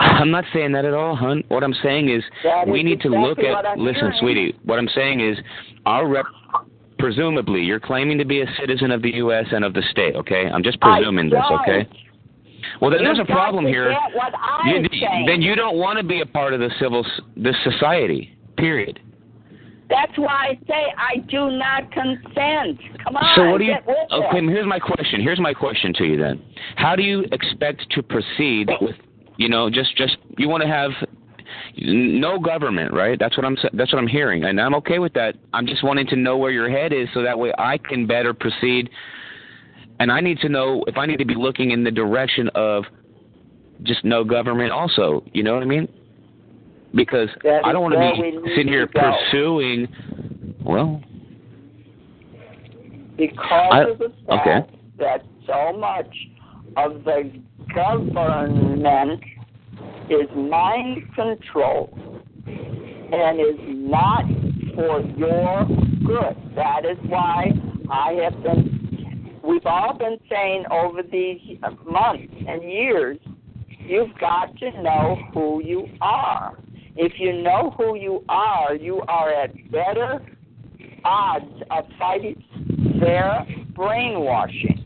I'm 0.00 0.30
not 0.30 0.44
saying 0.52 0.72
that 0.72 0.84
at 0.84 0.94
all, 0.94 1.14
hun. 1.14 1.42
What 1.48 1.62
I'm 1.64 1.74
saying 1.82 2.08
is 2.08 2.22
That 2.44 2.68
we 2.68 2.80
is 2.80 2.84
need 2.84 3.00
to 3.02 3.08
look 3.08 3.38
at. 3.38 3.78
Listen, 3.78 4.00
hearing. 4.02 4.18
sweetie. 4.18 4.54
What 4.64 4.78
I'm 4.78 4.88
saying 4.88 5.20
is 5.20 5.38
our 5.86 6.06
rep. 6.06 6.26
Presumably, 6.98 7.62
you're 7.62 7.80
claiming 7.80 8.16
to 8.18 8.24
be 8.24 8.42
a 8.42 8.46
citizen 8.60 8.92
of 8.92 9.02
the 9.02 9.10
U.S. 9.16 9.46
and 9.50 9.64
of 9.64 9.74
the 9.74 9.82
state. 9.90 10.14
Okay, 10.14 10.46
I'm 10.46 10.62
just 10.62 10.80
presuming 10.80 11.30
this. 11.30 11.42
Okay. 11.50 11.88
Well, 12.82 12.90
then 12.90 13.04
there's 13.04 13.20
a 13.20 13.24
problem 13.24 13.64
here. 13.64 13.90
get 13.90 14.16
what 14.16 14.34
I'm 14.34 14.82
You, 14.82 14.88
then 15.24 15.40
you 15.40 15.54
don't 15.54 15.76
want 15.78 15.98
to 15.98 16.04
be 16.04 16.20
a 16.20 16.26
part 16.26 16.52
of 16.52 16.58
the 16.58 16.68
civil 16.80 17.06
this 17.36 17.54
society. 17.62 18.36
Period. 18.56 18.98
That's 19.88 20.18
why 20.18 20.56
I 20.58 20.66
say 20.66 20.92
I 20.98 21.18
do 21.28 21.50
not 21.52 21.92
consent. 21.92 22.80
Come 23.04 23.16
on, 23.16 23.36
So 23.36 23.50
what 23.50 23.58
do 23.58 23.66
you? 23.66 23.74
Okay, 24.10 24.38
it. 24.38 24.50
here's 24.50 24.66
my 24.66 24.80
question. 24.80 25.20
Here's 25.20 25.38
my 25.38 25.54
question 25.54 25.92
to 25.94 26.04
you 26.04 26.18
then. 26.18 26.42
How 26.74 26.96
do 26.96 27.04
you 27.04 27.24
expect 27.30 27.88
to 27.92 28.02
proceed 28.02 28.68
with? 28.80 28.96
You 29.36 29.48
know, 29.48 29.70
just 29.70 29.96
just 29.96 30.16
you 30.36 30.48
want 30.48 30.62
to 30.62 30.68
have 30.68 30.90
no 31.76 32.40
government, 32.40 32.92
right? 32.92 33.16
That's 33.16 33.36
what 33.36 33.46
I'm 33.46 33.56
sa- 33.62 33.70
that's 33.74 33.92
what 33.92 34.00
I'm 34.00 34.08
hearing, 34.08 34.42
and 34.42 34.60
I'm 34.60 34.74
okay 34.76 34.98
with 34.98 35.12
that. 35.12 35.36
I'm 35.52 35.68
just 35.68 35.84
wanting 35.84 36.08
to 36.08 36.16
know 36.16 36.36
where 36.36 36.50
your 36.50 36.68
head 36.68 36.92
is, 36.92 37.06
so 37.14 37.22
that 37.22 37.38
way 37.38 37.52
I 37.58 37.78
can 37.78 38.08
better 38.08 38.34
proceed. 38.34 38.90
And 40.02 40.10
I 40.10 40.18
need 40.18 40.40
to 40.40 40.48
know 40.48 40.82
if 40.88 40.96
I 40.98 41.06
need 41.06 41.18
to 41.18 41.24
be 41.24 41.36
looking 41.36 41.70
in 41.70 41.84
the 41.84 41.90
direction 41.92 42.50
of 42.56 42.82
just 43.84 44.04
no 44.04 44.24
government, 44.24 44.72
also. 44.72 45.22
You 45.32 45.44
know 45.44 45.54
what 45.54 45.62
I 45.62 45.66
mean? 45.66 45.86
Because 46.92 47.28
That 47.44 47.64
I 47.64 47.70
don't 47.70 47.82
want 47.82 47.94
to 47.94 48.00
be 48.00 48.48
sitting 48.56 48.66
here 48.66 48.88
pursuing. 48.88 49.86
Well, 50.64 51.00
because 53.16 53.72
I- 53.72 53.82
of 53.82 53.98
the 53.98 54.12
fact 54.26 54.48
okay. 54.48 54.60
that 54.98 55.24
so 55.46 55.78
much 55.78 56.12
of 56.76 57.04
the 57.04 57.30
government 57.72 59.22
is 60.10 60.28
mind 60.34 61.14
control 61.14 61.96
and 62.48 63.38
is 63.38 63.60
not 63.68 64.24
for 64.74 65.00
your 65.16 65.64
good. 66.04 66.36
That 66.56 66.84
is 66.86 66.98
why 67.08 67.52
I 67.88 68.14
have 68.14 68.42
been, 68.42 68.81
we've 69.42 69.66
all 69.66 69.96
been 69.96 70.18
saying 70.30 70.64
over 70.70 71.02
these 71.02 71.40
months 71.84 72.32
and 72.48 72.62
years, 72.62 73.18
you've 73.78 74.16
got 74.18 74.56
to 74.58 74.82
know 74.82 75.18
who 75.32 75.62
you 75.62 75.86
are. 76.00 76.58
If 76.96 77.12
you 77.18 77.42
know 77.42 77.74
who 77.76 77.96
you 77.96 78.24
are, 78.28 78.74
you 78.74 79.00
are 79.08 79.32
at 79.32 79.54
better 79.70 80.20
odds 81.04 81.62
of 81.70 81.84
fighting 81.98 82.42
their 83.00 83.46
brainwashing. 83.74 84.78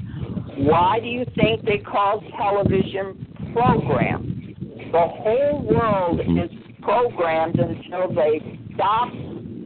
Why 0.59 1.01
do 1.01 1.07
you 1.07 1.24
think 1.35 1.65
they 1.65 1.78
call 1.78 2.23
television 2.39 3.27
programs? 3.53 4.57
The 4.93 5.07
whole 5.07 5.62
world 5.62 6.20
is 6.20 6.51
programmed 6.81 7.59
until 7.59 8.15
they 8.15 8.59
stop 8.74 9.09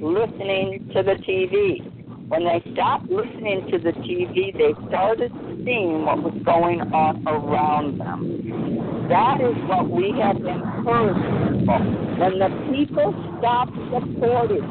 listening 0.01 0.91
to 0.95 1.03
the 1.03 1.17
TV. 1.29 1.90
When 2.31 2.45
they 2.45 2.63
stopped 2.75 3.11
listening 3.11 3.67
to 3.73 3.79
the 3.81 3.91
TV, 3.91 4.55
they 4.55 4.71
started 4.87 5.33
seeing 5.65 6.05
what 6.07 6.23
was 6.23 6.39
going 6.45 6.81
on 6.95 7.27
around 7.27 7.99
them. 7.99 9.09
That 9.11 9.41
is 9.43 9.59
what 9.67 9.91
we 9.91 10.15
have 10.23 10.37
encouraged 10.39 11.27
people. 11.59 11.83
When 12.23 12.39
the 12.39 12.55
people 12.71 13.11
stop 13.43 13.67
supporting 13.91 14.63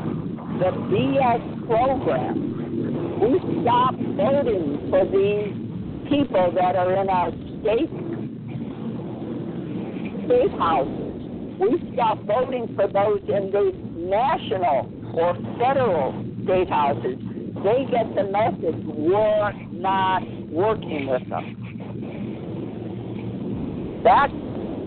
the 0.56 0.72
BS 0.88 1.68
program, 1.68 3.20
we 3.20 3.36
stop 3.60 3.92
voting 4.16 4.88
for 4.88 5.04
these 5.12 5.52
people 6.08 6.56
that 6.56 6.80
are 6.80 6.96
in 6.96 7.10
our 7.10 7.28
state 7.60 7.92
state 10.32 10.56
houses. 10.56 11.12
We 11.60 11.92
stop 11.92 12.24
voting 12.24 12.72
for 12.80 12.88
those 12.88 13.20
in 13.28 13.52
the 13.52 13.76
national 14.00 14.88
or 15.12 15.36
federal 15.60 16.16
state 16.46 16.70
houses. 16.70 17.20
They 17.64 17.86
get 17.92 18.16
the 18.16 18.24
message 18.32 18.84
we're 18.86 19.54
not 19.74 20.22
working 20.50 21.08
with 21.08 21.28
them. 21.30 21.56
That's 24.04 24.32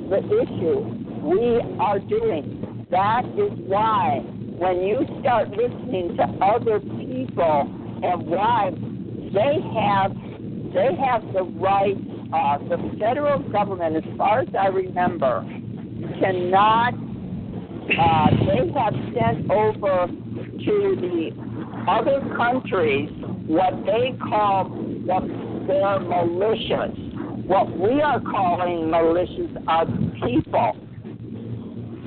the 0.09 0.19
issue 0.41 1.03
we 1.23 1.61
are 1.79 1.99
doing. 1.99 2.87
That 2.91 3.25
is 3.37 3.53
why 3.67 4.21
when 4.59 4.83
you 4.83 5.05
start 5.21 5.51
listening 5.51 6.17
to 6.17 6.23
other 6.45 6.81
people 6.81 7.69
and 8.03 8.27
why 8.27 8.71
they 9.33 9.61
have 9.75 10.13
they 10.73 10.95
have 10.97 11.23
the 11.33 11.43
right 11.61 11.97
uh, 12.33 12.59
the 12.69 12.79
federal 12.99 13.41
government 13.51 13.97
as 13.97 14.05
far 14.17 14.41
as 14.41 14.49
I 14.59 14.69
remember 14.69 15.43
cannot 16.21 16.95
uh, 16.95 18.31
they 18.47 18.71
have 18.73 18.95
sent 19.15 19.51
over 19.51 20.07
to 20.07 20.97
the 21.01 21.52
other 21.89 22.21
countries 22.37 23.11
what 23.47 23.75
they 23.85 24.17
call 24.19 24.69
the, 24.71 25.65
their 25.67 25.99
militias. 26.01 27.47
What 27.47 27.77
we 27.77 28.01
are 28.01 28.21
calling 28.21 28.89
militias 28.89 29.65
are 29.67 29.87
people. 30.25 30.77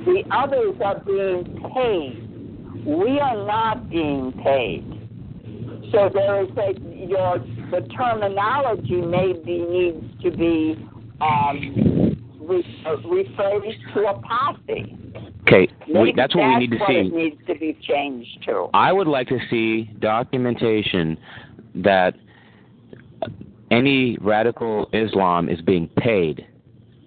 The 0.06 0.22
others 0.30 0.76
are 0.84 1.00
being 1.00 1.44
paid. 1.74 2.86
We 2.86 3.18
are 3.18 3.46
not 3.46 3.90
being 3.90 4.32
paid. 4.44 4.84
So 5.92 6.10
there 6.12 6.42
is 6.44 6.50
a 6.56 6.96
your 7.06 7.38
the 7.70 7.86
terminology 7.96 9.00
maybe 9.00 9.58
needs 9.68 10.22
to 10.22 10.30
be 10.30 10.76
um, 11.20 12.15
re, 12.46 12.82
uh, 12.86 12.96
rephrased 12.96 13.94
to 13.94 14.00
a 14.06 14.20
posse. 14.20 14.96
okay, 15.42 15.68
we, 15.92 16.12
that's 16.16 16.34
what 16.34 16.48
we 16.48 16.56
need 16.56 16.70
to 16.70 16.78
what 16.78 16.88
see. 16.88 16.94
It 16.94 17.12
needs 17.12 17.36
to 17.46 17.54
be 17.54 17.78
changed 17.82 18.42
to. 18.46 18.68
I 18.74 18.92
would 18.92 19.06
like 19.06 19.28
to 19.28 19.38
see 19.50 19.90
documentation 20.00 21.18
that 21.76 22.14
any 23.70 24.16
radical 24.20 24.88
Islam 24.92 25.48
is 25.48 25.60
being 25.60 25.88
paid 25.98 26.46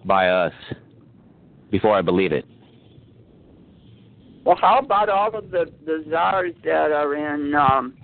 by 0.06 0.30
us 0.30 0.54
before 1.72 1.96
I 1.96 2.02
believe 2.02 2.32
it. 2.32 2.46
Well, 4.46 4.58
how 4.60 4.80
about 4.80 5.10
all 5.10 5.36
of 5.36 5.52
the 5.52 5.66
the 5.86 6.04
czars 6.10 6.54
that 6.64 6.92
are 6.92 7.16
in 7.16 7.54
um, 7.54 7.96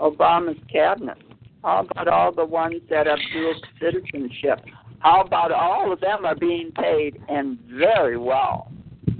Obama's 0.00 0.58
cabinet? 0.72 1.18
How 1.62 1.86
about 1.88 2.08
all 2.08 2.32
the 2.32 2.44
ones 2.44 2.80
that 2.88 3.06
have 3.06 3.18
dual 3.32 3.54
citizenship? 3.80 4.60
How 5.00 5.22
about 5.22 5.50
all 5.50 5.92
of 5.92 6.00
them 6.00 6.24
are 6.24 6.34
being 6.34 6.72
paid 6.72 7.20
and 7.28 7.58
very 7.72 8.16
well? 8.16 8.70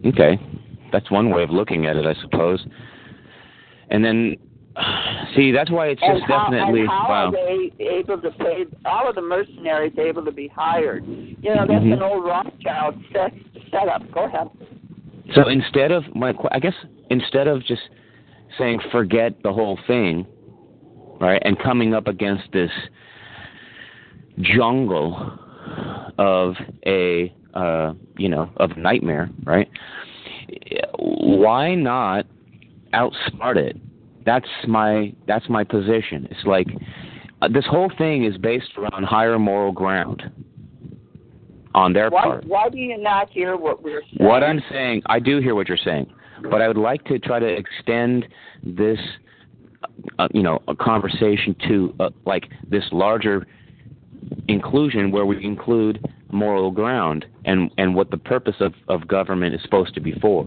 Okay, 0.07 0.39
that's 0.93 1.11
one 1.11 1.31
way 1.31 1.43
of 1.43 1.51
looking 1.51 1.87
at 1.87 1.97
it, 1.97 2.07
I 2.07 2.15
suppose. 2.21 2.65
And 3.91 4.05
then, 4.05 4.37
see, 5.35 5.53
that's 5.53 5.71
why 5.71 5.89
it's 5.89 6.03
and 6.03 6.19
just 6.19 6.31
how, 6.31 6.45
definitely 6.45 6.81
and 6.81 6.89
how 6.91 7.07
wow. 7.09 7.27
are 7.27 7.33
they 7.33 7.73
able 7.83 8.21
to 8.21 8.31
pay 8.33 8.67
all 8.85 9.09
of 9.09 9.15
the 9.15 9.23
mercenaries 9.23 9.95
able 9.99 10.25
to 10.25 10.33
be 10.33 10.49
hired? 10.49 11.05
You 11.07 11.55
know, 11.55 11.67
that's 11.67 11.85
Mhm. 11.85 11.95
an 11.95 12.03
old 12.03 12.25
Rothschild 12.25 13.03
set 13.13 13.33
setup. 13.71 14.11
Go 14.13 14.25
ahead. 14.25 14.49
So 15.35 15.49
instead 15.49 15.93
of 15.93 16.15
my, 16.15 16.35
I 16.51 16.59
guess 16.59 16.75
instead 17.09 17.47
of 17.47 17.65
just 17.65 17.83
saying 18.59 18.81
forget 18.93 19.43
the 19.43 19.53
whole 19.53 19.79
thing, 19.87 20.27
right, 21.21 21.41
and 21.45 21.59
coming 21.59 21.95
up 21.95 22.07
against 22.07 22.51
this 22.53 22.71
jungle 24.41 25.39
of 26.19 26.55
a 26.87 27.33
uh, 27.55 27.95
you 28.17 28.29
know, 28.29 28.51
of 28.57 28.77
nightmare, 28.77 29.31
right? 29.45 29.69
Why 30.99 31.75
not 31.75 32.27
outsmart 32.95 33.57
it? 33.57 33.77
That's 34.25 34.49
my 34.69 35.13
that's 35.27 35.49
my 35.49 35.65
position. 35.65 36.29
It's 36.31 36.45
like 36.45 36.67
uh, 37.43 37.49
this 37.49 37.65
whole 37.67 37.91
thing 37.97 38.25
is 38.25 38.37
based 38.37 38.73
around 38.77 39.05
higher 39.05 39.39
moral 39.39 39.73
ground 39.73 40.23
on 41.75 41.93
their 41.93 42.11
why, 42.11 42.23
part. 42.23 42.45
Why 42.47 42.69
do 42.69 42.79
you 42.79 42.99
not 42.99 43.31
hear 43.31 43.57
what 43.57 43.83
we're 43.83 44.03
saying? 44.03 44.29
What 44.29 44.43
I'm 44.43 44.63
saying, 44.71 45.03
I 45.07 45.19
do 45.21 45.41
hear 45.41 45.55
what 45.55 45.69
you're 45.69 45.79
saying, 45.79 46.13
but 46.51 46.61
I 46.61 46.69
would 46.69 46.77
like 46.77 47.05
to 47.07 47.19
try 47.19 47.39
to 47.39 47.47
extend 47.47 48.27
this, 48.63 48.99
uh, 50.19 50.29
you 50.33 50.43
know, 50.43 50.63
a 50.69 50.75
conversation 50.75 51.57
to 51.69 51.95
uh, 52.01 52.11
like 52.27 52.49
this 52.69 52.85
larger 52.93 53.47
inclusion 54.49 55.11
where 55.11 55.27
we 55.27 55.43
include 55.45 56.05
moral 56.33 56.71
ground 56.71 57.27
and 57.45 57.71
and 57.79 57.95
what 57.95 58.11
the 58.11 58.17
purpose 58.17 58.57
of 58.61 58.75
of 58.89 59.07
government 59.09 59.55
is 59.55 59.63
supposed 59.63 59.95
to 59.95 60.01
be 60.01 60.13
for 60.21 60.47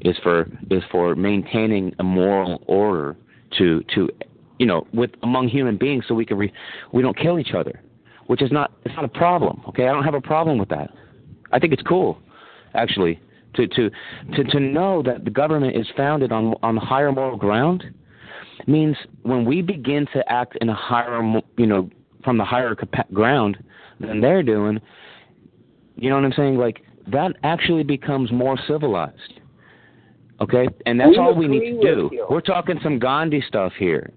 is 0.00 0.16
for 0.22 0.46
is 0.70 0.82
for 0.90 1.14
maintaining 1.14 1.94
a 1.98 2.04
moral 2.04 2.62
order 2.66 3.16
to 3.56 3.82
to 3.94 4.08
you 4.58 4.66
know 4.66 4.86
with 4.92 5.10
among 5.22 5.48
human 5.48 5.76
beings 5.76 6.04
so 6.08 6.14
we 6.14 6.24
can 6.24 6.38
re, 6.38 6.52
we 6.92 7.02
don't 7.02 7.18
kill 7.18 7.38
each 7.38 7.52
other 7.54 7.80
which 8.26 8.42
is 8.42 8.52
not 8.52 8.72
it's 8.84 8.94
not 8.94 9.04
a 9.04 9.08
problem 9.08 9.62
okay? 9.68 9.88
I 9.88 9.92
don't 9.92 10.04
have 10.04 10.14
a 10.14 10.20
problem 10.20 10.58
with 10.58 10.68
that. 10.70 10.90
I 11.52 11.58
think 11.58 11.72
it's 11.72 11.82
cool 11.82 12.18
actually 12.74 13.20
to 13.54 13.66
to 13.66 13.90
to 14.34 14.44
to 14.44 14.60
know 14.60 15.02
that 15.02 15.24
the 15.24 15.30
government 15.30 15.76
is 15.76 15.86
founded 15.96 16.32
on 16.32 16.54
on 16.62 16.76
higher 16.76 17.12
moral 17.12 17.36
ground 17.36 17.84
means 18.66 18.96
when 19.22 19.44
we 19.44 19.62
begin 19.62 20.06
to 20.12 20.22
act 20.30 20.56
in 20.60 20.68
a 20.68 20.74
higher 20.74 21.22
you 21.56 21.66
know 21.66 21.90
from 22.24 22.38
the 22.38 22.44
higher 22.44 22.76
ground 23.12 23.56
than 24.00 24.20
they're 24.20 24.42
doing 24.42 24.80
you 25.98 26.10
know 26.10 26.16
what 26.16 26.24
I'm 26.24 26.32
saying? 26.32 26.56
Like 26.56 26.82
that 27.08 27.32
actually 27.42 27.82
becomes 27.82 28.30
more 28.30 28.56
civilized. 28.68 29.34
Okay, 30.40 30.68
and 30.86 30.98
that's 31.00 31.10
we 31.10 31.18
all 31.18 31.34
we 31.34 31.48
need 31.48 31.80
to 31.82 31.94
do. 31.94 32.10
You. 32.12 32.26
We're 32.30 32.40
talking 32.40 32.78
some 32.82 33.00
Gandhi 33.00 33.42
stuff 33.48 33.72
here, 33.76 34.12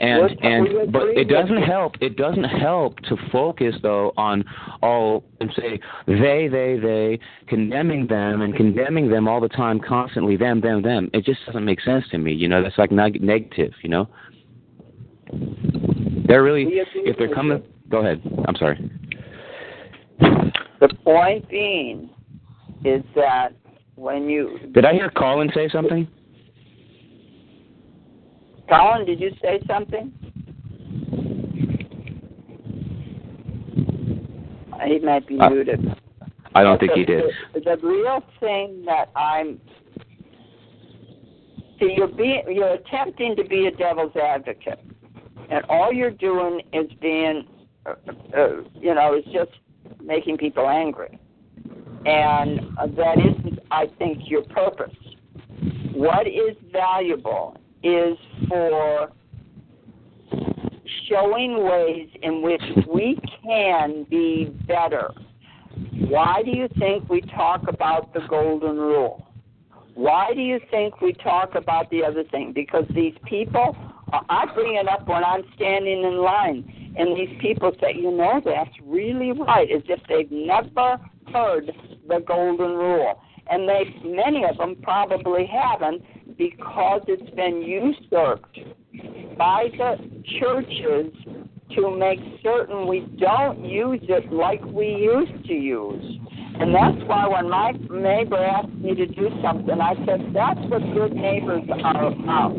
and 0.00 0.36
and 0.42 0.92
but 0.92 1.06
it 1.10 1.28
doesn't 1.28 1.62
help. 1.62 1.94
It 2.00 2.16
doesn't 2.16 2.42
help 2.42 2.98
to 3.02 3.16
focus 3.30 3.76
though 3.80 4.12
on 4.16 4.44
all 4.82 5.22
and 5.40 5.52
say 5.56 5.78
they 6.08 6.48
they 6.48 6.80
they 6.82 7.20
condemning 7.46 8.08
them 8.08 8.42
and 8.42 8.56
condemning 8.56 9.08
them 9.08 9.28
all 9.28 9.40
the 9.40 9.48
time, 9.48 9.78
constantly 9.78 10.36
them 10.36 10.60
them 10.60 10.82
them. 10.82 11.08
It 11.14 11.24
just 11.24 11.46
doesn't 11.46 11.64
make 11.64 11.80
sense 11.82 12.04
to 12.10 12.18
me. 12.18 12.32
You 12.32 12.48
know, 12.48 12.60
that's 12.60 12.78
like 12.78 12.90
neg- 12.90 13.22
negative. 13.22 13.74
You 13.84 13.90
know, 13.90 14.08
they're 16.26 16.42
really 16.42 16.66
if 16.70 17.16
they're 17.18 17.34
coming. 17.34 17.62
Go 17.88 17.98
ahead. 17.98 18.20
I'm 18.46 18.56
sorry. 18.56 18.90
The 20.80 20.94
point 21.04 21.48
being 21.48 22.10
is 22.84 23.02
that 23.14 23.50
when 23.94 24.28
you 24.28 24.58
did 24.72 24.84
I 24.84 24.92
hear 24.92 25.10
Colin 25.10 25.50
say 25.54 25.68
something? 25.68 26.06
Colin, 28.68 29.06
did 29.06 29.20
you 29.20 29.30
say 29.42 29.60
something? 29.66 30.12
He 34.86 34.98
might 35.00 35.26
be 35.26 35.38
uh, 35.38 35.50
muted. 35.50 35.96
I 36.54 36.62
don't 36.62 36.78
think 36.78 36.92
he 36.92 37.04
did. 37.04 37.24
The, 37.54 37.60
the 37.60 37.76
real 37.86 38.22
thing 38.40 38.84
that 38.86 39.10
I'm 39.16 39.60
see 41.78 41.94
you're 41.96 42.08
being 42.08 42.42
you're 42.48 42.74
attempting 42.74 43.36
to 43.36 43.44
be 43.44 43.66
a 43.66 43.70
devil's 43.70 44.16
advocate, 44.16 44.80
and 45.50 45.64
all 45.68 45.92
you're 45.92 46.10
doing 46.10 46.60
is 46.72 46.90
being, 47.00 47.46
uh, 47.84 47.94
uh, 48.36 48.48
you 48.74 48.94
know, 48.94 49.16
is 49.16 49.24
just 49.32 49.52
making 50.02 50.36
people 50.38 50.68
angry. 50.68 51.18
And 52.04 52.60
that 52.96 53.18
isn't, 53.18 53.58
I 53.70 53.86
think, 53.98 54.22
your 54.26 54.42
purpose. 54.44 54.94
What 55.92 56.26
is 56.26 56.56
valuable 56.72 57.56
is 57.82 58.16
for 58.48 59.10
showing 61.08 61.64
ways 61.64 62.08
in 62.22 62.42
which 62.42 62.62
we 62.92 63.18
can 63.42 64.04
be 64.10 64.52
better. 64.66 65.10
Why 66.08 66.42
do 66.44 66.50
you 66.50 66.68
think 66.78 67.08
we 67.08 67.20
talk 67.22 67.68
about 67.68 68.12
the 68.14 68.20
golden 68.28 68.76
rule? 68.76 69.26
Why 69.94 70.32
do 70.34 70.40
you 70.40 70.60
think 70.70 71.00
we 71.00 71.12
talk 71.14 71.54
about 71.54 71.90
the 71.90 72.04
other 72.04 72.24
thing? 72.24 72.52
Because 72.54 72.84
these 72.94 73.14
people, 73.24 73.76
I 74.12 74.46
bring 74.54 74.76
it 74.76 74.88
up 74.88 75.08
when 75.08 75.24
I'm 75.24 75.42
standing 75.56 76.04
in 76.04 76.18
line 76.18 76.86
and 76.98 77.16
these 77.16 77.36
people 77.40 77.72
say, 77.80 77.94
you 77.94 78.10
know, 78.10 78.40
that's 78.44 78.70
really 78.84 79.32
right, 79.32 79.70
as 79.70 79.82
if 79.86 80.00
they've 80.08 80.30
never 80.30 80.98
heard 81.32 81.70
the 82.08 82.20
golden 82.26 82.70
rule. 82.70 83.20
And 83.48 83.68
they, 83.68 83.94
many 84.04 84.44
of 84.44 84.56
them 84.56 84.76
probably 84.82 85.46
haven't 85.46 86.02
because 86.38 87.02
it's 87.06 87.30
been 87.36 87.62
usurped 87.62 88.58
by 89.36 89.68
the 89.76 89.96
churches 90.40 91.12
to 91.74 91.96
make 91.96 92.18
certain 92.42 92.88
we 92.88 93.00
don't 93.20 93.64
use 93.64 94.00
it 94.02 94.32
like 94.32 94.64
we 94.64 94.86
used 94.86 95.46
to 95.46 95.52
use. 95.52 96.20
And 96.58 96.74
that's 96.74 96.96
why 97.06 97.28
when 97.28 97.50
my 97.50 97.72
neighbor 97.90 98.42
asked 98.42 98.72
me 98.72 98.94
to 98.94 99.06
do 99.06 99.28
something, 99.42 99.78
I 99.78 99.94
said, 100.06 100.32
that's 100.32 100.60
what 100.70 100.80
good 100.94 101.12
neighbors 101.12 101.64
are 101.84 102.06
about. 102.06 102.56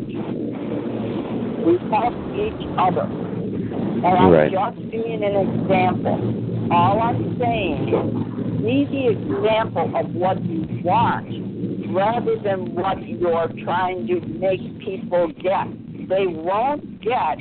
We 1.64 1.78
help 1.90 2.14
each 2.34 2.66
other. 2.78 3.02
And 3.02 4.06
I'm 4.06 4.30
right. 4.30 4.52
just 4.52 4.90
being 4.90 5.22
an 5.24 5.36
example. 5.36 6.70
All 6.72 7.00
I'm 7.00 7.38
saying 7.38 7.88
is 7.88 8.62
be 8.62 8.84
the 8.90 9.08
example 9.10 9.92
of 9.96 10.14
what 10.14 10.42
you 10.44 10.82
want 10.84 11.94
rather 11.94 12.38
than 12.38 12.74
what 12.74 13.06
you're 13.06 13.48
trying 13.64 14.06
to 14.06 14.20
make 14.20 14.60
people 14.80 15.32
get. 15.42 15.66
They 16.08 16.26
won't 16.26 17.00
get 17.00 17.38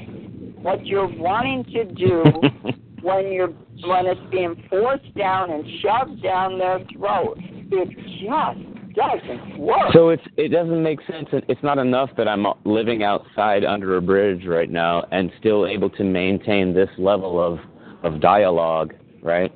what 0.61 0.85
you're 0.85 1.07
wanting 1.07 1.63
to 1.65 1.85
do 1.85 2.23
when 3.01 3.31
you're 3.31 3.53
when 3.85 4.05
it's 4.07 4.21
being 4.31 4.63
forced 4.69 5.13
down 5.15 5.51
and 5.51 5.63
shoved 5.81 6.23
down 6.23 6.57
their 6.57 6.79
throat. 6.93 7.37
It 7.39 7.89
just 7.89 8.76
doesn't 8.97 9.59
work. 9.59 9.93
So 9.93 10.09
it's 10.09 10.23
it 10.35 10.49
doesn't 10.49 10.81
make 10.81 10.99
sense. 11.09 11.29
It's 11.31 11.63
not 11.63 11.77
enough 11.77 12.09
that 12.17 12.27
I'm 12.27 12.45
living 12.65 13.03
outside 13.03 13.63
under 13.63 13.97
a 13.97 14.01
bridge 14.01 14.45
right 14.45 14.69
now 14.69 15.05
and 15.11 15.31
still 15.39 15.67
able 15.67 15.89
to 15.91 16.03
maintain 16.03 16.73
this 16.73 16.89
level 16.97 17.41
of 17.41 17.59
of 18.03 18.19
dialogue, 18.19 18.93
right? 19.21 19.53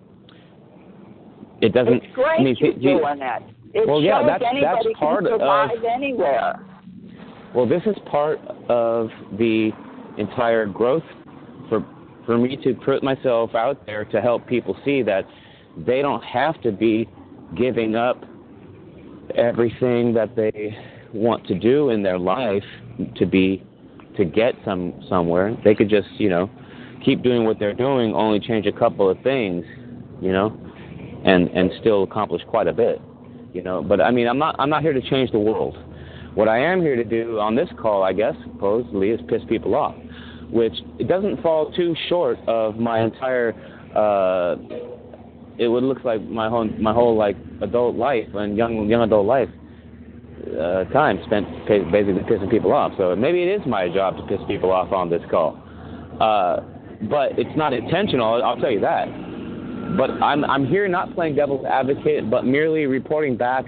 It 1.61 1.73
doesn't. 1.73 2.03
It's 2.03 2.15
great 2.15 2.39
I 2.39 2.43
mean, 2.43 2.55
you're 2.59 2.73
you, 2.73 2.99
doing 2.99 3.19
that. 3.19 3.43
It 3.73 3.87
well, 3.87 4.01
yeah, 4.01 4.23
that's 4.25 4.43
anybody 4.47 4.89
that's 4.89 4.99
part 4.99 5.23
can 5.23 5.33
survive 5.33 5.77
of 5.77 5.83
anywhere. 5.83 6.65
Well, 7.55 7.67
this 7.67 7.81
is 7.85 7.95
part 8.09 8.39
of 8.69 9.09
the 9.37 9.71
entire 10.17 10.65
growth 10.65 11.03
for 11.67 11.85
for 12.25 12.37
me 12.37 12.57
to 12.63 12.73
put 12.85 13.03
myself 13.03 13.55
out 13.55 13.85
there 13.85 14.05
to 14.05 14.21
help 14.21 14.47
people 14.47 14.77
see 14.85 15.01
that 15.03 15.25
they 15.77 16.01
don't 16.01 16.23
have 16.23 16.61
to 16.61 16.71
be 16.71 17.09
giving 17.55 17.95
up 17.95 18.23
everything 19.35 20.13
that 20.13 20.35
they 20.35 20.77
want 21.13 21.45
to 21.47 21.55
do 21.55 21.89
in 21.89 22.03
their 22.03 22.19
life 22.19 22.63
to 23.15 23.25
be 23.25 23.63
to 24.17 24.25
get 24.25 24.55
some 24.65 25.03
somewhere. 25.09 25.55
They 25.63 25.75
could 25.75 25.89
just, 25.89 26.09
you 26.17 26.29
know, 26.29 26.49
keep 27.03 27.23
doing 27.23 27.45
what 27.45 27.59
they're 27.59 27.73
doing, 27.73 28.13
only 28.13 28.39
change 28.39 28.65
a 28.65 28.71
couple 28.71 29.09
of 29.09 29.17
things, 29.21 29.65
you 30.21 30.31
know, 30.31 30.55
and 31.25 31.47
and 31.49 31.71
still 31.79 32.03
accomplish 32.03 32.41
quite 32.47 32.67
a 32.67 32.73
bit, 32.73 33.01
you 33.53 33.61
know. 33.61 33.81
But 33.81 34.01
I 34.01 34.11
mean, 34.11 34.27
I'm 34.27 34.37
not 34.37 34.55
I'm 34.59 34.69
not 34.69 34.81
here 34.81 34.93
to 34.93 35.01
change 35.09 35.31
the 35.31 35.39
world. 35.39 35.77
What 36.33 36.47
I 36.47 36.59
am 36.59 36.81
here 36.81 36.95
to 36.95 37.03
do 37.03 37.39
on 37.39 37.55
this 37.55 37.67
call, 37.81 38.03
I 38.03 38.13
guess, 38.13 38.35
supposedly, 38.43 39.09
is 39.09 39.19
piss 39.27 39.41
people 39.49 39.75
off, 39.75 39.95
which 40.49 40.73
it 40.97 41.09
doesn't 41.09 41.41
fall 41.41 41.73
too 41.73 41.93
short 42.07 42.39
of 42.47 42.77
my 42.77 43.01
entire 43.01 43.53
uh, 43.95 44.55
it 45.61 45.67
would 45.67 45.83
look 45.83 46.03
like 46.03 46.21
my 46.23 46.49
whole 46.49 46.65
my 46.79 46.91
whole 46.91 47.15
like 47.15 47.37
adult 47.61 47.95
life 47.95 48.27
and 48.33 48.57
young 48.57 48.89
young 48.89 49.03
adult 49.03 49.27
life 49.27 49.49
uh, 50.59 50.85
time 50.85 51.19
spent 51.27 51.45
basically 51.67 52.23
pissing 52.23 52.49
people 52.49 52.73
off. 52.73 52.91
So 52.97 53.15
maybe 53.15 53.43
it 53.43 53.61
is 53.61 53.67
my 53.67 53.87
job 53.87 54.17
to 54.17 54.23
piss 54.23 54.39
people 54.47 54.71
off 54.71 54.91
on 54.91 55.07
this 55.07 55.21
call, 55.29 55.61
uh, 56.19 56.61
but 57.09 57.37
it's 57.37 57.55
not 57.55 57.73
intentional. 57.73 58.43
I'll 58.43 58.57
tell 58.57 58.71
you 58.71 58.79
that. 58.79 59.05
But 59.97 60.09
I'm 60.23 60.43
I'm 60.45 60.65
here 60.65 60.87
not 60.87 61.13
playing 61.13 61.35
devil's 61.35 61.65
advocate, 61.65 62.27
but 62.31 62.43
merely 62.43 62.87
reporting 62.87 63.37
back 63.37 63.65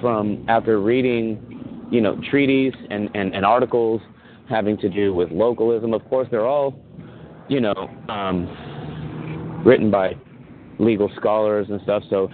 from 0.00 0.46
after 0.48 0.80
reading, 0.80 1.86
you 1.90 2.00
know, 2.00 2.18
treaties 2.30 2.72
and, 2.90 3.10
and, 3.14 3.34
and 3.34 3.44
articles 3.44 4.00
having 4.48 4.78
to 4.78 4.88
do 4.88 5.12
with 5.12 5.30
localism. 5.32 5.92
Of 5.92 6.08
course, 6.08 6.28
they're 6.30 6.46
all, 6.46 6.78
you 7.48 7.60
know, 7.60 7.74
um, 8.08 9.62
written 9.66 9.90
by 9.90 10.14
legal 10.78 11.10
scholars 11.16 11.66
and 11.70 11.80
stuff. 11.82 12.02
So 12.10 12.30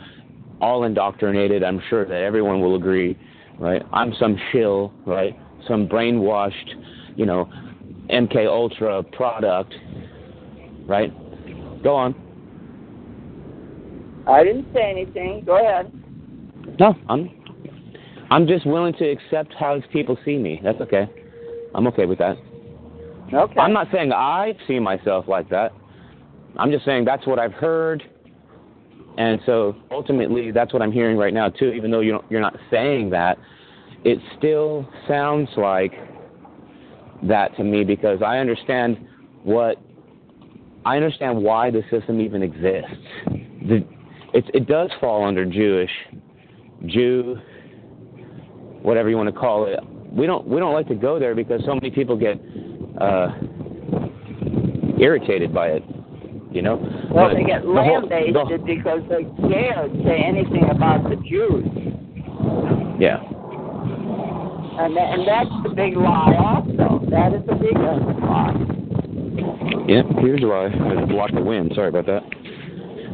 all 0.61 0.85
indoctrinated. 0.85 1.63
I'm 1.63 1.81
sure 1.89 2.05
that 2.05 2.23
everyone 2.23 2.61
will 2.61 2.77
agree, 2.77 3.19
right? 3.59 3.83
I'm 3.93 4.15
some 4.19 4.39
shill, 4.53 4.93
right? 5.07 5.39
Some 5.69 5.89
brainwashed, 5.89 7.17
you 7.17 7.27
know, 7.27 7.51
MK 8.11 8.47
Ultra 8.47 9.03
product, 9.03 9.75
right? 10.87 11.13
Go 11.83 11.95
on. 11.95 12.15
I 14.27 14.43
didn't 14.43 14.67
say 14.73 14.91
anything. 14.91 15.43
Go 15.45 15.59
ahead. 15.59 15.93
No, 16.79 16.97
I'm 17.09 17.31
I'm 18.31 18.47
just 18.47 18.67
willing 18.67 18.95
to 18.95 19.09
accept 19.09 19.53
how 19.55 19.81
people 19.93 20.19
see 20.25 20.39
me. 20.39 20.61
That's 20.65 20.81
okay. 20.81 21.09
I'm 21.75 21.87
okay 21.89 22.07
with 22.07 22.19
that. 22.19 22.37
Okay. 23.33 23.61
I'm 23.61 23.73
not 23.73 23.89
saying 23.93 24.13
I 24.13 24.57
see 24.67 24.79
myself 24.79 25.29
like 25.29 25.49
that. 25.51 25.73
I'm 26.57 26.71
just 26.71 26.85
saying 26.85 27.05
that's 27.05 27.27
what 27.27 27.39
I've 27.39 27.53
heard, 27.53 28.03
and 29.17 29.41
so 29.47 29.77
ultimately 29.91 30.51
that's 30.51 30.73
what 30.73 30.83
I'm 30.83 30.93
hearing 30.93 31.17
right 31.17 31.35
now 31.35 31.49
too. 31.49 31.69
Even 31.69 31.91
though 31.91 32.01
you 32.01 32.21
you're 32.31 32.41
not 32.41 32.57
saying 32.71 33.11
that, 33.11 33.39
it 34.05 34.19
still 34.39 34.89
sounds 35.09 35.49
like 35.57 35.93
that 37.23 37.57
to 37.57 37.65
me 37.65 37.85
because 37.85 38.21
I 38.23 38.39
understand 38.39 38.99
what 39.43 39.77
I 40.85 40.97
understand 40.97 41.43
why 41.43 41.71
the 41.71 41.83
system 41.91 42.21
even 42.21 42.43
exists. 42.43 42.97
The, 43.27 43.87
it, 44.35 44.45
it 44.53 44.67
does 44.67 44.91
fall 45.01 45.25
under 45.25 45.45
Jewish, 45.45 45.91
Jew, 46.87 47.37
whatever 48.83 49.09
you 49.09 49.17
want 49.17 49.33
to 49.33 49.39
call 49.39 49.67
it. 49.67 49.79
We 50.13 50.27
don't 50.27 50.47
we 50.47 50.61
don't 50.61 50.73
like 50.73 50.89
to 50.89 50.95
go 50.95 51.19
there 51.19 51.35
because 51.35 51.63
so 51.65 51.75
many 51.75 51.91
people 51.91 52.17
get 52.17 52.41
uh, 53.01 53.29
irritated 55.01 55.55
by 55.55 55.69
it. 55.69 55.83
You 56.55 56.63
know. 56.63 56.77
Well, 57.11 57.29
But 57.29 57.35
they 57.35 57.45
get 57.45 57.63
the 57.63 57.83
whole- 57.83 58.07
lambasted 58.07 58.61
the- 58.63 58.65
because 58.65 59.03
they're 59.09 59.27
scared 59.45 59.91
say 60.05 60.19
anything 60.23 60.71
about 60.71 61.03
the 61.11 61.17
Jews. 61.17 61.67
Yeah. 62.99 63.19
And, 64.79 64.97
that, 64.97 65.19
and 65.19 65.27
that's 65.27 65.51
the 65.65 65.71
big 65.75 65.97
lie 65.97 66.35
also. 66.39 67.05
That 67.11 67.33
is 67.35 67.45
the 67.47 67.55
biggest 67.57 68.21
lie. 68.23 68.55
Yeah, 69.89 70.03
here's 70.21 70.43
why. 70.43 70.67
I 70.67 71.05
blocked 71.07 71.35
the 71.35 71.43
wind. 71.43 71.73
Sorry 71.75 71.89
about 71.89 72.07
that. 72.07 72.23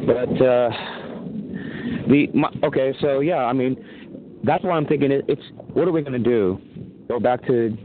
But 0.05 0.41
uh 0.41 0.69
the 2.07 2.27
my, 2.33 2.49
okay, 2.63 2.93
so 3.01 3.19
yeah, 3.21 3.45
I 3.45 3.53
mean, 3.53 3.75
that's 4.43 4.63
why 4.63 4.71
I'm 4.71 4.85
thinking 4.85 5.11
it, 5.11 5.25
it's 5.27 5.41
what 5.73 5.87
are 5.87 5.91
we 5.91 6.01
going 6.01 6.13
to 6.13 6.19
do? 6.19 6.59
Go 7.07 7.19
back 7.19 7.45
to 7.47 7.75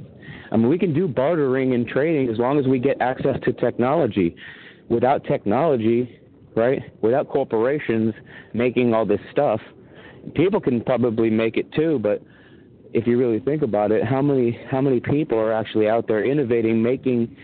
I 0.53 0.57
mean, 0.57 0.69
we 0.69 0.79
can 0.79 0.95
do 0.95 1.09
bartering 1.09 1.75
and 1.75 1.87
trading 1.89 2.29
as 2.31 2.39
long 2.39 2.59
as 2.59 2.67
we 2.67 2.79
get 2.79 3.01
access 3.01 3.37
to 3.45 3.53
technology. 3.53 4.37
Without 4.89 5.25
technology, 5.25 6.21
right? 6.55 6.83
Without 7.03 7.29
corporations 7.29 8.15
making 8.55 8.95
all 8.95 9.05
this 9.05 9.21
stuff, 9.33 9.61
people 10.35 10.61
can 10.61 10.81
probably 10.83 11.31
make 11.31 11.57
it 11.57 11.73
too, 11.73 11.99
but 12.01 12.23
if 12.93 13.07
you 13.07 13.19
really 13.19 13.41
think 13.41 13.63
about 13.63 13.93
it, 13.93 14.05
how 14.05 14.23
many 14.23 14.59
how 14.71 14.81
many 14.81 15.01
people 15.01 15.39
are 15.39 15.53
actually 15.53 15.89
out 15.89 16.07
there 16.07 16.25
innovating, 16.25 16.83
making 16.83 17.37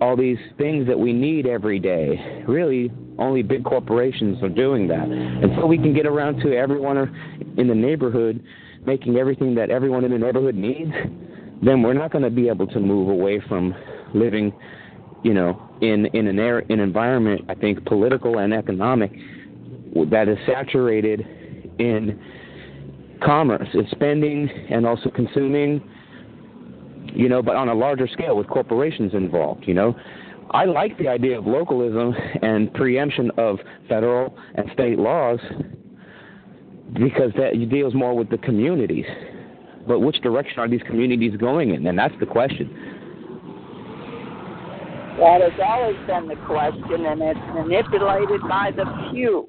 all 0.00 0.16
these 0.16 0.38
things 0.56 0.86
that 0.86 0.98
we 0.98 1.12
need 1.12 1.46
every 1.46 1.78
day. 1.78 2.42
Really, 2.48 2.90
only 3.18 3.42
big 3.42 3.64
corporations 3.64 4.42
are 4.42 4.48
doing 4.48 4.88
that. 4.88 5.06
Until 5.06 5.68
we 5.68 5.76
can 5.76 5.92
get 5.92 6.06
around 6.06 6.40
to 6.40 6.56
everyone 6.56 6.96
in 7.58 7.68
the 7.68 7.74
neighborhood 7.74 8.42
making 8.86 9.16
everything 9.16 9.54
that 9.54 9.70
everyone 9.70 10.04
in 10.04 10.10
the 10.10 10.18
neighborhood 10.18 10.54
needs, 10.54 10.92
then 11.62 11.82
we're 11.82 11.92
not 11.92 12.10
going 12.10 12.24
to 12.24 12.30
be 12.30 12.48
able 12.48 12.66
to 12.66 12.80
move 12.80 13.08
away 13.08 13.40
from 13.48 13.74
living, 14.14 14.52
you 15.22 15.34
know, 15.34 15.69
in 15.80 16.06
in 16.06 16.26
an 16.26 16.38
air, 16.38 16.58
an 16.68 16.80
environment 16.80 17.42
I 17.48 17.54
think 17.54 17.84
political 17.86 18.38
and 18.38 18.52
economic 18.52 19.12
that 20.10 20.28
is 20.28 20.38
saturated 20.46 21.26
in 21.78 22.20
commerce, 23.24 23.68
it's 23.74 23.90
spending 23.90 24.48
and 24.70 24.86
also 24.86 25.10
consuming 25.10 25.82
you 27.14 27.28
know, 27.28 27.42
but 27.42 27.56
on 27.56 27.68
a 27.68 27.74
larger 27.74 28.06
scale 28.06 28.36
with 28.36 28.46
corporations 28.48 29.14
involved, 29.14 29.66
you 29.66 29.74
know. 29.74 29.96
I 30.52 30.64
like 30.64 30.98
the 30.98 31.08
idea 31.08 31.38
of 31.38 31.46
localism 31.46 32.14
and 32.42 32.72
preemption 32.74 33.30
of 33.36 33.58
federal 33.88 34.36
and 34.54 34.68
state 34.72 34.98
laws 34.98 35.38
because 36.94 37.30
that 37.36 37.52
deals 37.70 37.94
more 37.94 38.16
with 38.16 38.30
the 38.30 38.38
communities. 38.38 39.04
But 39.86 40.00
which 40.00 40.20
direction 40.20 40.58
are 40.58 40.68
these 40.68 40.82
communities 40.82 41.36
going 41.36 41.74
in? 41.74 41.86
And 41.86 41.98
that's 41.98 42.14
the 42.18 42.26
question. 42.26 42.99
That 45.18 45.40
has 45.42 45.60
always 45.62 45.96
been 46.06 46.28
the 46.28 46.36
question, 46.46 47.06
and 47.06 47.20
it's 47.20 47.40
manipulated 47.54 48.40
by 48.48 48.70
the 48.74 49.10
few. 49.10 49.48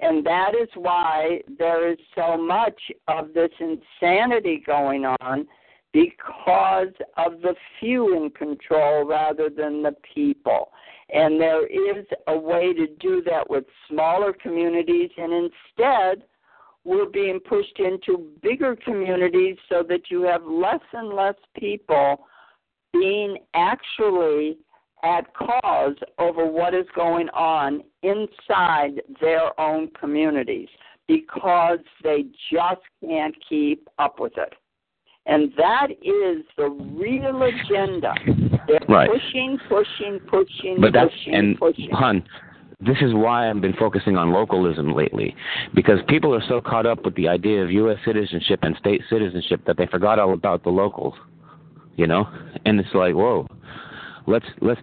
And 0.00 0.24
that 0.24 0.52
is 0.54 0.68
why 0.74 1.40
there 1.58 1.90
is 1.90 1.98
so 2.14 2.36
much 2.36 2.80
of 3.08 3.34
this 3.34 3.50
insanity 3.58 4.62
going 4.64 5.04
on 5.04 5.46
because 5.92 6.92
of 7.16 7.40
the 7.40 7.54
few 7.80 8.14
in 8.14 8.30
control 8.30 9.04
rather 9.04 9.48
than 9.48 9.82
the 9.82 9.96
people. 10.14 10.70
And 11.12 11.40
there 11.40 11.66
is 11.66 12.04
a 12.26 12.38
way 12.38 12.72
to 12.74 12.86
do 13.00 13.22
that 13.22 13.48
with 13.48 13.64
smaller 13.88 14.32
communities, 14.32 15.10
and 15.16 15.32
instead, 15.32 16.22
we're 16.84 17.06
being 17.06 17.40
pushed 17.40 17.78
into 17.80 18.30
bigger 18.42 18.76
communities 18.76 19.56
so 19.68 19.82
that 19.88 20.10
you 20.10 20.22
have 20.22 20.44
less 20.44 20.80
and 20.92 21.12
less 21.14 21.34
people 21.58 22.26
being 22.92 23.38
actually 23.54 24.58
at 25.02 25.26
cause 25.34 25.96
over 26.18 26.46
what 26.46 26.74
is 26.74 26.86
going 26.94 27.28
on 27.30 27.82
inside 28.02 29.00
their 29.20 29.58
own 29.60 29.88
communities 29.98 30.68
because 31.06 31.78
they 32.02 32.24
just 32.52 32.80
can't 33.04 33.34
keep 33.48 33.88
up 33.98 34.20
with 34.20 34.36
it. 34.36 34.54
And 35.26 35.52
that 35.56 35.88
is 36.02 36.44
the 36.56 36.70
real 36.70 37.42
agenda. 37.42 38.14
They're 38.66 38.80
Right. 38.88 39.10
pushing, 39.10 39.58
pushing, 39.68 40.20
pushing, 40.20 40.80
But 40.80 40.92
that's 40.92 41.12
pushing, 41.12 41.34
and 41.34 41.58
pushing. 41.58 41.90
hun, 41.90 42.22
this 42.80 42.96
is 43.02 43.12
why 43.12 43.50
I've 43.50 43.60
been 43.60 43.74
focusing 43.74 44.16
on 44.16 44.32
localism 44.32 44.92
lately, 44.94 45.34
because 45.74 46.00
people 46.08 46.34
are 46.34 46.40
so 46.42 46.60
caught 46.60 46.86
up 46.86 47.04
with 47.04 47.14
the 47.14 47.28
idea 47.28 47.62
of 47.62 47.70
U.S. 47.72 47.98
citizenship 48.04 48.60
and 48.62 48.76
state 48.76 49.02
citizenship 49.10 49.64
that 49.66 49.76
they 49.76 49.86
forgot 49.86 50.18
all 50.18 50.32
about 50.32 50.62
the 50.62 50.70
locals, 50.70 51.14
you 51.96 52.06
know. 52.06 52.28
And 52.64 52.80
it's 52.80 52.94
like, 52.94 53.14
whoa, 53.14 53.46
let's 54.28 54.46
let's. 54.60 54.80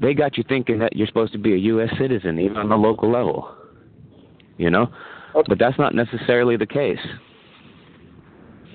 They 0.00 0.12
got 0.12 0.36
you 0.36 0.44
thinking 0.46 0.78
that 0.80 0.94
you're 0.94 1.06
supposed 1.06 1.32
to 1.32 1.38
be 1.38 1.54
a 1.54 1.56
U.S. 1.56 1.88
citizen 1.98 2.38
even 2.38 2.56
on 2.58 2.68
the 2.68 2.76
local 2.76 3.10
level, 3.10 3.54
you 4.58 4.68
know. 4.68 4.88
But 5.48 5.58
that's 5.58 5.78
not 5.78 5.94
necessarily 5.94 6.56
the 6.56 6.66
case. 6.66 6.98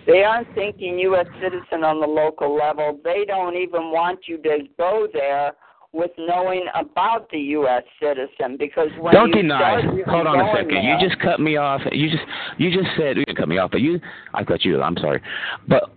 They 0.08 0.24
aren't 0.24 0.54
thinking 0.56 0.98
U.S. 1.00 1.28
citizen 1.42 1.84
on 1.84 2.00
the 2.00 2.08
local 2.08 2.56
level. 2.56 3.00
They 3.04 3.24
don't 3.26 3.56
even 3.56 3.92
want 3.92 4.22
you 4.28 4.38
to 4.42 4.60
go 4.78 5.08
there 5.14 5.54
with 5.94 6.12
knowing 6.18 6.66
about 6.74 7.30
the 7.32 7.40
U.S. 7.40 7.84
citizen 8.02 8.58
because 8.58 8.90
when 9.00 9.14
Don't 9.14 9.30
you 9.30 9.42
deny. 9.42 9.82
start 9.82 10.08
Hold 10.08 10.28
on 10.28 10.40
a 10.40 10.54
second. 10.56 10.84
You 10.84 10.96
just 11.00 11.20
cut 11.22 11.40
me 11.40 11.58
off. 11.58 11.82
You 11.92 12.10
just 12.10 12.24
you 12.58 12.72
just 12.72 12.96
said 12.98 13.18
you 13.18 13.26
didn't 13.26 13.38
cut 13.38 13.50
me 13.50 13.58
off, 13.58 13.72
but 13.72 13.82
you 13.82 14.00
I 14.34 14.44
cut 14.44 14.64
you. 14.64 14.82
I'm 14.82 14.98
sorry, 14.98 15.22
but 15.68 15.92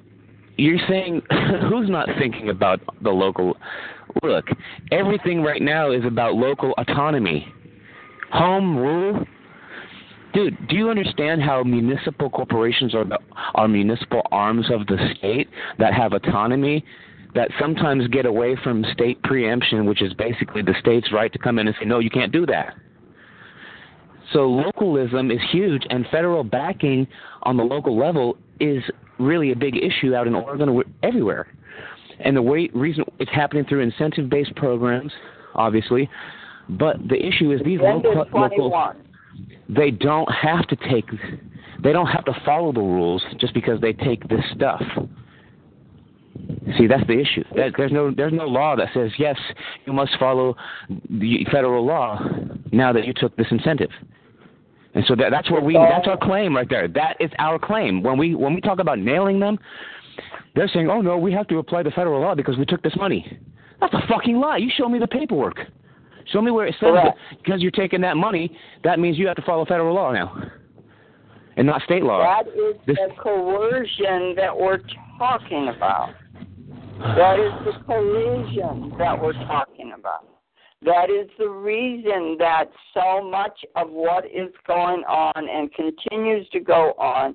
you're 0.57 0.79
saying 0.89 1.23
who's 1.69 1.89
not 1.89 2.09
thinking 2.19 2.49
about 2.49 2.81
the 3.03 3.11
local? 3.11 3.57
Look, 4.23 4.47
everything 4.93 5.43
right 5.43 5.63
now 5.63 5.91
is 5.91 6.05
about 6.05 6.35
local 6.35 6.73
autonomy, 6.79 7.53
home 8.33 8.77
rule. 8.77 9.25
Dude, 10.33 10.69
do 10.69 10.77
you 10.77 10.91
understand 10.91 11.43
how 11.43 11.63
municipal 11.63 12.29
corporations 12.31 12.95
are 12.95 13.05
the, 13.05 13.19
are 13.55 13.69
municipal 13.69 14.23
arms 14.33 14.67
of 14.71 14.87
the 14.87 14.97
state 15.17 15.49
that 15.79 15.95
have 15.95 16.13
autonomy? 16.13 16.85
that 17.35 17.51
sometimes 17.61 18.07
get 18.09 18.27
away 18.27 18.57
from 18.63 18.85
state 18.93 19.21
preemption, 19.25 19.87
which 19.87 20.03
is 20.03 20.13
basically 20.15 20.63
the 20.63 20.75
state's 20.81 21.13
right 21.13 21.33
to 21.33 21.39
come 21.39 21.59
in 21.59 21.67
and 21.67 21.77
say, 21.81 21.85
no, 21.85 21.99
you 21.99 22.11
can't 22.11 22.33
do 22.33 22.47
that. 22.47 22.75
So 24.33 24.49
localism 24.49 25.31
is 25.31 25.41
huge, 25.51 25.83
and 25.91 26.07
federal 26.11 26.45
backing 26.45 27.07
on 27.43 27.57
the 27.57 27.63
local 27.63 27.99
level 27.99 28.39
is 28.61 28.83
really 29.19 29.53
a 29.53 29.57
big 29.57 29.77
issue 29.77 30.15
out 30.15 30.27
in 30.27 30.35
Oregon, 30.35 30.83
everywhere. 31.03 31.49
And 32.21 32.37
the 32.37 32.43
way, 32.43 32.71
reason 32.75 33.05
it's 33.19 33.31
happening 33.31 33.65
through 33.65 33.81
incentive-based 33.81 34.55
programs, 34.57 35.13
obviously, 35.55 36.09
but 36.69 36.97
the 37.09 37.17
issue 37.17 37.53
is 37.53 37.61
these 37.65 37.81
local, 37.81 38.23
of 38.23 38.31
21. 38.31 38.51
local 38.51 38.95
they 39.69 39.91
don't 39.91 40.31
have 40.31 40.67
to 40.69 40.77
take, 40.77 41.07
they 41.83 41.93
don't 41.93 42.07
have 42.07 42.25
to 42.27 42.33
follow 42.45 42.73
the 42.73 42.81
rules 42.81 43.23
just 43.39 43.55
because 43.55 43.81
they 43.81 43.93
take 43.93 44.29
this 44.29 44.45
stuff. 44.55 44.83
See, 46.79 46.87
that's 46.87 47.07
the 47.07 47.19
issue. 47.19 47.45
There's 47.55 47.93
no 47.93 48.13
there's 48.15 48.33
no 48.33 48.45
law 48.45 48.75
that 48.77 48.89
says 48.93 49.11
yes, 49.19 49.37
you 49.87 49.93
must 49.93 50.13
follow 50.19 50.57
the 51.09 51.47
federal 51.51 51.87
law 51.87 52.19
now 52.73 52.93
that 52.93 53.07
you 53.07 53.13
took 53.15 53.37
this 53.37 53.47
incentive. 53.51 53.91
And 54.95 55.05
so 55.07 55.15
that, 55.17 55.31
that's 55.31 55.51
where 55.51 55.61
we 55.61 55.75
that's 55.75 56.07
our 56.07 56.17
claim 56.17 56.57
right 56.57 56.69
there. 56.69 56.89
That 56.89 57.17
is 57.21 57.31
our 57.39 57.59
claim. 57.59 58.03
When 58.03 58.19
we 58.19 58.35
when 58.35 58.55
we 58.55 58.61
talk 58.61 58.79
about 58.79 58.99
nailing 58.99 59.39
them, 59.41 59.59
they're 60.55 60.69
saying, 60.69 60.89
"Oh 60.91 61.01
no, 61.01 61.19
we 61.19 61.33
have 61.33 61.49
to 61.49 61.59
apply 61.59 61.83
the 61.83 61.91
federal 61.91 62.21
law 62.21 62.35
because 62.35 62.57
we 62.57 62.65
took 62.65 62.83
this 62.83 62.97
money." 62.97 63.39
That's 63.81 63.95
a 63.95 64.07
fucking 64.09 64.39
lie. 64.39 64.59
You 64.59 64.71
show 64.77 64.89
me 64.89 64.99
the 64.99 65.07
paperwork. 65.07 65.59
Show 66.33 66.41
me 66.41 66.51
where 66.51 66.67
it 66.67 66.75
says 66.81 66.95
that 66.95 67.17
because 67.43 67.61
you're 67.61 67.71
taking 67.71 68.01
that 68.01 68.17
money, 68.17 68.57
that 68.83 68.99
means 68.99 69.19
you 69.19 69.27
have 69.27 69.37
to 69.37 69.43
follow 69.43 69.65
federal 69.67 69.95
law 69.95 70.13
now, 70.13 70.35
and 71.57 71.67
not 71.67 71.83
state 71.83 72.03
law. 72.03 72.23
That 72.23 72.49
is 72.49 72.77
This- 72.87 72.97
the 72.99 73.15
coercion 73.19 74.35
that 74.37 74.57
we're 74.57 74.81
talking 75.19 75.69
about. 75.69 76.11
That 76.99 77.39
is 77.39 77.53
the 77.65 77.73
collusion 77.85 78.95
that 78.97 79.21
we're 79.21 79.33
talking 79.33 79.93
about. 79.93 80.27
That 80.83 81.11
is 81.11 81.29
the 81.39 81.49
reason 81.49 82.37
that 82.39 82.71
so 82.93 83.23
much 83.23 83.65
of 83.75 83.91
what 83.91 84.27
is 84.27 84.51
going 84.67 85.03
on 85.05 85.49
and 85.49 85.73
continues 85.73 86.49
to 86.51 86.61
go 86.61 86.93
on 86.99 87.35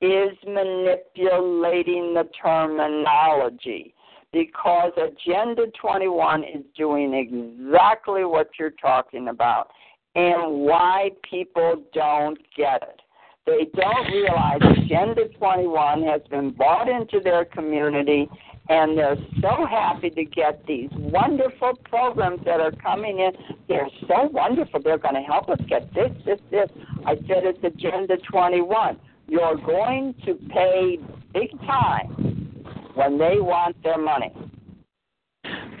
is 0.00 0.36
manipulating 0.46 2.14
the 2.14 2.28
terminology 2.40 3.94
because 4.32 4.92
Agenda 4.96 5.66
21 5.80 6.44
is 6.44 6.62
doing 6.76 7.14
exactly 7.14 8.24
what 8.24 8.50
you're 8.58 8.70
talking 8.70 9.28
about 9.28 9.70
and 10.14 10.60
why 10.60 11.10
people 11.28 11.82
don't 11.94 12.38
get 12.56 12.82
it. 12.82 13.00
They 13.46 13.70
don't 13.80 14.10
realize 14.12 14.60
Agenda 14.84 15.28
21 15.38 16.02
has 16.02 16.20
been 16.28 16.50
brought 16.50 16.88
into 16.88 17.20
their 17.22 17.44
community 17.44 18.28
and 18.68 18.98
they're 18.98 19.16
so 19.40 19.64
happy 19.70 20.10
to 20.10 20.24
get 20.24 20.66
these 20.66 20.90
wonderful 20.92 21.74
programs 21.84 22.44
that 22.44 22.60
are 22.60 22.72
coming 22.72 23.20
in. 23.20 23.32
They're 23.68 23.88
so 24.08 24.28
wonderful. 24.32 24.82
They're 24.82 24.98
going 24.98 25.14
to 25.14 25.20
help 25.20 25.48
us 25.48 25.60
get 25.68 25.92
this, 25.94 26.10
this, 26.24 26.40
this. 26.50 26.68
I 27.06 27.14
said 27.14 27.44
it's 27.44 27.62
Agenda 27.62 28.16
21. 28.30 28.98
You're 29.28 29.56
going 29.56 30.14
to 30.24 30.34
pay 30.34 30.98
big 31.34 31.50
time 31.60 32.54
when 32.94 33.18
they 33.18 33.40
want 33.40 33.76
their 33.82 33.98
money. 33.98 34.32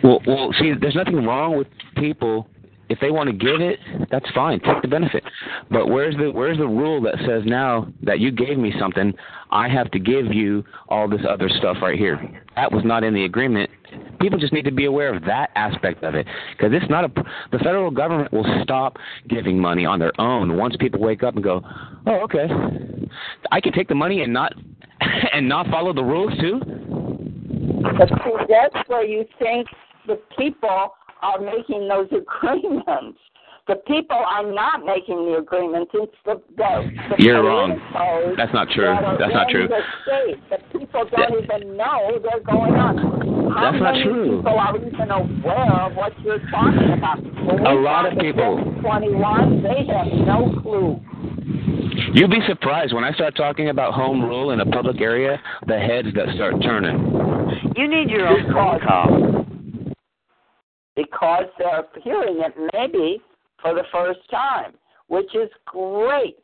Well, 0.02 0.20
well, 0.26 0.52
see, 0.58 0.72
there's 0.80 0.94
nothing 0.94 1.24
wrong 1.24 1.56
with 1.56 1.68
people 1.96 2.48
if 2.88 3.00
they 3.00 3.10
want 3.10 3.28
to 3.28 3.32
give 3.32 3.60
it, 3.60 3.78
that's 4.10 4.30
fine. 4.32 4.60
Take 4.60 4.82
the 4.82 4.88
benefit. 4.88 5.24
But 5.70 5.88
where's 5.88 6.16
the 6.16 6.30
where's 6.30 6.58
the 6.58 6.66
rule 6.66 7.00
that 7.02 7.16
says 7.26 7.42
now 7.44 7.88
that 8.02 8.20
you 8.20 8.30
gave 8.30 8.58
me 8.58 8.72
something, 8.78 9.12
I 9.50 9.68
have 9.68 9.90
to 9.92 9.98
give 9.98 10.26
you 10.32 10.64
all 10.88 11.08
this 11.08 11.22
other 11.28 11.48
stuff 11.48 11.78
right 11.82 11.98
here? 11.98 12.20
That 12.54 12.70
was 12.70 12.84
not 12.84 13.02
in 13.02 13.14
the 13.14 13.24
agreement. 13.24 13.70
People 14.20 14.38
just 14.38 14.52
need 14.52 14.64
to 14.64 14.70
be 14.70 14.84
aware 14.84 15.14
of 15.14 15.24
that 15.24 15.50
aspect 15.56 16.04
of 16.04 16.14
it 16.14 16.26
because 16.56 16.72
it's 16.72 16.90
not 16.90 17.04
a. 17.04 17.24
The 17.50 17.58
federal 17.58 17.90
government 17.90 18.32
will 18.32 18.46
stop 18.62 18.98
giving 19.28 19.58
money 19.58 19.84
on 19.84 19.98
their 19.98 20.18
own 20.20 20.56
once 20.56 20.76
people 20.78 21.00
wake 21.00 21.22
up 21.22 21.34
and 21.34 21.42
go, 21.42 21.62
"Oh, 22.06 22.20
okay, 22.24 22.46
I 23.52 23.60
can 23.60 23.72
take 23.72 23.88
the 23.88 23.94
money 23.94 24.22
and 24.22 24.32
not 24.32 24.52
and 25.32 25.48
not 25.48 25.66
follow 25.68 25.92
the 25.92 26.04
rules 26.04 26.32
too." 26.40 26.60
But 27.98 28.08
see, 28.08 28.32
that's 28.48 28.88
where 28.88 29.04
you 29.04 29.24
think 29.38 29.66
the 30.06 30.20
people 30.38 30.94
are 31.22 31.40
making 31.40 31.88
those 31.88 32.08
agreements. 32.12 33.18
The 33.68 33.76
people 33.88 34.16
are 34.16 34.48
not 34.48 34.84
making 34.86 35.16
the 35.26 35.38
agreements. 35.38 35.90
It's 35.92 36.14
the, 36.24 36.40
the, 36.56 36.88
the 37.10 37.16
You're 37.18 37.42
wrong. 37.42 37.74
That's 38.36 38.52
not 38.54 38.68
true. 38.70 38.84
That 38.94 39.18
That's 39.18 39.32
not 39.34 39.48
true. 39.48 39.66
The 39.66 39.80
state. 40.06 40.38
The 40.50 40.78
people 40.78 41.04
don't 41.10 41.32
Yeah. 41.32 41.56
even 41.58 41.76
know 41.76 42.20
they're 42.22 42.46
going 42.46 42.74
on. 42.74 42.96
How 43.50 43.72
That's 43.72 43.82
not 43.82 43.94
many 43.94 44.04
true. 44.04 44.36
people 44.38 44.54
are 44.56 44.76
even 44.76 45.10
aware 45.10 45.72
of 45.82 45.96
what 45.96 46.12
you're 46.22 46.38
talking 46.48 46.92
about? 46.92 47.18
When 47.24 47.66
A 47.66 47.74
lot 47.74 48.06
of 48.06 48.16
people. 48.20 48.62
21, 48.82 49.62
they 49.64 49.84
have 49.90 50.06
no 50.14 50.54
clue. 50.62 51.00
You'd 52.14 52.30
be 52.30 52.40
surprised 52.48 52.94
when 52.94 53.04
I 53.04 53.12
start 53.12 53.36
talking 53.36 53.68
about 53.68 53.94
home 53.94 54.22
rule 54.22 54.50
in 54.50 54.60
a 54.60 54.66
public 54.66 55.00
area, 55.00 55.40
the 55.66 55.78
heads 55.78 56.08
that 56.14 56.34
start 56.34 56.54
turning. 56.62 56.98
You 57.76 57.88
need 57.88 58.10
your 58.10 58.26
own 58.28 58.52
phone 58.52 58.80
call. 58.80 59.46
because 60.96 61.44
they're 61.58 61.84
hearing 62.02 62.40
it 62.40 62.54
maybe 62.72 63.20
for 63.60 63.74
the 63.74 63.82
first 63.92 64.20
time, 64.30 64.72
which 65.08 65.34
is 65.34 65.50
great. 65.66 66.38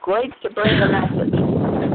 Great 0.00 0.32
to 0.42 0.50
bring 0.50 0.80
the 0.80 0.88
message. 0.88 1.51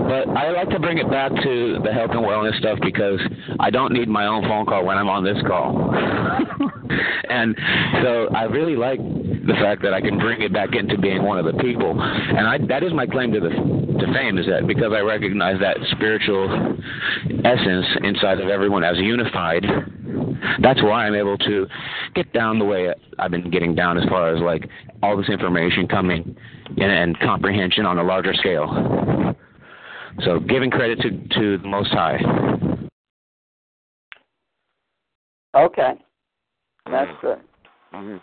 But 0.08 0.30
I 0.30 0.52
like 0.52 0.70
to 0.70 0.80
bring 0.80 0.98
it 1.00 1.10
back 1.10 1.32
to 1.32 1.80
the 1.84 1.92
health 1.92 2.12
and 2.12 2.22
wellness 2.22 2.58
stuff 2.60 2.80
because 2.82 3.20
I 3.60 3.70
don't 3.70 3.92
need 3.92 4.08
my 4.08 4.26
own 4.26 4.44
phone 4.44 4.66
call 4.66 4.86
when 4.86 4.98
I'm 4.98 5.10
on 5.10 5.24
this 5.24 5.38
call. 5.46 5.94
and 7.30 7.56
so 8.02 8.28
I 8.34 8.44
really 8.44 8.76
like 8.76 9.00
the 9.00 9.54
fact 9.60 9.82
that 9.84 9.94
I 9.94 10.02
can 10.02 10.18
bring 10.18 10.42
it 10.42 10.54
back 10.54 10.76
into 10.76 10.98
being 10.98 11.24
one 11.24 11.38
of 11.38 11.46
the 11.46 11.62
people. 11.62 11.92
And 12.02 12.48
I 12.48 12.58
that 12.68 12.84
is 12.84 12.94
my 12.94 13.06
claim 13.06 13.34
to 13.34 13.40
the 13.40 13.50
to 13.50 14.14
fame 14.14 14.38
is 14.38 14.46
that 14.46 14.68
because 14.68 14.94
I 14.94 15.00
recognize 15.00 15.60
that 15.60 15.78
spiritual 15.92 16.78
essence 17.44 17.86
inside 18.04 18.40
of 18.40 18.50
everyone 18.50 18.84
as 18.84 18.98
unified, 18.98 19.66
that's 20.62 20.82
why 20.84 21.06
I'm 21.06 21.16
able 21.16 21.38
to 21.40 21.68
get 22.16 22.32
down 22.34 22.60
the 22.60 22.66
way 22.66 22.94
I've 23.20 23.32
been 23.32 23.50
getting 23.50 23.76
down 23.76 23.98
as 23.98 24.08
far 24.08 24.34
as 24.34 24.42
like 24.42 24.70
all 25.04 25.18
this 25.18 25.30
information 25.30 25.88
coming 25.88 26.36
in 26.78 26.90
and 26.90 27.20
comprehension 27.20 27.86
on 27.86 27.98
a 27.98 28.04
larger 28.04 28.34
scale. 28.34 29.36
So 30.24 30.40
giving 30.40 30.72
credit 30.72 31.00
to, 31.02 31.10
to 31.40 31.58
the 31.58 31.68
Most 31.68 31.92
High. 31.92 32.20
Okay. 35.56 35.94
That's 36.90 37.12
good. 37.22 37.40
Mhm. 37.94 38.22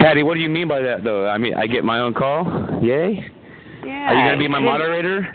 Patty, 0.00 0.22
what 0.22 0.34
do 0.34 0.40
you 0.40 0.48
mean 0.48 0.68
by 0.68 0.80
that, 0.80 1.04
though? 1.04 1.28
I 1.28 1.38
mean, 1.38 1.54
I 1.54 1.66
get 1.66 1.84
my 1.84 1.98
own 1.98 2.14
call? 2.14 2.44
Yay? 2.82 3.24
Yeah. 3.84 4.08
Are 4.08 4.14
you 4.14 4.28
going 4.28 4.38
to 4.38 4.38
be 4.38 4.48
my 4.48 4.60
moderator? 4.60 5.34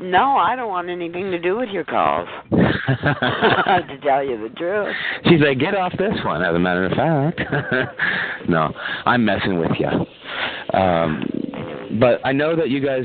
No, 0.00 0.36
I 0.36 0.56
don't 0.56 0.68
want 0.68 0.88
anything 0.88 1.30
to 1.30 1.38
do 1.38 1.56
with 1.56 1.68
your 1.70 1.84
calls. 1.84 2.28
to 2.50 3.98
tell 4.02 4.24
you 4.24 4.48
the 4.48 4.54
truth. 4.56 4.94
She's 5.24 5.40
like, 5.40 5.58
get 5.58 5.74
off 5.74 5.92
this 5.98 6.14
one, 6.24 6.42
as 6.42 6.54
a 6.54 6.58
matter 6.58 6.86
of 6.86 6.92
fact. 6.92 7.40
no, 8.48 8.72
I'm 9.06 9.24
messing 9.24 9.58
with 9.58 9.72
you. 9.78 9.88
Um, 10.78 11.24
but 11.98 12.20
I 12.24 12.32
know 12.32 12.54
that 12.56 12.68
you 12.70 12.80
guys, 12.84 13.04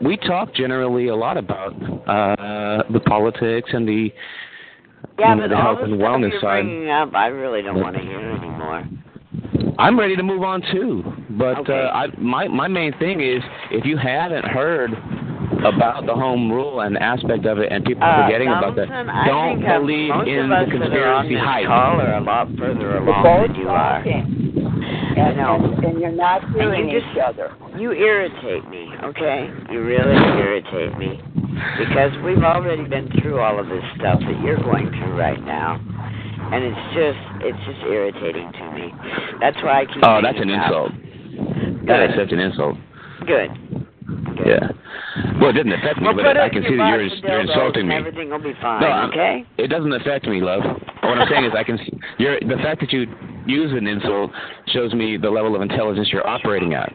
we 0.00 0.16
talk 0.16 0.54
generally 0.54 1.08
a 1.08 1.16
lot 1.16 1.36
about 1.36 1.72
uh, 2.08 2.82
the 2.92 3.00
politics 3.06 3.70
and 3.72 3.86
the, 3.86 4.12
Yeah, 5.18 5.30
you 5.30 5.36
know, 5.36 5.42
but 5.42 5.48
the 5.48 5.56
all 5.56 5.62
health 5.62 5.78
the 5.78 5.84
and 5.84 6.00
stuff 6.00 6.08
wellness 6.10 6.30
you're 6.32 6.40
side. 6.40 6.62
bringing 6.64 6.90
up, 6.90 7.14
I 7.14 7.26
really 7.26 7.62
don't 7.62 7.80
want 7.80 7.96
to 7.96 8.02
hear 8.02 8.18
anymore. 8.30 8.84
I'm 9.78 9.98
ready 9.98 10.16
to 10.16 10.22
move 10.22 10.42
on 10.42 10.62
too. 10.72 11.02
But 11.30 11.58
Okay. 11.60 11.72
uh, 11.72 11.90
I, 11.90 12.06
my 12.18 12.48
my 12.48 12.68
main 12.68 12.92
thing 12.98 13.20
is 13.20 13.42
if 13.70 13.84
you 13.84 13.96
haven't 13.96 14.44
heard 14.44 14.90
about 15.64 16.06
the 16.06 16.14
home 16.14 16.50
rule 16.50 16.80
and 16.80 16.98
aspect 16.98 17.46
of 17.46 17.58
it, 17.58 17.70
and 17.72 17.84
people 17.84 18.02
Uh, 18.04 18.24
forgetting 18.24 18.48
about 18.48 18.76
that, 18.76 18.88
I 18.90 19.26
don't 19.26 19.64
uh, 19.64 19.78
believe 19.78 20.10
in 20.26 20.48
the 20.48 20.56
that 20.56 20.56
are 20.58 20.64
on 20.64 20.70
conspiracy 20.70 21.34
this 21.34 21.44
hype. 21.44 21.66
call 21.66 22.00
are 22.00 22.14
a 22.14 22.20
lot 22.20 22.48
further 22.58 22.96
along 22.98 23.24
than 23.46 23.54
you 23.54 23.68
are. 23.68 23.98
talking. 23.98 24.49
And, 25.28 25.36
know. 25.36 25.54
and, 25.56 25.84
and 25.84 26.00
you're 26.00 26.12
not 26.12 26.42
hearing 26.52 26.88
you 26.88 27.00
just- 27.00 27.12
each 27.12 27.22
other. 27.22 27.52
You 27.76 27.92
irritate 27.92 28.68
me, 28.68 28.88
okay? 29.04 29.50
You 29.70 29.82
really 29.84 30.16
irritate 30.16 30.96
me. 30.98 31.20
Because 31.78 32.12
we've 32.24 32.42
already 32.42 32.84
been 32.84 33.08
through 33.20 33.38
all 33.40 33.58
of 33.60 33.68
this 33.68 33.84
stuff 33.96 34.20
that 34.20 34.40
you're 34.42 34.56
going 34.56 34.88
through 34.90 35.16
right 35.18 35.40
now. 35.44 35.78
And 36.52 36.64
it's 36.64 36.84
just 36.94 37.18
it's 37.46 37.58
just 37.66 37.80
irritating 37.86 38.50
to 38.50 38.72
me. 38.72 38.92
That's 39.40 39.56
why 39.62 39.82
I 39.82 39.84
keep 39.86 40.02
Oh, 40.02 40.20
that's 40.22 40.38
an 40.38 40.48
hanging 40.48 40.56
out. 40.56 40.90
insult. 40.90 41.86
That 41.86 42.02
is 42.10 42.16
Good. 42.16 42.24
such 42.26 42.32
an 42.32 42.38
insult. 42.40 42.76
Good. 43.26 43.50
Good. 44.36 44.46
Yeah. 44.46 44.68
Well, 45.40 45.50
it 45.50 45.52
doesn't 45.54 45.72
affect 45.72 45.98
me, 46.00 46.06
Well, 46.06 46.16
but 46.16 46.36
I 46.38 46.48
can 46.48 46.62
see 46.62 46.76
that 46.76 46.88
you're, 46.88 47.02
you're 47.04 47.40
insulting 47.40 47.86
me. 47.88 47.94
Everything 47.94 48.30
will 48.30 48.42
be 48.42 48.54
fine, 48.60 48.80
No, 48.80 49.08
okay? 49.12 49.44
It 49.58 49.68
doesn't 49.68 49.92
affect 49.92 50.26
me, 50.26 50.40
love. 50.40 50.62
What 51.02 51.18
I'm 51.18 51.28
saying 51.28 51.44
is, 51.44 51.52
I 51.56 51.62
can 51.64 51.78
see 51.78 51.92
you're 52.18 52.38
the 52.40 52.56
fact 52.62 52.80
that 52.80 52.92
you 52.92 53.06
use 53.50 53.72
an 53.72 53.86
insult 53.86 54.30
shows 54.68 54.94
me 54.94 55.16
the 55.16 55.30
level 55.30 55.54
of 55.56 55.62
intelligence 55.62 56.08
you're 56.12 56.26
operating 56.26 56.74
at. 56.74 56.92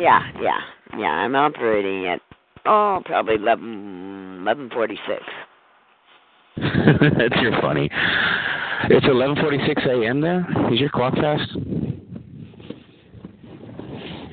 Yeah, 0.00 0.20
yeah, 0.40 0.60
yeah. 0.96 1.06
I'm 1.06 1.34
operating 1.34 2.06
at 2.06 2.20
oh, 2.66 3.02
probably 3.04 3.34
eleven 3.34 4.38
eleven 4.42 4.70
forty 4.70 4.98
six. 5.06 5.22
That's 6.56 7.40
you're 7.40 7.60
funny. 7.60 7.88
It's 8.90 9.06
11:46 9.06 9.86
a.m. 9.86 10.20
there. 10.20 10.46
Is 10.72 10.80
your 10.80 10.88
clock 10.88 11.14
fast? 11.14 11.50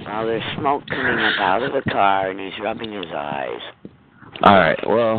Well, 0.05 0.27
there's 0.27 0.43
smoke 0.57 0.83
coming 0.87 1.19
up 1.19 1.39
out 1.39 1.63
of 1.63 1.73
the 1.73 1.81
car, 1.91 2.29
and 2.29 2.39
he's 2.39 2.53
rubbing 2.63 2.93
his 2.93 3.05
eyes. 3.13 3.59
All 4.43 4.55
right. 4.55 4.79
Well, 4.87 5.17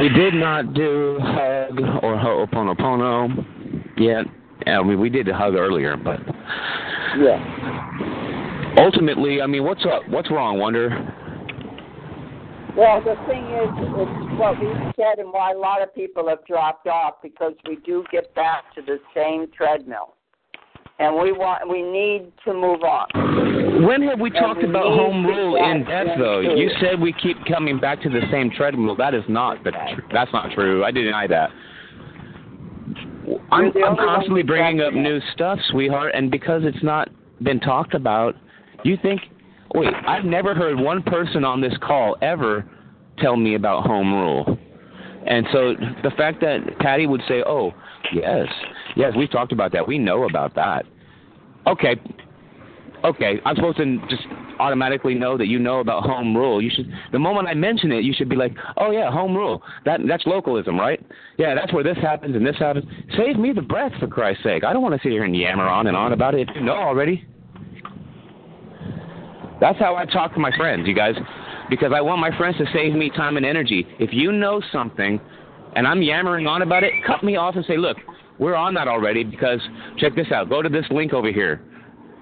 we 0.00 0.08
did 0.08 0.34
not 0.34 0.74
do 0.74 1.18
hug 1.20 1.80
or 2.02 2.18
ho'oponopono 2.18 3.57
Yeah, 3.98 4.22
we 4.84 4.96
we 4.96 5.08
did 5.10 5.26
the 5.26 5.34
hug 5.34 5.54
earlier, 5.54 5.96
but 5.96 6.20
Yeah. 7.18 7.38
ultimately, 8.78 9.40
I 9.42 9.46
mean, 9.46 9.64
what's 9.64 9.84
up? 9.86 10.08
What's 10.08 10.30
wrong, 10.30 10.58
Wonder? 10.58 10.90
Well, 12.76 13.00
the 13.00 13.16
thing 13.26 13.44
is, 13.44 13.68
it's 13.74 14.38
what 14.38 14.60
we 14.60 14.68
said 14.94 15.18
and 15.18 15.32
why 15.32 15.50
a 15.52 15.58
lot 15.58 15.82
of 15.82 15.92
people 15.94 16.28
have 16.28 16.44
dropped 16.46 16.86
off 16.86 17.14
because 17.22 17.54
we 17.66 17.76
do 17.76 18.04
get 18.12 18.32
back 18.36 18.72
to 18.76 18.82
the 18.82 19.00
same 19.16 19.46
treadmill, 19.56 20.14
and 21.00 21.16
we 21.20 21.32
want 21.32 21.68
we 21.68 21.82
need 21.82 22.30
to 22.44 22.54
move 22.54 22.82
on. 22.84 23.84
When 23.84 24.02
have 24.02 24.20
we 24.20 24.30
And 24.30 24.38
talked 24.38 24.62
we 24.62 24.68
about 24.68 24.86
home 24.86 25.26
rule 25.26 25.56
in 25.56 25.84
depth, 25.84 26.18
though? 26.18 26.40
into- 26.40 26.56
You 26.56 26.70
said 26.80 27.00
we 27.00 27.12
keep 27.12 27.36
coming 27.46 27.78
back 27.78 28.00
to 28.02 28.08
the 28.08 28.22
same 28.30 28.50
treadmill. 28.50 28.94
That 28.96 29.14
is 29.14 29.24
not 29.28 29.62
the 29.64 29.72
tr- 29.72 30.00
that's 30.12 30.32
not 30.32 30.52
true. 30.52 30.84
I 30.84 30.90
deny 30.92 31.26
that. 31.28 31.50
I'm, 33.50 33.72
I'm 33.84 33.96
constantly 33.96 34.42
bringing 34.42 34.80
up 34.80 34.92
new 34.92 35.20
stuff, 35.34 35.58
sweetheart, 35.70 36.12
and 36.14 36.30
because 36.30 36.62
it's 36.64 36.82
not 36.82 37.08
been 37.42 37.60
talked 37.60 37.94
about, 37.94 38.34
you 38.84 38.96
think? 39.02 39.20
Wait, 39.74 39.92
I've 40.06 40.24
never 40.24 40.54
heard 40.54 40.78
one 40.78 41.02
person 41.02 41.44
on 41.44 41.60
this 41.60 41.74
call 41.82 42.16
ever 42.22 42.64
tell 43.18 43.36
me 43.36 43.54
about 43.54 43.86
home 43.86 44.12
rule. 44.12 44.58
And 45.26 45.46
so 45.52 45.74
the 46.02 46.10
fact 46.16 46.40
that 46.40 46.78
Patty 46.78 47.06
would 47.06 47.22
say, 47.28 47.42
"Oh, 47.44 47.74
yes, 48.12 48.46
yes, 48.96 49.12
we've 49.16 49.30
talked 49.30 49.52
about 49.52 49.72
that. 49.72 49.86
We 49.86 49.98
know 49.98 50.24
about 50.24 50.54
that." 50.54 50.86
Okay, 51.66 52.00
okay, 53.04 53.40
I'm 53.44 53.56
supposed 53.56 53.78
to 53.78 53.98
just 54.08 54.22
automatically 54.58 55.14
know 55.14 55.38
that 55.38 55.46
you 55.46 55.58
know 55.58 55.80
about 55.80 56.04
home 56.04 56.36
rule. 56.36 56.60
You 56.62 56.70
should. 56.74 56.90
The 57.12 57.18
moment 57.18 57.48
I 57.48 57.54
mention 57.54 57.92
it, 57.92 58.04
you 58.04 58.12
should 58.12 58.28
be 58.28 58.36
like, 58.36 58.52
"Oh 58.76 58.90
yeah, 58.90 59.10
home 59.10 59.36
rule. 59.36 59.62
That 59.84 60.00
that's 60.06 60.26
localism, 60.26 60.78
right? 60.78 61.04
Yeah, 61.36 61.54
that's 61.54 61.72
where 61.72 61.84
this 61.84 61.98
happens 61.98 62.36
and 62.36 62.46
this 62.46 62.56
happens." 62.58 62.84
Save 63.16 63.38
me 63.38 63.52
the 63.52 63.62
breath, 63.62 63.92
for 64.00 64.06
Christ's 64.08 64.44
sake. 64.44 64.64
I 64.64 64.72
don't 64.72 64.82
want 64.82 64.94
to 64.94 65.00
sit 65.02 65.12
here 65.12 65.24
and 65.24 65.36
yammer 65.36 65.66
on 65.66 65.86
and 65.86 65.96
on 65.96 66.12
about 66.12 66.34
it 66.34 66.48
if 66.48 66.54
you 66.54 66.62
know 66.62 66.76
already. 66.76 67.24
That's 69.60 69.78
how 69.78 69.96
I 69.96 70.04
talk 70.04 70.34
to 70.34 70.40
my 70.40 70.56
friends, 70.56 70.86
you 70.86 70.94
guys, 70.94 71.16
because 71.68 71.92
I 71.94 72.00
want 72.00 72.20
my 72.20 72.36
friends 72.36 72.56
to 72.58 72.66
save 72.72 72.94
me 72.94 73.10
time 73.10 73.36
and 73.36 73.44
energy. 73.44 73.86
If 73.98 74.10
you 74.12 74.30
know 74.30 74.62
something 74.72 75.20
and 75.74 75.86
I'm 75.86 76.00
yammering 76.00 76.46
on 76.46 76.62
about 76.62 76.84
it, 76.84 76.92
cut 77.06 77.24
me 77.24 77.36
off 77.36 77.56
and 77.56 77.64
say, 77.64 77.76
look, 77.76 77.96
we're 78.38 78.54
on 78.54 78.74
that 78.74 78.86
already 78.86 79.24
because 79.24 79.60
check 79.98 80.14
this 80.14 80.30
out. 80.32 80.48
Go 80.48 80.62
to 80.62 80.68
this 80.68 80.84
link 80.90 81.12
over 81.12 81.32
here. 81.32 81.60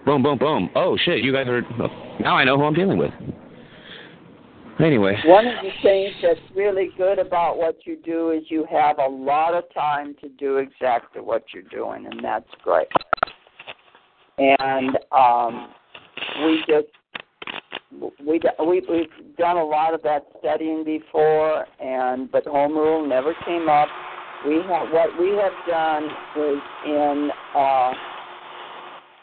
Boom, 0.06 0.22
boom, 0.22 0.38
boom. 0.38 0.70
Oh, 0.76 0.96
shit, 1.04 1.24
you 1.24 1.32
guys 1.32 1.48
are. 1.48 1.62
Now 2.20 2.36
I 2.36 2.44
know 2.44 2.56
who 2.56 2.62
I'm 2.62 2.74
dealing 2.74 2.96
with. 2.96 3.10
Anyway. 4.78 5.16
One 5.24 5.48
of 5.48 5.54
the 5.64 5.70
things 5.82 6.14
that's 6.22 6.38
really 6.54 6.90
good 6.96 7.18
about 7.18 7.58
what 7.58 7.78
you 7.84 7.96
do 8.04 8.30
is 8.30 8.44
you 8.48 8.64
have 8.70 8.98
a 8.98 9.08
lot 9.08 9.54
of 9.54 9.64
time 9.74 10.14
to 10.20 10.28
do 10.28 10.58
exactly 10.58 11.20
what 11.20 11.42
you're 11.52 11.64
doing, 11.64 12.06
and 12.06 12.22
that's 12.22 12.46
great. 12.62 12.86
And 14.38 14.96
um, 15.10 15.70
we 16.44 16.62
just 16.68 16.86
we 18.24 18.40
we 18.60 18.82
we've 18.88 19.36
done 19.36 19.56
a 19.56 19.64
lot 19.64 19.92
of 19.92 20.02
that 20.02 20.26
studying 20.38 20.84
before, 20.84 21.66
and 21.80 22.30
but 22.30 22.44
home 22.44 22.74
rule 22.74 23.04
never 23.08 23.34
came 23.44 23.68
up. 23.68 23.88
We 24.46 24.56
have 24.56 24.88
what 24.92 25.18
we 25.18 25.30
have 25.30 25.52
done 25.66 26.04
is 26.38 26.62
in 26.84 27.30
uh, 27.56 27.92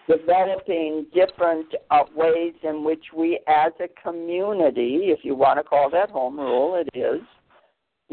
developing 0.07 1.05
different 1.13 1.67
uh, 1.91 2.03
ways 2.15 2.53
in 2.63 2.83
which 2.83 3.05
we, 3.15 3.39
as 3.47 3.71
a 3.79 3.87
community, 4.01 5.05
if 5.05 5.19
you 5.23 5.35
want 5.35 5.59
to 5.59 5.63
call 5.63 5.89
that 5.89 6.09
home 6.09 6.39
rule, 6.39 6.75
it 6.75 6.97
is. 6.97 7.21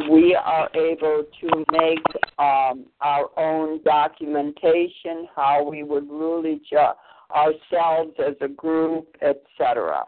We 0.08 0.34
are 0.34 0.70
able 0.74 1.24
to 1.40 1.64
make 1.72 1.98
um, 2.38 2.86
our 3.00 3.28
own 3.36 3.82
documentation, 3.82 5.28
how 5.34 5.68
we 5.68 5.82
would 5.82 6.08
rule 6.08 6.46
each 6.46 6.68
other 6.78 6.94
ourselves 7.34 8.12
as 8.18 8.34
a 8.40 8.48
group, 8.48 9.16
etc. 9.22 10.04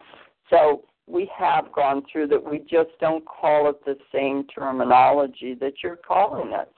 So 0.51 0.85
we 1.07 1.31
have 1.37 1.73
gone 1.73 2.03
through 2.11 2.29
that. 2.29 2.43
We 2.43 2.59
just 2.59 2.91
don't 3.01 3.25
call 3.25 3.69
it 3.71 3.85
the 3.85 3.97
same 4.13 4.45
terminology 4.55 5.55
that 5.61 5.75
you're 5.83 5.97
calling 5.97 6.53
it. 6.53 6.71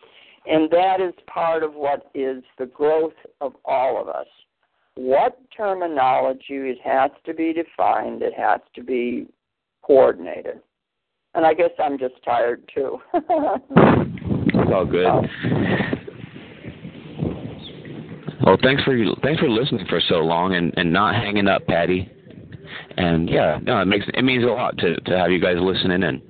And 0.46 0.70
that 0.70 1.00
is 1.00 1.14
part 1.26 1.62
of 1.62 1.74
what 1.74 2.10
is 2.14 2.42
the 2.58 2.66
growth 2.66 3.14
of 3.40 3.54
all 3.64 4.00
of 4.00 4.08
us. 4.08 4.26
What 4.96 5.38
terminology, 5.56 6.54
it 6.54 6.78
has 6.84 7.10
to 7.26 7.34
be 7.34 7.52
defined, 7.52 8.22
it 8.22 8.34
has 8.34 8.60
to 8.74 8.82
be 8.82 9.26
coordinated. 9.82 10.60
And 11.34 11.44
I 11.44 11.52
guess 11.52 11.70
I'm 11.82 11.98
just 11.98 12.14
tired 12.24 12.62
too. 12.72 12.98
it's 13.14 14.70
all 14.72 14.86
good. 14.86 15.06
Oh. 15.06 15.22
Well, 18.44 18.58
thanks 18.62 18.84
for 18.84 18.96
thanks 19.22 19.40
for 19.40 19.48
listening 19.48 19.86
for 19.88 20.00
so 20.08 20.16
long 20.16 20.54
and 20.54 20.72
and 20.76 20.92
not 20.92 21.14
hanging 21.14 21.48
up, 21.48 21.66
Patty. 21.66 22.08
And 22.96 23.28
yeah, 23.28 23.58
no, 23.62 23.80
it 23.80 23.86
makes 23.86 24.04
it 24.12 24.22
means 24.22 24.44
a 24.44 24.48
lot 24.48 24.76
to 24.78 24.96
to 25.00 25.18
have 25.18 25.30
you 25.30 25.40
guys 25.40 25.56
listening 25.58 26.02
in. 26.02 26.22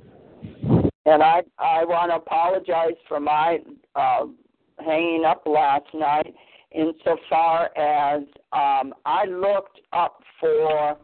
And 1.06 1.22
I 1.22 1.42
I 1.58 1.84
want 1.84 2.10
to 2.12 2.16
apologize 2.16 2.96
for 3.08 3.20
my 3.20 3.58
uh, 3.94 4.26
hanging 4.78 5.24
up 5.26 5.42
last 5.44 5.86
night. 5.92 6.34
Insofar 6.74 7.70
as 7.76 8.22
um, 8.52 8.92
I 9.06 9.26
looked 9.26 9.80
up 9.92 10.22
for 10.40 10.96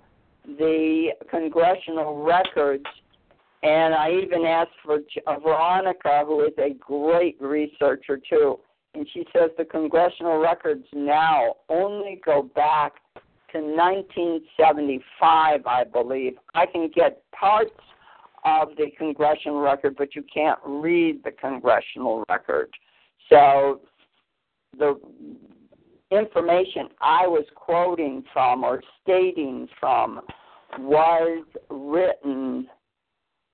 the 0.44 1.10
congressional 1.30 2.24
records, 2.24 2.86
and 3.62 3.94
I 3.94 4.10
even 4.10 4.44
asked 4.44 4.72
for 4.84 4.98
uh, 5.26 5.38
Veronica, 5.38 6.24
who 6.26 6.44
is 6.44 6.52
a 6.58 6.74
great 6.80 7.40
researcher 7.40 8.20
too, 8.28 8.58
and 8.94 9.06
she 9.12 9.24
says 9.32 9.50
the 9.56 9.64
congressional 9.64 10.38
records 10.38 10.84
now 10.92 11.54
only 11.68 12.20
go 12.24 12.42
back 12.42 12.94
to 13.52 13.58
1975, 13.58 15.66
I 15.66 15.84
believe. 15.84 16.34
I 16.54 16.66
can 16.66 16.90
get 16.94 17.22
parts 17.32 17.70
of 18.44 18.68
the 18.76 18.90
congressional 18.96 19.60
record, 19.60 19.96
but 19.96 20.14
you 20.14 20.22
can't 20.32 20.58
read 20.64 21.24
the 21.24 21.32
congressional 21.32 22.24
record. 22.28 22.70
So 23.28 23.80
the 24.78 25.00
information 26.10 26.88
I 27.00 27.26
was 27.26 27.44
quoting 27.54 28.24
from 28.32 28.64
or 28.64 28.82
stating 29.02 29.68
from 29.78 30.20
was 30.78 31.44
written 31.68 32.66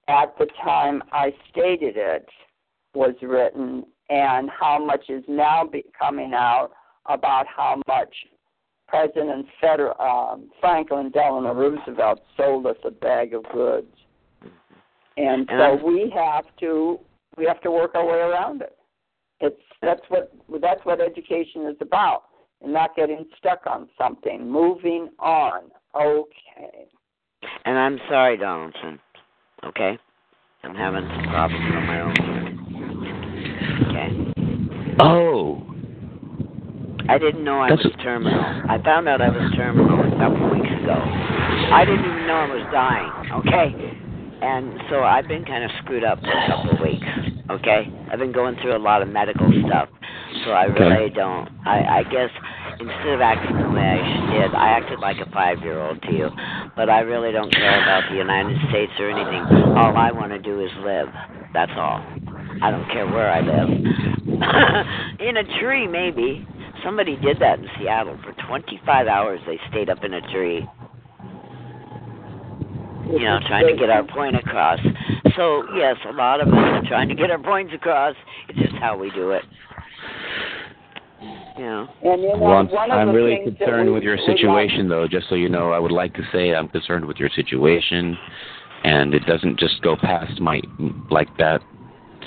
at 0.09 0.37
the 0.39 0.47
time 0.63 1.03
I 1.13 1.33
stated 1.51 1.97
it 1.97 2.29
was 2.95 3.15
written 3.23 3.85
and 4.09 4.49
how 4.51 4.83
much 4.85 5.09
is 5.09 5.25
now 5.29 5.65
be 5.65 5.85
coming 5.99 6.33
out 6.35 6.71
about 7.07 7.47
how 7.47 7.81
much 7.87 8.15
President 8.89 9.47
Feder- 9.61 10.01
um, 10.01 10.51
Franklin 10.61 11.11
Delano 11.11 11.53
Roosevelt 11.53 12.21
sold 12.37 12.67
us 12.67 12.77
a 12.85 12.91
bag 12.91 13.35
of 13.35 13.43
goods, 13.53 13.93
and 15.17 15.49
so 15.49 15.85
we 15.85 16.13
have 16.15 16.45
to 16.61 17.01
we 17.37 17.45
have 17.47 17.61
to 17.63 17.71
work 17.71 17.95
our 17.95 18.07
way 18.07 18.19
around 18.19 18.63
it. 18.63 18.79
It's 19.41 19.61
that's 19.83 20.03
what 20.09 20.33
that's 20.61 20.85
what 20.85 21.01
education 21.01 21.67
is 21.67 21.77
about, 21.81 22.25
and 22.63 22.73
not 22.73 22.95
getting 22.97 23.27
stuck 23.39 23.67
on 23.67 23.89
something. 23.99 24.51
Moving 24.51 25.11
on. 25.19 25.71
Okay. 25.95 26.89
And 27.65 27.79
I'm 27.79 27.99
sorry, 28.09 28.37
Donaldson. 28.37 28.99
Okay, 29.65 29.99
I'm 30.63 30.75
having 30.75 31.09
some 31.09 31.25
problems 31.31 31.75
on 31.75 31.87
my 31.87 32.01
own. 32.01 32.13
Okay. 33.89 34.97
Oh. 35.01 35.63
I 37.09 37.19
didn't 37.19 37.45
know 37.45 37.61
I 37.61 37.71
That's 37.71 37.85
was 37.85 37.95
terminal. 38.03 38.35
I 38.35 38.83
found 38.83 39.09
out 39.09 39.21
I 39.21 39.29
was 39.29 39.53
terminal 39.57 40.01
a 40.01 40.11
couple 40.19 40.45
of 40.47 40.53
weeks 40.53 40.73
ago. 40.83 40.97
I 41.73 41.85
didn't 41.85 42.05
even 42.05 42.27
know 42.27 42.35
I 42.35 42.47
was 42.51 42.67
dying. 42.73 43.13
Okay. 43.33 43.75
And 44.43 44.81
so 44.91 45.05
I've 45.05 45.29
been 45.29 45.45
kind 45.45 45.65
of 45.65 45.71
screwed 45.83 46.05
up 46.05 46.21
for 46.21 46.31
a 46.31 46.47
couple 46.49 46.71
of 46.73 46.81
weeks. 46.81 47.07
Okay. 47.51 47.87
I've 48.11 48.19
been 48.19 48.33
going 48.33 48.57
through 48.61 48.77
a 48.77 48.83
lot 48.83 49.03
of 49.03 49.09
medical 49.09 49.51
stuff. 49.67 49.89
So 50.45 50.51
I 50.51 50.65
really 50.65 51.11
don't. 51.11 51.49
I, 51.65 52.01
I 52.01 52.03
guess 52.05 52.31
instead 52.81 53.15
of 53.15 53.21
acting 53.21 53.57
the 53.57 53.71
way 53.71 53.83
I 53.83 54.33
did, 54.33 54.55
I 54.55 54.69
acted 54.69 54.99
like 55.01 55.17
a 55.19 55.31
five 55.31 55.61
year 55.61 55.81
old 55.81 56.03
to 56.03 56.13
you. 56.13 56.29
But 56.75 56.91
I 56.91 57.01
really 57.01 57.33
don't 57.33 57.53
care 57.53 57.83
about 57.83 58.11
the 58.11 58.17
United 58.17 58.59
States 58.69 58.93
or 58.99 59.11
anything. 59.11 59.43
All 59.77 59.97
I 59.97 60.11
want 60.13 60.33
to 60.33 60.39
do 60.39 60.61
is 60.65 60.71
live. 60.81 61.09
That's 61.53 61.73
all. 61.77 62.05
I 62.63 62.71
don't 62.71 62.87
care 62.91 63.07
where 63.07 63.31
I 63.31 63.41
live. 63.41 63.69
in 65.21 65.37
a 65.37 65.61
tree, 65.61 65.87
maybe. 65.87 66.47
Somebody 66.85 67.17
did 67.17 67.39
that 67.41 67.59
in 67.59 67.67
Seattle 67.79 68.19
for 68.23 68.33
25 68.49 69.07
hours. 69.07 69.41
They 69.47 69.59
stayed 69.71 69.89
up 69.89 70.05
in 70.05 70.15
a 70.15 70.21
tree. 70.33 70.67
You 73.13 73.25
know, 73.25 73.39
trying 73.47 73.67
to 73.69 73.77
get 73.77 73.89
our 73.91 74.05
point 74.05 74.37
across. 74.37 74.81
So, 75.37 75.65
yes, 75.77 75.97
a 76.09 76.13
lot 76.13 76.41
of 76.41 76.49
us 76.49 76.55
are 76.55 76.83
trying 76.89 77.09
to 77.09 77.15
get 77.15 77.31
our 77.31 77.39
points 77.39 77.73
across. 77.75 78.15
It's 78.49 78.59
just 78.59 78.75
how 78.77 78.97
we 78.99 79.11
do 79.11 79.31
it. 79.31 79.45
Yeah. 81.59 81.87
And 82.03 82.23
you 82.23 82.29
know, 82.29 82.39
well, 82.39 82.69
I'm, 82.91 82.91
I'm 82.91 83.11
really 83.15 83.39
concerned 83.45 83.89
we, 83.89 83.95
with 83.95 84.03
your 84.03 84.19
situation, 84.19 84.89
though. 84.89 85.07
Just 85.09 85.29
so 85.29 85.35
you 85.35 85.49
know, 85.49 85.73
I 85.73 85.79
would 85.79 85.93
like 85.93 86.15
to 86.15 86.23
say 86.33 86.55
I'm 86.55 86.69
concerned 86.69 87.07
with 87.07 87.17
your 87.17 87.31
situation, 87.31 88.17
and 88.85 89.15
it 89.15 89.25
doesn't 89.25 89.59
just 89.59 89.81
go 89.83 89.97
past 89.97 90.41
my 90.41 90.61
like 91.11 91.35
that 91.39 91.63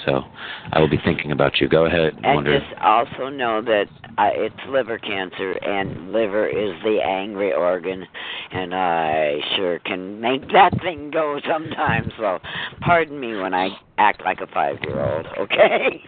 so 0.06 0.24
I 0.72 0.80
will 0.80 0.90
be 0.90 1.00
thinking 1.04 1.32
about 1.32 1.60
you. 1.60 1.68
Go 1.68 1.86
ahead. 1.86 2.14
And 2.24 2.36
Wonder. 2.36 2.60
just 2.60 2.72
also 2.82 3.30
know 3.30 3.62
that 3.62 3.86
uh, 4.18 4.30
it's 4.34 4.56
liver 4.70 4.98
cancer, 4.98 5.52
and 5.64 6.12
liver 6.12 6.48
is 6.48 6.82
the 6.84 7.00
angry 7.04 7.54
organ, 7.54 8.06
and 8.52 8.74
I 8.74 9.40
sure 9.56 9.80
can 9.80 10.20
make 10.20 10.52
that 10.52 10.80
thing 10.82 11.12
go 11.12 11.40
sometimes. 11.48 12.12
So 12.18 12.40
pardon 12.82 13.20
me 13.20 13.36
when 13.36 13.54
I 13.54 13.70
act 13.98 14.24
like 14.24 14.40
a 14.42 14.48
five-year-old. 14.48 15.28
Okay. 15.38 16.02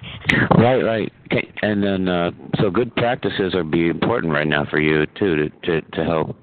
Right, 0.57 0.81
right. 0.81 1.11
Okay, 1.25 1.51
and 1.61 1.83
then 1.83 2.07
uh, 2.07 2.31
so 2.59 2.69
good 2.69 2.95
practices 2.95 3.53
are 3.55 3.63
be 3.63 3.87
important 3.87 4.33
right 4.33 4.47
now 4.47 4.65
for 4.69 4.79
you 4.79 5.05
too 5.17 5.35
to 5.35 5.49
to 5.49 5.81
to 5.81 6.03
help. 6.03 6.35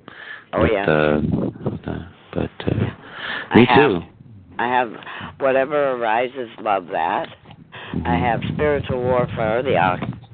Oh 0.52 0.62
with, 0.62 0.70
yeah. 0.72 0.84
Uh, 0.84 1.20
with, 1.20 1.88
uh, 1.88 1.98
but 2.32 2.50
uh, 2.66 2.74
me 3.54 3.66
I 3.68 3.76
too. 3.76 3.94
Have, 4.00 4.17
I 4.58 4.68
have 4.68 4.92
whatever 5.38 5.92
arises, 5.92 6.48
love 6.60 6.86
that. 6.88 7.28
I 8.04 8.16
have 8.16 8.40
spiritual 8.54 9.02
warfare, 9.02 9.62
the 9.62 9.76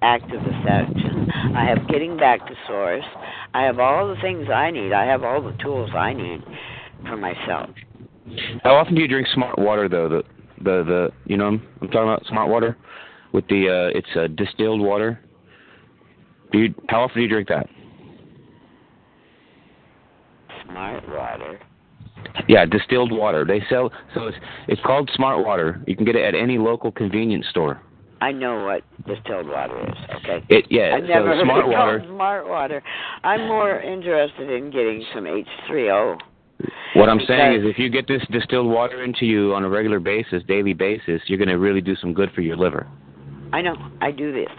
act 0.03 0.25
of 0.33 0.43
deception. 0.43 1.31
I 1.55 1.65
have 1.67 1.87
getting 1.89 2.17
back 2.17 2.47
to 2.47 2.55
source. 2.67 3.05
I 3.53 3.63
have 3.63 3.79
all 3.79 4.09
the 4.09 4.21
things 4.21 4.49
I 4.53 4.71
need. 4.71 4.93
I 4.93 5.05
have 5.05 5.23
all 5.23 5.43
the 5.43 5.57
tools 5.63 5.91
I 5.95 6.13
need 6.13 6.43
for 7.07 7.17
myself. 7.17 7.71
How 8.63 8.75
often 8.77 8.95
do 8.95 9.03
you 9.03 9.09
drink 9.09 9.29
smart 9.35 9.59
water, 9.59 9.89
though? 9.89 10.09
The 10.09 10.23
The 10.59 10.83
the 10.85 11.13
you 11.27 11.37
know 11.37 11.47
I'm, 11.47 11.63
I'm 11.83 11.89
talking 11.89 12.09
about 12.09 12.25
smart 12.27 12.49
water 12.49 12.77
with 13.33 13.47
the 13.49 13.69
uh 13.69 13.99
it's 13.99 14.09
uh, 14.17 14.29
distilled 14.29 14.81
water. 14.81 15.21
Do 16.53 16.59
you 16.59 16.75
how 16.89 17.03
often 17.03 17.17
do 17.17 17.23
you 17.23 17.29
drink 17.29 17.49
that? 17.49 17.69
Smart 20.65 21.07
water. 21.09 21.61
Yeah, 22.49 22.65
distilled 22.67 23.13
water. 23.13 23.45
They 23.45 23.63
sell 23.69 23.93
so 24.15 24.27
it's 24.27 24.37
it's 24.69 24.81
called 24.83 25.11
smart 25.15 25.45
water. 25.45 25.83
You 25.87 25.97
can 25.97 26.05
get 26.05 26.17
it 26.17 26.25
at 26.25 26.35
any 26.35 26.59
local 26.59 26.91
convenience 26.93 27.47
store. 27.51 27.81
I 28.21 28.33
know 28.33 28.65
what 28.65 28.83
distilled 29.07 29.49
water 29.49 29.81
is. 29.89 30.17
Okay. 30.17 30.45
It 30.49 30.67
yeah, 30.71 30.95
I 30.97 31.01
never 31.01 31.33
so 31.33 31.37
heard 31.37 31.45
smart 31.45 31.65
it 31.65 31.69
water. 31.69 31.99
called 31.99 32.11
smart 32.11 32.49
water. 32.49 32.83
I'm 33.23 33.47
more 33.49 33.81
interested 33.81 34.51
in 34.51 34.71
getting 34.71 35.05
some 35.13 35.25
H3O. 35.25 36.19
What 36.95 37.09
I'm 37.09 37.21
saying 37.27 37.61
is, 37.61 37.67
if 37.67 37.79
you 37.79 37.91
get 37.91 38.07
this 38.07 38.23
distilled 38.31 38.69
water 38.71 39.03
into 39.03 39.27
you 39.27 39.55
on 39.55 39.65
a 39.65 39.69
regular 39.69 39.99
basis, 39.99 40.43
daily 40.47 40.73
basis, 40.73 41.21
you're 41.27 41.39
going 41.39 41.49
to 41.49 41.59
really 41.59 41.81
do 41.81 41.97
some 41.97 42.15
good 42.15 42.31
for 42.33 42.41
your 42.41 42.57
liver. 42.57 42.87
I 43.55 43.63
know 43.63 43.77
I 44.01 44.11
do 44.11 44.33
this, 44.33 44.51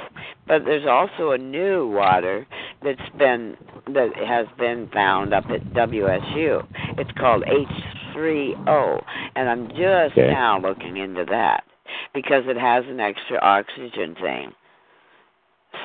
but 0.48 0.64
there's 0.64 0.88
also 0.88 1.32
a 1.32 1.38
new 1.38 1.86
water 1.90 2.48
that's 2.82 3.10
been 3.18 3.58
that 3.88 4.12
has 4.26 4.48
been 4.58 4.88
found 4.94 5.34
up 5.34 5.44
at 5.50 5.66
WSU. 5.74 6.66
It's 6.98 7.12
called 7.20 7.44
H3O, 7.44 9.04
and 9.36 9.50
I'm 9.50 9.68
just 9.68 10.18
Okay. 10.18 10.30
now 10.32 10.60
looking 10.62 10.96
into 10.96 11.26
that 11.26 11.66
because 12.14 12.44
it 12.48 12.56
has 12.56 12.86
an 12.88 13.02
extra 13.02 13.38
oxygen 13.42 14.16
thing. 14.16 14.54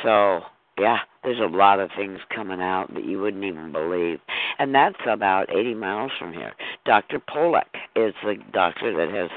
So 0.04 0.42
yeah, 0.78 1.00
there's 1.24 1.40
a 1.40 1.46
lot 1.56 1.80
of 1.80 1.90
things 1.96 2.20
coming 2.32 2.60
out 2.60 2.94
that 2.94 3.04
you 3.04 3.20
wouldn't 3.20 3.42
even 3.42 3.72
believe, 3.72 4.20
and 4.60 4.72
that's 4.72 5.00
about 5.04 5.50
80 5.50 5.74
miles 5.74 6.12
from 6.16 6.32
here. 6.32 6.52
Dr. 6.86 7.18
Pollack 7.18 7.74
is 7.96 8.14
the 8.22 8.36
doctor 8.52 8.96
that 8.96 9.12
has 9.12 9.30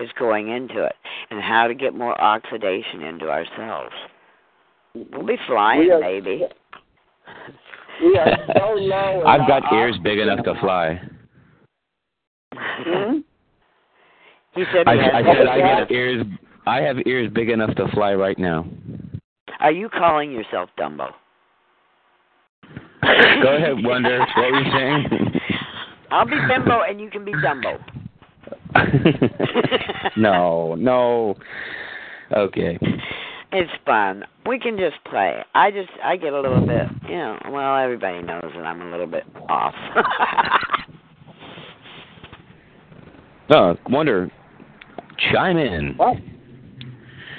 is 0.00 0.08
going 0.18 0.48
into 0.48 0.84
it 0.84 0.94
and 1.30 1.40
how 1.42 1.66
to 1.66 1.74
get 1.74 1.94
more 1.94 2.20
oxidation 2.20 3.02
into 3.02 3.28
ourselves. 3.30 3.92
We'll 4.94 5.26
be 5.26 5.36
flying, 5.46 5.80
We 5.80 5.90
are- 5.92 6.00
maybe. 6.00 6.42
We 8.02 8.18
are 8.18 8.36
so 8.58 8.72
low. 8.74 9.22
I've 9.24 9.46
got 9.46 9.64
our 9.70 9.86
ears 9.86 9.96
big 10.02 10.18
enough 10.18 10.44
to 10.46 10.54
fly. 10.60 11.00
Hmm? 12.56 13.18
He 14.56 14.64
said, 14.72 14.88
I, 14.88 14.94
he 14.96 15.00
has 15.02 15.12
I 15.14 15.22
said 15.22 15.46
I 15.46 15.58
that? 15.58 15.78
have 15.78 15.90
ears. 15.92 16.26
I 16.66 16.80
have 16.80 16.96
ears 17.06 17.30
big 17.32 17.50
enough 17.50 17.72
to 17.76 17.86
fly 17.94 18.14
right 18.14 18.36
now. 18.36 18.66
Are 19.60 19.70
you 19.70 19.88
calling 19.88 20.32
yourself 20.32 20.70
Dumbo? 20.76 21.10
Go 23.02 23.56
ahead, 23.56 23.76
Wonder. 23.84 24.18
What 24.18 24.52
were 24.52 24.60
you 24.60 24.72
saying? 24.72 25.40
I'll 26.10 26.26
be 26.26 26.36
Bimbo 26.48 26.82
and 26.82 27.00
you 27.00 27.10
can 27.10 27.24
be 27.24 27.32
Dumbo. 27.32 27.78
no, 30.16 30.74
no. 30.76 31.36
Okay. 32.36 32.78
It's 33.52 33.70
fun. 33.86 34.24
We 34.46 34.58
can 34.58 34.76
just 34.76 34.96
play. 35.08 35.42
I 35.54 35.70
just 35.70 35.90
I 36.02 36.16
get 36.16 36.32
a 36.32 36.40
little 36.40 36.66
bit, 36.66 36.86
you 37.08 37.16
know. 37.16 37.38
Well, 37.50 37.76
everybody 37.76 38.22
knows 38.22 38.50
that 38.54 38.66
I'm 38.66 38.82
a 38.82 38.90
little 38.90 39.06
bit 39.06 39.24
off. 39.48 39.74
No, 43.48 43.76
Wonder. 43.90 44.30
Chime 45.32 45.56
in. 45.58 45.94
What? 45.96 46.16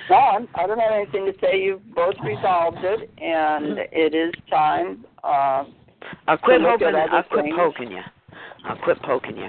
No, 0.09 0.15
I'm, 0.15 0.47
don't 0.55 0.79
have 0.79 0.91
anything 0.93 1.25
to 1.25 1.33
say. 1.41 1.59
You've 1.59 1.93
both 1.93 2.15
resolved 2.23 2.77
it, 2.81 3.09
and 3.17 3.79
it 3.91 4.13
is 4.15 4.33
time. 4.49 5.03
Uh, 5.23 5.65
I'll 6.27 6.37
quit 6.37 6.59
To 6.59 6.63
look 6.71 6.81
at 6.81 6.93
poking. 6.93 7.11
I'll 7.11 7.23
quit 7.23 7.43
things. 7.43 7.55
poking 7.57 7.91
you. 7.91 8.01
I'll 8.65 8.77
quit 8.77 9.01
poking 9.01 9.37
you. 9.37 9.47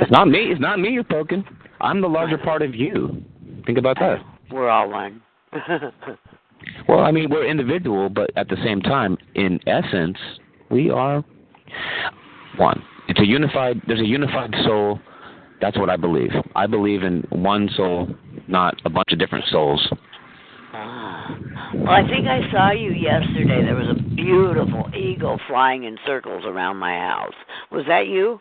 It's 0.00 0.10
not 0.10 0.28
me. 0.28 0.50
It's 0.50 0.60
not 0.60 0.78
me 0.78 0.90
you're 0.90 1.04
poking. 1.04 1.44
I'm 1.80 2.00
the 2.00 2.08
larger 2.08 2.38
part 2.38 2.62
of 2.62 2.74
you. 2.74 3.22
Think 3.66 3.78
about 3.78 3.98
that. 4.00 4.18
We're 4.50 4.68
all 4.68 4.90
one. 4.90 5.22
Well, 6.88 7.00
I 7.00 7.10
mean, 7.12 7.30
we're 7.30 7.46
individual, 7.46 8.08
but 8.08 8.30
at 8.36 8.48
the 8.48 8.56
same 8.64 8.80
time, 8.80 9.16
in 9.34 9.60
essence, 9.66 10.16
we 10.70 10.90
are 10.90 11.24
one. 12.56 12.82
It's 13.08 13.20
a 13.20 13.26
unified. 13.26 13.80
There's 13.86 14.00
a 14.00 14.06
unified 14.06 14.54
soul. 14.64 15.00
That's 15.60 15.78
what 15.78 15.90
I 15.90 15.96
believe. 15.96 16.30
I 16.54 16.66
believe 16.66 17.02
in 17.02 17.24
one 17.30 17.68
soul, 17.76 18.08
not 18.46 18.74
a 18.84 18.90
bunch 18.90 19.12
of 19.12 19.18
different 19.18 19.44
souls. 19.50 19.86
Ah. 20.72 21.36
Well, 21.74 21.90
I 21.90 22.06
think 22.06 22.26
I 22.26 22.40
saw 22.50 22.70
you 22.70 22.92
yesterday. 22.92 23.62
There 23.62 23.74
was 23.74 23.96
a 23.98 24.02
beautiful 24.14 24.90
eagle 24.94 25.40
flying 25.48 25.84
in 25.84 25.98
circles 26.06 26.44
around 26.46 26.76
my 26.76 26.92
house. 26.92 27.34
Was 27.72 27.84
that 27.88 28.06
you? 28.06 28.40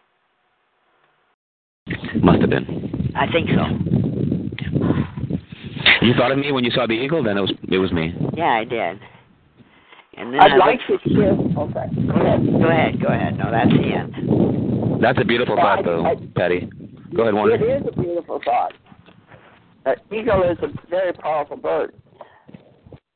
Must 2.21 2.41
have 2.41 2.49
been. 2.49 3.11
I 3.15 3.31
think 3.31 3.49
so. 3.49 3.63
You 6.01 6.13
thought 6.13 6.31
of 6.31 6.37
me 6.37 6.51
when 6.51 6.63
you 6.63 6.71
saw 6.71 6.85
the 6.87 6.93
eagle? 6.93 7.23
Then 7.23 7.37
it 7.37 7.41
was 7.41 7.53
it 7.69 7.77
was 7.77 7.91
me. 7.91 8.13
Yeah, 8.35 8.45
I 8.59 8.63
did. 8.63 8.99
And 10.17 10.33
then 10.33 10.39
I'd 10.39 10.51
I 10.53 10.57
like 10.57 10.79
looked- 10.89 11.03
to 11.03 11.09
share. 11.13 11.31
Okay, 11.33 12.07
go 12.07 12.15
ahead. 12.15 12.61
Go 12.61 12.67
ahead, 12.69 13.01
go 13.01 13.07
ahead. 13.07 13.37
No, 13.37 13.51
that's 13.51 13.69
the 13.69 13.93
end. 13.93 15.01
That's 15.01 15.19
a 15.21 15.25
beautiful 15.25 15.55
Well, 15.55 15.63
thought, 15.65 15.79
I- 15.79 15.81
though, 15.83 16.05
I- 16.05 16.15
Patty. 16.35 16.69
Go 17.15 17.23
ahead, 17.23 17.33
It 17.33 17.37
Wonder. 17.37 17.55
is 17.77 17.83
a 17.87 17.91
beautiful 18.01 18.39
thought. 18.43 18.73
Uh, 19.85 19.93
eagle 20.11 20.43
is 20.43 20.57
a 20.61 20.69
very 20.89 21.13
powerful 21.13 21.55
bird. 21.57 21.93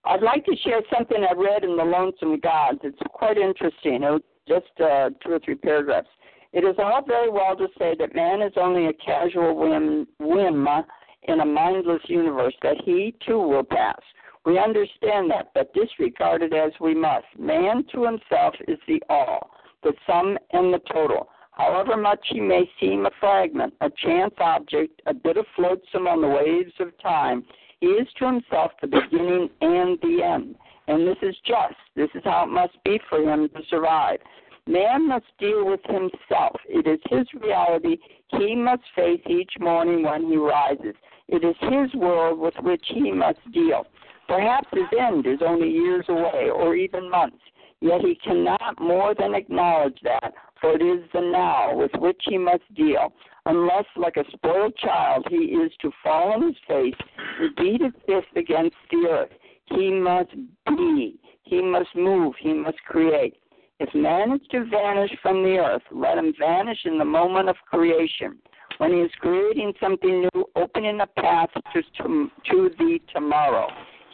I'd 0.06 0.22
like 0.22 0.46
to 0.46 0.56
share 0.58 0.82
something 0.96 1.18
I 1.24 1.34
read 1.34 1.64
in 1.64 1.76
The 1.76 1.84
Lonesome 1.84 2.40
Gods. 2.40 2.80
It's 2.84 2.98
quite 3.14 3.38
interesting. 3.38 4.04
It 4.04 4.10
was 4.12 4.22
just 4.48 4.72
uh, 4.80 5.10
two 5.24 5.34
or 5.34 5.40
three 5.40 5.56
paragraphs. 5.56 6.08
It 6.54 6.66
is 6.66 6.76
all 6.80 7.02
very 7.06 7.30
well 7.30 7.56
to 7.56 7.68
say 7.80 7.96
that 7.98 8.14
man 8.14 8.42
is 8.42 8.54
only 8.58 8.88
a 8.88 8.94
casual 8.94 9.56
whim, 9.56 10.08
whim 10.20 10.68
uh, 10.68 10.82
in 11.24 11.40
a 11.40 11.46
mindless 11.46 12.02
universe, 12.08 12.54
that 12.62 12.78
he 12.84 13.16
too 13.26 13.40
will 13.40 13.64
pass. 13.64 14.00
We 14.46 14.58
understand 14.58 15.30
that, 15.32 15.52
but 15.54 15.74
disregard 15.74 16.42
it 16.42 16.54
as 16.54 16.72
we 16.80 16.96
must. 16.96 17.28
Man 17.38 17.86
to 17.94 18.04
himself 18.04 18.56
is 18.68 18.80
the 18.88 19.02
all, 19.10 19.52
the 19.84 19.94
sum 20.08 20.38
and 20.52 20.74
the 20.74 20.80
total. 20.92 21.30
However 21.52 21.96
much 21.96 22.26
he 22.30 22.40
may 22.40 22.70
seem 22.80 23.06
a 23.06 23.12
fragment, 23.20 23.74
a 23.82 23.90
chance 24.04 24.34
object, 24.40 25.02
a 25.06 25.14
bit 25.14 25.38
of 25.38 25.46
flotsam 25.56 26.08
on 26.08 26.22
the 26.22 26.28
waves 26.28 26.74
of 26.80 26.98
time, 27.00 27.46
he 27.80 27.88
is 27.88 28.08
to 28.20 28.26
himself 28.26 28.72
the 28.82 28.88
beginning 28.88 29.50
and 29.62 30.00
the 30.02 30.24
end. 30.24 30.56
And 30.88 31.08
this 31.08 31.18
is 31.22 31.36
just. 31.46 31.76
This 31.96 32.10
is 32.16 32.24
how 32.24 32.44
it 32.44 32.52
must 32.52 32.84
be 32.84 33.00
for 33.10 33.22
him 33.22 33.48
to 33.50 33.62
survive. 33.70 34.20
Man 34.68 35.08
must 35.08 35.26
deal 35.40 35.66
with 35.66 35.82
himself. 35.86 36.56
It 36.68 36.88
is 36.88 37.00
his 37.10 37.28
reality 37.42 37.98
he 38.38 38.56
must 38.56 38.84
face 38.96 39.22
each 39.28 39.54
morning 39.60 40.04
when 40.04 40.28
he 40.28 40.38
rises. 40.38 40.96
It 41.28 41.44
is 41.44 41.56
his 41.62 41.94
world 41.96 42.40
with 42.40 42.54
which 42.62 42.86
he 42.88 43.12
must 43.12 43.40
deal. 43.52 43.88
Perhaps 44.28 44.68
his 44.72 44.88
end 44.98 45.26
is 45.26 45.40
only 45.46 45.70
years 45.70 46.06
away 46.08 46.50
or 46.54 46.76
even 46.76 47.10
months, 47.10 47.42
yet 47.82 48.02
he 48.02 48.16
cannot 48.16 48.80
more 48.80 49.14
than 49.14 49.34
acknowledge 49.34 49.98
that, 50.04 50.34
for 50.60 50.76
it 50.76 50.82
is 50.82 51.10
the 51.12 51.22
now 51.22 51.76
with 51.76 51.92
which 51.98 52.22
he 52.26 52.38
must 52.38 52.64
deal, 52.76 53.12
unless, 53.46 53.86
like 53.96 54.18
a 54.18 54.30
spoiled 54.32 54.76
child, 54.78 55.26
he 55.30 55.38
is 55.38 55.72
to 55.82 55.92
fall 56.04 56.34
on 56.34 56.44
his 56.44 56.56
face 56.68 56.96
and 57.40 57.56
beat 57.56 57.82
his 57.82 57.94
fist 58.06 58.38
against 58.38 58.78
the 58.92 59.08
earth. 59.10 59.32
He 59.66 59.90
must 59.90 60.32
be, 60.68 61.20
he 61.44 61.62
must 61.62 61.96
move, 61.96 62.36
he 62.40 62.54
must 62.54 62.78
create. 62.86 63.41
If 63.84 63.96
man 63.96 64.34
is 64.34 64.42
to 64.52 64.64
vanish 64.66 65.10
from 65.24 65.42
the 65.42 65.58
earth, 65.58 65.82
let 65.92 66.20
him 66.20 66.36
vanish 66.38 66.78
in 66.86 67.00
the 67.00 67.04
moment 67.04 67.50
of 67.50 67.56
creation. 67.66 68.38
When 68.78 68.94
he 68.94 69.00
is 69.00 69.12
creating 69.20 69.74
something 69.82 70.22
new, 70.22 70.46
opening 70.56 71.02
a 71.02 71.08
path 71.08 71.50
to, 71.74 71.82
to, 71.98 72.30
to 72.52 72.70
the 72.78 73.00
tomorrow 73.12 73.68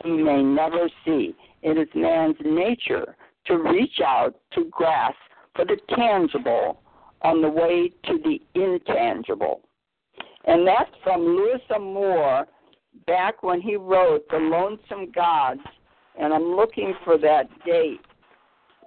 he 0.06 0.12
may 0.12 0.42
never 0.42 0.90
see. 1.04 1.36
It 1.64 1.78
is 1.78 1.90
man's 1.94 2.38
nature 2.46 3.18
to 3.48 3.58
reach 3.58 4.00
out, 4.06 4.36
to 4.54 4.64
grasp 4.72 5.18
for 5.54 5.66
the 5.66 5.78
tangible 5.94 6.80
on 7.24 7.42
the 7.42 7.50
way 7.50 7.92
to 8.06 8.20
the 8.24 8.40
intangible. 8.56 9.60
And 10.46 10.66
that's 10.66 10.92
from 11.04 11.26
Louis 11.26 11.60
L'Amour 11.70 12.48
back 13.06 13.44
when 13.44 13.60
he 13.60 13.76
wrote 13.76 14.30
The 14.30 14.38
Lonesome 14.38 15.12
Gods, 15.12 15.60
and 16.18 16.34
I'm 16.34 16.56
looking 16.56 16.94
for 17.04 17.18
that 17.18 17.50
date. 17.66 18.00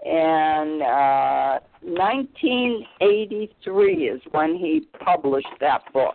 And 0.04 0.82
uh, 0.82 1.60
1983 1.82 4.08
is 4.08 4.20
when 4.30 4.56
he 4.56 4.88
published 5.04 5.48
that 5.60 5.82
book. 5.92 6.14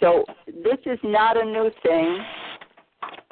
So 0.00 0.24
this 0.46 0.78
is 0.86 0.98
not 1.02 1.36
a 1.40 1.44
new 1.44 1.70
thing. 1.82 2.18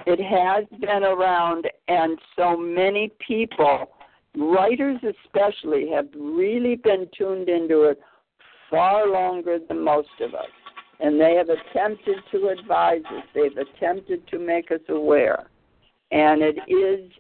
It 0.07 0.21
has 0.21 0.67
been 0.81 1.05
around, 1.05 1.69
and 1.89 2.19
so 2.37 2.57
many 2.57 3.11
people, 3.27 3.91
writers 4.37 5.01
especially, 5.03 5.89
have 5.91 6.09
really 6.17 6.77
been 6.77 7.09
tuned 7.17 7.49
into 7.49 7.85
it 7.85 8.01
far 8.71 9.09
longer 9.09 9.59
than 9.69 9.83
most 9.83 10.09
of 10.21 10.35
us. 10.35 10.51
And 11.01 11.21
they 11.21 11.35
have 11.35 11.49
attempted 11.49 12.19
to 12.33 12.49
advise 12.49 13.03
us, 13.07 13.25
they've 13.35 13.57
attempted 13.57 14.29
to 14.29 14.39
make 14.39 14.71
us 14.71 14.81
aware. 14.89 15.47
And 16.11 16.43
it 16.43 16.59
is, 16.69 17.11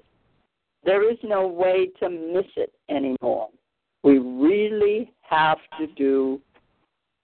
there 0.85 1.11
is 1.11 1.19
no 1.23 1.47
way 1.47 1.89
to 2.01 2.11
miss 2.11 2.47
it 2.57 2.73
anymore. 2.89 3.49
We 4.03 4.19
really 4.19 5.13
have 5.23 5.59
to 5.79 5.87
do 5.87 6.41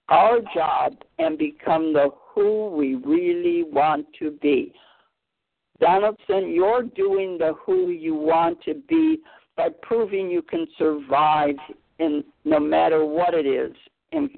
our 0.09 0.41
job 0.55 0.97
and 1.19 1.37
become 1.37 1.93
the 1.93 2.11
who 2.35 2.69
we 2.69 2.95
really 2.95 3.65
want 3.65 4.07
to 4.21 4.31
be. 4.41 4.73
Donaldson, 5.81 6.51
you're 6.51 6.83
doing 6.83 7.39
the 7.39 7.55
who 7.65 7.91
you 7.91 8.15
want 8.15 8.63
to 8.63 8.75
be 8.89 9.19
by 9.57 9.69
proving 9.83 10.31
you 10.31 10.43
can 10.43 10.67
survive 10.77 11.57
in 11.99 12.25
no 12.45 12.61
matter 12.61 13.05
what 13.05 13.35
it 13.35 13.47
is 13.47 13.75
in 14.13 14.31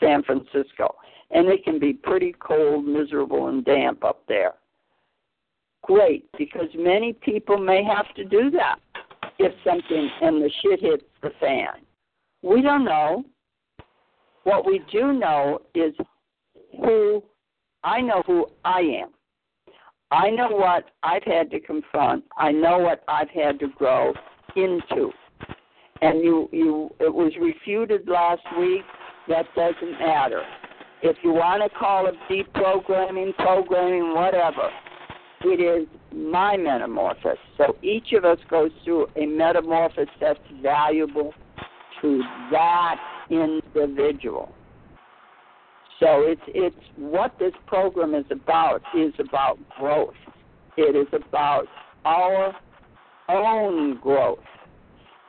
San 0.00 0.22
Francisco. 0.22 0.94
And 1.30 1.48
it 1.48 1.64
can 1.64 1.78
be 1.78 1.92
pretty 1.92 2.34
cold, 2.38 2.86
miserable, 2.86 3.48
and 3.48 3.64
damp 3.64 4.04
up 4.04 4.22
there. 4.28 4.54
Great, 5.86 6.26
because 6.38 6.68
many 6.74 7.12
people 7.12 7.58
may 7.58 7.84
have 7.84 8.12
to 8.14 8.24
do 8.24 8.50
that 8.50 8.76
if 9.38 9.52
something 9.64 10.10
and 10.22 10.42
the 10.42 10.50
shit 10.62 10.80
hits 10.80 11.04
the 11.22 11.30
fan. 11.40 11.68
We 12.42 12.62
don't 12.62 12.84
know. 12.84 13.24
What 14.44 14.66
we 14.66 14.82
do 14.90 15.12
know 15.12 15.60
is 15.74 15.94
who 16.78 17.22
I 17.82 18.00
know 18.00 18.22
who 18.26 18.46
I 18.64 18.80
am. 18.80 19.10
I 20.10 20.30
know 20.30 20.48
what 20.50 20.90
I've 21.02 21.24
had 21.24 21.50
to 21.50 21.60
confront. 21.60 22.24
I 22.36 22.52
know 22.52 22.78
what 22.78 23.02
I've 23.08 23.30
had 23.30 23.58
to 23.60 23.68
grow 23.68 24.12
into. 24.56 25.10
And 26.00 26.20
you 26.20 26.48
you 26.52 26.90
it 27.00 27.12
was 27.12 27.32
refuted 27.40 28.08
last 28.08 28.42
week. 28.58 28.82
That 29.28 29.46
doesn't 29.56 29.98
matter. 29.98 30.42
If 31.02 31.16
you 31.22 31.32
want 31.32 31.62
to 31.62 31.78
call 31.78 32.06
it 32.06 32.14
deprogramming, 32.30 33.36
programming, 33.36 34.14
whatever, 34.14 34.70
it 35.44 35.60
is 35.60 35.88
my 36.12 36.56
metamorphosis. 36.56 37.38
So 37.56 37.76
each 37.82 38.12
of 38.12 38.24
us 38.24 38.38
goes 38.50 38.70
through 38.84 39.06
a 39.16 39.26
metamorphosis 39.26 40.08
that's 40.20 40.38
valuable 40.62 41.32
to 42.02 42.22
that 42.50 42.96
individual. 43.30 44.52
So 46.00 46.22
it's 46.22 46.42
it's 46.48 46.76
what 46.96 47.38
this 47.38 47.52
program 47.66 48.14
is 48.14 48.26
about 48.30 48.82
is 48.96 49.12
about 49.18 49.58
growth. 49.78 50.14
It 50.76 50.96
is 50.96 51.06
about 51.12 51.66
our 52.04 52.54
own 53.28 53.98
growth. 54.00 54.38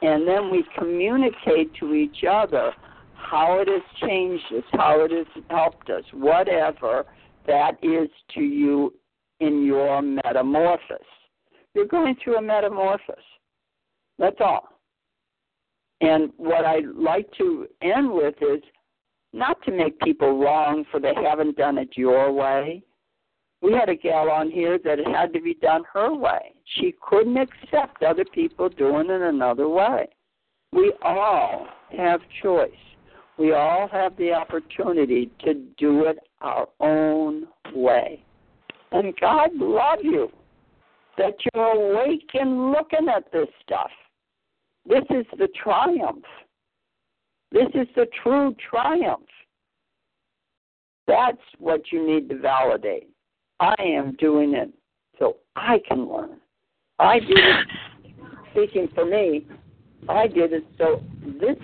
And 0.01 0.27
then 0.27 0.51
we 0.51 0.65
communicate 0.77 1.73
to 1.79 1.93
each 1.93 2.23
other 2.29 2.73
how 3.13 3.59
it 3.59 3.67
has 3.67 3.81
changed 4.07 4.43
us, 4.55 4.63
how 4.73 5.05
it 5.05 5.11
has 5.11 5.43
helped 5.49 5.89
us, 5.89 6.03
whatever 6.13 7.05
that 7.47 7.77
is 7.81 8.09
to 8.33 8.41
you 8.41 8.93
in 9.39 9.65
your 9.65 10.01
metamorphosis. 10.01 11.05
You're 11.73 11.85
going 11.85 12.15
through 12.23 12.37
a 12.37 12.41
metamorphosis. 12.41 13.23
That's 14.17 14.37
all. 14.39 14.69
And 16.01 16.31
what 16.37 16.65
I'd 16.65 16.87
like 16.87 17.29
to 17.37 17.67
end 17.81 18.11
with 18.11 18.35
is 18.41 18.61
not 19.33 19.61
to 19.63 19.71
make 19.71 19.99
people 19.99 20.39
wrong 20.39 20.85
for 20.89 20.99
they 20.99 21.13
haven't 21.15 21.57
done 21.57 21.77
it 21.77 21.89
your 21.95 22.31
way. 22.31 22.83
We 23.61 23.73
had 23.73 23.89
a 23.89 23.95
gal 23.95 24.29
on 24.29 24.51
here 24.51 24.77
that 24.83 24.99
it 24.99 25.07
had 25.07 25.33
to 25.33 25.41
be 25.41 25.55
done 25.55 25.83
her 25.91 26.13
way. 26.13 26.53
She 26.77 26.93
couldn't 27.01 27.37
accept 27.37 28.03
other 28.03 28.25
people 28.25 28.69
doing 28.69 29.09
it 29.09 29.21
another 29.21 29.67
way. 29.67 30.07
We 30.71 30.93
all 31.01 31.67
have 31.97 32.21
choice. 32.41 32.71
We 33.37 33.53
all 33.53 33.87
have 33.89 34.15
the 34.17 34.33
opportunity 34.33 35.31
to 35.43 35.53
do 35.77 36.05
it 36.05 36.17
our 36.41 36.67
own 36.79 37.47
way. 37.73 38.24
And 38.95 39.13
God 39.19 39.49
love 39.55 39.99
you 40.03 40.31
that 41.17 41.33
you're 41.53 41.65
awake 41.65 42.29
and 42.33 42.71
looking 42.71 43.09
at 43.13 43.29
this 43.33 43.49
stuff. 43.61 43.91
This 44.87 45.03
is 45.09 45.25
the 45.37 45.49
triumph. 45.61 46.23
This 47.51 47.67
is 47.73 47.87
the 47.97 48.07
true 48.23 48.55
triumph. 48.69 49.27
That's 51.07 51.37
what 51.59 51.91
you 51.91 52.07
need 52.07 52.29
to 52.29 52.39
validate. 52.39 53.09
I 53.59 53.75
am 53.79 54.15
doing 54.17 54.53
it 54.53 54.71
so 55.19 55.37
I 55.57 55.81
can 55.85 56.07
learn. 56.07 56.37
I 56.97 57.19
did 57.19 57.37
it, 57.37 57.67
speaking 58.51 58.87
for 58.95 59.03
me, 59.03 59.45
I 60.07 60.27
did 60.27 60.53
it 60.53 60.65
so 60.77 61.03
this 61.41 61.57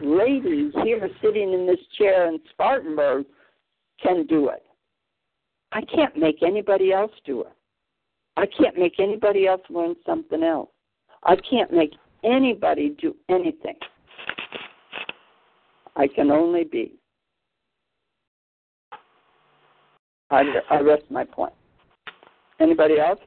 lady 0.00 0.72
here 0.82 1.08
sitting 1.22 1.52
in 1.52 1.68
this 1.68 1.78
chair 1.96 2.26
in 2.26 2.40
Spartanburg 2.50 3.26
can 4.02 4.26
do 4.26 4.48
it. 4.48 4.64
I 5.74 5.80
can't 5.82 6.16
make 6.16 6.42
anybody 6.42 6.92
else 6.92 7.10
do 7.24 7.40
it. 7.42 7.52
I 8.36 8.46
can't 8.46 8.78
make 8.78 9.00
anybody 9.00 9.46
else 9.48 9.62
learn 9.68 9.96
something 10.06 10.42
else. 10.42 10.70
I 11.24 11.34
can't 11.36 11.72
make 11.72 11.92
anybody 12.22 12.96
do 13.00 13.14
anything. 13.28 13.74
I 15.96 16.06
can 16.06 16.30
only 16.30 16.64
be. 16.64 16.94
I, 20.30 20.42
I 20.70 20.80
rest 20.80 21.04
my 21.10 21.24
point. 21.24 21.52
Anybody 22.60 22.98
else? 22.98 23.20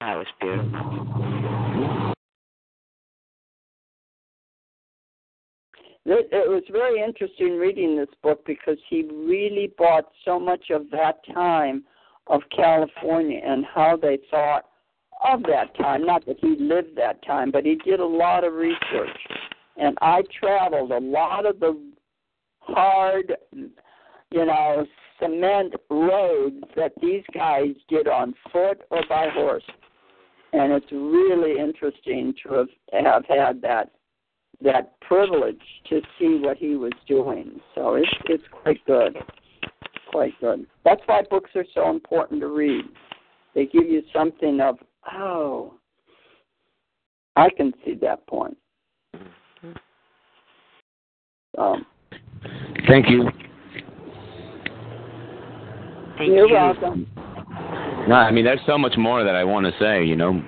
That 0.00 0.16
was 0.16 0.26
beautiful. 0.40 2.11
It, 6.04 6.28
it 6.32 6.48
was 6.48 6.64
very 6.70 7.00
interesting 7.00 7.58
reading 7.58 7.96
this 7.96 8.08
book 8.22 8.44
because 8.44 8.78
he 8.88 9.02
really 9.02 9.72
brought 9.76 10.06
so 10.24 10.38
much 10.38 10.70
of 10.70 10.90
that 10.90 11.20
time 11.32 11.84
of 12.26 12.42
California 12.54 13.40
and 13.44 13.64
how 13.64 13.96
they 13.96 14.18
thought 14.30 14.64
of 15.24 15.42
that 15.44 15.76
time. 15.76 16.04
Not 16.04 16.26
that 16.26 16.38
he 16.40 16.56
lived 16.58 16.96
that 16.96 17.24
time, 17.24 17.50
but 17.50 17.64
he 17.64 17.76
did 17.76 18.00
a 18.00 18.06
lot 18.06 18.44
of 18.44 18.54
research. 18.54 19.16
And 19.76 19.96
I 20.02 20.22
traveled 20.38 20.90
a 20.90 20.98
lot 20.98 21.46
of 21.46 21.60
the 21.60 21.80
hard, 22.60 23.32
you 23.52 24.44
know, 24.44 24.86
cement 25.20 25.74
roads 25.88 26.64
that 26.76 26.92
these 27.00 27.22
guys 27.32 27.74
did 27.88 28.08
on 28.08 28.34
foot 28.52 28.82
or 28.90 29.02
by 29.08 29.28
horse. 29.32 29.64
And 30.52 30.72
it's 30.72 30.92
really 30.92 31.58
interesting 31.58 32.34
to 32.42 32.54
have, 32.54 32.68
have 33.04 33.24
had 33.26 33.62
that 33.62 33.92
that 34.64 35.00
privilege 35.00 35.60
to 35.88 36.00
see 36.18 36.38
what 36.40 36.56
he 36.56 36.76
was 36.76 36.92
doing. 37.06 37.60
So 37.74 37.94
it's 37.94 38.08
it's 38.26 38.44
quite 38.50 38.84
good, 38.86 39.16
quite 40.10 40.32
good. 40.40 40.66
That's 40.84 41.00
why 41.06 41.22
books 41.28 41.50
are 41.54 41.66
so 41.74 41.90
important 41.90 42.40
to 42.40 42.48
read. 42.48 42.84
They 43.54 43.66
give 43.66 43.84
you 43.84 44.02
something 44.14 44.60
of 44.60 44.78
oh, 45.12 45.74
I 47.36 47.48
can 47.50 47.72
see 47.84 47.94
that 48.02 48.26
point. 48.26 48.56
Um, 51.58 51.84
Thank 52.88 53.08
you. 53.08 53.30
Thank 56.18 56.30
you're 56.30 56.48
you. 56.48 56.54
welcome. 56.54 57.06
No, 58.08 58.16
I 58.16 58.30
mean, 58.30 58.44
there's 58.44 58.60
so 58.66 58.76
much 58.76 58.94
more 58.96 59.22
that 59.22 59.34
I 59.34 59.44
want 59.44 59.66
to 59.66 59.72
say, 59.78 60.04
you 60.04 60.16
know. 60.16 60.42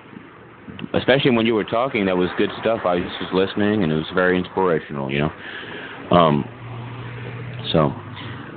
Especially 0.93 1.31
when 1.31 1.47
you 1.47 1.55
were 1.55 1.65
talking, 1.65 2.07
that 2.07 2.17
was 2.17 2.29
good 2.37 2.51
stuff. 2.61 2.81
I 2.85 2.97
was 2.97 3.13
just 3.21 3.33
listening, 3.33 3.83
and 3.83 3.93
it 3.93 3.97
was 3.97 4.07
very 4.15 4.39
inspirational, 4.39 5.11
you 5.11 5.21
know. 5.21 5.33
Um, 6.11 6.45
so, 7.73 7.91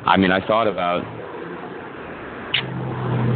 I 0.06 0.18
mean, 0.18 0.32
I 0.32 0.46
thought 0.46 0.68
about, 0.68 1.04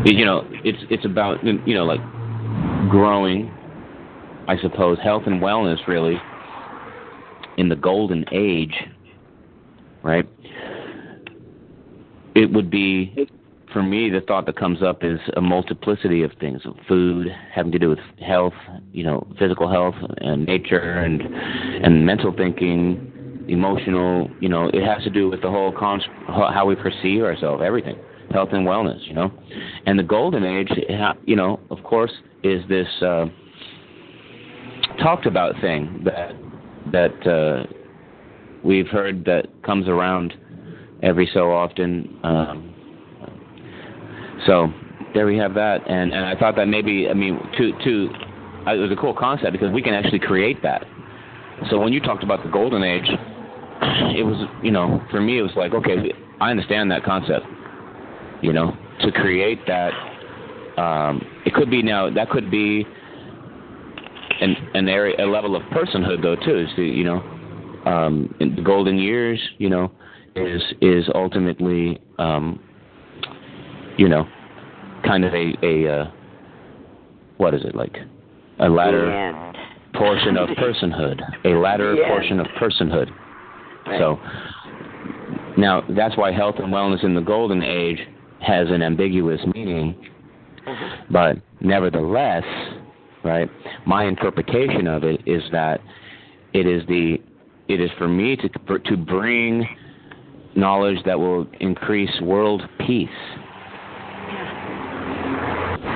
you 0.06 0.26
know, 0.26 0.48
it's 0.64 0.84
it's 0.90 1.06
about, 1.06 1.44
you 1.44 1.74
know, 1.74 1.86
like 1.86 2.02
growing, 2.90 3.52
I 4.48 4.58
suppose, 4.62 4.98
health 5.04 5.24
and 5.26 5.42
wellness, 5.42 5.88
really, 5.88 6.18
in 7.58 7.70
the 7.70 7.76
golden 7.76 8.26
age, 8.32 8.74
right? 10.04 10.28
It 12.36 12.52
would 12.52 12.70
be 12.70 13.28
for 13.72 13.84
me, 13.84 14.10
the 14.10 14.22
thought 14.22 14.46
that 14.46 14.58
comes 14.58 14.82
up 14.82 15.04
is 15.04 15.20
a 15.36 15.42
multiplicity 15.42 16.24
of 16.24 16.32
things: 16.40 16.62
food, 16.88 17.28
having 17.54 17.72
to 17.72 17.80
do 17.80 17.90
with 17.90 18.00
health, 18.26 18.54
you 18.92 19.04
know, 19.04 19.26
physical 19.40 19.70
health 19.70 19.96
and 20.18 20.46
nature, 20.46 21.00
and 21.00 21.22
and 21.22 22.06
mental 22.06 22.34
thinking, 22.36 23.46
emotional. 23.48 24.30
You 24.40 24.50
know, 24.50 24.70
it 24.74 24.84
has 24.84 25.04
to 25.04 25.10
do 25.10 25.30
with 25.30 25.42
the 25.42 25.50
whole 25.50 25.72
con- 25.72 26.02
how 26.28 26.66
we 26.66 26.76
perceive 26.76 27.24
ourselves, 27.24 27.64
everything, 27.66 27.98
health 28.32 28.50
and 28.52 28.68
wellness. 28.68 29.08
You 29.08 29.14
know, 29.14 29.32
and 29.86 29.98
the 29.98 30.04
golden 30.04 30.44
age, 30.44 30.72
you 31.26 31.36
know, 31.36 31.60
of 31.70 31.84
course, 31.84 32.12
is 32.44 32.64
this 32.68 32.88
uh, 33.02 33.26
talked 35.02 35.26
about 35.26 35.60
thing 35.62 36.04
that 36.06 36.32
that 36.92 37.28
uh, 37.28 37.66
we've 38.64 38.88
heard 38.88 39.26
that 39.26 39.48
comes 39.64 39.88
around 39.88 40.34
every 41.04 41.30
so 41.34 41.52
often. 41.52 42.20
Um, 42.24 42.71
so 44.46 44.72
there 45.14 45.26
we 45.26 45.38
have 45.38 45.54
that, 45.56 45.88
and 45.88 46.14
and 46.14 46.26
I 46.26 46.36
thought 46.38 46.56
that 46.56 46.68
maybe 46.68 47.08
I 47.10 47.14
mean 47.14 47.40
to 47.58 47.72
to 47.72 48.10
uh, 48.68 48.76
it 48.76 48.80
was 48.80 48.92
a 48.92 48.96
cool 48.96 49.14
concept 49.14 49.52
because 49.52 49.72
we 49.72 49.82
can 49.82 49.94
actually 49.94 50.20
create 50.20 50.62
that. 50.64 50.86
So 51.70 51.80
when 51.80 51.94
you 51.94 52.00
talked 52.00 52.24
about 52.24 52.44
the 52.44 52.50
golden 52.50 52.84
age, 52.84 53.06
it 54.18 54.26
was 54.26 54.48
you 54.64 54.72
know 54.72 55.02
for 55.12 55.22
me 55.22 55.40
it 55.40 55.42
was 55.42 55.52
like 55.56 55.74
okay 55.74 56.14
I 56.40 56.52
understand 56.52 56.92
that 56.92 57.04
concept. 57.04 57.46
You 58.42 58.54
know 58.54 58.76
to 59.02 59.12
create 59.12 59.60
that, 59.68 59.92
um, 60.78 61.22
it 61.46 61.54
could 61.54 61.70
be 61.70 61.82
now 61.82 62.10
that 62.10 62.30
could 62.30 62.50
be 62.50 62.86
an 64.40 64.56
an 64.74 64.88
area 64.90 65.16
a 65.24 65.28
level 65.28 65.56
of 65.56 65.64
personhood 65.64 66.22
though 66.22 66.36
too. 66.36 66.66
So, 66.76 66.82
you 66.82 67.04
know 67.04 67.22
um, 67.86 68.34
the 68.40 68.62
golden 68.62 68.98
years, 68.98 69.40
you 69.58 69.70
know, 69.70 69.92
is 70.36 70.62
is 70.82 71.06
ultimately, 71.14 72.00
um, 72.20 72.60
you 73.98 74.08
know, 74.10 74.28
kind 75.06 75.24
of 75.26 75.34
a 75.34 75.54
a 75.64 75.88
uh, 76.02 76.12
what 77.38 77.54
is 77.54 77.62
it 77.66 77.76
like 77.76 77.98
a 78.60 78.70
latter 78.70 79.10
And 79.10 79.56
portion 79.94 80.38
of 80.38 80.50
personhood, 80.58 81.20
a 81.46 81.50
latter 81.60 81.96
Yes. 81.96 82.08
portion 82.08 82.40
of 82.40 82.48
personhood. 82.60 83.10
Right. 83.88 84.00
So 84.00 84.20
now 85.58 85.84
that's 85.90 86.16
why 86.18 86.32
health 86.32 86.56
and 86.60 86.72
wellness 86.74 87.04
in 87.04 87.14
the 87.16 87.22
golden 87.22 87.64
age 87.64 88.00
has 88.42 88.68
an 88.70 88.82
ambiguous 88.82 89.42
meaning, 89.54 89.96
Mm-hmm. 90.68 91.12
but 91.12 91.38
nevertheless, 91.60 92.44
right? 93.24 93.50
My 93.88 94.06
interpretation 94.06 94.86
of 94.88 95.04
it 95.04 95.22
is 95.26 95.42
that 95.52 95.82
it 96.54 96.68
is 96.68 96.86
the 96.88 97.18
it 97.68 97.82
is 97.82 97.90
for 97.98 98.08
me 98.08 98.36
to 98.36 98.50
to 98.80 98.98
bring 98.98 99.68
knowledge 100.56 100.98
that 101.06 101.18
will 101.20 101.48
increase 101.60 102.12
world 102.22 102.62
peace. 102.86 103.10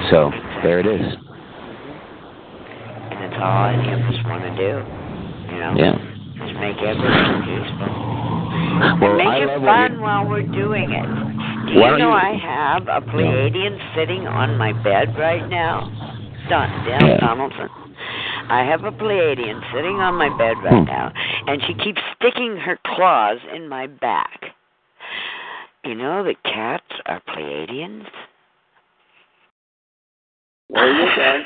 So 0.10 0.32
there 0.64 0.80
it 0.80 0.86
is. 0.88 1.02
and 3.12 3.24
it's 3.24 3.36
all 3.42 3.66
any 3.66 3.94
of 3.94 4.00
us 4.02 4.20
want 4.26 4.44
to 4.44 4.54
do. 4.56 4.84
You 5.54 5.60
know, 5.60 5.74
Yeah. 5.76 5.98
just 6.46 6.60
make 6.60 6.78
everything 6.82 7.44
peaceful. 7.44 7.90
Well, 9.00 9.10
and 9.12 9.18
make 9.18 9.28
I 9.28 9.38
it 9.40 9.62
fun 9.62 10.02
while 10.02 10.26
we're 10.26 10.42
doing 10.44 10.92
it. 10.92 11.06
Do 11.68 11.72
you 11.74 11.98
know 11.98 12.10
you- 12.10 12.14
I 12.14 12.34
have 12.34 12.88
a 12.88 13.02
Pleiadian 13.02 13.80
sitting 13.96 14.28
on 14.28 14.58
my 14.58 14.74
bed 14.74 15.18
right 15.18 15.48
now? 15.48 15.90
Don, 16.50 16.70
Dan 16.86 17.06
Yeah. 17.08 17.18
Donaldson. 17.18 17.70
I 18.50 18.64
have 18.64 18.84
a 18.84 18.92
Pleiadian 18.92 19.64
sitting 19.74 20.00
on 20.02 20.16
my 20.16 20.30
bed 20.30 20.58
right 20.64 20.74
Hmm. 20.74 20.84
now, 20.84 21.12
and 21.48 21.64
she 21.64 21.74
keeps 21.74 22.02
sticking 22.16 22.58
her 22.58 22.78
claws 22.86 23.40
in 23.54 23.68
my 23.70 23.88
back. 23.88 24.52
You 25.84 25.96
know 25.96 26.24
that 26.24 26.44
cats 26.44 27.00
are 27.06 27.22
Pleiadians? 27.22 28.08
There 30.70 31.02
you 31.02 31.16
go. 31.16 31.44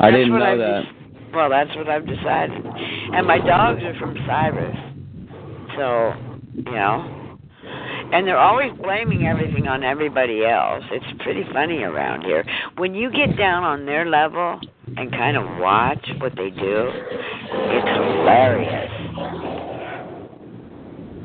I 0.00 0.10
didn't 0.10 0.30
know 0.30 0.44
I've 0.44 0.58
that. 0.58 0.82
de- 0.82 1.36
well, 1.36 1.48
that's 1.48 1.74
what 1.76 1.88
I've 1.88 2.06
decided. 2.06 2.62
And 3.14 3.26
my 3.26 3.38
dogs 3.38 3.82
are 3.82 3.94
from 3.98 4.14
Sirius. 4.26 4.76
So, 5.76 6.12
you 6.54 6.62
know. 6.72 7.18
And 8.12 8.26
they're 8.28 8.36
always 8.38 8.72
blaming 8.82 9.26
everything 9.26 9.66
on 9.68 9.82
everybody 9.82 10.44
else. 10.44 10.84
It's 10.90 11.22
pretty 11.22 11.44
funny 11.54 11.78
around 11.82 12.22
here. 12.24 12.44
When 12.76 12.94
you 12.94 13.10
get 13.10 13.38
down 13.38 13.64
on 13.64 13.86
their 13.86 14.04
level 14.06 14.60
and 14.98 15.10
kind 15.12 15.38
of 15.38 15.44
watch 15.58 16.06
what 16.20 16.34
they 16.36 16.50
do, 16.50 16.90
it's 16.92 17.88
hilarious. 17.88 18.90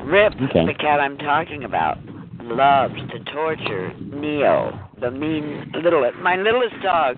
Rip, 0.06 0.32
Okay. 0.40 0.64
the 0.64 0.74
cat 0.74 1.00
I'm 1.00 1.18
talking 1.18 1.64
about, 1.64 1.98
loves 2.40 2.94
to 3.10 3.18
torture 3.34 3.92
Neo, 4.00 4.78
the 5.00 5.10
mean 5.10 5.72
little 5.82 6.10
my 6.20 6.36
littlest 6.36 6.74
dog 6.82 7.16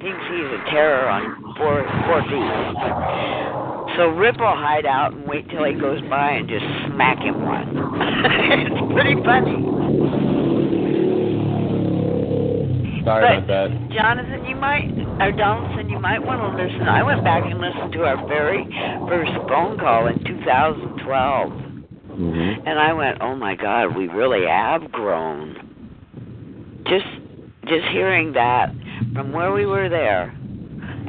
thinks 0.00 0.22
he's 0.30 0.50
a 0.52 0.62
terror 0.70 1.08
on 1.08 1.54
four 1.56 1.84
four 2.06 2.22
feet. 2.28 3.96
So 3.96 4.08
Rip 4.08 4.38
will 4.38 4.56
hide 4.56 4.86
out 4.86 5.12
and 5.12 5.26
wait 5.26 5.48
till 5.50 5.64
he 5.64 5.74
goes 5.74 6.00
by 6.08 6.30
and 6.32 6.48
just 6.48 6.64
smack 6.88 7.18
him 7.18 7.44
one. 7.44 7.68
it's 8.64 8.92
pretty 8.92 9.14
funny. 9.22 10.62
Sorry 13.04 13.22
But- 13.22 13.44
about 13.44 13.46
that. 13.48 13.90
Jonathan, 13.90 14.44
you 14.46 14.56
might, 14.56 14.88
or 15.20 15.32
Donaldson, 15.32 15.90
you 15.90 15.98
might 15.98 16.20
want 16.24 16.40
to 16.40 16.62
listen. 16.62 16.88
I 16.88 17.02
went 17.02 17.24
back 17.24 17.42
and 17.44 17.60
listened 17.60 17.92
to 17.94 18.04
our 18.04 18.26
very 18.28 18.64
first 19.08 19.32
phone 19.48 19.76
call 19.78 20.06
in 20.06 20.22
2012, 20.24 21.52
hmm 21.52 22.50
and 22.64 22.78
I 22.78 22.92
went, 22.92 23.18
"Oh 23.20 23.34
my 23.34 23.54
God, 23.56 23.96
we 23.96 24.06
really 24.08 24.46
have 24.46 24.90
grown." 24.92 25.68
Just, 26.86 27.06
just 27.66 27.86
hearing 27.92 28.32
that 28.32 28.72
from 29.14 29.32
where 29.32 29.52
we 29.52 29.66
were 29.66 29.88
there, 29.88 30.30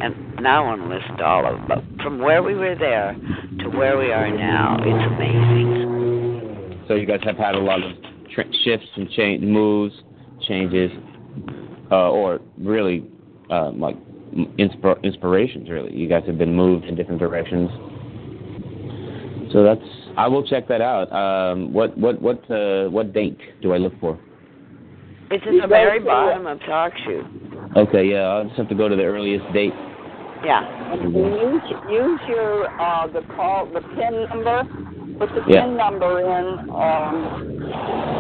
and 0.02 0.16
now 0.42 0.66
I 0.66 0.76
want 0.76 0.92
to 0.92 1.18
to 1.18 1.24
all 1.26 1.46
of 1.46 1.58
them, 1.58 1.68
But 1.68 2.04
from 2.04 2.20
where 2.20 2.44
we 2.44 2.54
were 2.54 2.76
there 2.76 3.16
to 3.60 3.70
where 3.70 3.98
we 3.98 4.12
are 4.12 4.30
now, 4.30 4.78
it's 4.80 5.14
amazing. 5.16 6.84
So 6.88 6.96
you 6.96 7.06
guys 7.06 7.22
have 7.24 7.38
had 7.38 7.56
a 7.56 7.60
lot 7.60 7.82
of 7.82 7.92
tra- 8.34 8.52
shifts 8.64 8.88
and 8.96 9.10
change, 9.12 9.44
moves, 9.44 9.96
changes, 10.48 10.92
uh, 11.92 12.12
or 12.12 12.40
really 12.58 13.06
uh, 13.50 13.72
like 13.72 13.96
inspir- 14.58 15.02
inspirations. 15.04 15.70
Really, 15.70 15.94
you 15.96 16.08
guys 16.08 16.24
have 16.28 16.38
been 16.38 16.54
moved 16.54 16.86
in 16.86 16.96
different 16.96 17.20
directions. 17.20 17.70
So 19.54 19.64
that's. 19.64 19.82
I 20.18 20.28
will 20.28 20.46
check 20.46 20.68
that 20.68 20.82
out. 20.82 21.12
Um, 21.12 21.74
what 21.74 21.98
what 21.98 22.22
what 22.22 22.50
uh, 22.52 22.90
what 22.90 23.14
date 23.14 23.40
do 23.62 23.74
I 23.74 23.78
look 23.78 24.00
for? 24.00 24.20
It's 25.34 25.44
at 25.48 25.62
the 25.64 25.68
very 25.68 26.00
bottom 26.00 26.46
of 26.46 26.60
Talk 26.60 26.94
Shoe. 27.06 27.26
Okay, 27.76 28.06
yeah, 28.06 28.22
I'll 28.38 28.44
just 28.44 28.56
have 28.58 28.70
to 28.70 28.76
go 28.76 28.88
to 28.88 28.96
the 28.96 29.02
earliest 29.04 29.52
date. 29.52 29.74
Yeah. 30.46 30.62
And 30.94 31.12
use 31.12 31.62
use 31.90 32.20
your 32.30 32.70
uh 32.80 33.08
the 33.08 33.22
call 33.36 33.66
the 33.66 33.82
pin 33.82 34.28
number. 34.30 34.62
Put 35.18 35.30
the 35.34 35.42
Yeah. 35.48 35.62
pin 35.66 35.76
number 35.76 36.22
in 36.22 36.70
um 36.70 37.16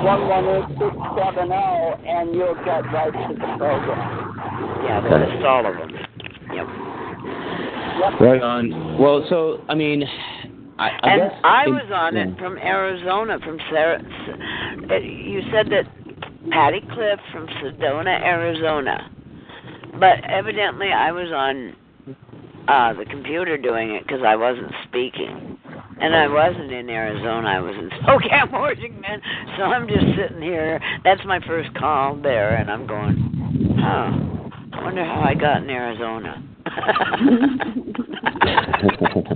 one 0.03 0.27
one 0.27 0.45
eight 0.57 0.69
six 0.81 0.95
seven 1.21 1.49
zero, 1.53 2.01
and 2.01 2.33
you'll 2.33 2.55
get 2.65 2.81
right 2.89 3.13
to 3.13 3.33
the 3.35 3.49
program. 3.61 4.81
Yeah, 4.83 5.01
they 5.01 5.09
Okay. 5.13 5.33
list 5.35 5.45
all 5.45 5.65
of 5.67 5.77
them. 5.77 5.91
Yep. 5.93 6.67
Yep. 8.01 8.21
Right 8.21 8.41
on. 8.41 8.97
Well, 8.97 9.23
so 9.29 9.61
I 9.69 9.75
mean, 9.75 10.01
I, 10.79 10.89
I 10.89 11.09
and 11.13 11.21
guess 11.21 11.39
I 11.43 11.67
was 11.67 11.91
on 11.93 12.15
yeah. 12.15 12.23
it 12.27 12.39
from 12.39 12.57
Arizona, 12.57 13.37
from 13.45 13.59
Sarah. 13.69 14.01
uh, 14.89 14.95
You 14.95 15.41
said 15.51 15.69
that 15.69 15.85
Patty 16.51 16.81
Cliff 16.93 17.19
from 17.31 17.47
Sedona, 17.47 18.21
Arizona, 18.21 19.09
but 19.99 20.23
evidently 20.29 20.87
I 20.91 21.11
was 21.11 21.31
on 21.31 21.75
uh 22.67 22.93
the 22.93 23.05
computer 23.05 23.57
doing 23.57 23.91
it 23.91 24.03
because 24.05 24.21
I 24.25 24.35
wasn't 24.35 24.71
speaking, 24.87 25.57
and 25.99 26.15
I 26.15 26.27
wasn't 26.27 26.71
in 26.71 26.89
Arizona. 26.89 27.47
I 27.47 27.59
was 27.59 27.75
in 27.75 27.89
Spokane, 28.03 28.51
Washington. 28.51 29.21
So 29.57 29.63
I'm 29.63 29.87
just 29.87 30.05
sitting 30.17 30.41
here. 30.41 30.79
That's 31.03 31.21
my 31.25 31.39
first 31.45 31.73
call 31.75 32.15
there, 32.21 32.55
and 32.55 32.69
I'm 32.69 32.87
going, 32.87 33.77
huh? 33.79 34.11
I 34.73 34.83
wonder 34.83 35.05
how 35.05 35.21
I 35.21 35.33
got 35.35 35.63
in 35.63 35.69
Arizona. 35.69 36.43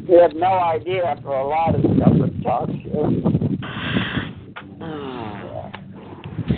You 0.08 0.20
have 0.20 0.34
no 0.36 0.48
idea 0.48 1.20
for 1.22 1.36
a 1.36 1.46
lot 1.46 1.76
of 1.76 1.82
stuff 1.82 2.14
with 2.14 2.42
talk 2.42 2.70
show. 2.70 3.12
Oh. 3.12 4.07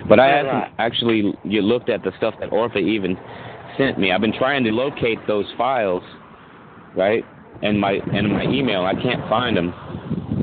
But 0.07 0.19
I 0.19 0.27
haven't 0.27 0.51
right. 0.53 0.73
actually 0.79 1.33
you 1.43 1.61
looked 1.61 1.89
at 1.89 2.03
the 2.03 2.11
stuff 2.17 2.35
that 2.39 2.49
Orpha 2.51 2.77
even 2.77 3.17
sent 3.77 3.97
me. 3.99 4.11
I've 4.11 4.21
been 4.21 4.33
trying 4.37 4.63
to 4.65 4.71
locate 4.71 5.19
those 5.27 5.45
files, 5.57 6.03
right? 6.95 7.23
And 7.61 7.79
my 7.79 7.99
and 8.13 8.31
my 8.31 8.43
email, 8.43 8.85
I 8.85 8.93
can't 8.93 9.27
find 9.29 9.55
them. 9.57 9.73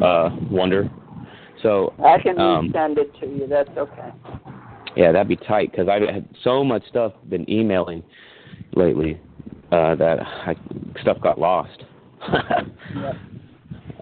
Uh, 0.02 0.30
wonder. 0.50 0.90
So 1.62 1.94
I 2.04 2.18
can 2.18 2.38
Um, 2.38 2.70
send 2.72 2.98
it 2.98 3.12
to 3.20 3.26
you. 3.26 3.46
That's 3.46 3.70
okay. 3.76 4.12
yeah, 4.94 5.12
that'd 5.12 5.28
be 5.28 5.36
tight 5.36 5.70
because 5.70 5.88
I've 5.88 6.02
had 6.02 6.26
so 6.42 6.62
much 6.62 6.86
stuff 6.88 7.12
been 7.28 7.48
emailing 7.50 8.02
lately 8.74 9.18
uh, 9.72 9.94
that 9.96 10.20
I, 10.20 10.54
stuff 11.00 11.18
got 11.20 11.38
lost. 11.40 11.84
I 12.28 12.64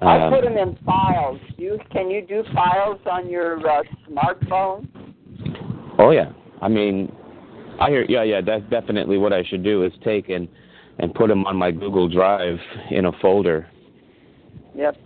Um, 0.02 0.32
put 0.32 0.42
them 0.44 0.58
in 0.58 0.76
files. 0.84 1.40
You 1.56 1.78
can 1.90 2.10
you 2.10 2.22
do 2.22 2.42
files 2.52 2.98
on 3.10 3.30
your 3.30 3.58
uh, 3.66 3.82
smartphone? 4.10 4.86
Oh 5.98 6.10
yeah. 6.10 6.32
I 6.60 6.68
mean, 6.68 7.14
I 7.80 7.90
hear. 7.90 8.04
Yeah, 8.08 8.22
yeah. 8.22 8.40
That's 8.40 8.64
definitely 8.70 9.18
what 9.18 9.32
I 9.32 9.42
should 9.44 9.62
do 9.62 9.84
is 9.84 9.92
take 10.04 10.28
and 10.28 10.48
and 10.98 11.14
put 11.14 11.28
them 11.28 11.44
on 11.46 11.56
my 11.56 11.70
Google 11.70 12.08
Drive 12.08 12.58
in 12.90 13.06
a 13.06 13.12
folder. 13.20 13.66
Yep. 14.74 14.96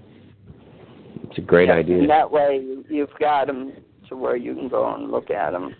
It's 1.24 1.38
a 1.38 1.40
great 1.42 1.68
Yep, 1.68 1.76
idea. 1.76 1.98
And 1.98 2.10
that 2.10 2.30
way 2.30 2.60
you, 2.62 2.84
you've 2.88 3.14
got 3.20 3.46
them 3.46 3.72
to 4.08 4.16
where 4.16 4.36
you 4.36 4.54
can 4.54 4.68
go 4.68 4.94
and 4.94 5.10
look 5.10 5.30
at 5.30 5.50
them. 5.50 5.74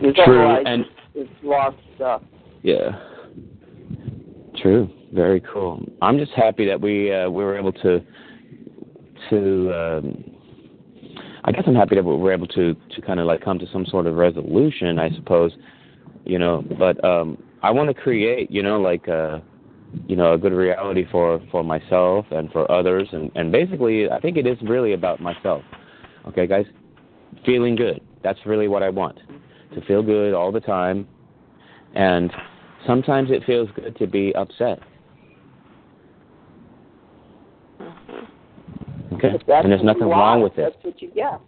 Because 0.00 0.24
True, 0.24 0.62
and 0.64 0.84
it's 1.14 1.30
lost 1.42 1.76
stuff. 1.96 2.22
yeah. 2.62 2.98
True. 4.62 4.90
Very 5.12 5.40
cool. 5.52 5.82
I'm 6.02 6.18
just 6.18 6.32
happy 6.32 6.66
that 6.66 6.80
we 6.80 7.12
uh, 7.12 7.28
we 7.30 7.44
were 7.44 7.56
able 7.56 7.72
to 7.72 8.02
to. 9.30 9.72
Um, 9.74 10.24
I 11.48 11.50
guess 11.50 11.64
I'm 11.66 11.74
happy 11.74 11.94
that 11.94 12.04
we 12.04 12.14
were 12.14 12.30
able 12.30 12.46
to 12.48 12.74
to 12.74 13.00
kind 13.00 13.18
of 13.18 13.26
like 13.26 13.40
come 13.40 13.58
to 13.58 13.66
some 13.72 13.86
sort 13.86 14.06
of 14.06 14.16
resolution, 14.16 14.98
I 14.98 15.08
suppose. 15.16 15.52
You 16.26 16.38
know, 16.38 16.62
but 16.78 17.02
um, 17.02 17.42
I 17.62 17.70
want 17.70 17.88
to 17.88 17.94
create, 17.94 18.50
you 18.50 18.62
know, 18.62 18.78
like 18.78 19.08
uh, 19.08 19.38
you 20.06 20.14
know, 20.14 20.34
a 20.34 20.38
good 20.38 20.52
reality 20.52 21.06
for 21.10 21.40
for 21.50 21.64
myself 21.64 22.26
and 22.32 22.52
for 22.52 22.70
others, 22.70 23.08
and 23.12 23.32
and 23.34 23.50
basically, 23.50 24.10
I 24.10 24.20
think 24.20 24.36
it 24.36 24.46
is 24.46 24.58
really 24.60 24.92
about 24.92 25.22
myself. 25.22 25.62
Okay, 26.26 26.46
guys, 26.46 26.66
feeling 27.46 27.76
good. 27.76 28.02
That's 28.22 28.40
really 28.44 28.68
what 28.68 28.82
I 28.82 28.90
want. 28.90 29.18
To 29.74 29.80
feel 29.86 30.02
good 30.02 30.34
all 30.34 30.52
the 30.52 30.60
time, 30.60 31.08
and 31.94 32.30
sometimes 32.86 33.30
it 33.30 33.42
feels 33.46 33.70
good 33.74 33.96
to 33.96 34.06
be 34.06 34.34
upset. 34.34 34.80
Okay. 39.14 39.28
And 39.48 39.72
there's 39.72 39.82
nothing 39.82 40.08
wrong 40.08 40.42
with 40.42 40.58
it. 40.58 40.72
That's 40.72 40.84
what 40.84 41.02
you 41.02 41.10
get. 41.10 41.40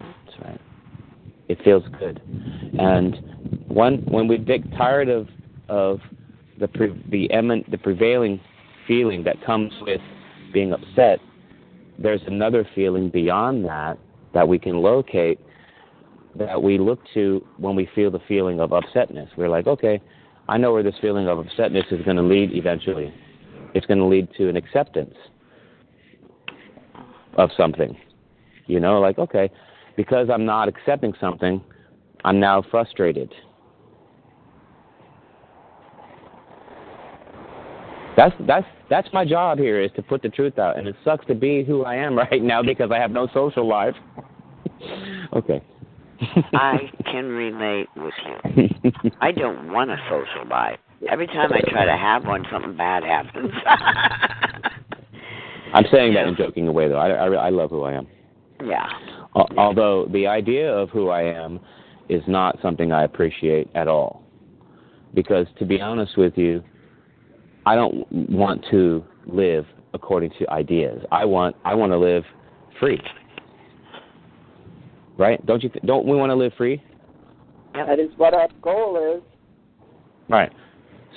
That's 0.00 0.38
right. 0.42 0.60
It 1.48 1.58
feels 1.64 1.84
good. 1.98 2.20
And 2.78 3.16
one 3.68 3.98
when 4.08 4.28
we 4.28 4.38
get 4.38 4.70
tired 4.76 5.08
of 5.08 5.28
of 5.68 6.00
the 6.58 6.68
pre, 6.68 7.02
the 7.10 7.30
emin, 7.30 7.64
the 7.70 7.78
prevailing 7.78 8.40
feeling 8.86 9.22
that 9.24 9.42
comes 9.44 9.72
with 9.82 10.00
being 10.52 10.72
upset, 10.72 11.20
there's 11.98 12.22
another 12.26 12.66
feeling 12.74 13.10
beyond 13.10 13.64
that 13.64 13.98
that 14.34 14.46
we 14.46 14.58
can 14.58 14.78
locate 14.82 15.40
that 16.36 16.62
we 16.62 16.78
look 16.78 17.00
to 17.14 17.44
when 17.56 17.74
we 17.74 17.88
feel 17.94 18.10
the 18.10 18.20
feeling 18.28 18.60
of 18.60 18.70
upsetness. 18.70 19.28
We're 19.36 19.48
like, 19.48 19.66
okay, 19.66 20.00
I 20.48 20.56
know 20.56 20.72
where 20.72 20.82
this 20.82 20.94
feeling 21.00 21.26
of 21.26 21.38
upsetness 21.38 21.92
is 21.92 22.04
going 22.04 22.16
to 22.16 22.22
lead 22.22 22.52
eventually. 22.52 23.12
It's 23.74 23.86
going 23.86 23.98
to 23.98 24.04
lead 24.04 24.28
to 24.36 24.48
an 24.48 24.56
acceptance 24.56 25.14
of 27.38 27.50
something. 27.56 27.96
You 28.66 28.80
know, 28.80 29.00
like, 29.00 29.18
okay, 29.18 29.50
because 29.96 30.28
I'm 30.30 30.44
not 30.44 30.68
accepting 30.68 31.14
something, 31.18 31.62
I'm 32.24 32.38
now 32.38 32.62
frustrated. 32.70 33.32
That's 38.16 38.34
that's 38.46 38.66
that's 38.90 39.08
my 39.12 39.24
job 39.24 39.58
here 39.58 39.80
is 39.80 39.92
to 39.94 40.02
put 40.02 40.22
the 40.22 40.28
truth 40.28 40.58
out, 40.58 40.76
and 40.76 40.88
it 40.88 40.96
sucks 41.04 41.24
to 41.26 41.34
be 41.34 41.64
who 41.64 41.84
I 41.84 41.94
am 41.94 42.18
right 42.18 42.42
now 42.42 42.62
because 42.62 42.90
I 42.92 42.98
have 42.98 43.12
no 43.12 43.28
social 43.32 43.66
life. 43.66 43.94
okay. 45.32 45.62
I 46.52 46.90
can 47.04 47.26
relate 47.26 47.86
with 47.96 48.12
you. 48.26 48.90
I 49.20 49.30
don't 49.30 49.72
want 49.72 49.90
a 49.92 49.96
social 50.10 50.48
life. 50.50 50.78
Every 51.08 51.28
time 51.28 51.52
I 51.52 51.60
try 51.70 51.84
to 51.84 51.96
have 51.96 52.26
one, 52.26 52.44
something 52.50 52.76
bad 52.76 53.04
happens. 53.04 53.52
I'm 55.74 55.84
saying 55.92 56.14
that 56.14 56.26
in 56.26 56.36
joking 56.36 56.68
away, 56.68 56.88
though. 56.88 56.96
I, 56.96 57.10
I, 57.10 57.26
I 57.46 57.48
love 57.50 57.70
who 57.70 57.82
I 57.82 57.92
am. 57.92 58.06
yeah. 58.64 58.88
Al- 59.36 59.48
Although 59.56 60.06
the 60.12 60.26
idea 60.26 60.72
of 60.72 60.90
who 60.90 61.08
I 61.10 61.22
am 61.22 61.60
is 62.08 62.22
not 62.26 62.58
something 62.62 62.92
I 62.92 63.04
appreciate 63.04 63.68
at 63.74 63.88
all. 63.88 64.22
Because 65.14 65.46
to 65.58 65.64
be 65.66 65.80
honest 65.80 66.16
with 66.16 66.36
you, 66.36 66.62
I 67.66 67.74
don't 67.74 68.10
want 68.30 68.64
to 68.70 69.04
live 69.26 69.66
according 69.94 70.30
to 70.38 70.48
ideas. 70.50 71.04
I 71.12 71.24
want 71.24 71.56
I 71.64 71.74
want 71.74 71.92
to 71.92 71.98
live 71.98 72.24
free. 72.80 73.00
Right? 75.18 75.44
Don't 75.46 75.62
you 75.62 75.68
th- 75.68 75.84
don't 75.84 76.06
we 76.06 76.16
want 76.16 76.30
to 76.30 76.34
live 76.36 76.52
free? 76.56 76.82
That 77.74 77.98
is 77.98 78.10
what 78.16 78.34
our 78.34 78.48
goal 78.62 79.16
is. 79.16 79.22
Right. 80.28 80.52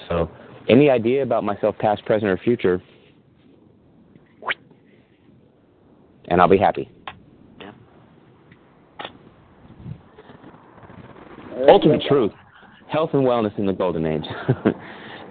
So, 0.09 0.29
any 0.69 0.89
idea 0.89 1.23
about 1.23 1.43
myself 1.43 1.77
past, 1.77 2.03
present 2.05 2.29
or 2.29 2.37
future 2.37 2.81
and 6.31 6.39
I'll 6.39 6.47
be 6.47 6.57
happy. 6.57 6.89
Ultimate 11.67 12.01
truth, 12.07 12.31
health 12.87 13.09
and 13.13 13.23
wellness 13.23 13.55
in 13.59 13.65
the 13.65 13.73
golden 13.73 14.05
age. 14.05 14.23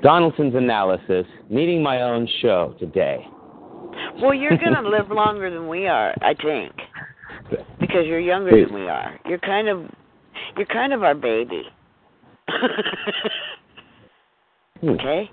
Donaldson's 0.03 0.55
analysis, 0.55 1.27
needing 1.49 1.83
my 1.83 2.03
own 2.03 2.29
show 2.41 2.77
today. 2.79 3.27
Well, 4.23 4.35
you're 4.35 4.59
going 4.59 4.75
to 4.75 4.89
live 4.89 5.11
longer 5.11 5.51
than 5.51 5.69
we 5.69 5.87
are, 5.89 6.15
I 6.21 6.35
think, 6.35 6.73
because 7.81 8.07
you're 8.07 8.21
younger 8.21 8.67
than 8.67 8.75
we 8.75 8.87
are. 8.87 9.19
You're 9.27 9.39
kind 9.39 9.69
of, 9.69 9.87
you're 10.57 10.67
kind 10.67 10.93
of 10.93 11.03
our 11.03 11.15
baby. 11.15 11.63
Hmm. 14.81 14.91
okay. 14.91 15.31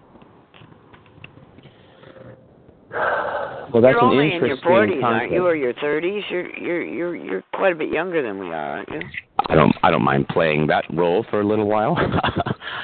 Well, 3.73 3.81
that's 3.81 3.93
you're 3.93 3.99
an 3.99 4.05
only 4.05 4.25
in 4.25 4.31
your 4.41 4.51
interesting 4.51 4.71
40s, 4.71 5.03
aren't 5.03 5.31
you, 5.31 5.45
or 5.45 5.55
your 5.55 5.73
30s? 5.73 6.21
You're 6.29 6.57
you're 6.57 6.83
you're 6.83 7.15
you're 7.15 7.43
quite 7.53 7.73
a 7.73 7.75
bit 7.75 7.89
younger 7.89 8.21
than 8.21 8.39
we 8.39 8.47
are, 8.47 8.77
aren't 8.77 8.89
you? 8.89 9.01
I 9.49 9.55
don't 9.55 9.75
I 9.83 9.91
don't 9.91 10.03
mind 10.03 10.27
playing 10.29 10.67
that 10.67 10.85
role 10.93 11.25
for 11.29 11.41
a 11.41 11.47
little 11.47 11.67
while. 11.67 11.97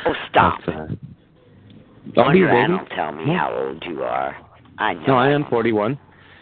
Oh, 0.06 0.14
stop! 0.30 0.60
But, 0.66 0.76
uh, 0.76 0.88
Don't 2.14 2.34
be 2.34 2.42
ready. 2.42 2.58
animal 2.58 2.86
tell 2.94 3.14
me 3.14 3.34
how 3.34 3.54
old 3.56 3.82
you 3.88 4.04
are. 4.04 4.36
I 4.78 4.94
know. 4.94 5.04
No, 5.08 5.16
I 5.16 5.30
am 5.30 5.46
41. 5.50 5.98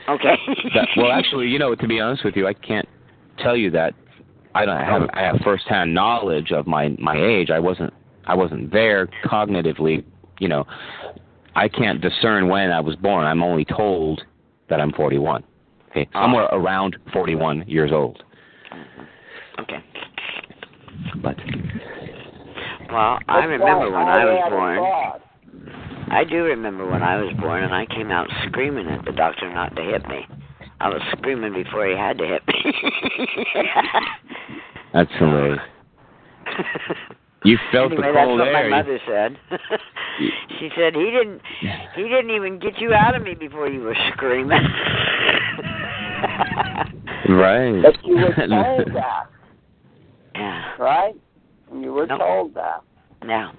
Okay. 0.10 0.36
That, 0.74 0.88
well, 0.98 1.12
actually, 1.14 1.48
you 1.48 1.60
know, 1.60 1.76
to 1.76 1.88
be 1.88 2.00
honest 2.00 2.26
with 2.26 2.36
you, 2.36 2.48
I 2.48 2.54
can't 2.54 2.88
tell 3.38 3.56
you 3.56 3.70
that. 3.72 3.94
I 4.56 4.66
don't 4.66 4.84
have 4.84 5.10
I 5.14 5.22
have 5.22 5.38
firsthand 5.44 5.94
knowledge 5.94 6.52
of 6.52 6.66
my 6.66 6.90
my 6.98 7.16
age. 7.16 7.52
I 7.52 7.60
wasn't 7.60 7.94
I 8.26 8.36
wasn't 8.36 8.72
there 8.72 9.08
cognitively. 9.26 10.04
You 10.40 10.48
know, 10.48 10.66
I 11.56 11.68
can't 11.68 12.02
discern 12.02 12.50
when 12.50 12.72
I 12.72 12.80
was 12.80 12.96
born. 12.96 13.26
I'm 13.26 13.44
only 13.44 13.66
told 13.66 14.24
that 14.72 14.82
I'm 14.82 14.92
41. 14.94 15.44
Okay, 15.92 16.10
somewhere 16.14 16.48
ah. 16.52 16.56
around 16.56 16.98
41 17.14 17.66
years 17.68 17.92
old. 17.94 18.24
Mm-hmm. 18.74 19.62
okay. 19.62 19.84
But 21.22 21.36
Well, 22.90 23.20
I 23.28 23.44
remember 23.44 23.92
when 23.92 24.08
I 24.08 24.26
was 24.26 24.50
born. 24.50 24.78
born. 24.78 25.22
I 26.10 26.24
do 26.24 26.44
remember 26.44 26.90
when 26.90 27.04
I 27.04 27.22
was 27.22 27.34
born, 27.40 27.64
and 27.64 27.74
I 27.74 27.86
came 27.86 28.12
out 28.12 28.28
screaming 28.48 28.88
at 28.88 29.06
the 29.06 29.12
doctor 29.12 29.54
not 29.54 29.76
to 29.76 29.84
hit 29.84 30.08
me. 30.08 30.26
I 30.80 30.90
was 30.90 31.02
screaming 31.18 31.54
before 31.54 31.86
he 31.88 31.96
had 31.96 32.18
to 32.18 32.26
hit 32.26 32.42
me. 32.48 32.74
that's 34.94 35.12
hilarious. 35.20 35.60
You 37.44 37.58
felt 37.72 37.92
anyway, 37.92 38.08
the 38.08 38.14
that's 38.14 38.28
what 38.30 38.48
air. 38.48 38.70
my 38.70 38.78
mother 38.82 39.00
said. 39.08 39.38
she 40.60 40.70
said 40.76 40.94
he 40.96 41.10
didn't 41.10 41.42
he 41.96 42.04
didn't 42.04 42.30
even 42.32 42.60
get 42.60 42.80
you 42.80 42.94
out 42.94 43.16
of 43.16 43.24
me 43.24 43.34
before 43.34 43.68
you 43.68 43.82
were 43.82 43.96
screaming. 44.14 44.60
Right. 47.30 47.82
But 47.82 48.04
you 48.06 48.16
were 48.18 48.34
told 48.36 48.88
that, 48.96 49.24
yeah. 50.36 50.76
right? 50.80 51.14
You 51.74 51.94
were 51.94 52.08
No. 52.08 52.18
told 52.18 52.54
that. 52.56 52.82
Now. 53.24 53.54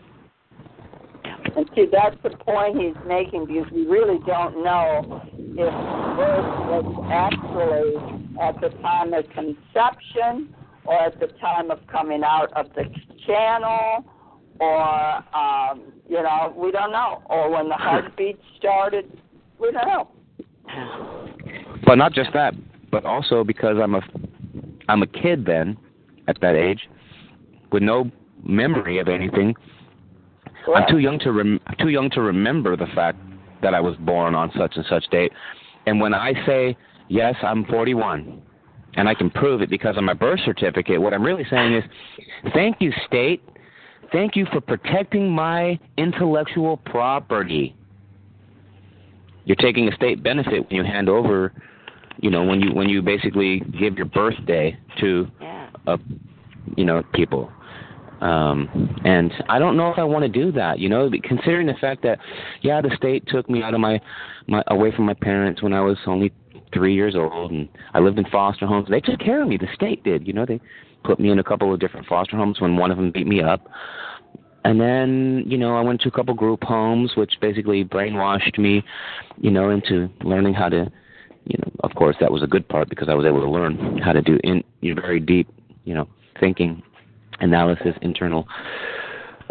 And 1.56 1.68
see, 1.74 1.86
that's 1.90 2.16
the 2.22 2.30
point 2.30 2.80
he's 2.80 2.96
making 3.06 3.46
because 3.46 3.70
we 3.72 3.86
really 3.86 4.18
don't 4.26 4.62
know 4.64 5.22
if 5.36 5.72
birth 6.16 6.50
was 6.68 7.08
actually 7.12 8.40
at 8.42 8.60
the 8.60 8.70
time 8.82 9.14
of 9.14 9.24
conception 9.30 10.54
or 10.84 11.00
at 11.00 11.18
the 11.20 11.28
time 11.40 11.70
of 11.70 11.78
coming 11.86 12.22
out 12.24 12.52
of 12.54 12.66
the 12.74 12.84
channel 13.26 14.04
or, 14.60 15.36
um, 15.36 15.92
you 16.08 16.22
know, 16.22 16.52
we 16.56 16.70
don't 16.70 16.92
know. 16.92 17.22
Or 17.26 17.50
when 17.50 17.68
the 17.68 17.74
heartbeat 17.74 18.38
started, 18.58 19.18
we 19.58 19.72
don't 19.72 19.86
know. 19.86 20.08
But 21.84 21.96
not 21.96 22.12
just 22.12 22.30
that, 22.34 22.54
but 22.90 23.04
also 23.04 23.44
because 23.44 23.76
I'm 23.82 23.94
a 23.94 24.00
I'm 24.88 25.02
a 25.02 25.06
kid 25.06 25.44
then 25.46 25.76
at 26.28 26.40
that 26.40 26.54
age 26.54 26.88
with 27.70 27.82
no 27.82 28.10
memory 28.44 28.98
of 28.98 29.08
anything. 29.08 29.54
I'm 30.74 30.88
too 30.88 30.98
young 30.98 31.18
to 31.20 31.32
rem- 31.32 31.60
too 31.80 31.88
young 31.88 32.10
to 32.10 32.20
remember 32.20 32.76
the 32.76 32.86
fact 32.94 33.18
that 33.62 33.74
I 33.74 33.80
was 33.80 33.96
born 33.96 34.34
on 34.34 34.52
such 34.56 34.76
and 34.76 34.84
such 34.88 35.08
date. 35.10 35.32
And 35.86 36.00
when 36.00 36.14
I 36.14 36.34
say 36.46 36.76
yes, 37.08 37.34
I'm 37.42 37.64
41, 37.64 38.42
and 38.94 39.08
I 39.08 39.14
can 39.14 39.30
prove 39.30 39.62
it 39.62 39.70
because 39.70 39.96
of 39.96 40.04
my 40.04 40.14
birth 40.14 40.40
certificate, 40.44 41.00
what 41.00 41.14
I'm 41.14 41.22
really 41.22 41.46
saying 41.48 41.74
is, 41.74 41.84
thank 42.52 42.80
you, 42.80 42.92
state. 43.06 43.42
Thank 44.12 44.36
you 44.36 44.46
for 44.52 44.60
protecting 44.60 45.30
my 45.30 45.78
intellectual 45.96 46.76
property. 46.76 47.74
You're 49.44 49.56
taking 49.56 49.88
a 49.88 49.94
state 49.96 50.22
benefit 50.22 50.68
when 50.68 50.76
you 50.76 50.84
hand 50.84 51.08
over, 51.08 51.52
you 52.20 52.30
know, 52.30 52.44
when 52.44 52.60
you 52.60 52.72
when 52.74 52.88
you 52.88 53.02
basically 53.02 53.60
give 53.78 53.96
your 53.96 54.06
birthday 54.06 54.78
to 55.00 55.26
Yeah. 55.40 55.70
uh, 55.86 55.96
you 56.76 56.84
know, 56.84 57.02
people. 57.14 57.50
Um, 58.20 59.00
and 59.04 59.32
I 59.48 59.58
don't 59.58 59.76
know 59.76 59.90
if 59.90 59.98
I 59.98 60.04
want 60.04 60.22
to 60.22 60.28
do 60.28 60.52
that, 60.52 60.78
you 60.78 60.88
know, 60.88 61.10
considering 61.24 61.66
the 61.66 61.74
fact 61.74 62.02
that, 62.04 62.20
yeah, 62.60 62.80
the 62.80 62.94
state 62.96 63.26
took 63.26 63.50
me 63.50 63.64
out 63.64 63.74
of 63.74 63.80
my, 63.80 64.00
my 64.46 64.62
away 64.68 64.92
from 64.94 65.06
my 65.06 65.14
parents 65.14 65.60
when 65.60 65.72
I 65.72 65.80
was 65.80 65.96
only 66.06 66.32
three 66.72 66.94
years 66.94 67.14
old, 67.14 67.50
and 67.50 67.68
I 67.94 68.00
lived 68.00 68.18
in 68.18 68.24
foster 68.26 68.66
homes. 68.66 68.88
They 68.88 69.00
took 69.00 69.20
care 69.20 69.42
of 69.42 69.48
me. 69.48 69.56
The 69.56 69.68
state 69.74 70.02
did, 70.04 70.26
you 70.26 70.32
know. 70.32 70.46
They 70.46 70.60
put 71.04 71.18
me 71.18 71.30
in 71.30 71.38
a 71.38 71.44
couple 71.44 71.72
of 71.72 71.80
different 71.80 72.06
foster 72.06 72.36
homes 72.36 72.60
when 72.60 72.76
one 72.76 72.90
of 72.90 72.96
them 72.96 73.10
beat 73.10 73.26
me 73.26 73.42
up. 73.42 73.68
And 74.64 74.80
then, 74.80 75.42
you 75.46 75.58
know, 75.58 75.76
I 75.76 75.80
went 75.80 76.00
to 76.02 76.08
a 76.08 76.12
couple 76.12 76.34
group 76.34 76.62
homes, 76.62 77.12
which 77.16 77.34
basically 77.40 77.84
brainwashed 77.84 78.58
me, 78.58 78.84
you 79.38 79.50
know, 79.50 79.70
into 79.70 80.08
learning 80.22 80.54
how 80.54 80.68
to, 80.68 80.90
you 81.44 81.58
know, 81.58 81.72
of 81.80 81.94
course 81.96 82.16
that 82.20 82.30
was 82.30 82.42
a 82.42 82.46
good 82.46 82.68
part 82.68 82.88
because 82.88 83.08
I 83.08 83.14
was 83.14 83.26
able 83.26 83.40
to 83.40 83.50
learn 83.50 83.98
how 83.98 84.12
to 84.12 84.22
do 84.22 84.38
in 84.44 84.62
you 84.80 84.94
know, 84.94 85.02
very 85.02 85.18
deep, 85.18 85.48
you 85.84 85.94
know, 85.94 86.08
thinking, 86.38 86.82
analysis, 87.40 87.94
internal 88.02 88.46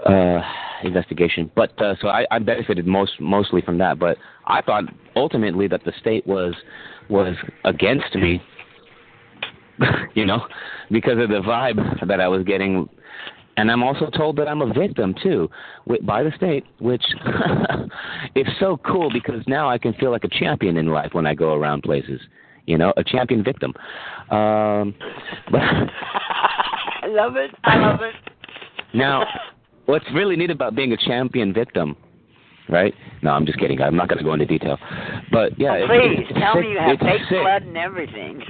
uh 0.06 0.40
investigation. 0.84 1.52
But 1.56 1.80
uh, 1.82 1.96
so 2.02 2.08
I, 2.08 2.26
I 2.32 2.40
benefited 2.40 2.86
most 2.88 3.20
mostly 3.20 3.62
from 3.62 3.78
that. 3.80 4.00
But 4.00 4.18
I 4.46 4.62
thought 4.62 4.86
ultimately 5.16 5.68
that 5.68 5.84
the 5.84 5.94
state 6.00 6.26
was 6.26 6.54
was 7.12 7.36
against 7.66 8.16
me, 8.16 8.42
you 10.16 10.26
know, 10.26 10.46
because 10.90 11.20
of 11.20 11.30
the 11.30 11.42
vibe 11.46 12.08
that 12.08 12.20
I 12.20 12.28
was 12.28 12.44
getting. 12.44 12.90
And 13.58 13.70
I'm 13.70 13.84
also 13.84 14.10
told 14.10 14.38
that 14.38 14.48
I'm 14.48 14.62
a 14.62 14.74
victim 14.74 15.14
too, 15.22 15.50
by 16.04 16.24
the 16.24 16.32
state, 16.36 16.64
which 16.80 17.04
is 18.36 18.48
so 18.60 18.78
cool 18.78 19.12
because 19.12 19.44
now 19.46 19.70
I 19.70 19.78
can 19.78 19.94
feel 19.96 20.10
like 20.10 20.24
a 20.24 20.30
champion 20.30 20.78
in 20.78 20.88
life 20.88 21.14
when 21.14 21.28
I 21.28 21.36
go 21.36 21.54
around 21.54 21.84
places. 21.84 22.22
You 22.66 22.78
know, 22.78 22.94
a 22.96 23.04
champion 23.04 23.44
victim. 23.44 23.74
Um, 24.30 24.96
but 25.52 25.62
I 25.62 27.08
love 27.08 27.36
it. 27.36 27.52
I 27.64 27.78
love 27.78 28.00
it. 28.02 28.16
now, 28.94 29.26
what's 29.88 30.06
really 30.14 30.36
neat 30.36 30.52
about 30.52 30.76
being 30.76 30.94
a 30.94 30.98
champion 30.98 31.54
victim, 31.54 31.98
right? 32.72 32.94
No, 33.22 33.32
I'm 33.32 33.46
just 33.46 33.60
kidding. 33.60 33.82
I'm 33.82 33.96
not 33.96 34.08
going 34.08 34.18
to 34.18 34.24
go 34.24 34.34
into 34.34 34.46
detail. 34.46 34.78
But 35.32 35.60
yeah, 35.60 35.74
oh, 35.74 35.76
it's, 35.76 35.88
please 35.88 36.26
it's 36.30 36.40
tell 36.40 36.54
sick. 36.56 36.64
me 36.64 36.72
you 36.72 36.80
have 36.80 36.94
it's 36.94 37.04
fake 37.04 37.22
sick. 37.30 37.42
blood 37.42 37.64
and 37.64 37.78
everything. 37.78 38.42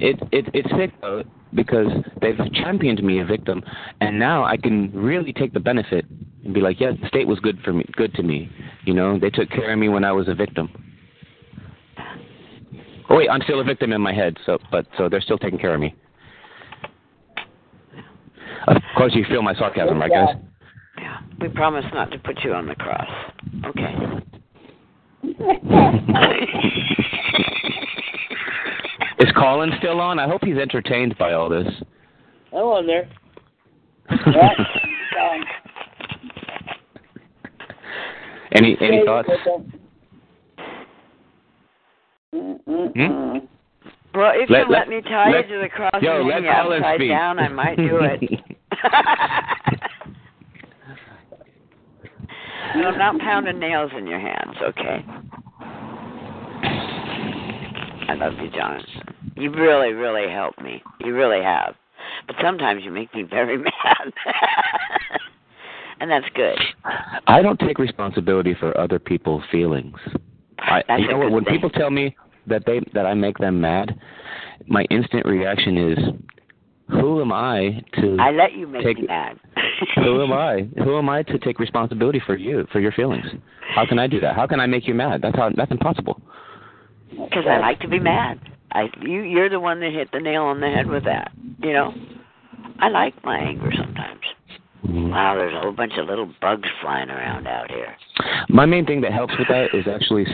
It 0.00 0.20
it 0.32 0.46
it's 0.52 0.68
sick 0.76 0.90
though 1.00 1.22
because 1.54 1.86
they've 2.20 2.38
championed 2.52 3.02
me 3.02 3.20
a 3.20 3.24
victim, 3.24 3.62
and 4.00 4.18
now 4.18 4.44
I 4.44 4.56
can 4.56 4.90
really 4.92 5.32
take 5.32 5.52
the 5.52 5.60
benefit 5.60 6.04
and 6.44 6.52
be 6.52 6.60
like, 6.60 6.80
yeah, 6.80 6.90
the 7.00 7.08
state 7.08 7.28
was 7.28 7.38
good 7.38 7.60
for 7.62 7.72
me, 7.72 7.84
good 7.92 8.12
to 8.14 8.22
me. 8.22 8.50
You 8.84 8.92
know, 8.92 9.18
they 9.18 9.30
took 9.30 9.48
care 9.50 9.72
of 9.72 9.78
me 9.78 9.88
when 9.88 10.04
I 10.04 10.12
was 10.12 10.28
a 10.28 10.34
victim. 10.34 10.68
Oh 13.08 13.16
wait, 13.16 13.28
I'm 13.28 13.42
still 13.42 13.60
a 13.60 13.64
victim 13.64 13.92
in 13.92 14.00
my 14.00 14.12
head, 14.12 14.36
so 14.44 14.58
but 14.70 14.86
so 14.98 15.08
they're 15.08 15.20
still 15.20 15.38
taking 15.38 15.58
care 15.58 15.74
of 15.74 15.80
me. 15.80 15.94
Of 18.66 18.76
course, 18.96 19.12
you 19.14 19.24
feel 19.28 19.42
my 19.42 19.54
sarcasm, 19.54 20.00
right, 20.00 20.10
guys? 20.10 20.36
Yeah. 21.04 21.18
We 21.38 21.48
promise 21.48 21.84
not 21.92 22.10
to 22.12 22.18
put 22.18 22.42
you 22.44 22.54
on 22.54 22.64
the 22.66 22.74
cross. 22.76 23.06
Okay. 23.66 23.94
Is 29.20 29.30
Colin 29.36 29.70
still 29.78 30.00
on? 30.00 30.18
I 30.18 30.26
hope 30.26 30.42
he's 30.42 30.56
entertained 30.56 31.14
by 31.18 31.34
all 31.34 31.50
this. 31.50 31.66
I'm 32.52 32.58
on 32.58 32.86
there. 32.86 33.06
any 38.52 38.76
any 38.80 39.04
thoughts? 39.04 39.28
Hmm? 42.32 42.52
Mm-mm-mm. 42.66 43.46
Well, 44.14 44.32
if 44.36 44.48
Let- 44.48 44.68
you 44.68 44.72
let, 44.72 44.80
let- 44.80 44.88
me 44.88 45.02
tie 45.02 45.30
let- 45.32 45.50
you 45.50 45.56
to 45.56 45.62
the 45.64 45.68
cross 45.68 45.90
Yo, 46.00 46.22
and 46.22 46.30
hang 46.32 46.44
you 46.44 46.50
upside 46.50 46.96
speak. 46.98 47.10
down, 47.10 47.38
I 47.38 47.48
might 47.48 47.76
do 47.76 47.98
it. 48.00 48.22
no, 52.76 52.88
I'm 52.88 52.98
not 52.98 53.18
pounding 53.20 53.58
nails 53.58 53.90
in 53.96 54.06
your 54.06 54.20
hands, 54.20 54.56
okay? 54.62 55.04
I 58.08 58.14
love 58.14 58.34
you, 58.42 58.50
John. 58.50 58.80
You 59.36 59.50
really, 59.50 59.92
really 59.92 60.30
helped 60.30 60.60
me. 60.60 60.82
You 61.00 61.14
really 61.14 61.42
have. 61.42 61.74
But 62.26 62.36
sometimes 62.42 62.82
you 62.84 62.90
make 62.90 63.14
me 63.14 63.22
very 63.22 63.56
mad. 63.58 64.12
and 66.00 66.10
that's 66.10 66.26
good. 66.34 66.58
I 67.26 67.42
don't 67.42 67.58
take 67.58 67.78
responsibility 67.78 68.54
for 68.54 68.76
other 68.78 68.98
people's 68.98 69.42
feelings. 69.50 69.96
I, 70.58 70.82
That's 70.86 71.02
you 71.02 71.08
know 71.08 71.18
what? 71.18 71.32
When 71.32 71.44
thing. 71.44 71.54
people 71.54 71.70
tell 71.70 71.90
me 71.90 72.16
that 72.46 72.64
they 72.66 72.80
that 72.92 73.06
I 73.06 73.14
make 73.14 73.38
them 73.38 73.60
mad, 73.60 73.98
my 74.66 74.84
instant 74.90 75.26
reaction 75.26 75.76
is, 75.92 75.98
"Who 76.94 77.20
am 77.20 77.32
I 77.32 77.82
to? 78.00 78.16
I 78.20 78.30
let 78.30 78.52
you 78.52 78.66
make 78.66 78.84
Take- 78.84 78.98
me 78.98 79.06
mad. 79.06 79.38
who 79.96 80.22
am 80.22 80.32
I? 80.32 80.68
Who 80.82 80.98
am 80.98 81.08
I 81.08 81.22
to 81.24 81.38
take 81.38 81.58
responsibility 81.58 82.20
for 82.24 82.36
you 82.36 82.66
for 82.72 82.80
your 82.80 82.92
feelings? 82.92 83.26
How 83.74 83.86
can 83.86 83.98
I 83.98 84.06
do 84.06 84.20
that? 84.20 84.36
How 84.36 84.46
can 84.46 84.60
I 84.60 84.66
make 84.66 84.86
you 84.86 84.94
mad? 84.94 85.22
That's 85.22 85.36
how 85.36 85.50
that's 85.54 85.70
impossible. 85.70 86.20
Because 87.10 87.44
I 87.48 87.58
like 87.58 87.80
to 87.80 87.88
be 87.88 87.98
mad. 87.98 88.40
I 88.72 88.88
you 89.00 89.22
you're 89.22 89.48
the 89.48 89.60
one 89.60 89.80
that 89.80 89.92
hit 89.92 90.10
the 90.12 90.20
nail 90.20 90.42
on 90.42 90.60
the 90.60 90.70
head 90.70 90.86
with 90.86 91.04
that. 91.04 91.32
You 91.62 91.72
know, 91.72 91.94
I 92.78 92.88
like 92.88 93.14
my 93.24 93.38
anger 93.38 93.70
sometimes. 93.76 94.20
Mm-hmm. 94.86 95.10
Wow, 95.10 95.34
there's 95.36 95.54
a 95.54 95.60
whole 95.60 95.72
bunch 95.72 95.94
of 95.96 96.06
little 96.06 96.30
bugs 96.42 96.68
flying 96.82 97.08
around 97.08 97.46
out 97.46 97.70
here. 97.70 97.96
My 98.50 98.66
main 98.66 98.84
thing 98.84 99.00
that 99.00 99.12
helps 99.12 99.32
with 99.38 99.48
that 99.48 99.74
is 99.74 99.86
actually 99.88 100.26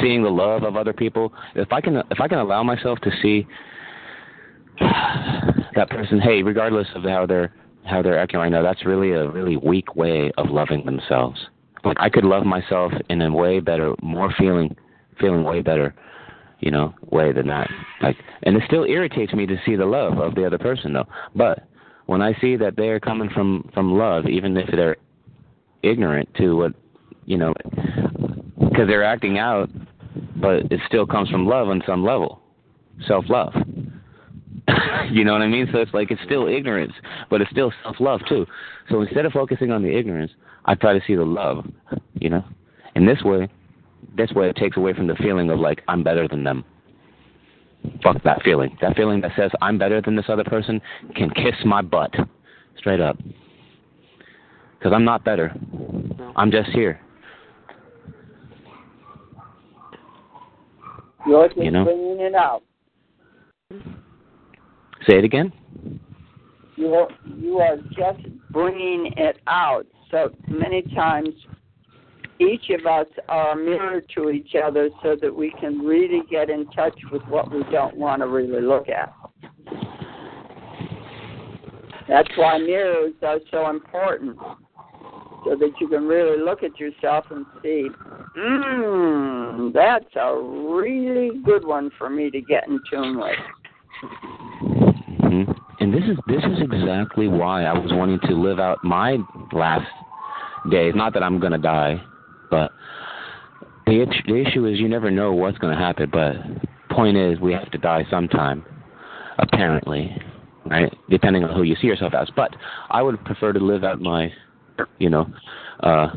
seeing 0.00 0.22
the 0.22 0.30
love 0.30 0.62
of 0.62 0.76
other 0.76 0.94
people. 0.94 1.32
If 1.54 1.72
I 1.72 1.82
can, 1.82 1.96
if 2.10 2.20
I 2.20 2.26
can 2.26 2.38
allow 2.38 2.62
myself 2.62 2.98
to 3.00 3.10
see 3.20 3.46
that 4.80 5.88
person, 5.90 6.20
hey, 6.20 6.42
regardless 6.42 6.88
of 6.94 7.04
how 7.04 7.26
they're 7.26 7.54
how 7.84 8.02
they're 8.02 8.18
acting 8.18 8.38
right 8.38 8.50
now, 8.50 8.62
that's 8.62 8.84
really 8.84 9.12
a 9.12 9.30
really 9.30 9.56
weak 9.56 9.96
way 9.96 10.30
of 10.36 10.50
loving 10.50 10.84
themselves. 10.84 11.40
Like 11.84 11.96
I 12.00 12.10
could 12.10 12.24
love 12.24 12.44
myself 12.44 12.92
in 13.08 13.22
a 13.22 13.32
way 13.32 13.60
better, 13.60 13.94
more 14.02 14.32
feeling, 14.36 14.76
feeling 15.18 15.42
way 15.44 15.62
better, 15.62 15.94
you 16.60 16.70
know, 16.70 16.94
way 17.10 17.32
than 17.32 17.46
that. 17.46 17.70
Like, 18.02 18.16
and 18.42 18.56
it 18.56 18.62
still 18.66 18.84
irritates 18.84 19.32
me 19.32 19.46
to 19.46 19.56
see 19.64 19.74
the 19.74 19.86
love 19.86 20.18
of 20.18 20.34
the 20.34 20.44
other 20.44 20.58
person, 20.58 20.92
though. 20.92 21.06
But 21.34 21.66
when 22.06 22.20
I 22.20 22.38
see 22.40 22.56
that 22.56 22.76
they're 22.76 23.00
coming 23.00 23.30
from 23.30 23.70
from 23.72 23.96
love, 23.96 24.26
even 24.26 24.56
if 24.56 24.68
they're 24.70 24.96
ignorant 25.82 26.28
to 26.36 26.56
what 26.56 26.72
you 27.24 27.36
know, 27.36 27.54
because 28.58 28.86
they're 28.86 29.04
acting 29.04 29.38
out, 29.38 29.70
but 30.36 30.70
it 30.72 30.80
still 30.86 31.06
comes 31.06 31.28
from 31.30 31.46
love 31.46 31.68
on 31.68 31.82
some 31.86 32.04
level, 32.04 32.40
self 33.06 33.26
love. 33.28 33.54
you 35.10 35.24
know 35.24 35.32
what 35.32 35.42
I 35.42 35.48
mean? 35.48 35.68
So 35.72 35.78
it's 35.78 35.92
like 35.94 36.10
it's 36.10 36.20
still 36.24 36.48
ignorance, 36.48 36.92
but 37.30 37.40
it's 37.40 37.50
still 37.50 37.72
self 37.82 37.96
love 38.00 38.20
too. 38.28 38.46
So 38.90 39.00
instead 39.00 39.24
of 39.24 39.32
focusing 39.32 39.70
on 39.70 39.82
the 39.82 39.96
ignorance, 39.96 40.32
I 40.64 40.74
try 40.74 40.92
to 40.92 41.00
see 41.06 41.14
the 41.14 41.24
love. 41.24 41.66
You 42.14 42.30
know, 42.30 42.44
and 42.94 43.08
this 43.08 43.22
way, 43.22 43.48
this 44.16 44.32
way 44.32 44.48
it 44.48 44.56
takes 44.56 44.76
away 44.76 44.92
from 44.92 45.06
the 45.06 45.14
feeling 45.16 45.50
of 45.50 45.58
like 45.58 45.82
I'm 45.88 46.02
better 46.02 46.28
than 46.28 46.44
them. 46.44 46.64
Fuck 48.02 48.22
that 48.24 48.42
feeling. 48.42 48.76
That 48.80 48.96
feeling 48.96 49.20
that 49.20 49.32
says 49.36 49.50
I'm 49.62 49.78
better 49.78 50.02
than 50.02 50.16
this 50.16 50.26
other 50.28 50.44
person 50.44 50.80
can 51.14 51.30
kiss 51.30 51.54
my 51.64 51.80
butt, 51.80 52.12
straight 52.76 53.00
up. 53.00 53.16
Because 54.78 54.92
I'm 54.92 55.04
not 55.04 55.24
better. 55.24 55.54
I'm 56.36 56.50
just 56.50 56.70
here. 56.70 57.00
You're 61.26 61.48
just 61.48 61.60
You 61.60 61.70
know? 61.70 61.84
bringing 61.84 62.20
it 62.20 62.34
out. 62.34 62.62
Say 65.08 65.18
it 65.18 65.24
again. 65.24 65.52
You 66.76 66.94
are, 66.94 67.08
you 67.38 67.58
are 67.58 67.76
just 67.96 68.20
bringing 68.50 69.12
it 69.16 69.38
out. 69.46 69.86
So 70.10 70.30
many 70.48 70.82
times, 70.94 71.30
each 72.38 72.68
of 72.70 72.84
us 72.84 73.06
are 73.28 73.52
a 73.52 73.56
mirror 73.56 74.02
to 74.16 74.28
each 74.28 74.54
other 74.62 74.90
so 75.02 75.16
that 75.20 75.34
we 75.34 75.50
can 75.58 75.78
really 75.78 76.20
get 76.30 76.50
in 76.50 76.66
touch 76.72 76.98
with 77.10 77.22
what 77.22 77.50
we 77.50 77.62
don't 77.72 77.96
want 77.96 78.20
to 78.20 78.28
really 78.28 78.60
look 78.60 78.88
at. 78.90 79.12
That's 82.06 82.28
why 82.36 82.58
mirrors 82.58 83.14
are 83.22 83.40
so 83.50 83.70
important, 83.70 84.36
so 85.44 85.56
that 85.58 85.70
you 85.80 85.88
can 85.88 86.06
really 86.06 86.38
look 86.38 86.62
at 86.62 86.78
yourself 86.78 87.24
and 87.30 87.46
see, 87.62 87.88
mmm, 88.36 89.72
that's 89.72 90.14
a 90.16 90.36
really 90.36 91.40
good 91.44 91.66
one 91.66 91.90
for 91.96 92.10
me 92.10 92.30
to 92.30 92.40
get 92.42 92.68
in 92.68 92.78
tune 92.90 93.18
with. 93.18 94.77
And 95.88 95.96
this 95.96 96.10
is 96.10 96.18
this 96.26 96.44
is 96.44 96.60
exactly 96.60 97.28
why 97.28 97.64
I 97.64 97.72
was 97.72 97.90
wanting 97.94 98.20
to 98.28 98.34
live 98.34 98.60
out 98.60 98.84
my 98.84 99.16
last 99.52 99.90
days. 100.70 100.92
Not 100.94 101.14
that 101.14 101.22
I'm 101.22 101.40
gonna 101.40 101.56
die, 101.56 101.98
but 102.50 102.72
the 103.86 104.04
the 104.26 104.36
issue 104.36 104.66
is 104.66 104.78
you 104.78 104.86
never 104.86 105.10
know 105.10 105.32
what's 105.32 105.56
gonna 105.56 105.78
happen. 105.78 106.10
But 106.12 106.34
point 106.90 107.16
is, 107.16 107.40
we 107.40 107.54
have 107.54 107.70
to 107.70 107.78
die 107.78 108.04
sometime, 108.10 108.66
apparently, 109.38 110.14
right? 110.66 110.94
Depending 111.08 111.44
on 111.44 111.56
who 111.56 111.62
you 111.62 111.74
see 111.80 111.86
yourself 111.86 112.12
as. 112.12 112.28
But 112.36 112.54
I 112.90 113.00
would 113.00 113.24
prefer 113.24 113.54
to 113.54 113.58
live 113.58 113.82
out 113.82 113.98
my, 113.98 114.30
you 114.98 115.08
know, 115.08 115.26
uh, 115.82 116.08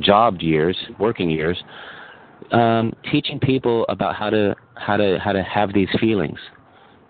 job 0.00 0.40
years, 0.40 0.76
working 0.98 1.30
years, 1.30 1.62
um, 2.50 2.92
teaching 3.08 3.38
people 3.38 3.86
about 3.88 4.16
how 4.16 4.30
to 4.30 4.56
how 4.74 4.96
to 4.96 5.20
how 5.22 5.30
to 5.30 5.44
have 5.44 5.72
these 5.72 5.90
feelings 6.00 6.40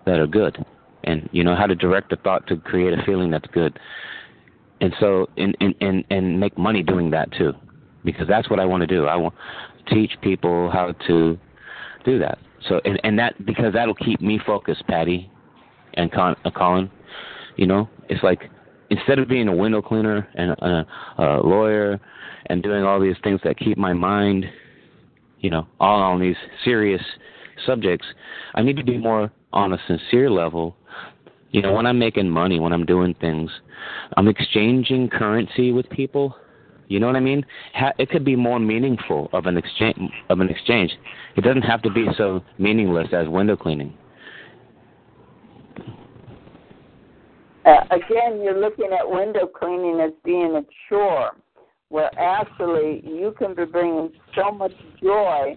that 0.05 0.19
are 0.19 0.27
good 0.27 0.63
and 1.03 1.29
you 1.31 1.43
know 1.43 1.55
how 1.55 1.65
to 1.65 1.75
direct 1.75 2.09
the 2.09 2.15
thought 2.17 2.47
to 2.47 2.57
create 2.57 2.93
a 2.93 3.03
feeling 3.05 3.31
that's 3.31 3.47
good. 3.53 3.79
And 4.81 4.93
so 4.99 5.27
and 5.37 5.55
and 5.59 5.75
and, 5.81 6.03
and 6.09 6.39
make 6.39 6.57
money 6.57 6.83
doing 6.83 7.09
that 7.11 7.31
too 7.33 7.53
because 8.05 8.27
that's 8.27 8.49
what 8.49 8.59
i 8.59 8.65
want 8.65 8.81
to 8.81 8.87
do. 8.87 9.05
I 9.05 9.15
want 9.15 9.33
to 9.85 9.95
teach 9.95 10.11
people 10.21 10.69
how 10.71 10.93
to 11.07 11.37
do 12.05 12.19
that. 12.19 12.37
So 12.67 12.81
and 12.85 12.99
and 13.03 13.17
that 13.19 13.45
because 13.45 13.73
that'll 13.73 13.95
keep 13.95 14.21
me 14.21 14.39
focused 14.45 14.85
patty 14.87 15.29
and 15.95 16.11
Con, 16.11 16.35
uh, 16.43 16.51
colin 16.51 16.89
you 17.55 17.67
know? 17.67 17.87
It's 18.09 18.23
like 18.23 18.49
instead 18.89 19.19
of 19.19 19.27
being 19.27 19.47
a 19.47 19.55
window 19.55 19.81
cleaner 19.81 20.27
and 20.35 20.51
a, 20.51 20.85
a 21.17 21.23
lawyer 21.43 21.99
and 22.47 22.61
doing 22.61 22.83
all 22.83 22.99
these 22.99 23.15
things 23.23 23.39
that 23.43 23.57
keep 23.57 23.77
my 23.77 23.93
mind 23.93 24.45
you 25.39 25.49
know 25.49 25.67
all 25.79 26.01
on 26.01 26.19
these 26.19 26.35
serious 26.63 27.01
subjects 27.65 28.05
i 28.55 28.61
need 28.61 28.77
to 28.77 28.83
be 28.83 28.97
more 28.97 29.31
on 29.51 29.73
a 29.73 29.77
sincere 29.87 30.29
level 30.29 30.75
you 31.53 31.61
know 31.61 31.71
when 31.71 31.85
i'm 31.85 31.97
making 31.97 32.29
money 32.29 32.59
when 32.59 32.73
i'm 32.73 32.85
doing 32.85 33.15
things 33.21 33.49
i'm 34.17 34.27
exchanging 34.27 35.09
currency 35.09 35.71
with 35.71 35.89
people. 35.89 36.35
You 36.89 36.99
know 36.99 37.07
what 37.07 37.15
i 37.15 37.21
mean? 37.21 37.45
Ha- 37.75 37.93
it 37.97 38.09
could 38.09 38.25
be 38.25 38.35
more 38.35 38.59
meaningful 38.59 39.29
of 39.31 39.45
an 39.45 39.57
exchange 39.57 40.11
of 40.29 40.41
an 40.41 40.49
exchange. 40.49 40.91
It 41.37 41.41
doesn't 41.41 41.61
have 41.63 41.81
to 41.83 41.89
be 41.89 42.05
so 42.17 42.43
meaningless 42.59 43.07
as 43.13 43.27
window 43.29 43.55
cleaning. 43.55 43.93
Uh, 47.65 47.85
again, 47.91 48.41
you're 48.43 48.59
looking 48.59 48.89
at 48.91 49.09
window 49.09 49.47
cleaning 49.47 50.01
as 50.01 50.11
being 50.25 50.55
a 50.55 50.63
chore, 50.89 51.31
where 51.87 52.11
actually 52.19 53.01
you 53.05 53.33
can 53.39 53.55
be 53.55 53.63
bringing 53.63 54.11
so 54.35 54.51
much 54.51 54.73
joy 55.01 55.55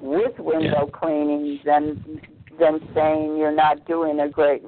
with 0.00 0.38
window 0.38 0.86
cleaning 0.86 1.58
than 1.64 2.20
than 2.60 2.78
saying 2.94 3.36
you're 3.36 3.54
not 3.54 3.84
doing 3.86 4.20
a 4.20 4.28
great. 4.28 4.62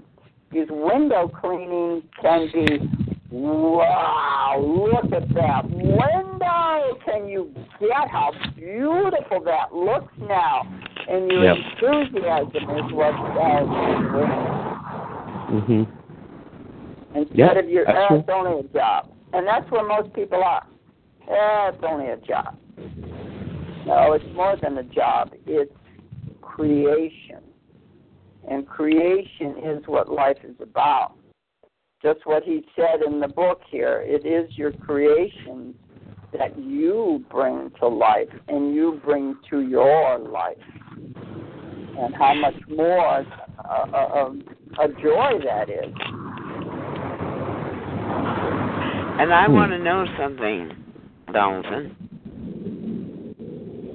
Because 0.50 0.68
window 0.70 1.28
cleaning 1.28 2.02
can 2.20 2.48
be, 2.52 2.88
wow, 3.30 4.60
look 4.60 5.12
at 5.12 5.28
that 5.34 5.68
window! 5.68 6.98
Can 7.04 7.28
you 7.28 7.52
get 7.80 8.08
how 8.10 8.32
beautiful 8.54 9.40
that 9.44 9.74
looks 9.74 10.12
now? 10.20 10.62
And 11.08 11.30
your 11.30 11.44
Yep. 11.44 11.56
enthusiasm 11.56 12.70
is 12.70 12.92
what 12.92 13.14
says. 13.34 13.68
Mhm. 15.50 15.86
Instead 17.14 17.36
Yeah, 17.36 17.52
of 17.58 17.68
your, 17.68 17.84
that's 17.84 18.10
eh, 18.10 18.14
it's 18.16 18.28
only 18.28 18.60
a 18.60 18.62
job. 18.64 19.08
And 19.32 19.46
that's 19.46 19.70
where 19.70 19.84
most 19.84 20.12
people 20.14 20.42
are. 20.42 20.64
Eh, 21.28 21.68
it's 21.68 21.84
only 21.84 22.08
a 22.08 22.16
job. 22.18 22.56
No, 23.86 24.12
it's 24.12 24.24
more 24.34 24.56
than 24.56 24.78
a 24.78 24.82
job. 24.82 25.32
It's 25.46 25.72
creation. 26.40 27.42
And 28.50 28.66
creation 28.66 29.56
is 29.64 29.82
what 29.86 30.10
life 30.10 30.36
is 30.44 30.56
about. 30.60 31.12
Just 32.02 32.20
what 32.24 32.42
he 32.42 32.64
said 32.76 33.00
in 33.06 33.20
the 33.20 33.28
book 33.28 33.62
here. 33.70 34.04
It 34.06 34.26
is 34.26 34.50
your 34.56 34.72
creation 34.72 35.74
that 36.36 36.58
you 36.58 37.24
bring 37.30 37.70
to 37.80 37.88
life 37.88 38.28
and 38.48 38.74
you 38.74 39.00
bring 39.04 39.36
to 39.50 39.60
your 39.62 40.18
life. 40.18 40.56
And 41.96 42.14
how 42.14 42.34
much 42.34 42.56
more 42.68 43.24
uh, 43.70 43.86
uh, 43.94 44.32
a 44.82 44.88
joy 44.88 45.38
that 45.44 45.70
is. 45.70 45.94
And 49.20 49.32
I 49.32 49.46
Hmm. 49.46 49.54
want 49.54 49.70
to 49.72 49.78
know 49.78 50.04
something, 50.18 50.72
Donaldson. 51.32 52.03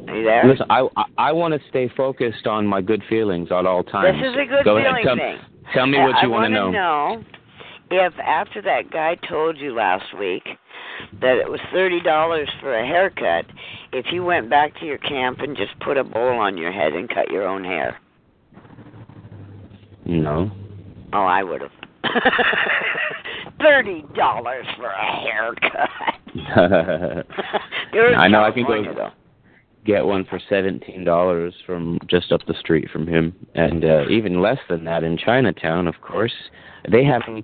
Are 0.10 0.18
you 0.18 0.24
there? 0.24 0.44
Listen, 0.44 0.66
I 0.70 0.88
I, 0.98 1.04
I 1.18 1.32
want 1.32 1.54
to 1.54 1.60
stay 1.70 1.92
focused 1.96 2.48
on 2.48 2.66
my 2.66 2.82
good 2.82 3.04
feelings 3.08 3.50
at 3.52 3.66
all 3.66 3.84
times. 3.84 4.18
This 4.20 4.30
is 4.30 4.36
a 4.36 4.46
good 4.46 4.64
Go 4.66 4.78
ahead, 4.78 4.90
feeling 4.90 5.06
tell, 5.06 5.16
thing. 5.16 5.38
Tell 5.74 5.86
me 5.86 6.00
what 6.00 6.16
I 6.16 6.24
you 6.24 6.30
want 6.32 6.52
to 6.52 6.60
wanna 6.60 6.72
know 6.72 7.24
if 7.92 8.14
after 8.20 8.62
that 8.64 8.92
guy 8.92 9.16
told 9.28 9.58
you 9.58 9.76
last 9.76 10.18
week 10.18 10.48
that 11.22 11.38
it 11.38 11.50
was 11.50 11.60
thirty 11.72 12.02
dollars 12.02 12.50
for 12.60 12.76
a 12.76 12.86
haircut, 12.86 13.46
if 13.94 14.08
you 14.12 14.24
went 14.24 14.50
back 14.50 14.78
to 14.80 14.86
your 14.86 14.98
camp 14.98 15.40
and 15.42 15.56
just 15.56 15.80
put 15.80 15.96
a 15.98 16.04
bowl 16.04 16.40
on 16.40 16.58
your 16.58 16.72
head 16.72 16.94
and 16.94 17.08
cut 17.08 17.30
your 17.30 17.48
own 17.48 17.64
hair. 17.64 18.00
No. 20.06 20.50
Oh, 21.14 21.24
I 21.24 21.44
would 21.44 21.62
have. 21.62 21.72
Thirty 23.62 24.04
dollars 24.16 24.66
for 24.76 24.88
a 24.90 25.06
haircut. 25.22 25.90
I 28.18 28.28
know 28.28 28.44
I 28.44 28.52
can 28.52 28.66
go- 28.66 28.94
though. 28.94 29.12
Get 29.86 30.06
one 30.06 30.26
for 30.26 30.40
seventeen 30.50 31.04
dollars 31.06 31.54
from 31.66 32.00
just 32.08 32.32
up 32.32 32.42
the 32.48 32.54
street 32.60 32.90
from 32.92 33.08
him, 33.08 33.34
and 33.56 33.84
uh, 33.86 34.08
even 34.10 34.42
less 34.42 34.60
than 34.70 34.84
that 34.86 35.04
in 35.04 35.18
Chinatown. 35.18 35.88
Of 35.88 36.02
course, 36.02 36.34
they 36.92 37.04
have 37.06 37.22
them 37.26 37.44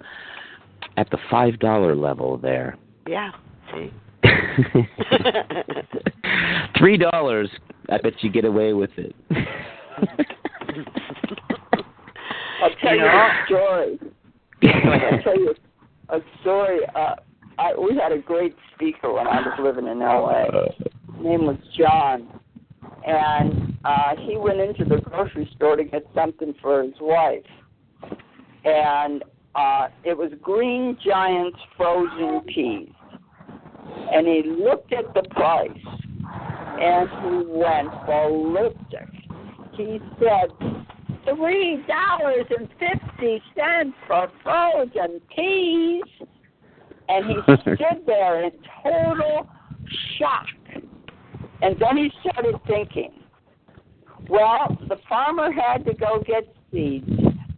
at 0.97 1.09
the 1.11 1.17
five 1.31 1.59
dollar 1.59 1.95
level 1.95 2.37
there. 2.37 2.77
Yeah. 3.07 3.31
See. 3.73 3.91
Three 6.77 6.97
dollars. 6.97 7.49
I 7.89 7.97
bet 7.99 8.13
you 8.21 8.29
get 8.31 8.45
away 8.45 8.73
with 8.73 8.91
it. 8.97 9.15
I'll 12.61 12.69
tell 12.81 12.95
You 12.95 13.01
you, 13.01 13.05
know- 13.05 13.11
a 13.11 13.43
story. 13.47 13.99
I'll 14.63 15.21
tell 15.23 15.39
you 15.39 15.55
a 16.09 16.19
story. 16.41 16.79
Uh, 16.95 17.15
I, 17.57 17.73
we 17.77 17.95
had 17.95 18.11
a 18.11 18.17
great 18.19 18.55
speaker 18.73 19.13
when 19.13 19.27
I 19.27 19.39
was 19.41 19.57
living 19.61 19.87
in 19.87 20.01
L.A. 20.01 20.45
Name 21.21 21.45
was 21.45 21.57
John, 21.77 22.27
and 23.05 23.77
uh, 23.83 24.15
he 24.27 24.37
went 24.37 24.59
into 24.59 24.85
the 24.85 24.97
grocery 25.01 25.49
store 25.55 25.75
to 25.75 25.83
get 25.83 26.05
something 26.13 26.53
for 26.61 26.83
his 26.83 26.93
wife, 26.99 27.43
and 28.63 29.23
uh, 29.55 29.87
it 30.03 30.17
was 30.17 30.31
Green 30.41 30.97
Giant's 31.03 31.59
frozen 31.77 32.41
peas, 32.41 32.89
and 34.11 34.27
he 34.27 34.43
looked 34.45 34.93
at 34.93 35.13
the 35.13 35.23
price, 35.29 35.71
and 36.79 37.09
he 37.09 37.51
went 37.51 37.89
ballistic. 38.05 39.09
He 39.77 39.99
said, 40.19 40.75
three 41.25 41.83
dollars 41.87 42.45
and 42.57 42.69
fifty 42.79 43.41
cents 43.55 43.95
for 44.07 44.31
frozen 44.43 45.21
peas. 45.35 46.03
And 47.07 47.25
he 47.25 47.35
stood 47.53 48.05
there 48.05 48.43
in 48.43 48.51
total 48.83 49.47
shock 50.17 50.47
and 51.61 51.75
then 51.79 51.97
he 51.97 52.11
started 52.21 52.55
thinking 52.67 53.13
well 54.29 54.77
the 54.87 54.97
farmer 55.07 55.51
had 55.51 55.85
to 55.85 55.93
go 55.93 56.23
get 56.25 56.43
seeds 56.71 57.09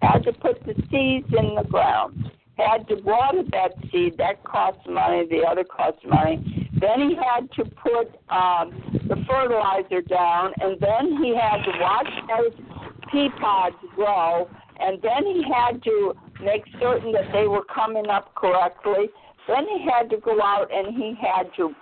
had 0.01 0.19
to 0.19 0.34
put 0.34 0.64
the 0.66 0.74
seeds 0.92 1.27
in 1.38 1.56
the 1.56 1.66
ground 1.69 2.32
had 2.58 2.88
to 2.88 2.95
water 3.03 3.43
that 3.51 3.72
seed 3.92 4.17
that 4.17 4.43
costs 4.43 4.82
money 4.88 5.27
the 5.30 5.42
other 5.48 5.64
costs 5.64 6.01
money 6.06 6.69
then 6.80 7.09
he 7.09 7.16
had 7.16 7.51
to 7.51 7.64
put 7.66 8.08
um 8.30 8.72
the 9.08 9.16
fertilizer 9.30 10.01
down 10.01 10.53
and 10.59 10.80
then 10.80 11.24
he 11.24 11.35
had 11.35 11.64
to 11.64 11.72
watch 11.80 12.09
those 12.27 12.67
pea 13.11 13.30
pods 13.40 13.76
grow, 13.95 14.50
and 14.80 15.01
then 15.01 15.26
he 15.26 15.43
had 15.43 15.82
to 15.84 16.14
make 16.43 16.64
certain 16.80 17.11
that 17.11 17.32
they 17.34 17.48
were 17.48 17.64
coming 17.64 18.08
up 18.08 18.34
correctly. 18.35 19.09
Then 19.48 19.66
he 19.67 19.85
had 19.90 20.09
to 20.09 20.17
go 20.17 20.42
out 20.42 20.69
and 20.74 20.95
he 20.95 21.16
had 21.19 21.50
to 21.58 21.74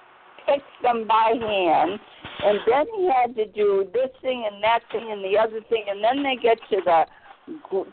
pick 0.46 0.62
them 0.82 1.08
by 1.08 1.34
hand, 1.40 2.00
and 2.44 2.60
then 2.68 2.86
he 2.98 3.10
had 3.10 3.36
to 3.36 3.46
do 3.48 3.88
this 3.94 4.10
thing 4.22 4.48
and 4.52 4.64
that 4.64 4.80
thing 4.92 5.12
and 5.12 5.24
the 5.24 5.38
other 5.38 5.62
thing, 5.70 5.86
and 5.90 6.04
then 6.04 6.24
they 6.24 6.36
get 6.42 6.58
to 6.70 6.82
the 6.84 7.06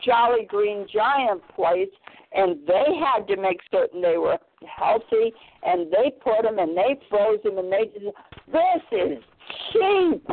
Jolly 0.03 0.45
Green 0.47 0.87
Giant 0.91 1.41
place, 1.55 1.89
and 2.31 2.57
they 2.67 2.85
had 2.99 3.27
to 3.27 3.37
make 3.37 3.59
certain 3.71 4.01
they 4.01 4.17
were 4.17 4.37
healthy, 4.67 5.33
and 5.63 5.91
they 5.91 6.11
put 6.23 6.43
them 6.43 6.59
and 6.59 6.75
they 6.75 6.99
froze 7.09 7.39
them, 7.43 7.57
and 7.57 7.71
they 7.71 7.85
did. 7.93 8.13
This 8.51 8.83
is 8.91 9.23
cheap 9.71 10.25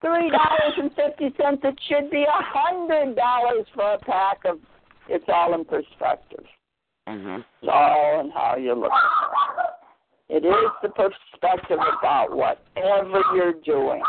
three 0.00 0.30
dollars 0.30 0.74
and 0.78 0.90
fifty 0.94 1.34
cents. 1.40 1.60
It 1.62 1.78
should 1.88 2.10
be 2.10 2.22
a 2.22 2.42
hundred 2.42 3.16
dollars 3.16 3.66
for 3.74 3.94
a 3.94 3.98
pack 3.98 4.38
of. 4.44 4.58
It's 5.08 5.24
all 5.28 5.54
in 5.54 5.64
perspective. 5.64 6.44
Mhm. 7.08 7.44
It's 7.60 7.68
all 7.70 8.20
in 8.20 8.30
how 8.30 8.56
you 8.56 8.74
look. 8.74 8.92
At 10.32 10.36
it. 10.36 10.44
It 10.44 10.48
is 10.48 10.70
the 10.82 10.88
perspective 10.88 11.78
about 11.98 12.34
whatever 12.34 13.22
you're 13.34 13.54
doing. 13.64 14.02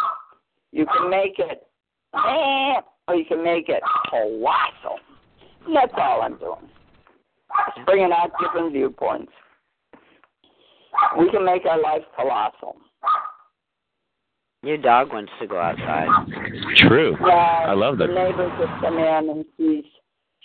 You 0.71 0.85
can 0.85 1.09
make 1.09 1.37
it, 1.37 1.67
eh, 2.13 2.81
or 3.07 3.15
you 3.15 3.25
can 3.25 3.43
make 3.43 3.69
it 3.69 3.81
colossal. 4.09 4.99
And 5.65 5.75
that's 5.75 5.93
all 5.97 6.21
I'm 6.21 6.37
doing. 6.37 6.69
It's 7.67 7.85
bringing 7.85 8.11
out 8.11 8.31
different 8.41 8.73
viewpoints. 8.73 9.31
We 11.17 11.29
can 11.31 11.45
make 11.45 11.65
our 11.65 11.81
life 11.81 12.03
colossal. 12.15 12.77
Your 14.63 14.77
dog 14.77 15.11
wants 15.11 15.31
to 15.41 15.47
go 15.47 15.59
outside. 15.59 16.07
True. 16.77 17.17
Yeah, 17.19 17.65
I 17.67 17.73
love 17.73 17.97
that. 17.97 18.07
The 18.07 18.13
neighbors 18.13 18.51
have 18.59 18.81
come 18.81 18.97
in 18.97 19.29
and 19.29 19.45
she's 19.57 19.83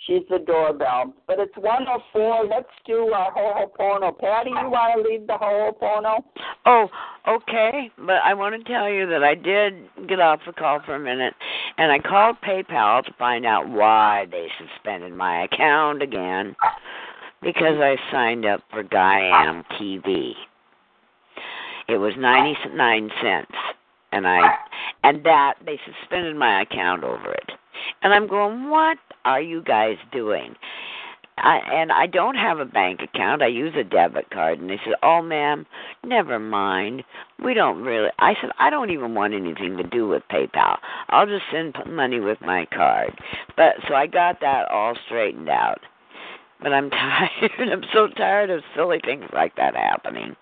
she's 0.05 0.23
the 0.29 0.39
doorbell. 0.39 1.13
But 1.27 1.39
it's 1.39 1.55
one 1.57 1.85
oh 1.87 2.01
four. 2.11 2.45
Let's 2.45 2.69
do 2.85 3.11
uh 3.13 3.31
Ho'opono. 3.31 4.17
Patty, 4.17 4.49
you 4.49 4.69
want 4.69 5.03
to 5.03 5.09
lead 5.09 5.27
the 5.27 5.37
Ho'opono? 5.37 6.23
Oh, 6.65 6.89
okay. 7.27 7.91
But 7.97 8.17
I 8.23 8.33
want 8.33 8.55
to 8.55 8.71
tell 8.71 8.89
you 8.89 9.07
that 9.07 9.23
I 9.23 9.35
did 9.35 9.73
get 10.07 10.19
off 10.19 10.39
the 10.45 10.53
call 10.53 10.81
for 10.85 10.95
a 10.95 10.99
minute, 10.99 11.33
and 11.77 11.91
I 11.91 11.99
called 11.99 12.37
PayPal 12.45 13.03
to 13.05 13.13
find 13.17 13.45
out 13.45 13.69
why 13.69 14.25
they 14.31 14.47
suspended 14.57 15.13
my 15.13 15.43
account 15.43 16.01
again, 16.01 16.55
because 17.41 17.77
I 17.79 17.95
signed 18.11 18.45
up 18.45 18.61
for 18.71 18.83
Gaiam 18.83 19.63
TV. 19.79 20.33
It 21.87 21.97
was 21.97 22.13
ninety 22.17 22.55
nine 22.75 23.09
cents, 23.21 23.55
and 24.11 24.27
I 24.27 24.55
and 25.03 25.23
that 25.25 25.55
they 25.65 25.79
suspended 25.85 26.35
my 26.35 26.61
account 26.61 27.03
over 27.03 27.31
it. 27.31 27.51
And 28.01 28.13
I'm 28.13 28.27
going, 28.27 28.69
what 28.69 28.97
are 29.25 29.41
you 29.41 29.61
guys 29.61 29.97
doing? 30.11 30.55
I, 31.41 31.59
and 31.71 31.91
I 31.91 32.05
don't 32.05 32.35
have 32.35 32.59
a 32.59 32.65
bank 32.65 33.01
account. 33.01 33.41
I 33.41 33.47
use 33.47 33.73
a 33.77 33.83
debit 33.83 34.29
card. 34.29 34.59
And 34.59 34.69
they 34.69 34.79
said, 34.83 34.95
"Oh, 35.03 35.21
ma'am, 35.21 35.65
never 36.03 36.39
mind. 36.39 37.03
We 37.43 37.53
don't 37.53 37.81
really." 37.81 38.09
I 38.19 38.35
said, 38.41 38.51
"I 38.59 38.69
don't 38.69 38.89
even 38.89 39.15
want 39.15 39.33
anything 39.33 39.77
to 39.77 39.83
do 39.83 40.07
with 40.07 40.23
PayPal. 40.29 40.77
I'll 41.09 41.25
just 41.25 41.45
send 41.51 41.75
money 41.87 42.19
with 42.19 42.41
my 42.41 42.65
card." 42.65 43.17
But 43.55 43.75
so 43.87 43.95
I 43.95 44.07
got 44.07 44.41
that 44.41 44.69
all 44.69 44.95
straightened 45.05 45.49
out. 45.49 45.79
But 46.61 46.73
I'm 46.73 46.89
tired. 46.89 47.51
I'm 47.59 47.83
so 47.93 48.07
tired 48.07 48.49
of 48.49 48.61
silly 48.75 48.99
things 49.03 49.25
like 49.33 49.55
that 49.55 49.75
happening. 49.75 50.35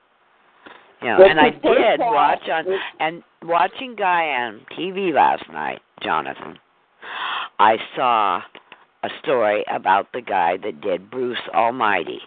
You 1.02 1.10
know, 1.10 1.24
and 1.24 1.40
I 1.40 1.52
did 1.52 2.00
watch 2.00 2.50
on 2.50 2.66
and 3.00 3.24
watching 3.44 3.96
Gaiam 3.96 4.62
TV 4.78 5.14
last 5.14 5.44
night, 5.52 5.80
Jonathan. 6.02 6.58
I 7.60 7.78
saw 7.96 8.42
a 9.08 9.20
story 9.24 9.64
about 9.72 10.12
the 10.14 10.22
guy 10.22 10.58
that 10.58 10.82
did 10.82 11.10
Bruce 11.10 11.38
Almighty 11.54 12.20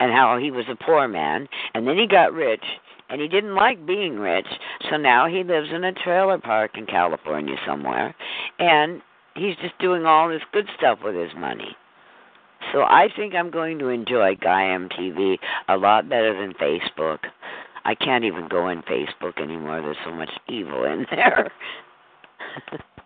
and 0.00 0.12
how 0.12 0.38
he 0.38 0.50
was 0.50 0.66
a 0.68 0.76
poor 0.76 1.08
man 1.08 1.48
and 1.74 1.86
then 1.86 1.96
he 1.96 2.06
got 2.06 2.32
rich 2.32 2.64
and 3.08 3.20
he 3.20 3.28
didn't 3.28 3.54
like 3.54 3.86
being 3.86 4.18
rich, 4.18 4.46
so 4.90 4.96
now 4.96 5.26
he 5.26 5.42
lives 5.42 5.68
in 5.72 5.84
a 5.84 5.92
trailer 5.92 6.38
park 6.38 6.72
in 6.76 6.86
California 6.86 7.56
somewhere, 7.66 8.14
and 8.58 9.00
he's 9.34 9.56
just 9.62 9.78
doing 9.78 10.04
all 10.04 10.28
this 10.28 10.42
good 10.52 10.68
stuff 10.76 10.98
with 11.02 11.14
his 11.14 11.30
money. 11.36 11.76
So 12.72 12.82
I 12.82 13.08
think 13.16 13.34
I'm 13.34 13.50
going 13.50 13.78
to 13.78 13.88
enjoy 13.88 14.34
Gaiam 14.34 14.92
TV 14.92 15.38
a 15.68 15.76
lot 15.76 16.08
better 16.08 16.38
than 16.38 16.52
Facebook. 16.54 17.20
I 17.84 17.94
can't 17.94 18.24
even 18.24 18.48
go 18.48 18.68
in 18.68 18.82
Facebook 18.82 19.40
anymore. 19.40 19.80
There's 19.80 19.96
so 20.04 20.12
much 20.12 20.30
evil 20.48 20.84
in 20.84 21.06
there. 21.10 21.50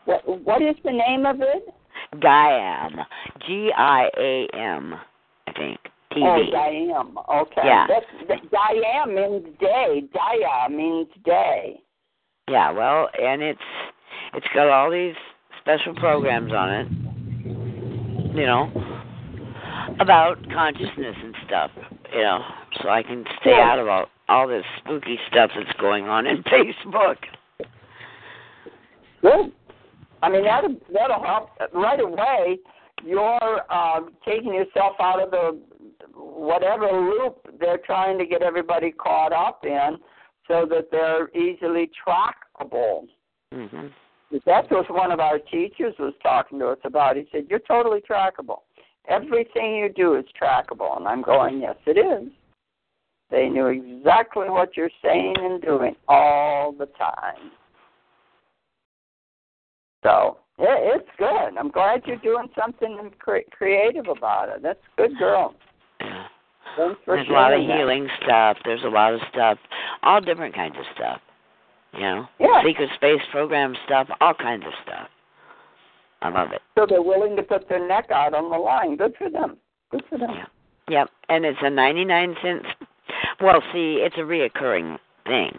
What, 0.06 0.26
what 0.26 0.62
is 0.62 0.74
the 0.84 0.90
name 0.90 1.26
of 1.26 1.40
it? 1.40 1.68
Giam. 2.16 3.04
G 3.46 3.70
I 3.76 4.08
A 4.18 4.46
M, 4.54 4.94
I 5.46 5.52
think. 5.52 5.78
TV. 6.12 6.22
Oh, 6.22 6.44
Diam. 6.54 7.42
Okay. 7.42 7.62
Yeah. 7.64 7.86
That's, 7.88 8.06
that, 8.28 8.50
Diam 8.50 9.14
means 9.14 9.46
day. 9.58 10.02
Dia 10.12 10.68
means 10.76 11.08
day. 11.24 11.80
Yeah, 12.50 12.70
well, 12.72 13.08
and 13.20 13.40
it's 13.42 13.60
it's 14.34 14.46
got 14.54 14.68
all 14.68 14.90
these 14.90 15.14
special 15.60 15.94
programs 15.94 16.52
on 16.52 16.70
it. 16.70 16.88
You 18.36 18.46
know, 18.46 18.70
about 20.00 20.36
consciousness 20.52 21.16
and 21.22 21.34
stuff. 21.46 21.70
You 22.12 22.22
know, 22.22 22.40
so 22.82 22.88
I 22.88 23.02
can 23.02 23.24
stay 23.40 23.50
Yeah. 23.50 23.70
out 23.72 23.78
of 23.78 23.88
all 23.88 24.06
all 24.28 24.48
this 24.48 24.64
spooky 24.78 25.18
stuff 25.30 25.50
that's 25.56 25.72
going 25.80 26.08
on 26.08 26.26
in 26.26 26.42
Facebook. 26.44 27.16
Good. 29.22 29.52
I 30.22 30.30
mean, 30.30 30.44
that'll, 30.44 30.76
that'll 30.92 31.22
help 31.22 31.50
right 31.74 32.00
away. 32.00 32.58
You're 33.04 33.60
uh, 33.68 34.00
taking 34.24 34.54
yourself 34.54 34.94
out 35.00 35.20
of 35.20 35.30
the 35.30 35.60
whatever 36.14 36.86
loop 36.86 37.46
they're 37.58 37.78
trying 37.78 38.18
to 38.18 38.26
get 38.26 38.42
everybody 38.42 38.92
caught 38.92 39.32
up 39.32 39.64
in 39.64 39.98
so 40.46 40.66
that 40.70 40.88
they're 40.90 41.28
easily 41.36 41.90
trackable. 42.06 43.06
Mhm. 43.52 43.92
That's 44.46 44.70
what 44.70 44.90
one 44.90 45.12
of 45.12 45.20
our 45.20 45.38
teachers 45.38 45.94
was 45.98 46.14
talking 46.22 46.58
to 46.60 46.68
us 46.68 46.78
about. 46.84 47.16
He 47.16 47.28
said, 47.30 47.46
You're 47.50 47.58
totally 47.58 48.00
trackable. 48.00 48.60
Everything 49.08 49.76
you 49.76 49.92
do 49.94 50.14
is 50.14 50.24
trackable. 50.40 50.96
And 50.96 51.06
I'm 51.06 51.22
going, 51.22 51.60
Yes, 51.60 51.76
it 51.86 51.98
is. 51.98 52.30
They 53.30 53.48
knew 53.48 53.66
exactly 53.66 54.48
what 54.48 54.76
you're 54.76 54.90
saying 55.02 55.34
and 55.38 55.60
doing 55.60 55.96
all 56.08 56.72
the 56.72 56.86
time. 56.86 57.50
So 60.02 60.38
yeah, 60.58 60.76
it's 60.78 61.08
good. 61.18 61.58
I'm 61.58 61.70
glad 61.70 62.02
you're 62.06 62.16
doing 62.16 62.48
something 62.58 63.10
cre- 63.18 63.48
creative 63.50 64.06
about 64.08 64.48
it. 64.48 64.62
That's 64.62 64.80
good, 64.96 65.16
girl. 65.18 65.54
Yeah. 66.00 66.24
Thanks 66.76 67.00
for 67.04 67.16
There's 67.16 67.28
a 67.28 67.32
lot 67.32 67.52
of 67.52 67.66
that. 67.66 67.76
healing 67.76 68.08
stuff. 68.22 68.56
There's 68.64 68.82
a 68.84 68.88
lot 68.88 69.14
of 69.14 69.20
stuff, 69.30 69.58
all 70.02 70.20
different 70.20 70.54
kinds 70.54 70.76
of 70.78 70.84
stuff. 70.94 71.20
You 71.92 72.00
know, 72.00 72.28
Yeah. 72.40 72.62
secret 72.64 72.90
space 72.94 73.20
program 73.30 73.76
stuff, 73.84 74.08
all 74.20 74.34
kinds 74.34 74.64
of 74.66 74.72
stuff. 74.82 75.08
I 76.22 76.28
love 76.28 76.52
it. 76.52 76.62
So 76.78 76.86
they're 76.86 77.02
willing 77.02 77.36
to 77.36 77.42
put 77.42 77.68
their 77.68 77.86
neck 77.86 78.10
out 78.10 78.32
on 78.32 78.50
the 78.50 78.56
line. 78.56 78.96
Good 78.96 79.14
for 79.16 79.28
them. 79.28 79.58
Good 79.90 80.04
for 80.08 80.18
them. 80.18 80.30
Yeah. 80.30 80.46
Yep, 80.88 81.10
and 81.28 81.44
it's 81.44 81.58
a 81.62 81.70
99 81.70 82.36
cents. 82.42 82.66
Well, 83.40 83.62
see, 83.72 83.98
it's 84.00 84.16
a 84.16 84.20
reoccurring 84.20 84.98
thing, 85.26 85.58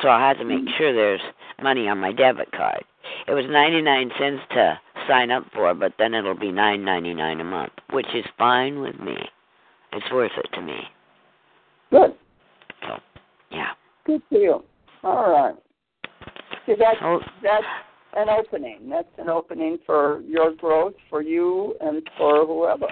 so 0.00 0.08
I 0.08 0.26
have 0.28 0.38
to 0.38 0.44
make 0.44 0.60
mm-hmm. 0.60 0.76
sure 0.78 0.92
there's 0.92 1.20
money 1.62 1.88
on 1.88 1.98
my 1.98 2.12
debit 2.12 2.52
card. 2.52 2.84
It 3.28 3.32
was 3.32 3.44
99 3.48 4.10
cents 4.18 4.42
to 4.52 4.78
sign 5.08 5.30
up 5.30 5.44
for, 5.54 5.74
but 5.74 5.92
then 5.98 6.14
it'll 6.14 6.38
be 6.38 6.52
9.99 6.52 7.40
a 7.40 7.44
month, 7.44 7.72
which 7.92 8.06
is 8.14 8.24
fine 8.38 8.80
with 8.80 8.98
me. 8.98 9.16
It's 9.92 10.10
worth 10.12 10.32
it 10.36 10.54
to 10.54 10.62
me. 10.62 10.78
Good. 11.90 12.14
So, 12.82 12.96
yeah. 13.50 13.70
Good 14.06 14.22
for 14.28 14.38
you. 14.38 14.64
All 15.04 15.30
right. 15.30 15.54
See, 16.66 16.74
that's, 16.78 16.98
So, 17.00 17.20
that's 17.42 17.64
an 18.14 18.28
opening. 18.28 18.88
That's 18.88 19.08
an 19.18 19.28
opening 19.28 19.78
for 19.84 20.20
your 20.26 20.54
growth, 20.54 20.94
for 21.10 21.22
you, 21.22 21.74
and 21.80 22.02
for 22.16 22.46
whoever. 22.46 22.86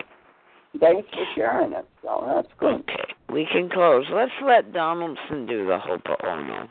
Thanks 0.79 1.09
for 1.11 1.25
sharing 1.35 1.73
it. 1.73 1.87
So 2.03 2.25
that's 2.27 2.49
good. 2.59 2.81
okay, 2.81 3.15
we 3.33 3.47
can 3.51 3.69
close. 3.69 4.05
Let's 4.13 4.31
let 4.45 4.73
Donaldson 4.73 5.47
do 5.47 5.67
the 5.67 5.79
Ho'oponopono. 5.79 6.69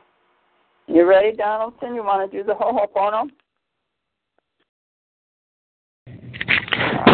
You 0.87 1.05
ready, 1.07 1.35
Donaldson? 1.35 1.95
You 1.95 2.03
want 2.03 2.31
to 2.31 2.37
do 2.37 2.43
the 2.43 2.53
Ho'oponopono? 2.53 3.29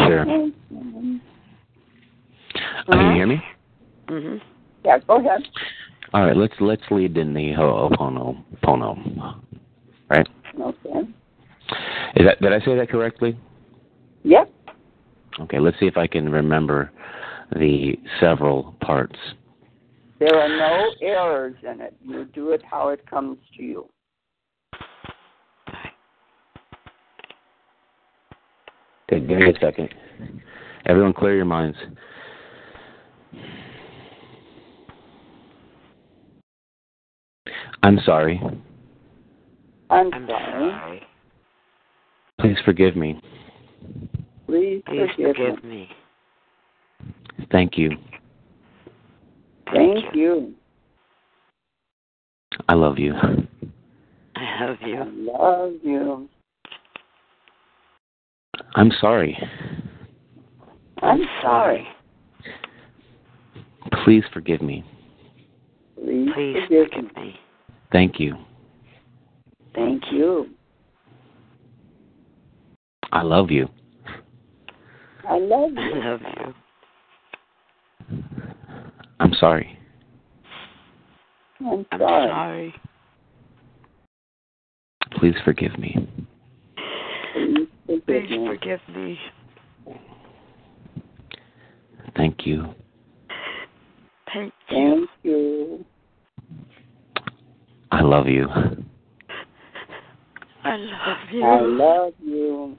Sure. 0.05 0.21
Uh, 0.21 0.25
can 2.91 3.07
you 3.07 3.13
hear 3.13 3.27
me? 3.27 3.43
Mhm. 4.07 4.41
Yeah, 4.83 4.99
go 4.99 5.15
ahead. 5.17 5.47
All 6.13 6.25
right, 6.25 6.37
let's 6.37 6.53
let's 6.59 6.83
lead 6.91 7.17
in 7.17 7.33
the 7.33 7.51
Ho'oponopono. 7.53 9.41
Right? 10.09 10.27
Okay. 10.59 10.99
Is 12.15 12.25
that 12.25 12.39
did 12.41 12.53
I 12.53 12.59
say 12.59 12.75
that 12.75 12.89
correctly? 12.89 13.37
Yep. 14.23 14.51
Okay, 15.41 15.59
let's 15.59 15.77
see 15.79 15.87
if 15.87 15.97
I 15.97 16.07
can 16.07 16.29
remember 16.31 16.91
the 17.51 17.97
several 18.19 18.75
parts. 18.81 19.17
There 20.19 20.33
are 20.33 20.47
no 20.47 20.91
errors 21.01 21.55
in 21.63 21.81
it. 21.81 21.93
You 22.01 22.25
do 22.25 22.51
it 22.51 22.63
how 22.63 22.89
it 22.89 23.05
comes 23.09 23.37
to 23.57 23.63
you. 23.63 23.89
Okay, 29.15 29.25
give 29.27 29.37
me 29.37 29.49
a 29.49 29.59
second. 29.59 29.93
Everyone, 30.85 31.13
clear 31.13 31.35
your 31.35 31.45
minds. 31.45 31.77
I'm 37.83 37.99
sorry. 38.05 38.41
I'm, 39.89 40.13
I'm 40.13 40.27
sorry. 40.27 40.69
sorry. 40.71 41.03
Please 42.39 42.57
forgive 42.65 42.95
me. 42.95 43.21
Please, 44.47 44.81
Please 44.85 45.07
forgive, 45.15 45.35
forgive 45.35 45.63
me. 45.63 45.89
me. 47.39 47.47
Thank 47.51 47.77
you. 47.77 47.91
Thank 49.71 50.13
you. 50.13 50.53
I 52.67 52.73
love 52.73 52.97
you. 52.99 53.13
I 54.35 54.65
love 54.65 54.77
you. 54.81 54.97
I 54.97 55.05
love 55.05 55.73
you. 55.83 56.29
I'm 58.75 58.91
sorry. 58.99 59.37
I'm 61.01 61.21
sorry. 61.41 61.87
Please 64.03 64.23
forgive 64.33 64.61
me. 64.61 64.83
Please, 65.95 66.29
Please 66.33 66.57
forgive 66.67 66.91
me. 66.91 66.99
forgive 67.01 67.15
me. 67.15 67.39
Thank 67.91 68.19
you. 68.19 68.35
Thank 69.73 70.03
you. 70.11 70.49
I 73.11 73.21
love 73.21 73.51
you. 73.51 73.69
I 75.27 75.37
love 75.37 75.71
you. 75.71 75.81
I 75.81 75.89
you. 75.89 76.03
love 76.03 76.21
you. 76.21 76.53
I'm 79.19 79.33
sorry. 79.39 79.79
I'm 81.61 81.85
I'm 81.91 81.99
sorry. 81.99 82.29
sorry. 82.29 82.75
Please 85.17 85.35
forgive 85.45 85.77
me. 85.79 86.07
Please 88.01 88.01
forgive 88.05 88.27
Please 88.27 88.37
me. 88.37 88.47
forgive 88.47 88.79
me. 88.95 89.19
Thank 92.15 92.45
you. 92.45 92.73
Thank 94.33 94.53
you. 94.69 95.07
Thank 95.07 95.09
you. 95.23 95.85
I 97.91 98.01
love 98.01 98.27
you. 98.27 98.47
I 100.63 100.75
love 100.75 101.17
you. 101.31 101.43
I 101.43 101.61
love 101.61 102.13
you. 102.21 102.77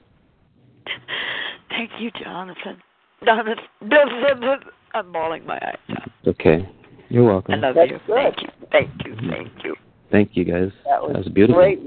Thank 1.69 1.91
you, 1.99 2.11
Jonathan. 2.23 2.81
Jonathan, 3.25 3.55
Jonathan, 3.89 4.59
I'm 4.93 5.11
bawling 5.11 5.45
my 5.45 5.55
eyes 5.55 5.77
out. 5.97 6.11
Okay. 6.27 6.69
You're 7.09 7.23
welcome. 7.25 7.55
I 7.55 7.57
love 7.57 7.75
That's 7.75 7.91
you. 7.91 7.99
good. 8.05 8.15
Thank 8.15 8.41
you. 8.41 8.49
Thank 8.71 8.91
you. 9.05 9.15
Thank 9.29 9.63
you. 9.63 9.75
Thank 10.11 10.29
you, 10.33 10.45
guys. 10.45 10.71
That 10.85 11.01
was, 11.01 11.15
was 11.17 11.27
beautiful. 11.29 11.61
great 11.61 11.81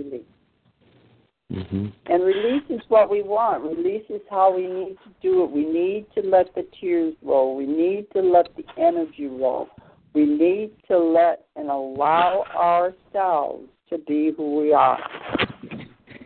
release. 1.50 1.68
hmm 1.70 1.86
And 2.06 2.24
release 2.24 2.62
is 2.70 2.80
what 2.88 3.10
we 3.10 3.22
want. 3.22 3.64
Release 3.64 4.04
is 4.08 4.20
how 4.30 4.54
we 4.54 4.66
need 4.66 4.96
to 5.04 5.10
do 5.22 5.44
it. 5.44 5.50
We 5.50 5.64
need 5.64 6.06
to 6.14 6.28
let 6.28 6.54
the 6.54 6.66
tears 6.80 7.14
roll. 7.22 7.56
We 7.56 7.66
need 7.66 8.06
to 8.14 8.20
let 8.20 8.48
the 8.56 8.64
energy 8.80 9.26
roll. 9.26 9.68
We 10.12 10.24
need 10.24 10.72
to 10.88 10.98
let 10.98 11.46
and 11.56 11.68
allow 11.68 12.44
ourselves 12.56 13.68
to 13.90 13.98
be 13.98 14.32
who 14.36 14.60
we 14.60 14.72
are. 14.72 14.98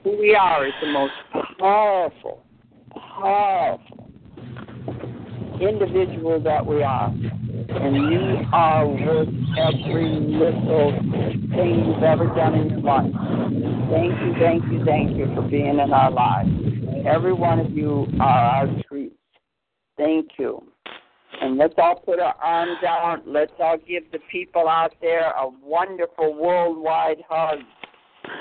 Who 0.02 0.18
we 0.18 0.34
are 0.34 0.66
is 0.66 0.72
the 0.80 0.88
most 0.88 1.12
powerful, 1.58 2.42
powerful 2.92 4.10
individual 5.60 6.40
that 6.40 6.64
we 6.64 6.82
are. 6.82 7.12
And 7.76 7.96
you 7.96 8.46
are 8.52 8.86
worth 8.86 9.28
every 9.58 10.08
little 10.08 10.92
thing 11.50 11.84
you've 11.86 12.02
ever 12.02 12.26
done 12.26 12.54
in 12.54 12.70
your 12.70 12.80
life. 12.80 13.12
Thank 13.90 14.20
you, 14.20 14.34
thank 14.38 14.64
you, 14.72 14.84
thank 14.84 15.16
you 15.16 15.26
for 15.34 15.42
being 15.42 15.78
in 15.78 15.92
our 15.92 16.10
lives. 16.10 16.50
Every 17.06 17.32
one 17.32 17.58
of 17.58 17.70
you 17.72 18.06
are 18.20 18.44
our 18.44 18.68
treats. 18.88 19.16
Thank 19.96 20.30
you. 20.38 20.62
And 21.40 21.58
let's 21.58 21.74
all 21.78 21.96
put 21.96 22.20
our 22.20 22.34
arms 22.42 22.78
out. 22.86 23.26
Let's 23.26 23.52
all 23.58 23.76
give 23.76 24.10
the 24.12 24.20
people 24.30 24.68
out 24.68 24.94
there 25.00 25.30
a 25.30 25.48
wonderful 25.62 26.34
worldwide 26.34 27.22
hug. 27.28 27.58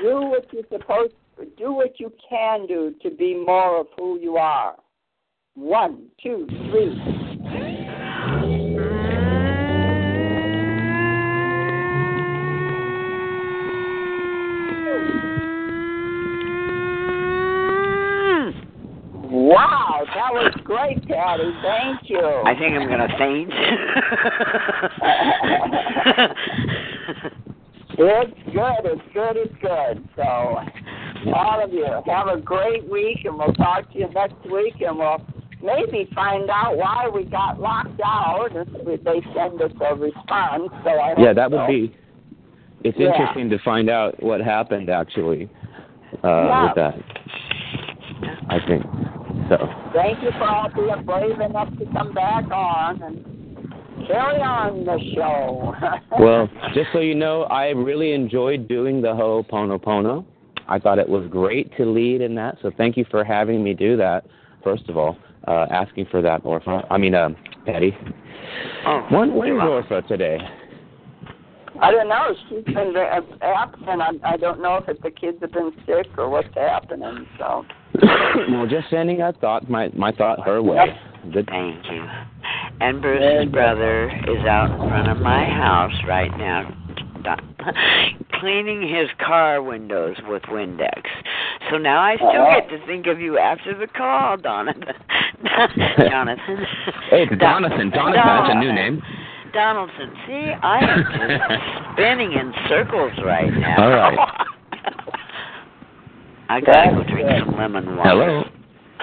Do 0.02 0.22
what 0.22 0.48
you're 0.54 0.64
supposed 0.72 1.14
to 1.38 1.46
do 1.58 1.74
what 1.74 2.00
you 2.00 2.14
can 2.30 2.68
do 2.68 2.94
to 3.02 3.10
be 3.10 3.36
more 3.36 3.82
of 3.82 3.88
who 3.98 4.20
you 4.20 4.38
are. 4.38 4.76
One, 5.56 6.08
two, 6.22 6.48
three. 6.48 7.23
Great, 21.24 21.24
Patty. 21.24 21.52
Thank 21.62 22.10
you. 22.10 22.20
I 22.46 22.54
think 22.58 22.76
I'm 22.76 22.88
gonna 22.90 23.08
faint. 23.18 23.54
It's 27.96 28.34
good. 28.56 28.86
It's 28.86 29.02
good. 29.14 29.38
It's 29.38 29.54
good. 29.62 30.04
So, 30.16 30.24
all 31.32 31.64
of 31.64 31.72
you, 31.72 31.86
have 32.08 32.28
a 32.28 32.38
great 32.42 32.90
week, 32.90 33.20
and 33.26 33.38
we'll 33.38 33.54
talk 33.54 33.92
to 33.94 34.00
you 34.00 34.10
next 34.10 34.44
week, 34.52 34.82
and 34.82 34.98
we'll 34.98 35.22
maybe 35.62 36.10
find 36.16 36.50
out 36.50 36.76
why 36.76 37.08
we 37.14 37.24
got 37.24 37.60
locked 37.60 38.02
out 38.04 38.50
if 38.54 39.04
they 39.04 39.22
send 39.36 39.62
us 39.62 39.72
a 39.80 39.94
response. 39.96 40.72
So 40.84 40.90
I 40.90 41.14
Yeah, 41.20 41.28
hope 41.28 41.36
that 41.36 41.52
would 41.52 41.60
so. 41.60 41.68
be. 41.68 41.96
It's 42.84 42.98
Yeah. 42.98 43.10
interesting 43.12 43.50
to 43.52 43.60
find 43.60 43.90
out 43.90 44.22
what 44.24 44.42
happened 44.42 44.90
actually 44.90 45.48
uh, 46.24 46.28
Yeah. 46.28 46.64
with 46.66 46.76
that. 46.76 46.96
I 48.50 48.60
think 48.68 48.84
so. 49.58 49.68
Thank 49.94 50.22
you 50.24 50.32
for 50.32 50.44
all 50.44 50.70
being 50.74 51.06
brave 51.06 51.40
enough 51.40 51.70
to 51.78 51.86
come 51.94 52.14
back 52.14 52.46
on 52.52 53.02
and 53.02 54.08
carry 54.08 54.42
on 54.42 54.86
the 54.86 55.00
show. 55.16 55.74
Well, 56.20 56.48
just 56.76 56.90
so 56.94 57.00
you 57.00 57.16
know, 57.16 57.44
I 57.44 57.70
really 57.70 58.14
enjoyed 58.14 58.68
doing 58.68 59.02
the 59.02 59.10
Ho'oponopono. 59.10 60.26
I 60.68 60.80
thought 60.80 61.00
it 61.00 61.10
was 61.10 61.28
great 61.30 61.76
to 61.78 61.86
lead 61.86 62.22
in 62.22 62.36
that, 62.36 62.58
so 62.62 62.72
thank 62.78 62.98
you 62.98 63.06
for 63.10 63.24
having 63.24 63.64
me 63.64 63.74
do 63.74 63.98
that. 63.98 64.26
First 64.64 64.88
of 64.90 64.98
all, 64.98 65.18
uh, 65.48 65.66
asking 65.72 66.06
for 66.12 66.22
that, 66.22 66.44
Orpha. 66.44 66.86
I 66.90 66.98
mean, 66.98 67.16
um, 67.16 67.36
Patty. 67.66 67.98
oh, 68.86 69.06
When, 69.10 69.34
where's. 69.34 69.60
Orpha 69.60 70.08
today? 70.08 70.38
I 71.84 71.92
don't 71.92 72.08
know. 72.08 72.34
She's 72.48 72.64
been 72.64 72.94
very 72.94 73.10
absent. 73.42 74.02
I, 74.02 74.12
I 74.24 74.38
don't 74.38 74.62
know 74.62 74.78
if 74.78 74.88
it's 74.88 75.02
the 75.04 75.12
kids 75.12 75.40
have 75.42 75.52
been 75.52 75.74
sick 75.86 76.08
or 76.18 76.30
what's 76.30 76.54
happening. 76.56 77.28
So 77.38 77.66
well, 78.50 78.66
just 78.68 78.90
sending 78.90 79.22
a 79.22 79.34
thought, 79.34 79.70
my 79.70 79.90
my 79.90 80.14
thought 80.14 80.46
her 80.46 80.62
way. 80.62 80.98
Good. 81.34 81.48
Thank 81.48 81.86
you. 81.92 82.06
And 82.80 83.02
Bruce's 83.02 83.52
brother 83.52 84.10
is 84.10 84.46
out 84.46 84.72
in 84.72 84.90
front 84.90 85.10
of 85.10 85.18
my 85.18 85.44
house 85.46 85.94
right 86.08 86.32
now, 86.38 86.70
do- 87.24 87.64
cleaning 88.40 88.82
his 88.82 89.10
car 89.26 89.62
windows 89.62 90.16
with 90.28 90.44
Windex. 90.44 91.04
So 91.70 91.78
now 91.78 92.00
I 92.00 92.16
still 92.16 92.48
get 92.60 92.70
to 92.70 92.86
think 92.86 93.08
of 93.08 93.20
you 93.20 93.38
after 93.38 93.78
the 93.78 93.88
call, 93.88 94.38
Donathan. 94.38 94.94
Jonathan. 96.10 96.58
Hey, 97.10 97.24
it's 97.24 97.32
Donathan. 97.34 97.94
Donathan, 97.94 98.14
that's 98.16 98.56
a 98.56 98.60
new 98.60 98.74
name. 98.74 99.02
Donaldson. 99.54 100.12
See, 100.28 100.52
I 100.62 100.80
am 100.80 101.04
just 101.04 101.94
spinning 101.94 102.34
in 102.34 102.54
circles 102.68 103.14
right 103.24 103.54
now. 103.54 103.84
All 103.84 103.90
right. 103.90 104.18
I 106.50 106.60
gotta 106.60 106.92
go 106.92 107.04
drink 107.04 107.30
good. 107.30 107.40
some 107.46 107.56
lemon 107.58 107.96
water. 107.96 108.10
Hello. 108.10 108.44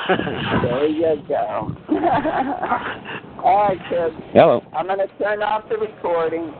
there 0.62 0.87
you 0.87 1.23
go. 1.29 1.75
all 3.43 3.69
right, 3.69 3.79
kids. 3.89 4.15
Hello. 4.33 4.62
I'm 4.75 4.87
going 4.87 4.99
to 4.99 5.09
turn 5.19 5.43
off 5.43 5.69
the 5.69 5.77
recording. 5.77 6.53